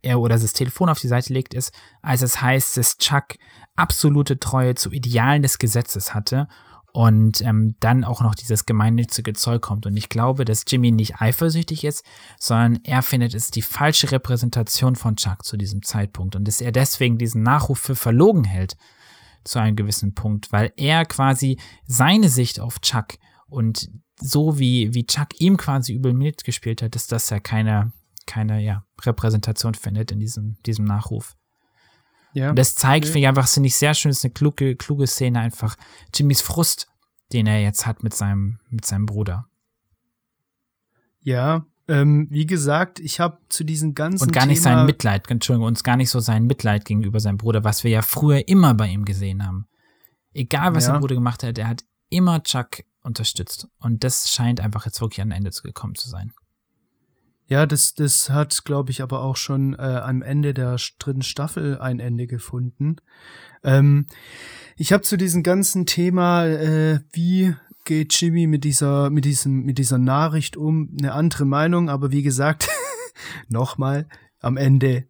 er 0.02 0.20
oder 0.20 0.38
das 0.38 0.52
Telefon 0.52 0.90
auf 0.90 1.00
die 1.00 1.08
Seite 1.08 1.32
legt, 1.32 1.54
ist, 1.54 1.72
als 2.02 2.22
es 2.22 2.40
heißt, 2.40 2.76
dass 2.76 2.98
Chuck 2.98 3.36
absolute 3.76 4.38
Treue 4.38 4.74
zu 4.74 4.90
Idealen 4.90 5.42
des 5.42 5.58
Gesetzes 5.58 6.14
hatte 6.14 6.48
und 6.92 7.40
ähm, 7.42 7.76
dann 7.80 8.04
auch 8.04 8.20
noch 8.20 8.34
dieses 8.34 8.66
gemeinnützige 8.66 9.32
Zeug 9.32 9.62
kommt. 9.62 9.86
Und 9.86 9.96
ich 9.96 10.08
glaube, 10.08 10.44
dass 10.44 10.64
Jimmy 10.66 10.90
nicht 10.90 11.20
eifersüchtig 11.20 11.84
ist, 11.84 12.04
sondern 12.38 12.80
er 12.84 13.02
findet 13.02 13.34
es 13.34 13.50
die 13.50 13.62
falsche 13.62 14.10
Repräsentation 14.10 14.96
von 14.96 15.16
Chuck 15.16 15.44
zu 15.44 15.56
diesem 15.56 15.82
Zeitpunkt 15.82 16.36
und 16.36 16.46
dass 16.46 16.60
er 16.60 16.72
deswegen 16.72 17.16
diesen 17.16 17.42
Nachruf 17.42 17.78
für 17.78 17.96
verlogen 17.96 18.44
hält 18.44 18.76
zu 19.44 19.58
einem 19.58 19.76
gewissen 19.76 20.14
Punkt, 20.14 20.52
weil 20.52 20.72
er 20.76 21.04
quasi 21.04 21.58
seine 21.86 22.28
Sicht 22.28 22.60
auf 22.60 22.80
Chuck 22.80 23.18
und 23.48 23.90
so 24.20 24.58
wie, 24.58 24.94
wie 24.94 25.06
Chuck 25.06 25.28
ihm 25.40 25.56
quasi 25.56 25.94
übel 25.94 26.12
mitgespielt 26.12 26.82
hat, 26.82 26.94
ist 26.94 27.10
das 27.10 27.30
ja 27.30 27.40
keine, 27.40 27.92
keine 28.26 28.60
ja, 28.60 28.84
Repräsentation 29.00 29.74
findet 29.74 30.12
in 30.12 30.20
diesem, 30.20 30.56
diesem 30.66 30.84
Nachruf. 30.84 31.36
Ja. 32.32 32.50
Und 32.50 32.58
das 32.58 32.74
zeigt, 32.74 33.06
ja. 33.06 33.12
finde 33.12 33.20
ich 33.20 33.28
einfach, 33.28 33.48
finde 33.48 33.66
ich 33.68 33.76
sehr 33.76 33.94
schön, 33.94 34.10
ist 34.10 34.24
eine 34.24 34.32
kluge, 34.32 34.76
kluge 34.76 35.06
Szene 35.06 35.40
einfach. 35.40 35.76
Jimmys 36.14 36.42
Frust, 36.42 36.88
den 37.32 37.46
er 37.46 37.60
jetzt 37.60 37.86
hat 37.86 38.02
mit 38.02 38.14
seinem, 38.14 38.60
mit 38.68 38.84
seinem 38.84 39.06
Bruder. 39.06 39.46
Ja, 41.22 41.66
ähm, 41.90 42.28
wie 42.30 42.46
gesagt, 42.46 43.00
ich 43.00 43.18
habe 43.18 43.38
zu 43.48 43.64
diesen 43.64 43.94
ganzen. 43.94 44.22
Und 44.22 44.32
gar 44.32 44.46
nicht 44.46 44.62
Thema 44.62 44.76
sein 44.76 44.86
Mitleid, 44.86 45.28
Entschuldigung, 45.28 45.66
uns 45.66 45.82
gar 45.82 45.96
nicht 45.96 46.08
so 46.08 46.20
sein 46.20 46.44
Mitleid 46.44 46.84
gegenüber 46.84 47.18
seinem 47.18 47.36
Bruder, 47.36 47.64
was 47.64 47.82
wir 47.82 47.90
ja 47.90 48.02
früher 48.02 48.46
immer 48.46 48.74
bei 48.74 48.86
ihm 48.86 49.04
gesehen 49.04 49.44
haben. 49.44 49.66
Egal, 50.32 50.74
was 50.74 50.84
ja. 50.84 50.92
sein 50.92 51.00
Bruder 51.00 51.16
gemacht 51.16 51.42
hat, 51.42 51.58
er 51.58 51.66
hat 51.66 51.82
immer 52.08 52.42
Chuck 52.44 52.84
unterstützt. 53.02 53.66
Und 53.80 54.04
das 54.04 54.30
scheint 54.30 54.60
einfach 54.60 54.86
jetzt 54.86 55.00
wirklich 55.00 55.20
an 55.20 55.32
ein 55.32 55.38
Ende 55.38 55.50
gekommen 55.50 55.96
zu 55.96 56.08
sein. 56.08 56.32
Ja, 57.48 57.66
das, 57.66 57.94
das 57.94 58.30
hat, 58.30 58.64
glaube 58.64 58.92
ich, 58.92 59.02
aber 59.02 59.22
auch 59.22 59.34
schon 59.34 59.74
äh, 59.74 59.78
am 59.78 60.22
Ende 60.22 60.54
der 60.54 60.76
dritten 61.00 61.22
Staffel 61.22 61.78
ein 61.80 61.98
Ende 61.98 62.28
gefunden. 62.28 62.96
Ähm, 63.64 64.06
ich 64.76 64.92
habe 64.92 65.02
zu 65.02 65.16
diesem 65.16 65.42
ganzen 65.42 65.86
Thema, 65.86 66.46
äh, 66.46 67.00
wie 67.10 67.56
geht 67.90 68.14
Jimmy 68.20 68.46
mit 68.46 68.62
dieser, 68.62 69.10
mit 69.10 69.24
diesem, 69.24 69.64
mit 69.64 69.76
dieser 69.78 69.98
Nachricht 69.98 70.56
um, 70.56 70.96
eine 70.96 71.12
andere 71.12 71.44
Meinung, 71.44 71.90
aber 71.90 72.12
wie 72.12 72.22
gesagt, 72.22 72.68
nochmal, 73.48 74.06
am 74.38 74.56
Ende 74.56 75.08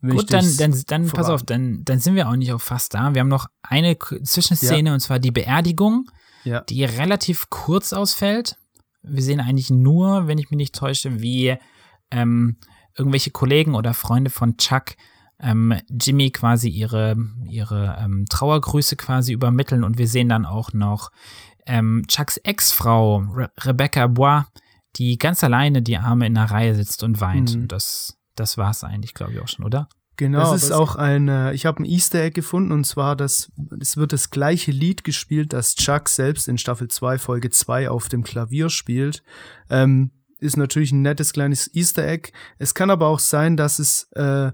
Gut, 0.00 0.32
dann, 0.32 0.46
dann, 0.56 0.82
dann 0.86 1.08
pass 1.10 1.28
auf, 1.28 1.42
dann, 1.42 1.84
dann 1.84 1.98
sind 1.98 2.14
wir 2.14 2.30
auch 2.30 2.36
nicht 2.36 2.50
auch 2.54 2.60
fast 2.60 2.94
da. 2.94 3.14
Wir 3.14 3.20
haben 3.20 3.28
noch 3.28 3.48
eine 3.60 3.98
Zwischenszene 3.98 4.88
ja. 4.88 4.94
und 4.94 5.00
zwar 5.00 5.18
die 5.18 5.30
Beerdigung, 5.30 6.10
ja. 6.44 6.62
die 6.62 6.84
relativ 6.84 7.50
kurz 7.50 7.92
ausfällt. 7.92 8.56
Wir 9.02 9.22
sehen 9.22 9.38
eigentlich 9.38 9.68
nur, 9.68 10.26
wenn 10.26 10.38
ich 10.38 10.50
mich 10.50 10.56
nicht 10.56 10.74
täusche, 10.74 11.20
wie 11.20 11.54
ähm, 12.10 12.56
irgendwelche 12.96 13.30
Kollegen 13.30 13.74
oder 13.74 13.92
Freunde 13.92 14.30
von 14.30 14.56
Chuck 14.56 14.96
ähm, 15.38 15.74
Jimmy 15.90 16.30
quasi 16.30 16.70
ihre, 16.70 17.16
ihre 17.46 17.98
ähm, 18.00 18.24
Trauergrüße 18.30 18.96
quasi 18.96 19.32
übermitteln 19.32 19.84
und 19.84 19.98
wir 19.98 20.08
sehen 20.08 20.30
dann 20.30 20.46
auch 20.46 20.72
noch 20.72 21.10
ähm, 21.66 22.04
Chucks 22.08 22.36
Ex-Frau 22.38 23.18
Re 23.18 23.50
Rebecca 23.60 24.06
Bois, 24.06 24.44
die 24.96 25.18
ganz 25.18 25.42
alleine 25.44 25.82
die 25.82 25.96
Arme 25.96 26.26
in 26.26 26.34
der 26.34 26.50
Reihe 26.50 26.74
sitzt 26.74 27.02
und 27.02 27.20
weint. 27.20 27.54
Mhm. 27.54 27.62
Und 27.62 27.72
das, 27.72 28.18
das 28.36 28.58
war 28.58 28.70
es 28.70 28.84
eigentlich, 28.84 29.14
glaube 29.14 29.32
ich, 29.32 29.40
auch 29.40 29.48
schon, 29.48 29.64
oder? 29.64 29.88
Genau. 30.16 30.52
Das 30.52 30.62
ist 30.62 30.72
auch 30.72 30.96
ein, 30.96 31.28
äh, 31.28 31.52
ich 31.54 31.64
habe 31.64 31.82
ein 31.82 31.86
Easter 31.86 32.22
Egg 32.22 32.34
gefunden 32.34 32.72
und 32.72 32.84
zwar, 32.84 33.16
dass 33.16 33.50
es 33.80 33.96
wird 33.96 34.12
das 34.12 34.30
gleiche 34.30 34.70
Lied 34.70 35.04
gespielt, 35.04 35.52
das 35.52 35.74
Chuck 35.74 36.08
selbst 36.08 36.48
in 36.48 36.58
Staffel 36.58 36.88
2, 36.88 37.18
Folge 37.18 37.50
2 37.50 37.88
auf 37.88 38.08
dem 38.08 38.22
Klavier 38.22 38.68
spielt. 38.68 39.22
Ähm, 39.70 40.10
ist 40.38 40.56
natürlich 40.56 40.92
ein 40.92 41.02
nettes 41.02 41.32
kleines 41.32 41.72
Easter 41.74 42.06
Egg. 42.06 42.30
Es 42.58 42.74
kann 42.74 42.90
aber 42.90 43.06
auch 43.06 43.20
sein, 43.20 43.56
dass 43.56 43.78
es 43.78 44.08
äh, 44.12 44.52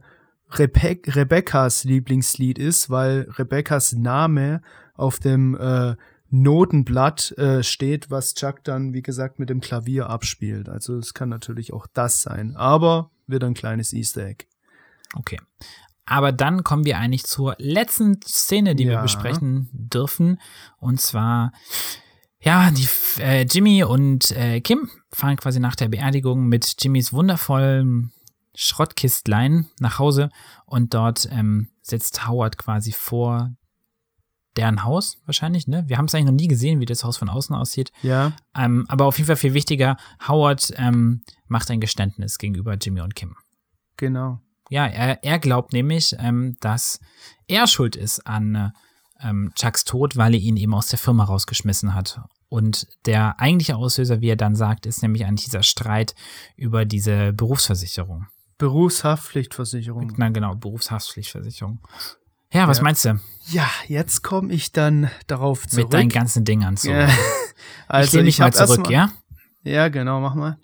Rebe 0.50 1.00
Rebecca's 1.06 1.84
Lieblingslied 1.84 2.58
ist, 2.58 2.88
weil 2.88 3.28
Rebecca's 3.36 3.92
Name 3.92 4.62
auf 4.94 5.18
dem 5.18 5.56
äh, 5.56 5.96
Notenblatt 6.30 7.32
äh, 7.38 7.62
steht, 7.62 8.10
was 8.10 8.34
Chuck 8.34 8.62
dann, 8.64 8.92
wie 8.92 9.02
gesagt, 9.02 9.38
mit 9.38 9.48
dem 9.48 9.60
Klavier 9.60 10.10
abspielt. 10.10 10.68
Also 10.68 10.96
es 10.96 11.14
kann 11.14 11.28
natürlich 11.28 11.72
auch 11.72 11.86
das 11.92 12.22
sein, 12.22 12.56
aber 12.56 13.10
wird 13.26 13.44
ein 13.44 13.54
kleines 13.54 13.92
Easter 13.92 14.26
Egg. 14.26 14.44
Okay. 15.14 15.38
Aber 16.04 16.32
dann 16.32 16.64
kommen 16.64 16.84
wir 16.84 16.98
eigentlich 16.98 17.24
zur 17.24 17.54
letzten 17.58 18.20
Szene, 18.22 18.74
die 18.74 18.84
ja. 18.84 18.92
wir 18.92 19.02
besprechen 19.02 19.68
dürfen. 19.72 20.40
Und 20.78 21.00
zwar 21.00 21.52
ja, 22.40 22.70
die 22.70 22.88
äh, 23.20 23.42
Jimmy 23.42 23.82
und 23.84 24.30
äh, 24.32 24.60
Kim 24.60 24.90
fahren 25.12 25.36
quasi 25.36 25.60
nach 25.60 25.76
der 25.76 25.88
Beerdigung 25.88 26.46
mit 26.46 26.76
Jimmys 26.82 27.12
wundervollen 27.12 28.12
Schrottkistlein 28.54 29.68
nach 29.80 29.98
Hause 29.98 30.30
und 30.64 30.94
dort 30.94 31.28
ähm, 31.30 31.68
sitzt 31.82 32.26
Howard 32.28 32.58
quasi 32.58 32.92
vor 32.92 33.52
deren 34.56 34.84
Haus 34.84 35.18
wahrscheinlich, 35.26 35.68
ne? 35.68 35.84
Wir 35.86 35.98
haben 35.98 36.06
es 36.06 36.14
eigentlich 36.14 36.26
noch 36.26 36.32
nie 36.32 36.48
gesehen, 36.48 36.80
wie 36.80 36.86
das 36.86 37.04
Haus 37.04 37.16
von 37.16 37.28
außen 37.28 37.54
aussieht. 37.54 37.92
Ja. 38.02 38.32
Ähm, 38.56 38.86
aber 38.88 39.06
auf 39.06 39.16
jeden 39.18 39.26
Fall 39.26 39.36
viel 39.36 39.54
wichtiger, 39.54 39.96
Howard 40.26 40.72
ähm, 40.76 41.22
macht 41.46 41.70
ein 41.70 41.80
Geständnis 41.80 42.38
gegenüber 42.38 42.74
Jimmy 42.74 43.00
und 43.00 43.14
Kim. 43.14 43.36
Genau. 43.96 44.40
Ja, 44.70 44.86
er, 44.86 45.22
er 45.24 45.38
glaubt 45.38 45.72
nämlich, 45.72 46.14
ähm, 46.18 46.56
dass 46.60 47.00
er 47.46 47.66
schuld 47.66 47.96
ist 47.96 48.26
an 48.26 48.54
äh, 48.54 48.70
ähm, 49.20 49.52
Chucks 49.54 49.84
Tod, 49.84 50.16
weil 50.16 50.34
er 50.34 50.40
ihn 50.40 50.56
eben 50.56 50.74
aus 50.74 50.88
der 50.88 50.98
Firma 50.98 51.24
rausgeschmissen 51.24 51.94
hat. 51.94 52.20
Und 52.48 52.86
der 53.04 53.38
eigentliche 53.40 53.76
Auslöser, 53.76 54.20
wie 54.20 54.30
er 54.30 54.36
dann 54.36 54.54
sagt, 54.54 54.86
ist 54.86 55.02
nämlich 55.02 55.24
eigentlich 55.26 55.44
dieser 55.44 55.62
Streit 55.62 56.14
über 56.56 56.84
diese 56.84 57.32
Berufsversicherung. 57.32 58.26
Berufshaftpflichtversicherung. 58.56 60.14
Na 60.16 60.30
genau, 60.30 60.54
Berufshaftpflichtversicherung. 60.54 61.80
Ja, 62.52 62.68
was 62.68 62.78
ja. 62.78 62.84
meinst 62.84 63.04
du? 63.04 63.20
Ja, 63.50 63.68
jetzt 63.86 64.22
komme 64.22 64.52
ich 64.52 64.72
dann 64.72 65.10
darauf 65.26 65.66
zurück. 65.66 65.84
Mit 65.84 65.92
deinen 65.92 66.08
ganzen 66.08 66.44
Dingern 66.44 66.76
zurück. 66.76 66.96
Ja. 66.96 67.08
Also 67.88 68.08
ich 68.08 68.12
lehne 68.12 68.24
mich 68.26 68.38
mal 68.38 68.52
zurück, 68.52 68.84
mal, 68.84 68.92
ja? 68.92 69.10
Ja, 69.64 69.88
genau, 69.88 70.20
mach 70.20 70.34
mal. 70.34 70.58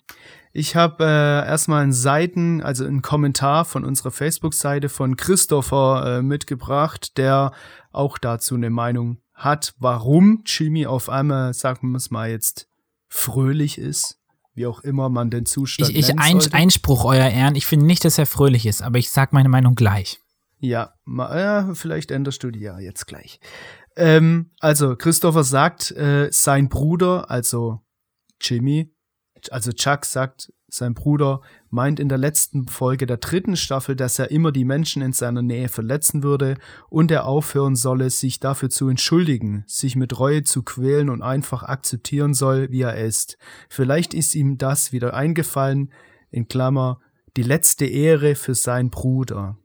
Ich 0.53 0.75
habe 0.75 1.03
äh, 1.03 1.47
erstmal 1.47 1.83
einen 1.83 1.91
Seiten, 1.91 2.61
also 2.61 2.85
einen 2.85 3.01
Kommentar 3.01 3.65
von 3.65 3.83
unserer 3.83 4.11
Facebook-Seite 4.11 4.87
von 4.87 5.17
Christopher 5.17 6.19
äh, 6.19 6.21
mitgebracht, 6.21 7.17
der 7.17 7.51
auch 7.91 8.17
dazu 8.17 8.55
eine 8.55 8.69
Meinung 8.69 9.17
hat, 9.33 9.73
warum 9.79 10.43
Jimmy 10.45 10.85
auf 10.85 11.09
einmal, 11.09 11.53
sagen 11.53 11.91
wir 11.91 11.97
es 11.97 12.09
mal 12.09 12.29
jetzt, 12.29 12.67
fröhlich 13.09 13.77
ist. 13.77 14.17
Wie 14.53 14.65
auch 14.65 14.79
immer 14.79 15.09
man 15.09 15.29
den 15.29 15.45
Zustand 15.45 15.89
Ich, 15.89 15.97
ich 15.97 16.17
ein, 16.17 16.39
Einspruch, 16.53 17.03
euer 17.03 17.27
Ehren. 17.27 17.55
Ich 17.55 17.65
finde 17.65 17.85
nicht, 17.85 18.05
dass 18.05 18.17
er 18.17 18.25
fröhlich 18.25 18.65
ist, 18.65 18.81
aber 18.81 18.97
ich 18.97 19.09
sag 19.11 19.33
meine 19.33 19.49
Meinung 19.49 19.75
gleich. 19.75 20.21
Ja, 20.59 20.93
ma, 21.03 21.37
ja 21.37 21.73
vielleicht 21.73 22.11
änderst 22.11 22.43
du 22.43 22.51
die 22.51 22.61
ja 22.61 22.79
jetzt 22.79 23.05
gleich. 23.07 23.39
Ähm, 23.95 24.51
also, 24.59 24.95
Christopher 24.95 25.43
sagt, 25.43 25.91
äh, 25.91 26.29
sein 26.31 26.69
Bruder, 26.69 27.29
also 27.29 27.81
Jimmy, 28.41 28.93
also 29.51 29.71
Chuck 29.71 30.05
sagt, 30.05 30.51
sein 30.67 30.93
Bruder 30.93 31.41
meint 31.69 31.99
in 31.99 32.09
der 32.09 32.17
letzten 32.17 32.67
Folge 32.67 33.05
der 33.05 33.17
dritten 33.17 33.55
Staffel, 33.55 33.95
dass 33.95 34.19
er 34.19 34.31
immer 34.31 34.51
die 34.51 34.65
Menschen 34.65 35.01
in 35.01 35.13
seiner 35.13 35.41
Nähe 35.41 35.69
verletzen 35.69 36.23
würde 36.23 36.57
und 36.89 37.11
er 37.11 37.25
aufhören 37.25 37.75
solle, 37.75 38.09
sich 38.09 38.39
dafür 38.39 38.69
zu 38.69 38.89
entschuldigen, 38.89 39.63
sich 39.67 39.95
mit 39.95 40.19
Reue 40.19 40.43
zu 40.43 40.63
quälen 40.63 41.09
und 41.09 41.21
einfach 41.21 41.63
akzeptieren 41.63 42.33
soll, 42.33 42.71
wie 42.71 42.81
er 42.81 42.97
ist. 42.97 43.37
Vielleicht 43.69 44.13
ist 44.13 44.35
ihm 44.35 44.57
das 44.57 44.91
wieder 44.91 45.13
eingefallen, 45.13 45.93
in 46.29 46.47
Klammer, 46.49 46.99
die 47.37 47.43
letzte 47.43 47.85
Ehre 47.85 48.35
für 48.35 48.55
seinen 48.55 48.89
Bruder. 48.89 49.57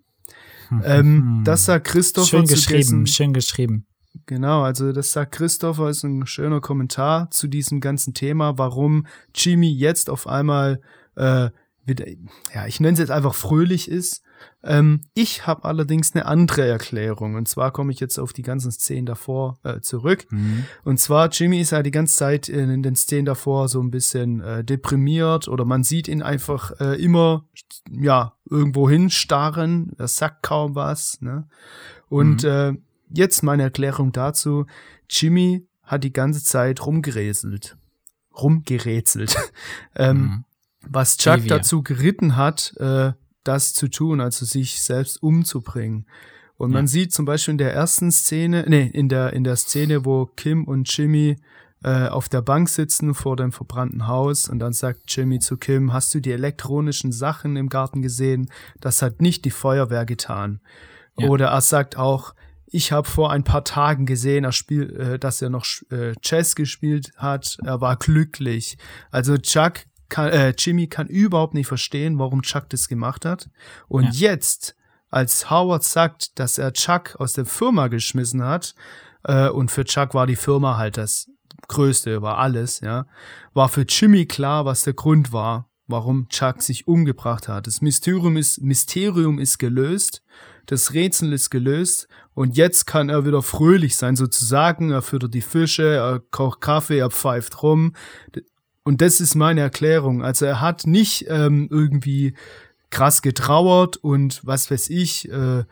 Hm. 0.81 0.83
Ähm, 0.85 1.43
das 1.45 1.65
sagt 1.65 1.89
Christopher 1.89 2.27
schön 2.29 2.47
geschrieben, 2.47 2.79
dessen, 2.79 3.07
schön 3.07 3.33
geschrieben. 3.33 3.87
Genau, 4.27 4.63
also 4.63 4.93
das 4.93 5.13
sagt 5.13 5.33
Christopher, 5.33 5.89
ist 5.89 6.05
ein 6.05 6.27
schöner 6.27 6.61
Kommentar 6.61 7.31
zu 7.31 7.49
diesem 7.49 7.81
ganzen 7.81 8.15
Thema, 8.15 8.57
warum 8.57 9.07
Jimmy 9.35 9.73
jetzt 9.73 10.09
auf 10.09 10.27
einmal 10.29 10.81
äh, 11.17 11.51
wieder, 11.85 12.07
ja, 12.55 12.67
ich 12.67 12.81
nenne 12.81 12.95
es 12.95 12.99
jetzt 13.01 13.11
einfach 13.11 13.35
fröhlich 13.35 13.89
ist. 13.89 14.23
Ähm, 14.63 15.03
ich 15.15 15.47
habe 15.47 15.65
allerdings 15.65 16.15
eine 16.15 16.27
andere 16.27 16.67
Erklärung. 16.67 17.35
Und 17.35 17.49
zwar 17.49 17.71
komme 17.71 17.93
ich 17.93 18.01
jetzt 18.01 18.19
auf 18.19 18.33
die 18.33 18.43
ganzen 18.43 18.71
Szenen 18.71 19.07
davor 19.07 19.59
äh, 19.63 19.81
zurück. 19.81 20.27
Mhm. 20.31 20.65
Und 20.85 20.99
zwar, 21.01 21.29
Jimmy 21.31 21.61
ist 21.61 21.71
ja 21.71 21.83
die 21.83 21.91
ganze 21.91 22.17
Zeit 22.17 22.49
in, 22.49 22.83
den 22.83 22.97
Szenen 22.97 23.25
davor 23.25 23.69
so 23.69 23.81
ein 23.81 23.91
bisschen 23.91 24.41
äh, 24.41 24.65
deprimiert 24.65 25.49
oder 25.49 25.65
man 25.65 25.83
sieht 25.83 26.09
ihn 26.09 26.23
einfach 26.23 26.73
äh, 26.81 27.03
immer, 27.03 27.47
ja, 27.91 28.35
irgendwo 28.49 28.89
hinstarren. 28.89 29.93
Er 29.99 30.09
sagt 30.09 30.43
kaum 30.43 30.75
was. 30.75 31.21
Ne? 31.21 31.49
Und 32.09 32.43
mhm. 32.43 32.49
äh, 32.49 32.73
jetzt 33.11 33.43
meine 33.43 33.65
Erklärung 33.65 34.13
dazu. 34.13 34.67
Jimmy 35.09 35.67
hat 35.83 36.05
die 36.05 36.13
ganze 36.13 36.45
Zeit 36.45 36.85
rumgerätselt. 36.85 37.77
Rumgerätselt. 38.37 39.37
ähm, 39.97 40.19
mhm 40.19 40.45
was 40.89 41.17
Chuck 41.17 41.47
dazu 41.47 41.83
geritten 41.83 42.37
hat, 42.37 42.75
äh, 42.79 43.13
das 43.45 43.75
zu 43.75 43.89
tun, 43.89 44.21
also 44.21 44.45
sich 44.45 44.81
selbst 44.83 45.23
umzubringen. 45.23 46.07
Und 46.57 46.73
man 46.73 46.85
Ja. 46.85 46.89
sieht 46.89 47.13
zum 47.13 47.25
Beispiel 47.25 47.53
in 47.53 47.59
der 47.59 47.73
ersten 47.73 48.11
Szene, 48.13 48.65
nee, 48.69 48.91
in 48.93 49.09
der, 49.09 49.33
in 49.33 49.45
der 49.45 49.57
Szene, 49.57 50.05
wo 50.05 50.27
Kim 50.27 50.65
und 50.65 50.95
Jimmy 50.95 51.37
äh, 51.83 52.09
auf 52.09 52.29
der 52.29 52.43
Bank 52.43 52.69
sitzen 52.69 53.15
vor 53.15 53.37
dem 53.37 53.53
verbrannten 53.53 54.07
Haus 54.07 54.49
und 54.51 54.59
dann 54.59 54.75
sagt 54.75 55.01
Jimmy 55.09 55.39
zu 55.39 55.57
Kim, 55.57 55.95
hast 55.95 56.13
du 56.15 56.21
die 56.21 56.33
elektronischen 56.33 57.11
Sachen 57.13 57.57
im 57.57 57.71
Garten 57.71 58.03
gesehen? 58.03 58.51
Das 58.81 59.01
hat 59.01 59.23
nicht 59.23 59.47
die 59.47 59.51
Feuerwehr 59.51 60.05
getan. 60.05 60.61
Ja. 61.19 61.29
Oder 61.29 61.47
er 61.49 61.63
sagt 61.63 61.97
auch, 61.97 62.35
ich 62.67 62.93
habe 62.93 63.09
vor 63.09 63.33
ein 63.33 63.43
paar 63.45 63.65
Tagen 63.65 64.05
gesehen, 64.05 64.45
er 64.45 64.53
spiel, 64.53 64.95
äh, 64.95 65.19
dass 65.19 65.41
er 65.41 65.49
noch 65.49 65.65
äh, 65.91 66.13
Chess 66.21 66.55
gespielt 66.55 67.13
hat. 67.17 67.57
Er 67.65 67.81
war 67.81 67.97
glücklich. 67.97 68.77
Also 69.11 69.39
Chuck 69.39 69.81
kann, 70.11 70.29
äh, 70.29 70.55
Jimmy 70.59 70.87
kann 70.89 71.07
überhaupt 71.07 71.55
nicht 71.55 71.67
verstehen, 71.67 72.19
warum 72.19 72.43
Chuck 72.43 72.69
das 72.69 72.89
gemacht 72.89 73.25
hat. 73.25 73.49
Und 73.89 74.05
Ja. 74.05 74.31
jetzt, 74.31 74.77
als 75.09 75.51
Howard 75.51 75.83
sagt, 75.83 76.39
dass 76.39 76.59
er 76.59 76.73
Chuck 76.73 77.17
aus 77.19 77.33
der 77.33 77.47
Firma 77.47 77.89
geschmissen 77.89 78.45
hat, 78.45 78.75
äh, 79.25 79.49
und 79.49 79.71
für 79.71 79.85
Chuck 79.85 80.15
war 80.15 80.27
die 80.27 80.37
Firma 80.37 80.77
halt 80.77 80.97
das 80.97 81.31
Größte, 81.69 82.23
war 82.23 82.39
alles, 82.39 82.81
ja, 82.81 83.07
war 83.55 83.69
für 83.69 83.83
Jimmy 83.89 84.27
klar, 84.27 84.65
was 84.65 84.83
der 84.83 84.95
Grund 84.95 85.33
war, 85.33 85.69
warum 85.87 86.29
Chuck 86.29 86.63
sich 86.63 86.87
umgebracht 86.89 87.49
hat. 87.49 87.67
Das 87.67 87.81
Mysterium 87.81 88.37
ist, 88.37 88.61
Mysterium 88.63 89.39
ist 89.39 89.59
gelöst, 89.59 90.23
das 90.67 90.95
Rätsel 90.95 91.33
ist 91.33 91.51
gelöst 91.51 92.07
und 92.33 92.57
jetzt 92.57 92.87
kann 92.87 93.09
er 93.09 93.27
wieder 93.27 93.43
fröhlich 93.43 93.97
sein, 93.97 94.15
sozusagen. 94.15 94.91
Er 94.93 95.03
füttert 95.03 95.35
die 95.35 95.41
Fische, 95.43 95.83
er 95.97 96.21
kocht 96.31 96.61
Kaffee, 96.61 96.99
er 96.99 97.11
pfeift 97.11 97.63
rum. 97.63 97.95
Und 98.85 99.01
das 99.01 99.21
ist 99.21 99.35
meine 99.35 99.61
Erklärung. 99.61 100.23
Also 100.23 100.47
er 100.47 100.61
hat 100.61 100.87
nicht 100.87 101.27
ähm, 101.29 101.69
irgendwie 101.71 102.35
krass 102.91 103.23
getrauert 103.23 103.97
und 103.99 104.41
was 104.45 104.71
weiß 104.71 104.91
ich, 104.91 105.31
äh, 105.31 105.65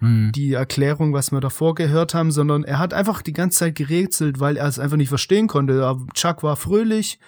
Hm. 0.00 0.30
die 0.34 0.52
Erklärung, 0.52 1.14
was 1.14 1.32
wir 1.32 1.40
davor 1.40 1.74
gehört 1.74 2.12
haben, 2.12 2.30
sondern 2.30 2.64
er 2.64 2.78
hat 2.78 2.92
einfach 2.92 3.22
die 3.22 3.32
ganze 3.32 3.60
Zeit 3.60 3.76
gerätselt, 3.76 4.40
weil 4.40 4.58
er 4.58 4.66
es 4.66 4.78
einfach 4.78 4.98
nicht 4.98 5.08
verstehen 5.08 5.46
konnte. 5.46 5.86
Aber 5.86 6.04
Chuck 6.12 6.42
war 6.42 6.56
fröhlich, 6.56 7.18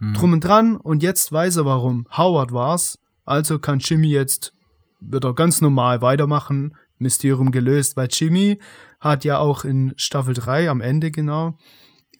Hm. 0.00 0.12
drum 0.12 0.32
und 0.34 0.44
dran 0.44 0.76
und 0.76 1.02
jetzt 1.02 1.32
weiß 1.32 1.56
er 1.56 1.64
warum. 1.64 2.06
Howard 2.14 2.52
war's. 2.52 2.98
Also 3.24 3.58
kann 3.58 3.78
Jimmy 3.78 4.08
jetzt 4.08 4.52
wieder 5.00 5.32
ganz 5.34 5.62
normal 5.62 6.02
weitermachen. 6.02 6.76
Mysterium 6.98 7.50
gelöst, 7.52 7.96
weil 7.96 8.08
Jimmy 8.10 8.58
hat 9.00 9.24
ja 9.24 9.38
auch 9.38 9.64
in 9.64 9.94
Staffel 9.96 10.34
3 10.34 10.68
am 10.70 10.80
Ende 10.80 11.10
genau 11.10 11.56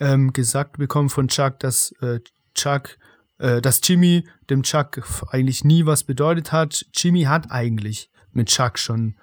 ähm, 0.00 0.32
gesagt 0.32 0.78
bekommen 0.78 1.10
von 1.10 1.28
Chuck, 1.28 1.58
dass 1.60 1.92
äh, 2.00 2.20
Chuck, 2.54 2.98
äh, 3.38 3.60
dass 3.60 3.80
Jimmy 3.82 4.26
dem 4.50 4.62
Chuck 4.62 5.02
eigentlich 5.28 5.64
nie 5.64 5.86
was 5.86 6.04
bedeutet 6.04 6.52
hat. 6.52 6.86
Jimmy 6.94 7.22
hat 7.22 7.50
eigentlich 7.50 8.10
mit 8.32 8.48
Chuck 8.48 8.78
schon 8.78 9.16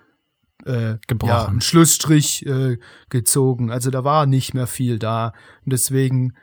äh, 0.66 0.98
Gebrochen. 1.08 1.30
Ja, 1.30 1.46
einen 1.46 1.62
Schlussstrich 1.62 2.46
äh, 2.46 2.78
gezogen. 3.10 3.72
Also 3.72 3.90
da 3.90 4.04
war 4.04 4.26
nicht 4.26 4.54
mehr 4.54 4.68
viel 4.68 5.00
da. 5.00 5.34
Und 5.66 5.74
deswegen 5.74 6.34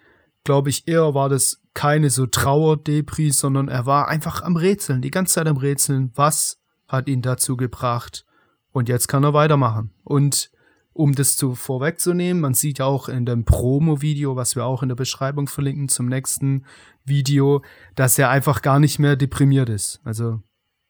glaube 0.44 0.70
ich, 0.70 0.88
eher 0.88 1.14
war 1.14 1.28
das 1.28 1.60
keine 1.74 2.10
so 2.10 2.26
Trauerdepri, 2.26 3.30
sondern 3.30 3.68
er 3.68 3.86
war 3.86 4.08
einfach 4.08 4.42
am 4.42 4.56
Rätseln, 4.56 5.02
die 5.02 5.10
ganze 5.10 5.34
Zeit 5.34 5.46
am 5.46 5.58
Rätseln. 5.58 6.10
Was 6.14 6.58
hat 6.88 7.08
ihn 7.08 7.22
dazu 7.22 7.56
gebracht? 7.56 8.24
Und 8.72 8.88
jetzt 8.88 9.08
kann 9.08 9.24
er 9.24 9.34
weitermachen. 9.34 9.92
Und 10.04 10.50
um 10.98 11.14
das 11.14 11.36
zu 11.36 11.54
vorwegzunehmen, 11.54 12.40
man 12.40 12.54
sieht 12.54 12.80
ja 12.80 12.86
auch 12.86 13.08
in 13.08 13.24
dem 13.24 13.44
Promo-Video, 13.44 14.34
was 14.34 14.56
wir 14.56 14.64
auch 14.64 14.82
in 14.82 14.88
der 14.88 14.96
Beschreibung 14.96 15.46
verlinken 15.46 15.88
zum 15.88 16.06
nächsten 16.06 16.64
Video, 17.04 17.62
dass 17.94 18.18
er 18.18 18.30
einfach 18.30 18.62
gar 18.62 18.80
nicht 18.80 18.98
mehr 18.98 19.14
deprimiert 19.14 19.68
ist. 19.68 20.00
Also 20.02 20.42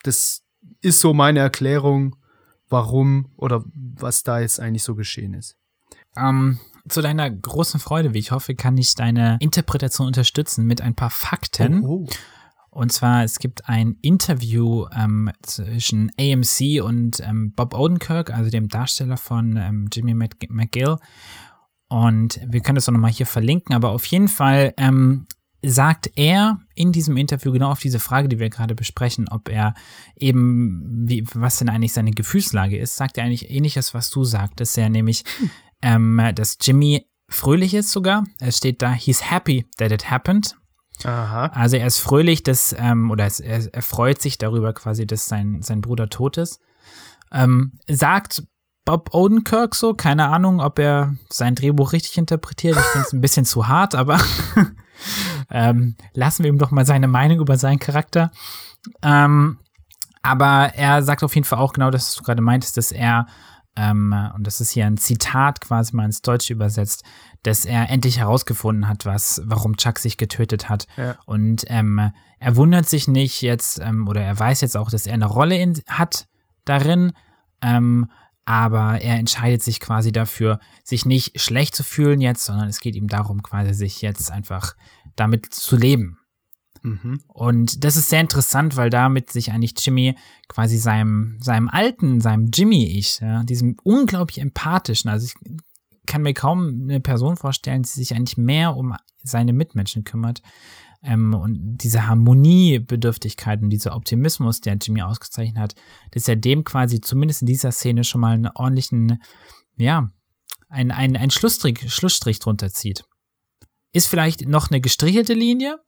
das 0.05 0.44
ist 0.80 1.01
so 1.01 1.12
meine 1.12 1.40
Erklärung, 1.40 2.16
warum 2.70 3.30
oder 3.36 3.62
was 3.74 4.22
da 4.22 4.40
jetzt 4.40 4.60
eigentlich 4.60 4.82
so 4.82 4.94
geschehen 4.94 5.35
ist. 5.35 5.59
Ähm, 6.16 6.59
zu 6.89 7.02
deiner 7.02 7.30
großen 7.30 7.78
Freude, 7.78 8.14
wie 8.14 8.18
ich 8.18 8.30
hoffe, 8.30 8.55
kann 8.55 8.78
ich 8.78 8.94
deine 8.94 9.36
Interpretation 9.40 10.06
unterstützen 10.06 10.64
mit 10.64 10.80
ein 10.80 10.94
paar 10.94 11.10
Fakten. 11.10 11.85
Oh, 11.85 12.06
oh. 12.06 12.12
Und 12.78 12.92
zwar, 12.92 13.24
es 13.24 13.40
gibt 13.40 13.68
ein 13.68 13.96
Interview 14.02 14.86
ähm, 14.94 15.32
zwischen 15.42 16.12
AMC 16.16 16.80
und 16.80 17.18
ähm, 17.18 17.52
Bob 17.56 17.74
Odenkirk, 17.74 18.30
also 18.30 18.50
dem 18.50 18.68
Darsteller 18.68 19.16
von 19.16 19.56
ähm, 19.56 19.88
Jimmy 19.92 20.12
Mc- 20.12 20.46
McGill. 20.48 20.96
Und 21.88 22.40
wir 22.46 22.60
können 22.60 22.76
das 22.76 22.88
auch 22.88 22.92
nochmal 22.92 23.10
hier 23.10 23.26
verlinken, 23.26 23.74
aber 23.74 23.90
auf 23.90 24.05
jeden 24.06 24.28
Fall 24.28 24.74
ähm, 24.76 25.26
sagt 25.60 26.12
er 26.14 26.60
in 26.76 26.92
diesem 26.92 27.16
Interview 27.16 27.50
genau 27.50 27.72
auf 27.72 27.80
diese 27.80 27.98
Frage, 27.98 28.28
die 28.28 28.38
wir 28.38 28.48
gerade 28.48 28.76
besprechen, 28.76 29.26
ob 29.28 29.48
er 29.48 29.74
eben, 30.14 31.05
wie, 31.09 31.24
was 31.34 31.59
denn 31.59 31.68
eigentlich 31.68 31.94
seine 31.94 32.12
Gefühlslage 32.12 32.78
ist, 32.78 32.94
sagt 32.94 33.18
er 33.18 33.24
eigentlich 33.24 33.50
ähnliches, 33.50 33.92
was 33.92 34.09
du 34.10 34.22
sagtest, 34.22 34.78
er 34.78 34.88
nämlich, 34.88 35.24
ähm, 35.82 36.22
dass 36.36 36.59
Jimmy 36.60 37.09
fröhlich 37.28 37.74
ist 37.74 37.90
sogar. 37.90 38.24
Es 38.38 38.59
steht 38.59 38.82
da, 38.82 38.92
he's 38.92 39.32
happy 39.32 39.66
that 39.78 39.90
it 39.90 40.12
happened. 40.12 40.55
Aha. 41.04 41.46
Also 41.54 41.76
er 41.76 41.86
ist 41.86 41.98
fröhlich, 41.98 42.42
dass, 42.42 42.74
ähm, 42.78 43.10
oder 43.10 43.24
er, 43.24 43.74
er 43.74 43.82
freut 43.82 44.20
sich 44.20 44.38
darüber 44.38 44.72
quasi, 44.72 45.06
dass 45.06 45.26
sein, 45.26 45.62
sein 45.62 45.80
Bruder 45.80 46.08
tot 46.08 46.36
ist. 46.36 46.60
Ähm, 47.32 47.78
sagt 47.88 48.42
Bob 48.84 49.14
Odenkirk 49.14 49.74
so, 49.74 49.92
keine 49.92 50.28
Ahnung, 50.28 50.60
ob 50.60 50.78
er 50.78 51.14
sein 51.28 51.54
Drehbuch 51.54 51.92
richtig 51.92 52.16
interpretiert. 52.16 52.76
Ich 52.76 52.84
finde 52.84 53.06
es 53.06 53.12
ein 53.12 53.20
bisschen 53.20 53.44
zu 53.44 53.68
hart, 53.68 53.94
aber 53.94 54.18
ähm, 55.50 55.96
lassen 56.14 56.42
wir 56.42 56.50
ihm 56.50 56.58
doch 56.58 56.70
mal 56.70 56.86
seine 56.86 57.06
Meinung 57.06 57.38
über 57.38 57.58
seinen 57.58 57.78
Charakter. 57.78 58.30
Ähm, 59.02 59.58
aber 60.22 60.72
er 60.74 61.02
sagt 61.02 61.22
auf 61.22 61.34
jeden 61.34 61.44
Fall 61.44 61.58
auch 61.58 61.74
genau 61.74 61.90
das, 61.90 62.08
was 62.08 62.14
du 62.16 62.22
gerade 62.22 62.42
meintest, 62.42 62.76
dass 62.76 62.90
er, 62.90 63.26
ähm, 63.76 64.14
und 64.34 64.46
das 64.46 64.60
ist 64.60 64.70
hier 64.70 64.86
ein 64.86 64.96
Zitat 64.96 65.60
quasi 65.60 65.94
mal 65.94 66.06
ins 66.06 66.22
Deutsche 66.22 66.54
übersetzt, 66.54 67.04
dass 67.43 67.65
er 67.65 67.90
endlich 67.90 68.19
herausgefunden 68.19 68.89
hat, 68.89 69.06
was, 69.06 69.43
warum 69.44 69.77
Chuck 69.77 69.98
sich 69.98 70.16
getötet 70.16 70.69
hat. 70.69 70.86
Ja. 70.97 71.16
Und 71.27 71.65
ähm, 71.69 72.12
er 72.39 72.56
wundert 72.56 72.89
sich 72.89 73.09
nicht 73.09 73.43
jetzt, 73.43 73.81
ähm, 73.81 74.09
oder 74.09 74.23
er 74.23 74.39
weiß 74.39 74.60
jetzt 74.60 74.77
auch, 74.77 74.90
dass 74.90 75.06
er 75.06 75.15
eine 75.15 75.27
Rolle 75.27 75.56
in, 75.56 75.81
hat 75.89 76.28
darin, 76.65 77.12
ähm, 77.62 78.10
aber 78.44 79.01
er 79.02 79.16
entscheidet 79.16 79.62
sich 79.62 79.78
quasi 79.78 80.10
dafür, 80.10 80.59
sich 80.82 81.05
nicht 81.05 81.40
schlecht 81.40 81.74
zu 81.74 81.85
fühlen 81.85 82.20
jetzt, 82.20 82.44
sondern 82.44 82.69
es 82.69 82.81
geht 82.81 82.97
ihm 82.97 83.09
darum, 83.09 83.43
quasi 83.43 83.74
sich 83.74 84.01
jetzt 84.01 84.31
einfach 84.32 84.74
damit 85.16 85.52
zu 85.52 85.77
leben. 85.77 86.19
Mhm. 86.82 87.20
Und 87.27 87.85
das 87.85 87.97
ist 87.97 88.09
sehr 88.09 88.20
interessant, 88.20 88.77
weil 88.77 88.89
damit 88.90 89.31
sich 89.31 89.52
eigentlich 89.52 89.74
Jimmy 89.78 90.16
quasi 90.48 90.78
seinem, 90.78 91.39
seinem 91.40 91.69
alten, 91.69 92.20
seinem 92.20 92.51
Jimmy-Ich, 92.52 93.20
ja, 93.20 93.43
diesem 93.44 93.77
unglaublich 93.82 94.39
empathischen, 94.39 95.10
also 95.10 95.27
ich 95.27 95.35
kann 96.09 96.22
mir 96.22 96.35
kaum 96.35 96.80
eine 96.82 97.01
Person 97.01 97.36
vorstellen, 97.36 97.82
die 97.82 97.89
sich 97.89 98.14
eigentlich 98.14 98.39
mehr 98.39 98.76
um 98.76 98.97
seine 99.22 99.52
Mitmenschen 99.52 100.02
kümmert. 100.05 100.43
Ähm, 101.02 101.35
und 101.35 101.78
diese 101.78 102.09
Harmoniebedürftigkeit 102.09 103.62
und 103.62 103.70
dieser 103.70 103.94
Optimismus, 103.94 104.60
der 104.60 104.74
Jimmy 104.74 105.02
ausgezeichnet 105.02 105.59
hat, 105.59 105.74
dass 106.10 106.26
er 106.26 106.35
dem 106.35 106.64
quasi 106.64 107.01
zumindest 107.01 107.43
in 107.43 107.47
dieser 107.47 107.70
Szene 107.70 108.02
schon 108.02 108.20
mal 108.20 108.35
einen 108.35 108.48
ordentlichen, 108.48 109.22
ja, 109.76 110.10
einen, 110.68 110.90
einen, 110.90 111.16
einen 111.16 111.30
Schlussstrich, 111.30 111.93
Schlussstrich 111.93 112.40
drunter 112.40 112.70
zieht. 112.70 113.05
Ist 113.93 114.09
vielleicht 114.09 114.48
noch 114.48 114.70
eine 114.70 114.80
gestrichelte 114.80 115.35
Linie, 115.35 115.78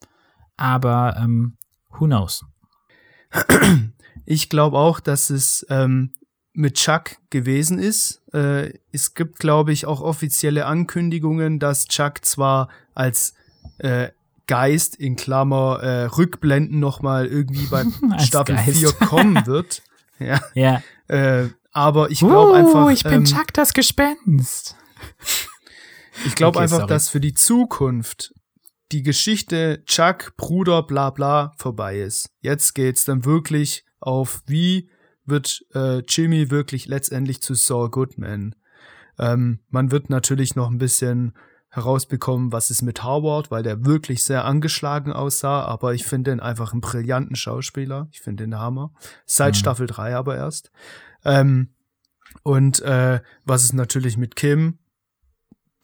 aber 0.57 1.17
ähm, 1.19 1.57
who 1.89 2.05
knows? 2.07 2.45
Ich 4.27 4.49
glaube 4.49 4.79
auch, 4.79 5.01
dass 5.01 5.31
es 5.31 5.67
ähm, 5.71 6.13
mit 6.53 6.75
Chuck 6.75 7.17
gewesen 7.31 7.79
ist. 7.79 8.23
Äh, 8.33 8.75
es 8.93 9.15
gibt, 9.15 9.39
glaube 9.39 9.73
ich, 9.73 9.87
auch 9.87 10.01
offizielle 10.01 10.67
Ankündigungen, 10.67 11.59
dass 11.59 11.87
Chuck 11.87 12.25
zwar 12.25 12.69
als 12.95 13.35
äh, 13.79 14.09
Geist 14.47 14.97
in 14.97 15.17
Klammer 15.17 15.81
äh, 15.81 16.05
Rückblenden 16.07 16.81
nochmal 16.81 17.27
irgendwie 17.27 17.67
bei 17.67 17.85
Staffel 18.19 18.57
Geist. 18.57 18.79
4 18.79 18.93
kommen 18.93 19.47
wird. 19.47 19.83
ja. 20.19 20.41
Ja. 20.55 20.83
Äh, 21.09 21.49
aber 21.73 22.11
ich 22.11 22.19
glaube 22.19 22.55
einfach. 22.55 22.87
Uh, 22.87 22.91
ich 22.91 23.05
bin 23.05 23.13
ähm, 23.13 23.25
Chuck 23.25 23.53
das 23.53 23.73
Gespenst. 23.75 24.77
Ich 26.27 26.35
glaube 26.35 26.59
Okay, 26.59 26.65
einfach, 26.65 26.79
sorry. 26.79 26.89
dass 26.89 27.09
für 27.09 27.21
die 27.21 27.35
Zukunft 27.35 28.35
die 28.93 29.03
Geschichte 29.05 29.85
Chuck, 29.87 30.37
Bruder, 30.37 30.83
bla 30.83 31.11
bla 31.11 31.53
vorbei 31.57 32.01
ist. 32.01 32.31
Jetzt 32.41 32.75
geht's 32.75 33.05
dann 33.05 33.25
wirklich 33.25 33.85
auf, 34.01 34.43
wie 34.47 34.91
wird 35.31 35.65
äh, 35.75 35.99
Jimmy 36.01 36.51
wirklich 36.51 36.87
letztendlich 36.87 37.41
zu 37.41 37.55
Saul 37.55 37.91
Goodman. 37.91 38.55
Ähm, 39.19 39.61
man 39.69 39.91
wird 39.91 40.11
natürlich 40.11 40.57
noch 40.57 40.71
ein 40.71 40.79
bisschen 40.79 41.33
herausbekommen, 41.71 42.53
was 42.53 42.71
ist 42.71 42.83
mit 42.83 43.05
Howard, 43.05 43.51
weil 43.51 43.63
der 43.63 43.85
wirklich 43.85 44.25
sehr 44.25 44.45
angeschlagen 44.45 45.13
aussah, 45.13 45.63
aber 45.63 45.95
ich 45.95 46.05
finde 46.05 46.33
ihn 46.33 46.41
einfach 46.41 46.73
einen 46.73 46.81
brillanten 46.81 47.37
Schauspieler. 47.37 48.09
Ich 48.11 48.21
finde 48.21 48.45
ihn 48.45 48.59
Hammer. 48.59 48.93
Seit 49.25 49.55
Mhm. 49.55 49.59
Staffel 49.59 49.87
3 49.87 50.17
aber 50.17 50.37
erst. 50.37 50.73
Ähm, 51.25 51.69
und 52.43 52.81
äh, 52.83 53.21
was 53.45 53.63
ist 53.63 53.73
natürlich 53.73 54.17
mit 54.17 54.35
Kim? 54.37 54.79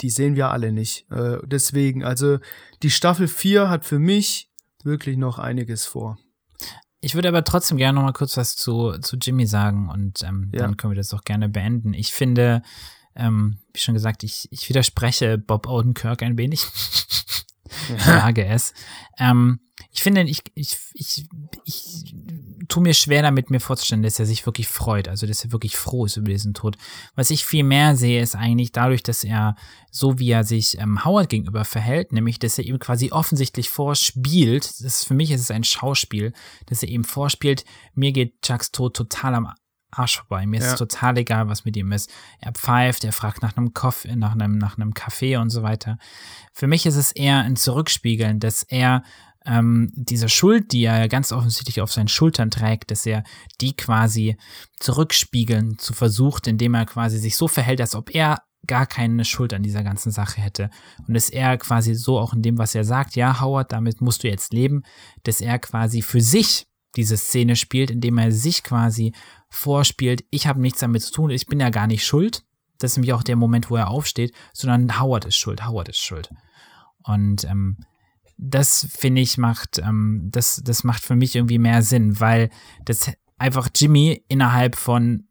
Die 0.00 0.10
sehen 0.10 0.34
wir 0.34 0.50
alle 0.50 0.72
nicht. 0.72 1.10
Äh, 1.10 1.38
deswegen, 1.44 2.04
also 2.04 2.38
die 2.82 2.90
Staffel 2.90 3.28
4 3.28 3.70
hat 3.70 3.84
für 3.84 3.98
mich 3.98 4.50
wirklich 4.82 5.16
noch 5.16 5.38
einiges 5.38 5.86
vor. 5.86 6.18
Ich 7.00 7.14
würde 7.14 7.28
aber 7.28 7.44
trotzdem 7.44 7.76
gerne 7.76 7.96
noch 7.96 8.04
mal 8.04 8.12
kurz 8.12 8.36
was 8.36 8.56
zu, 8.56 8.98
zu 9.00 9.16
Jimmy 9.16 9.46
sagen 9.46 9.88
und 9.90 10.22
ähm, 10.22 10.50
Ja. 10.52 10.60
dann 10.62 10.76
können 10.76 10.92
wir 10.92 10.96
das 10.96 11.12
auch 11.14 11.22
gerne 11.22 11.48
beenden. 11.48 11.94
Ich 11.94 12.12
finde, 12.12 12.62
ähm, 13.14 13.58
wie 13.72 13.78
schon 13.80 13.94
gesagt, 13.94 14.22
ich, 14.24 14.48
ich 14.50 14.68
widerspreche 14.68 15.38
Bob 15.38 15.68
Odenkirk 15.68 16.22
ein 16.22 16.36
wenig. 16.38 16.64
Ich 17.96 18.02
sage 18.04 18.46
es. 18.46 18.72
Ähm, 19.18 19.60
ich 19.90 20.02
finde, 20.02 20.22
ich, 20.22 20.42
ich, 20.54 20.78
ich, 20.94 21.26
ich 21.64 22.14
tue 22.68 22.82
mir 22.82 22.94
schwer 22.94 23.22
damit, 23.22 23.50
mir 23.50 23.60
vorzustellen, 23.60 24.02
dass 24.02 24.18
er 24.18 24.26
sich 24.26 24.46
wirklich 24.46 24.68
freut, 24.68 25.08
also 25.08 25.26
dass 25.26 25.44
er 25.44 25.52
wirklich 25.52 25.76
froh 25.76 26.06
ist 26.06 26.16
über 26.16 26.30
diesen 26.30 26.54
Tod. 26.54 26.76
Was 27.14 27.30
ich 27.30 27.44
viel 27.44 27.64
mehr 27.64 27.96
sehe, 27.96 28.20
ist 28.22 28.36
eigentlich 28.36 28.72
dadurch, 28.72 29.02
dass 29.02 29.24
er, 29.24 29.54
so 29.90 30.18
wie 30.18 30.30
er 30.30 30.44
sich 30.44 30.78
ähm, 30.78 31.04
Howard 31.04 31.28
gegenüber 31.28 31.64
verhält, 31.64 32.12
nämlich, 32.12 32.38
dass 32.38 32.58
er 32.58 32.64
ihm 32.64 32.78
quasi 32.78 33.12
offensichtlich 33.12 33.70
vorspielt, 33.70 34.64
das 34.64 34.80
ist, 34.80 35.04
für 35.04 35.14
mich 35.14 35.30
ist 35.30 35.40
es 35.40 35.50
ein 35.50 35.64
Schauspiel, 35.64 36.32
dass 36.66 36.82
er 36.82 36.88
ihm 36.88 37.04
vorspielt, 37.04 37.64
mir 37.94 38.12
geht 38.12 38.42
Chucks 38.42 38.72
Tod 38.72 38.94
total 38.96 39.34
am 39.34 39.52
Arsch 39.92 40.18
vorbei. 40.18 40.46
Mir 40.46 40.58
ist 40.58 40.66
Ja. 40.66 40.72
es 40.72 40.78
total 40.78 41.16
egal, 41.16 41.48
was 41.48 41.64
mit 41.64 41.76
ihm 41.76 41.92
ist. 41.92 42.10
Er 42.40 42.52
pfeift, 42.52 43.04
er 43.04 43.12
fragt 43.12 43.42
nach 43.42 43.56
einem 43.56 43.72
Kaffee, 43.72 44.14
nach 44.16 44.32
einem, 44.32 44.58
nach 44.58 44.76
einem 44.76 44.92
Kaffee 44.92 45.36
und 45.36 45.48
so 45.50 45.62
weiter. 45.62 45.98
Für 46.52 46.66
mich 46.66 46.84
ist 46.86 46.96
es 46.96 47.12
eher 47.12 47.38
ein 47.38 47.56
Zurückspiegeln, 47.56 48.38
dass 48.40 48.62
er 48.62 49.02
ähm, 49.46 49.92
diese 49.94 50.28
Schuld, 50.28 50.72
die 50.72 50.84
er 50.84 51.08
ganz 51.08 51.32
offensichtlich 51.32 51.80
auf 51.80 51.92
seinen 51.92 52.08
Schultern 52.08 52.50
trägt, 52.50 52.90
dass 52.90 53.06
er 53.06 53.24
die 53.60 53.74
quasi 53.74 54.36
zurückspiegeln 54.80 55.78
zu 55.78 55.92
versucht, 55.92 56.46
indem 56.46 56.74
er 56.74 56.86
quasi 56.86 57.18
sich 57.18 57.36
so 57.36 57.48
verhält, 57.48 57.80
als 57.80 57.94
ob 57.94 58.14
er 58.14 58.42
gar 58.66 58.86
keine 58.86 59.24
Schuld 59.24 59.54
an 59.54 59.62
dieser 59.62 59.84
ganzen 59.84 60.10
Sache 60.10 60.40
hätte. 60.40 60.70
Und 61.06 61.14
dass 61.14 61.30
er 61.30 61.56
quasi 61.58 61.94
so 61.94 62.18
auch 62.18 62.34
in 62.34 62.42
dem, 62.42 62.58
was 62.58 62.74
er 62.74 62.84
sagt, 62.84 63.14
ja, 63.14 63.40
Howard, 63.40 63.72
damit 63.72 64.00
musst 64.00 64.24
du 64.24 64.28
jetzt 64.28 64.52
leben, 64.52 64.82
dass 65.22 65.40
er 65.40 65.58
quasi 65.58 66.02
für 66.02 66.20
sich 66.20 66.66
diese 66.96 67.16
Szene 67.16 67.56
spielt, 67.56 67.90
indem 67.90 68.18
er 68.18 68.32
sich 68.32 68.62
quasi 68.62 69.12
vorspielt, 69.48 70.24
ich 70.30 70.46
habe 70.46 70.60
nichts 70.60 70.80
damit 70.80 71.02
zu 71.02 71.12
tun, 71.12 71.30
ich 71.30 71.46
bin 71.46 71.60
ja 71.60 71.70
gar 71.70 71.86
nicht 71.86 72.04
schuld. 72.04 72.42
Das 72.78 72.92
ist 72.92 72.96
nämlich 72.96 73.12
auch 73.12 73.22
der 73.22 73.36
Moment, 73.36 73.70
wo 73.70 73.76
er 73.76 73.88
aufsteht, 73.88 74.34
sondern 74.52 75.00
Howard 75.00 75.24
ist 75.26 75.36
schuld, 75.36 75.66
Howard 75.66 75.88
ist 75.88 76.00
schuld. 76.00 76.30
Und 77.02 77.44
ähm, 77.44 77.78
das 78.38 78.86
finde 78.90 79.22
ich 79.22 79.38
macht, 79.38 79.78
ähm, 79.78 80.28
das, 80.30 80.60
das 80.64 80.84
macht 80.84 81.02
für 81.02 81.16
mich 81.16 81.36
irgendwie 81.36 81.58
mehr 81.58 81.82
Sinn, 81.82 82.20
weil 82.20 82.50
das 82.84 83.12
einfach 83.38 83.68
Jimmy 83.74 84.24
innerhalb 84.28 84.76
von, 84.76 85.28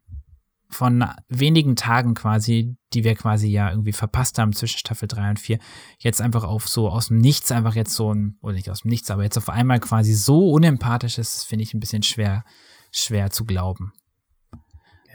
von 0.70 1.06
wenigen 1.30 1.76
Tagen 1.76 2.16
quasi, 2.16 2.76
die 2.94 3.04
wir 3.04 3.16
quasi 3.16 3.48
ja 3.48 3.70
irgendwie 3.70 3.94
verpasst 3.94 4.40
haben 4.40 4.54
zwischen 4.54 4.80
Staffel 4.80 5.08
3 5.08 5.32
und 5.32 5.40
4, 5.40 5.60
jetzt 6.00 6.22
einfach 6.22 6.44
auf 6.44 6.68
so 6.68 6.90
aus 6.90 7.08
dem 7.08 7.20
Nichts 7.20 7.52
einfach 7.52 7.76
jetzt 7.76 7.94
so 7.94 8.14
ein, 8.14 8.38
oder 8.42 8.54
nicht 8.54 8.70
aus 8.70 8.82
dem 8.82 8.90
Nichts, 8.90 9.12
aber 9.12 9.24
jetzt 9.24 9.38
auf 9.38 9.50
einmal 9.50 9.80
quasi 9.80 10.14
so 10.14 10.52
unempathisch 10.52 11.18
ist, 11.18 11.36
das 11.36 11.44
finde 11.44 11.64
ich 11.64 11.74
ein 11.74 11.80
bisschen 11.80 12.04
schwer, 12.04 12.44
schwer 12.92 13.30
zu 13.30 13.46
glauben. 13.46 13.94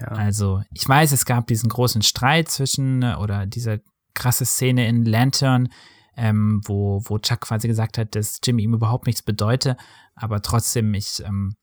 Ja. 0.01 0.07
Also, 0.09 0.63
ich 0.73 0.89
weiß, 0.89 1.13
es 1.13 1.27
gab 1.27 1.47
diesen 1.47 1.69
großen 1.69 2.03
Streit 2.03 2.49
zwischen, 2.49 3.03
äh, 3.03 3.17
oder 3.17 3.47
diese 3.47 3.83
krasse 4.15 4.45
Szene 4.45 4.89
in 4.89 5.05
Lantern, 5.05 5.69
ähm, 6.21 6.61
wo, 6.67 7.03
wo 7.07 7.19
Chuck 7.19 7.41
quasi 7.41 7.67
gesagt 7.67 7.97
hat, 7.97 8.15
dass 8.15 8.41
Jimmy 8.45 8.63
ihm 8.63 8.75
überhaupt 8.75 9.07
nichts 9.07 9.23
bedeute, 9.23 9.77
aber 10.15 10.43
trotzdem, 10.43 10.93
ich, 10.95 11.23
ähm, 11.25 11.55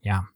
ja. 0.00 0.28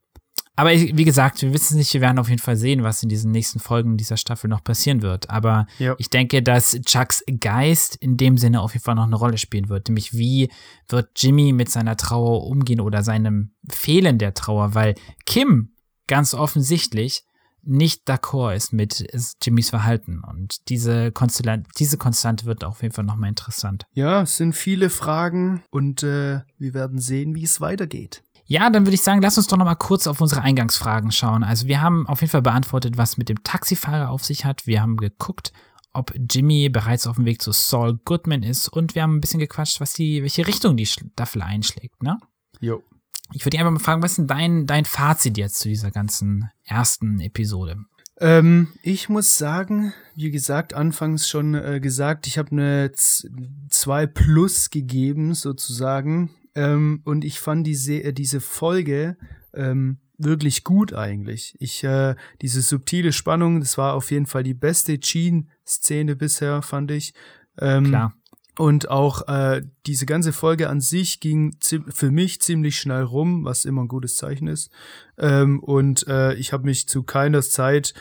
Aber 0.58 0.72
ich, 0.72 0.96
wie 0.96 1.04
gesagt, 1.04 1.42
wir 1.42 1.52
wissen 1.52 1.74
es 1.74 1.78
nicht, 1.78 1.92
wir 1.94 2.00
werden 2.00 2.18
auf 2.18 2.30
jeden 2.30 2.40
Fall 2.40 2.56
sehen, 2.56 2.82
was 2.82 3.02
in 3.02 3.10
diesen 3.10 3.30
nächsten 3.30 3.58
Folgen 3.58 3.98
dieser 3.98 4.16
Staffel 4.16 4.48
noch 4.48 4.64
passieren 4.64 5.02
wird. 5.02 5.28
Aber 5.28 5.66
Ja. 5.78 5.94
ich 5.98 6.08
denke, 6.08 6.42
dass 6.42 6.80
Chucks 6.86 7.22
Geist 7.40 7.96
in 7.96 8.16
dem 8.16 8.38
Sinne 8.38 8.62
auf 8.62 8.72
jeden 8.72 8.84
Fall 8.84 8.94
noch 8.94 9.04
eine 9.04 9.16
Rolle 9.16 9.36
spielen 9.36 9.68
wird. 9.68 9.88
Nämlich, 9.88 10.14
wie 10.14 10.50
wird 10.88 11.10
Jimmy 11.16 11.52
mit 11.52 11.68
seiner 11.68 11.98
Trauer 11.98 12.46
umgehen 12.46 12.80
oder 12.80 13.02
seinem 13.02 13.50
Fehlen 13.68 14.16
der 14.16 14.32
Trauer, 14.32 14.74
weil 14.74 14.94
Kim 15.26 15.74
ganz 16.06 16.32
offensichtlich 16.32 17.25
nicht 17.66 18.08
d'accord 18.08 18.54
ist 18.54 18.72
mit 18.72 19.06
Jimmys 19.42 19.70
Verhalten. 19.70 20.22
Und 20.22 20.68
diese, 20.68 21.12
Konstella 21.12 21.58
diese 21.78 21.98
Konstante 21.98 22.46
wird 22.46 22.64
auf 22.64 22.82
jeden 22.82 22.94
Fall 22.94 23.04
nochmal 23.04 23.28
interessant. 23.28 23.84
Ja, 23.92 24.22
es 24.22 24.36
sind 24.36 24.54
viele 24.54 24.90
Fragen 24.90 25.62
und 25.70 26.02
äh, 26.02 26.40
wir 26.58 26.74
werden 26.74 26.98
sehen, 26.98 27.34
wie 27.34 27.44
es 27.44 27.60
weitergeht. 27.60 28.22
Ja, 28.48 28.70
dann 28.70 28.86
würde 28.86 28.94
ich 28.94 29.02
sagen, 29.02 29.20
lass 29.20 29.36
uns 29.36 29.48
doch 29.48 29.56
nochmal 29.56 29.76
kurz 29.76 30.06
auf 30.06 30.20
unsere 30.20 30.42
Eingangsfragen 30.42 31.10
schauen. 31.10 31.42
Also 31.42 31.66
wir 31.66 31.80
haben 31.80 32.06
auf 32.06 32.20
jeden 32.20 32.30
Fall 32.30 32.42
beantwortet, 32.42 32.96
was 32.96 33.16
mit 33.16 33.28
dem 33.28 33.42
Taxifahrer 33.42 34.10
auf 34.10 34.24
sich 34.24 34.44
hat. 34.44 34.68
Wir 34.68 34.80
haben 34.80 34.96
geguckt, 34.96 35.52
ob 35.92 36.12
Jimmy 36.30 36.68
bereits 36.68 37.08
auf 37.08 37.16
dem 37.16 37.24
Weg 37.24 37.42
zu 37.42 37.50
Saul 37.50 37.98
Goodman 38.04 38.44
ist 38.44 38.68
und 38.68 38.94
wir 38.94 39.02
haben 39.02 39.16
ein 39.16 39.20
bisschen 39.20 39.40
gequatscht, 39.40 39.80
was 39.80 39.94
die, 39.94 40.22
welche 40.22 40.46
Richtung 40.46 40.76
die 40.76 40.86
Staffel 40.86 41.42
einschlägt, 41.42 42.02
ne? 42.02 42.18
Jo. 42.60 42.84
Ich 43.32 43.44
würde 43.44 43.50
dich 43.56 43.60
einfach 43.60 43.72
mal 43.72 43.80
fragen, 43.80 44.02
was 44.02 44.12
ist 44.12 44.18
denn 44.18 44.26
dein, 44.26 44.66
dein 44.66 44.84
Fazit 44.84 45.36
jetzt 45.36 45.58
zu 45.58 45.68
dieser 45.68 45.90
ganzen 45.90 46.50
ersten 46.64 47.20
Episode? 47.20 47.76
Ähm, 48.18 48.68
ich 48.82 49.08
muss 49.08 49.36
sagen, 49.36 49.92
wie 50.14 50.30
gesagt, 50.30 50.74
anfangs 50.74 51.28
schon 51.28 51.54
äh, 51.54 51.80
gesagt, 51.80 52.26
ich 52.26 52.38
habe 52.38 52.52
eine 52.52 52.92
2 52.92 54.06
Plus 54.06 54.70
gegeben, 54.70 55.34
sozusagen. 55.34 56.30
Ähm, 56.54 57.02
und 57.04 57.24
ich 57.24 57.38
fand 57.40 57.66
die 57.66 57.74
Se 57.74 58.02
äh, 58.02 58.12
diese 58.12 58.40
Folge 58.40 59.18
ähm, 59.52 59.98
wirklich 60.16 60.64
gut 60.64 60.94
eigentlich. 60.94 61.54
Ich, 61.58 61.84
äh, 61.84 62.14
diese 62.40 62.62
subtile 62.62 63.12
Spannung, 63.12 63.60
das 63.60 63.76
war 63.76 63.94
auf 63.94 64.10
jeden 64.10 64.26
Fall 64.26 64.42
die 64.42 64.54
beste 64.54 64.96
Gene-Szene 64.96 66.16
bisher, 66.16 66.62
fand 66.62 66.90
ich. 66.90 67.12
Ähm, 67.58 67.84
Klar. 67.84 68.14
Und 68.58 68.90
auch 68.90 69.28
äh, 69.28 69.62
diese 69.86 70.06
ganze 70.06 70.32
Folge 70.32 70.70
an 70.70 70.80
sich 70.80 71.20
ging 71.20 71.56
für 71.60 72.10
mich 72.10 72.40
ziemlich 72.40 72.78
schnell 72.78 73.02
rum, 73.02 73.44
was 73.44 73.66
immer 73.66 73.82
ein 73.82 73.88
gutes 73.88 74.16
Zeichen 74.16 74.48
ist. 74.48 74.70
Ähm, 75.18 75.60
und 75.60 76.06
äh, 76.08 76.34
ich 76.34 76.52
habe 76.52 76.64
mich 76.64 76.88
zu 76.88 77.02
keiner 77.02 77.42
Zeit 77.42 77.92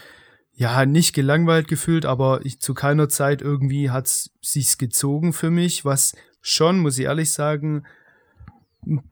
ja 0.54 0.86
nicht 0.86 1.14
gelangweilt 1.14 1.68
gefühlt, 1.68 2.06
aber 2.06 2.46
ich 2.46 2.62
zu 2.62 2.74
keiner 2.74 3.10
Zeit 3.10 3.42
irgendwie 3.42 3.92
hat's 3.92 4.32
sich's 4.42 4.78
gezogen 4.78 5.34
für 5.34 5.52
mich, 5.52 5.84
was 5.84 6.16
schon, 6.42 6.80
muss 6.80 6.98
ich 6.98 7.06
ehrlich 7.06 7.34
sagen, 7.34 7.84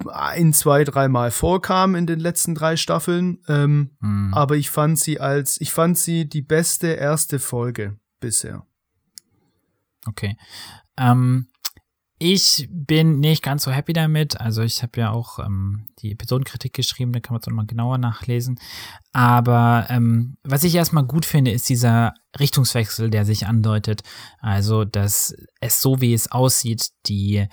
ein, 0.07 0.53
zwei, 0.53 0.83
dreimal 0.83 1.31
vorkam 1.31 1.95
in 1.95 2.05
den 2.05 2.19
letzten 2.19 2.55
drei 2.55 2.77
Staffeln. 2.77 3.39
Ähm, 3.47 3.89
Hm. 3.99 4.33
aber 4.33 4.55
ich 4.55 4.69
fand 4.69 4.99
sie 4.99 5.19
als, 5.19 5.59
ich 5.59 5.71
fand 5.71 5.97
sie 5.97 6.29
die 6.29 6.41
beste 6.43 6.87
erste 6.87 7.39
Folge 7.39 7.97
bisher. 8.19 8.65
Okay. 10.07 10.37
Ähm, 10.97 11.47
ich 12.25 12.69
bin 12.71 13.19
nicht 13.19 13.43
ganz 13.43 13.63
so 13.63 13.71
happy 13.71 13.91
damit. 13.91 14.39
Also 14.39 14.61
ich 14.61 14.81
habe 14.81 14.97
ja 14.97 15.11
auch 15.11 15.39
ähm, 15.39 15.87
die 15.99 16.13
Episodenkritik 16.13 16.71
geschrieben, 16.71 17.11
da 17.11 17.19
kann 17.19 17.33
man 17.33 17.41
es 17.41 17.47
nochmal 17.47 17.65
genauer 17.65 17.97
nachlesen. 17.97 18.57
Aber 19.11 19.87
ähm, 19.89 20.37
was 20.43 20.63
ich 20.63 20.73
erstmal 20.73 21.03
gut 21.03 21.25
finde, 21.25 21.51
ist 21.51 21.67
dieser 21.67 22.13
Richtungswechsel, 22.39 23.09
der 23.09 23.25
sich 23.25 23.45
andeutet. 23.45 24.03
Also, 24.39 24.85
dass 24.85 25.35
es 25.59 25.81
so, 25.81 25.99
wie 25.99 26.13
es 26.13 26.31
aussieht, 26.31 26.91
die 27.07 27.45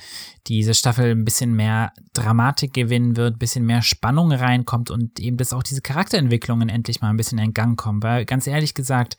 diese 0.47 0.74
Staffel 0.74 1.10
ein 1.10 1.24
bisschen 1.24 1.52
mehr 1.55 1.93
Dramatik 2.12 2.72
gewinnen 2.72 3.16
wird, 3.16 3.35
ein 3.35 3.39
bisschen 3.40 3.66
mehr 3.66 3.82
Spannung 3.82 4.31
reinkommt 4.31 4.93
und 4.93 5.18
eben, 5.18 5.36
dass 5.36 5.52
auch 5.52 5.64
diese 5.64 5.82
Charakterentwicklungen 5.82 6.68
endlich 6.68 7.01
mal 7.01 7.10
ein 7.10 7.16
bisschen 7.16 7.39
in 7.39 7.55
Gang 7.55 7.77
kommen. 7.77 8.05
Weil 8.05 8.24
ganz 8.24 8.47
ehrlich 8.47 8.74
gesagt, 8.74 9.16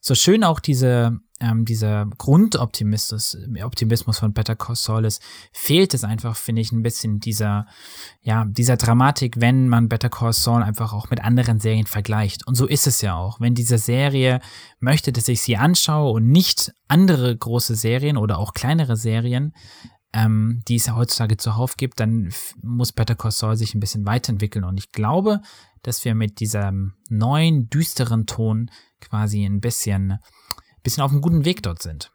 so 0.00 0.14
schön 0.14 0.44
auch 0.44 0.60
diese, 0.60 1.18
ähm, 1.40 1.64
dieser 1.64 2.06
Grundoptimismus 2.18 3.36
Optimismus 3.62 4.18
von 4.18 4.32
Better 4.32 4.56
Call 4.56 4.76
Saul 4.76 5.04
ist, 5.04 5.22
fehlt 5.52 5.94
es 5.94 6.04
einfach, 6.04 6.36
finde 6.36 6.62
ich, 6.62 6.72
ein 6.72 6.82
bisschen 6.82 7.20
dieser, 7.20 7.66
ja, 8.22 8.44
dieser 8.44 8.76
Dramatik, 8.76 9.40
wenn 9.40 9.68
man 9.68 9.88
Better 9.88 10.08
Call 10.08 10.32
Saul 10.32 10.62
einfach 10.62 10.92
auch 10.92 11.10
mit 11.10 11.22
anderen 11.22 11.60
Serien 11.60 11.86
vergleicht. 11.86 12.46
Und 12.46 12.54
so 12.54 12.66
ist 12.66 12.86
es 12.86 13.00
ja 13.00 13.14
auch. 13.14 13.40
Wenn 13.40 13.54
diese 13.54 13.78
Serie 13.78 14.40
möchte, 14.80 15.12
dass 15.12 15.28
ich 15.28 15.42
sie 15.42 15.56
anschaue 15.56 16.12
und 16.12 16.28
nicht 16.28 16.72
andere 16.88 17.36
große 17.36 17.74
Serien 17.74 18.16
oder 18.16 18.38
auch 18.38 18.54
kleinere 18.54 18.96
Serien, 18.96 19.52
ähm, 20.12 20.62
die 20.66 20.76
es 20.76 20.86
ja 20.86 20.96
heutzutage 20.96 21.36
zuhauf 21.36 21.76
gibt, 21.76 22.00
dann 22.00 22.32
muss 22.62 22.92
Better 22.92 23.14
Call 23.14 23.30
Saul 23.30 23.56
sich 23.56 23.74
ein 23.74 23.80
bisschen 23.80 24.06
weiterentwickeln. 24.06 24.64
Und 24.64 24.78
ich 24.78 24.90
glaube, 24.92 25.40
dass 25.82 26.04
wir 26.04 26.14
mit 26.14 26.40
diesem 26.40 26.94
neuen, 27.08 27.68
düsteren 27.68 28.26
Ton 28.26 28.70
quasi 29.00 29.44
ein 29.44 29.60
bisschen, 29.60 30.18
bisschen 30.82 31.02
auf 31.02 31.10
einem 31.10 31.20
guten 31.20 31.44
Weg 31.44 31.62
dort 31.62 31.82
sind. 31.82 32.10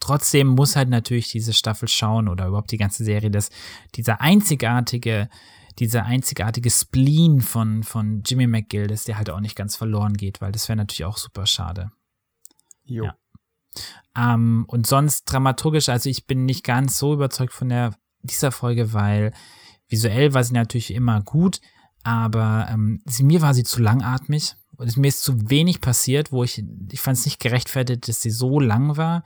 Trotzdem 0.00 0.48
muss 0.48 0.74
halt 0.74 0.88
natürlich 0.88 1.30
diese 1.30 1.52
Staffel 1.52 1.88
schauen 1.88 2.28
oder 2.28 2.48
überhaupt 2.48 2.72
die 2.72 2.78
ganze 2.78 3.04
Serie, 3.04 3.30
dass 3.30 3.50
dieser 3.94 4.20
einzigartige, 4.20 5.28
dieser 5.78 6.04
einzigartige 6.04 6.70
Spleen 6.70 7.40
von, 7.40 7.82
von 7.84 8.22
Jimmy 8.26 8.46
McGill, 8.46 8.88
dass 8.88 9.04
der 9.04 9.16
halt 9.16 9.30
auch 9.30 9.40
nicht 9.40 9.54
ganz 9.54 9.76
verloren 9.76 10.14
geht, 10.14 10.40
weil 10.40 10.52
das 10.52 10.68
wäre 10.68 10.76
natürlich 10.76 11.04
auch 11.04 11.16
super 11.16 11.46
schade. 11.46 11.92
Jo. 12.84 13.04
Ja. 13.04 13.16
Ähm, 14.16 14.64
und 14.68 14.86
sonst 14.86 15.24
dramaturgisch, 15.24 15.88
also 15.88 16.10
ich 16.10 16.26
bin 16.26 16.44
nicht 16.44 16.64
ganz 16.64 16.98
so 16.98 17.14
überzeugt 17.14 17.52
von 17.52 17.68
der, 17.68 17.94
dieser 18.22 18.50
Folge, 18.50 18.92
weil 18.92 19.32
visuell 19.88 20.34
war 20.34 20.44
sie 20.44 20.54
natürlich 20.54 20.92
immer 20.92 21.22
gut, 21.22 21.60
aber 22.02 22.68
ähm, 22.70 23.00
sie, 23.04 23.24
mir 23.24 23.42
war 23.42 23.54
sie 23.54 23.64
zu 23.64 23.80
langatmig. 23.80 24.54
Und 24.76 24.96
mir 24.96 25.08
ist 25.08 25.22
zu 25.22 25.50
wenig 25.50 25.80
passiert, 25.80 26.32
wo 26.32 26.42
ich, 26.42 26.64
ich 26.90 27.00
fand 27.00 27.18
es 27.18 27.24
nicht 27.24 27.40
gerechtfertigt, 27.40 28.08
dass 28.08 28.22
sie 28.22 28.30
so 28.30 28.58
lang 28.58 28.96
war. 28.96 29.22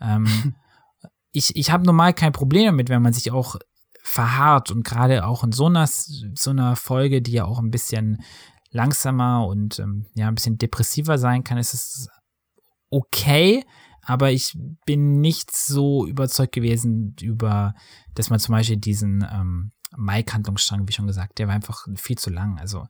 Ähm, 0.00 0.54
ich 1.32 1.56
ich 1.56 1.70
habe 1.70 1.84
normal 1.84 2.14
kein 2.14 2.32
Problem 2.32 2.66
damit, 2.66 2.88
wenn 2.88 3.02
man 3.02 3.12
sich 3.12 3.30
auch 3.30 3.56
verharrt 4.02 4.70
und 4.70 4.84
gerade 4.84 5.26
auch 5.26 5.44
in 5.44 5.52
so 5.52 5.66
einer, 5.66 5.86
so 5.86 6.50
einer 6.50 6.76
Folge, 6.76 7.22
die 7.22 7.32
ja 7.32 7.44
auch 7.46 7.58
ein 7.58 7.70
bisschen 7.70 8.22
langsamer 8.70 9.46
und 9.46 9.78
ähm, 9.78 10.06
ja 10.14 10.28
ein 10.28 10.34
bisschen 10.34 10.58
depressiver 10.58 11.16
sein 11.16 11.42
kann, 11.42 11.58
ist 11.58 11.74
es 11.74 12.08
okay, 12.90 13.64
aber 14.02 14.30
ich 14.30 14.56
bin 14.84 15.20
nicht 15.20 15.50
so 15.54 16.06
überzeugt 16.06 16.52
gewesen 16.52 17.16
über, 17.20 17.74
dass 18.14 18.30
man 18.30 18.38
zum 18.38 18.52
Beispiel 18.52 18.76
diesen 18.76 19.26
ähm, 19.32 19.72
Mike-Handlungsstrang, 19.96 20.88
wie 20.88 20.92
schon 20.92 21.06
gesagt, 21.06 21.38
der 21.38 21.48
war 21.48 21.54
einfach 21.54 21.86
viel 21.96 22.18
zu 22.18 22.30
lang. 22.30 22.58
Also 22.58 22.86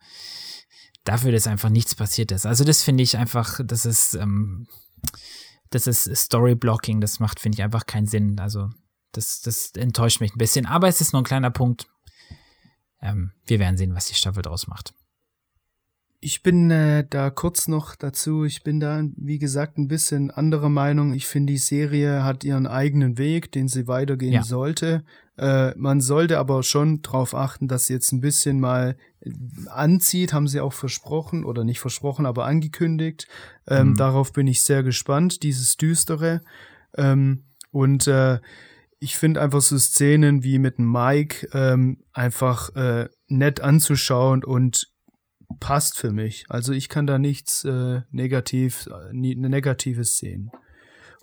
dafür, 1.04 1.32
dass 1.32 1.46
einfach 1.46 1.70
nichts 1.70 1.94
passiert 1.94 2.32
ist. 2.32 2.46
Also 2.46 2.64
das 2.64 2.82
finde 2.82 3.02
ich 3.02 3.16
einfach, 3.16 3.60
das 3.64 3.84
ist, 3.84 4.14
ähm, 4.14 4.66
das 5.70 5.86
ist 5.86 6.14
Storyblocking, 6.14 7.00
das 7.00 7.20
macht, 7.20 7.40
finde 7.40 7.56
ich, 7.56 7.62
einfach 7.62 7.86
keinen 7.86 8.06
Sinn. 8.06 8.38
Also 8.38 8.70
das, 9.12 9.42
das 9.42 9.72
enttäuscht 9.72 10.20
mich 10.20 10.34
ein 10.34 10.38
bisschen. 10.38 10.66
Aber 10.66 10.88
es 10.88 11.00
ist 11.00 11.12
nur 11.12 11.22
ein 11.22 11.26
kleiner 11.26 11.50
Punkt. 11.50 11.86
Ähm, 13.00 13.32
wir 13.46 13.58
werden 13.58 13.76
sehen, 13.76 13.94
was 13.94 14.06
die 14.06 14.14
Staffel 14.14 14.42
draus 14.42 14.66
macht. 14.66 14.94
Ich 16.20 16.42
bin 16.42 16.70
äh, 16.70 17.06
da 17.08 17.28
kurz 17.28 17.68
noch 17.68 17.96
dazu. 17.96 18.44
Ich 18.44 18.62
bin 18.62 18.80
da, 18.80 19.02
wie 19.16 19.38
gesagt, 19.38 19.76
ein 19.76 19.88
bisschen 19.88 20.30
anderer 20.30 20.70
Meinung. 20.70 21.12
Ich 21.12 21.26
finde, 21.26 21.52
die 21.52 21.58
Serie 21.58 22.24
hat 22.24 22.44
ihren 22.44 22.66
eigenen 22.66 23.18
Weg, 23.18 23.52
den 23.52 23.68
sie 23.68 23.86
weitergehen 23.88 24.32
ja. 24.32 24.42
sollte. 24.42 25.04
Äh, 25.36 25.72
man 25.76 26.00
sollte 26.00 26.38
aber 26.38 26.62
schon 26.62 27.02
darauf 27.02 27.34
achten, 27.34 27.66
dass 27.66 27.86
sie 27.86 27.92
jetzt 27.94 28.12
ein 28.12 28.20
bisschen 28.20 28.60
mal 28.60 28.96
äh, 29.20 29.30
anzieht, 29.68 30.32
haben 30.32 30.46
sie 30.46 30.60
auch 30.60 30.72
versprochen 30.72 31.44
oder 31.44 31.64
nicht 31.64 31.80
versprochen, 31.80 32.26
aber 32.26 32.46
angekündigt. 32.46 33.26
Ähm, 33.66 33.90
mhm. 33.90 33.96
Darauf 33.96 34.32
bin 34.32 34.46
ich 34.46 34.62
sehr 34.62 34.82
gespannt, 34.82 35.42
dieses 35.42 35.76
Düstere. 35.76 36.40
Ähm, 36.96 37.44
und 37.70 38.06
äh, 38.06 38.38
ich 39.00 39.16
finde 39.16 39.42
einfach 39.42 39.60
so 39.60 39.76
Szenen 39.76 40.44
wie 40.44 40.58
mit 40.58 40.78
Mike 40.78 41.48
ähm, 41.52 41.98
einfach 42.12 42.74
äh, 42.76 43.08
nett 43.26 43.60
anzuschauen 43.60 44.44
und 44.44 44.88
passt 45.60 45.98
für 45.98 46.12
mich. 46.12 46.46
Also 46.48 46.72
ich 46.72 46.88
kann 46.88 47.06
da 47.06 47.18
nichts 47.18 47.64
äh, 47.64 48.02
negativ, 48.10 48.86
äh, 48.86 49.12
Negatives 49.12 50.16
sehen. 50.16 50.50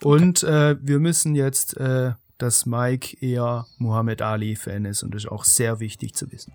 Und 0.04 0.44
äh, 0.44 0.76
wir 0.82 1.00
müssen 1.00 1.36
jetzt, 1.36 1.78
äh, 1.78 2.14
dass 2.42 2.66
Mike 2.66 3.18
eher 3.22 3.66
Muhammad 3.78 4.22
Ali-Fan 4.22 4.86
ist 4.86 5.04
und 5.04 5.14
das 5.14 5.26
ist 5.26 5.32
auch 5.32 5.44
sehr 5.44 5.80
wichtig 5.80 6.14
zu 6.16 6.32
wissen. 6.32 6.54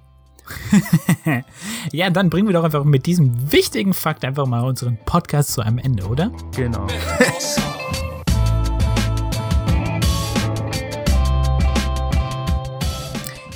ja, 1.92 2.10
dann 2.10 2.30
bringen 2.30 2.46
wir 2.46 2.52
doch 2.52 2.64
einfach 2.64 2.84
mit 2.84 3.06
diesem 3.06 3.52
wichtigen 3.52 3.94
Fakt 3.94 4.24
einfach 4.24 4.46
mal 4.46 4.62
unseren 4.62 4.96
Podcast 5.04 5.52
zu 5.52 5.60
einem 5.60 5.78
Ende, 5.78 6.06
oder? 6.06 6.30
Genau. 6.54 6.86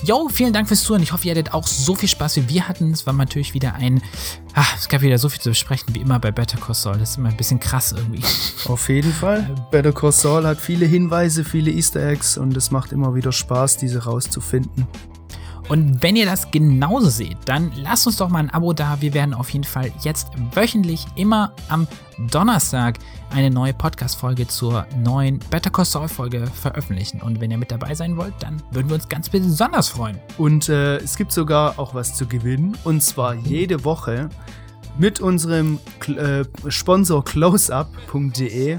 Yo, 0.02 0.31
vielen 0.32 0.55
Dank 0.55 0.66
fürs 0.66 0.82
Zuhören. 0.82 1.02
Ich 1.02 1.12
hoffe, 1.12 1.27
ihr 1.27 1.32
hattet 1.32 1.52
auch 1.52 1.66
so 1.66 1.94
viel 1.94 2.09
Spaß 2.09 2.36
wie 2.36 2.48
wir 2.48 2.68
hatten. 2.68 2.90
Es 2.90 3.06
war 3.06 3.12
natürlich 3.12 3.52
wieder 3.52 3.74
ein. 3.74 4.01
Ach, 4.55 4.74
es 4.78 4.89
gab 4.89 5.02
wieder 5.02 5.18
so 5.18 5.28
viel 5.28 5.40
zu 5.40 5.51
besprechen 5.51 5.94
wie 5.94 6.01
immer 6.01 6.18
bei 6.18 6.31
Better 6.31 6.56
Call 6.56 6.74
Saul. 6.74 6.98
Das 6.98 7.10
ist 7.10 7.18
immer 7.18 7.28
ein 7.28 7.36
bisschen 7.36 7.60
krass 7.60 7.93
irgendwie. 7.93 8.22
Auf 8.66 8.89
jeden 8.89 9.12
Fall. 9.12 9.55
Better 9.70 9.93
Call 9.93 10.12
Saul 10.12 10.47
hat 10.47 10.59
viele 10.59 10.86
Hinweise, 10.86 11.44
viele 11.44 11.70
Easter 11.70 12.01
Eggs 12.01 12.39
und 12.39 12.56
es 12.56 12.70
macht 12.70 12.93
immer 12.93 13.14
wieder 13.14 13.31
Spaß, 13.31 13.77
diese 13.77 14.05
rauszufinden. 14.05 14.86
Und 15.68 16.02
wenn 16.02 16.16
ihr 16.16 16.24
das 16.24 16.51
genauso 16.51 17.10
seht, 17.10 17.36
dann 17.44 17.70
lasst 17.77 18.06
uns 18.06 18.16
doch 18.16 18.28
mal 18.28 18.40
ein 18.40 18.51
Abo 18.51 18.72
da. 18.72 18.97
Wir 19.01 19.12
werden 19.12 19.35
auf 19.35 19.51
jeden 19.51 19.64
Fall 19.64 19.93
jetzt 20.01 20.28
wöchentlich 20.55 21.06
immer 21.14 21.52
am 21.68 21.86
Donnerstag 22.31 22.98
eine 23.31 23.51
neue 23.51 23.73
Podcast-Folge 23.73 24.47
zur 24.47 24.86
neuen 24.97 25.39
Better 25.51 25.70
Call 25.70 25.85
Saul-Folge 25.85 26.47
veröffentlichen. 26.47 27.23
Und 27.23 27.40
wenn 27.40 27.51
ihr 27.51 27.59
mit 27.59 27.70
dabei 27.70 27.94
sein 27.94 28.16
wollt, 28.16 28.35
dann 28.40 28.62
würden 28.73 28.89
wir 28.89 28.94
uns 28.94 29.09
ganz 29.09 29.28
besonders 29.28 29.89
freuen. 29.89 30.19
Und 30.36 30.69
äh, 30.69 30.97
es 30.97 31.16
gibt 31.16 31.32
sogar 31.32 31.78
auch 31.78 31.94
was 31.94 32.15
zu 32.15 32.27
gewinnen. 32.27 32.77
Und 32.85 33.02
zwar 33.02 33.35
jede 33.35 33.85
Woche 33.85 34.28
mit 34.98 35.20
unserem 35.20 35.78
äh, 36.09 36.44
Sponsor 36.69 37.24
closeup.de. 37.24 38.78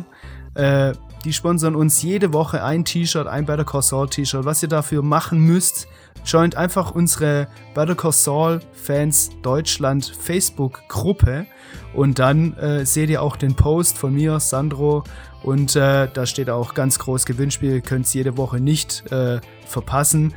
Äh, 0.53 0.93
die 1.23 1.33
sponsern 1.33 1.75
uns 1.75 2.01
jede 2.01 2.33
Woche 2.33 2.63
ein 2.63 2.83
T-Shirt, 2.83 3.27
ein 3.27 3.45
Better 3.45 3.63
Call 3.63 3.83
Saul 3.83 4.09
T-Shirt. 4.09 4.43
Was 4.43 4.63
ihr 4.63 4.69
dafür 4.69 5.01
machen 5.03 5.39
müsst, 5.39 5.87
joint 6.25 6.55
einfach 6.55 6.91
unsere 6.91 7.47
Better 7.73 7.95
Call 7.95 8.11
Saul 8.11 8.59
Fans 8.73 9.29
Deutschland 9.41 10.05
Facebook 10.05 10.81
Gruppe 10.87 11.45
und 11.93 12.19
dann 12.19 12.55
äh, 12.57 12.85
seht 12.85 13.09
ihr 13.09 13.21
auch 13.21 13.35
den 13.35 13.55
Post 13.55 13.97
von 13.97 14.13
mir, 14.13 14.39
Sandro 14.39 15.03
und 15.43 15.75
äh, 15.75 16.07
da 16.11 16.25
steht 16.25 16.49
auch 16.49 16.73
ganz 16.73 16.99
groß 16.99 17.25
Gewinnspiel, 17.25 17.81
könnt 17.81 18.05
es 18.05 18.13
jede 18.13 18.37
Woche 18.37 18.59
nicht 18.59 19.11
äh, 19.11 19.41
verpassen. 19.65 20.33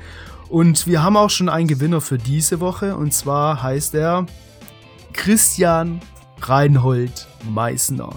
Und 0.48 0.86
wir 0.86 1.02
haben 1.02 1.16
auch 1.16 1.31
schon 1.31 1.48
einen 1.48 1.69
Gewinner 1.69 2.01
für 2.01 2.19
diese 2.19 2.61
Woche 2.61 2.97
und 2.97 3.12
zwar 3.12 3.62
heißt 3.62 3.94
er 3.94 4.27
Christian 5.12 6.01
Reinhold 6.40 7.27
Meissner. 7.48 8.11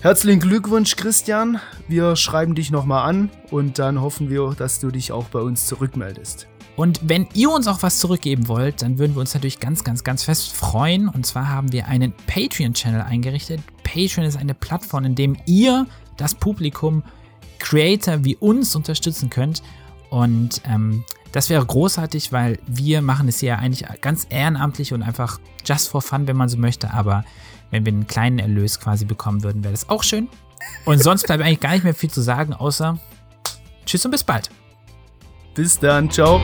Herzlichen 0.00 0.40
Glückwunsch, 0.40 0.94
Christian. 0.96 1.58
Wir 1.88 2.14
schreiben 2.16 2.54
dich 2.54 2.70
nochmal 2.70 3.08
an 3.08 3.30
und 3.50 3.78
dann 3.78 4.00
hoffen 4.00 4.30
wir, 4.30 4.54
dass 4.56 4.78
du 4.78 4.90
dich 4.90 5.10
auch 5.10 5.24
bei 5.24 5.40
uns 5.40 5.66
zurückmeldest. 5.66 6.46
Und 6.76 7.00
wenn 7.02 7.26
ihr 7.32 7.50
uns 7.50 7.66
auch 7.66 7.82
was 7.82 7.98
zurückgeben 7.98 8.48
wollt, 8.48 8.82
dann 8.82 8.98
würden 8.98 9.16
wir 9.16 9.20
uns 9.20 9.32
natürlich 9.32 9.60
ganz, 9.60 9.82
ganz, 9.82 10.04
ganz 10.04 10.24
fest 10.24 10.52
freuen. 10.52 11.08
Und 11.08 11.24
zwar 11.24 11.48
haben 11.48 11.72
wir 11.72 11.88
einen 11.88 12.12
Patreon-Channel 12.26 13.00
eingerichtet. 13.00 13.60
Patreon 13.82 14.26
ist 14.26 14.36
eine 14.36 14.54
Plattform, 14.54 15.04
in 15.04 15.14
dem 15.14 15.36
ihr 15.46 15.86
das 16.18 16.34
Publikum, 16.34 17.02
Creator 17.58 18.24
wie 18.24 18.36
uns 18.36 18.76
unterstützen 18.76 19.30
könnt. 19.30 19.62
Und 20.10 20.60
ähm, 20.66 21.02
das 21.32 21.48
wäre 21.48 21.64
großartig, 21.64 22.30
weil 22.32 22.58
wir 22.66 23.00
machen 23.00 23.28
es 23.28 23.40
ja 23.40 23.56
eigentlich 23.56 23.84
ganz 24.02 24.26
ehrenamtlich 24.28 24.92
und 24.92 25.02
einfach 25.02 25.40
just 25.64 25.88
for 25.88 26.02
fun, 26.02 26.26
wenn 26.26 26.36
man 26.36 26.50
so 26.50 26.58
möchte. 26.58 26.92
Aber 26.92 27.24
wenn 27.70 27.86
wir 27.86 27.92
einen 27.92 28.06
kleinen 28.06 28.38
Erlös 28.38 28.78
quasi 28.80 29.06
bekommen 29.06 29.42
würden, 29.42 29.64
wäre 29.64 29.72
das 29.72 29.88
auch 29.88 30.02
schön. 30.02 30.28
Und 30.84 31.02
sonst 31.02 31.26
bleibt 31.26 31.42
eigentlich 31.42 31.60
gar 31.60 31.72
nicht 31.72 31.84
mehr 31.84 31.94
viel 31.94 32.10
zu 32.10 32.20
sagen, 32.20 32.52
außer 32.52 32.98
Tschüss 33.86 34.04
und 34.04 34.10
bis 34.10 34.24
bald. 34.24 34.50
Bis 35.56 35.78
dann, 35.78 36.10
ciao. 36.10 36.40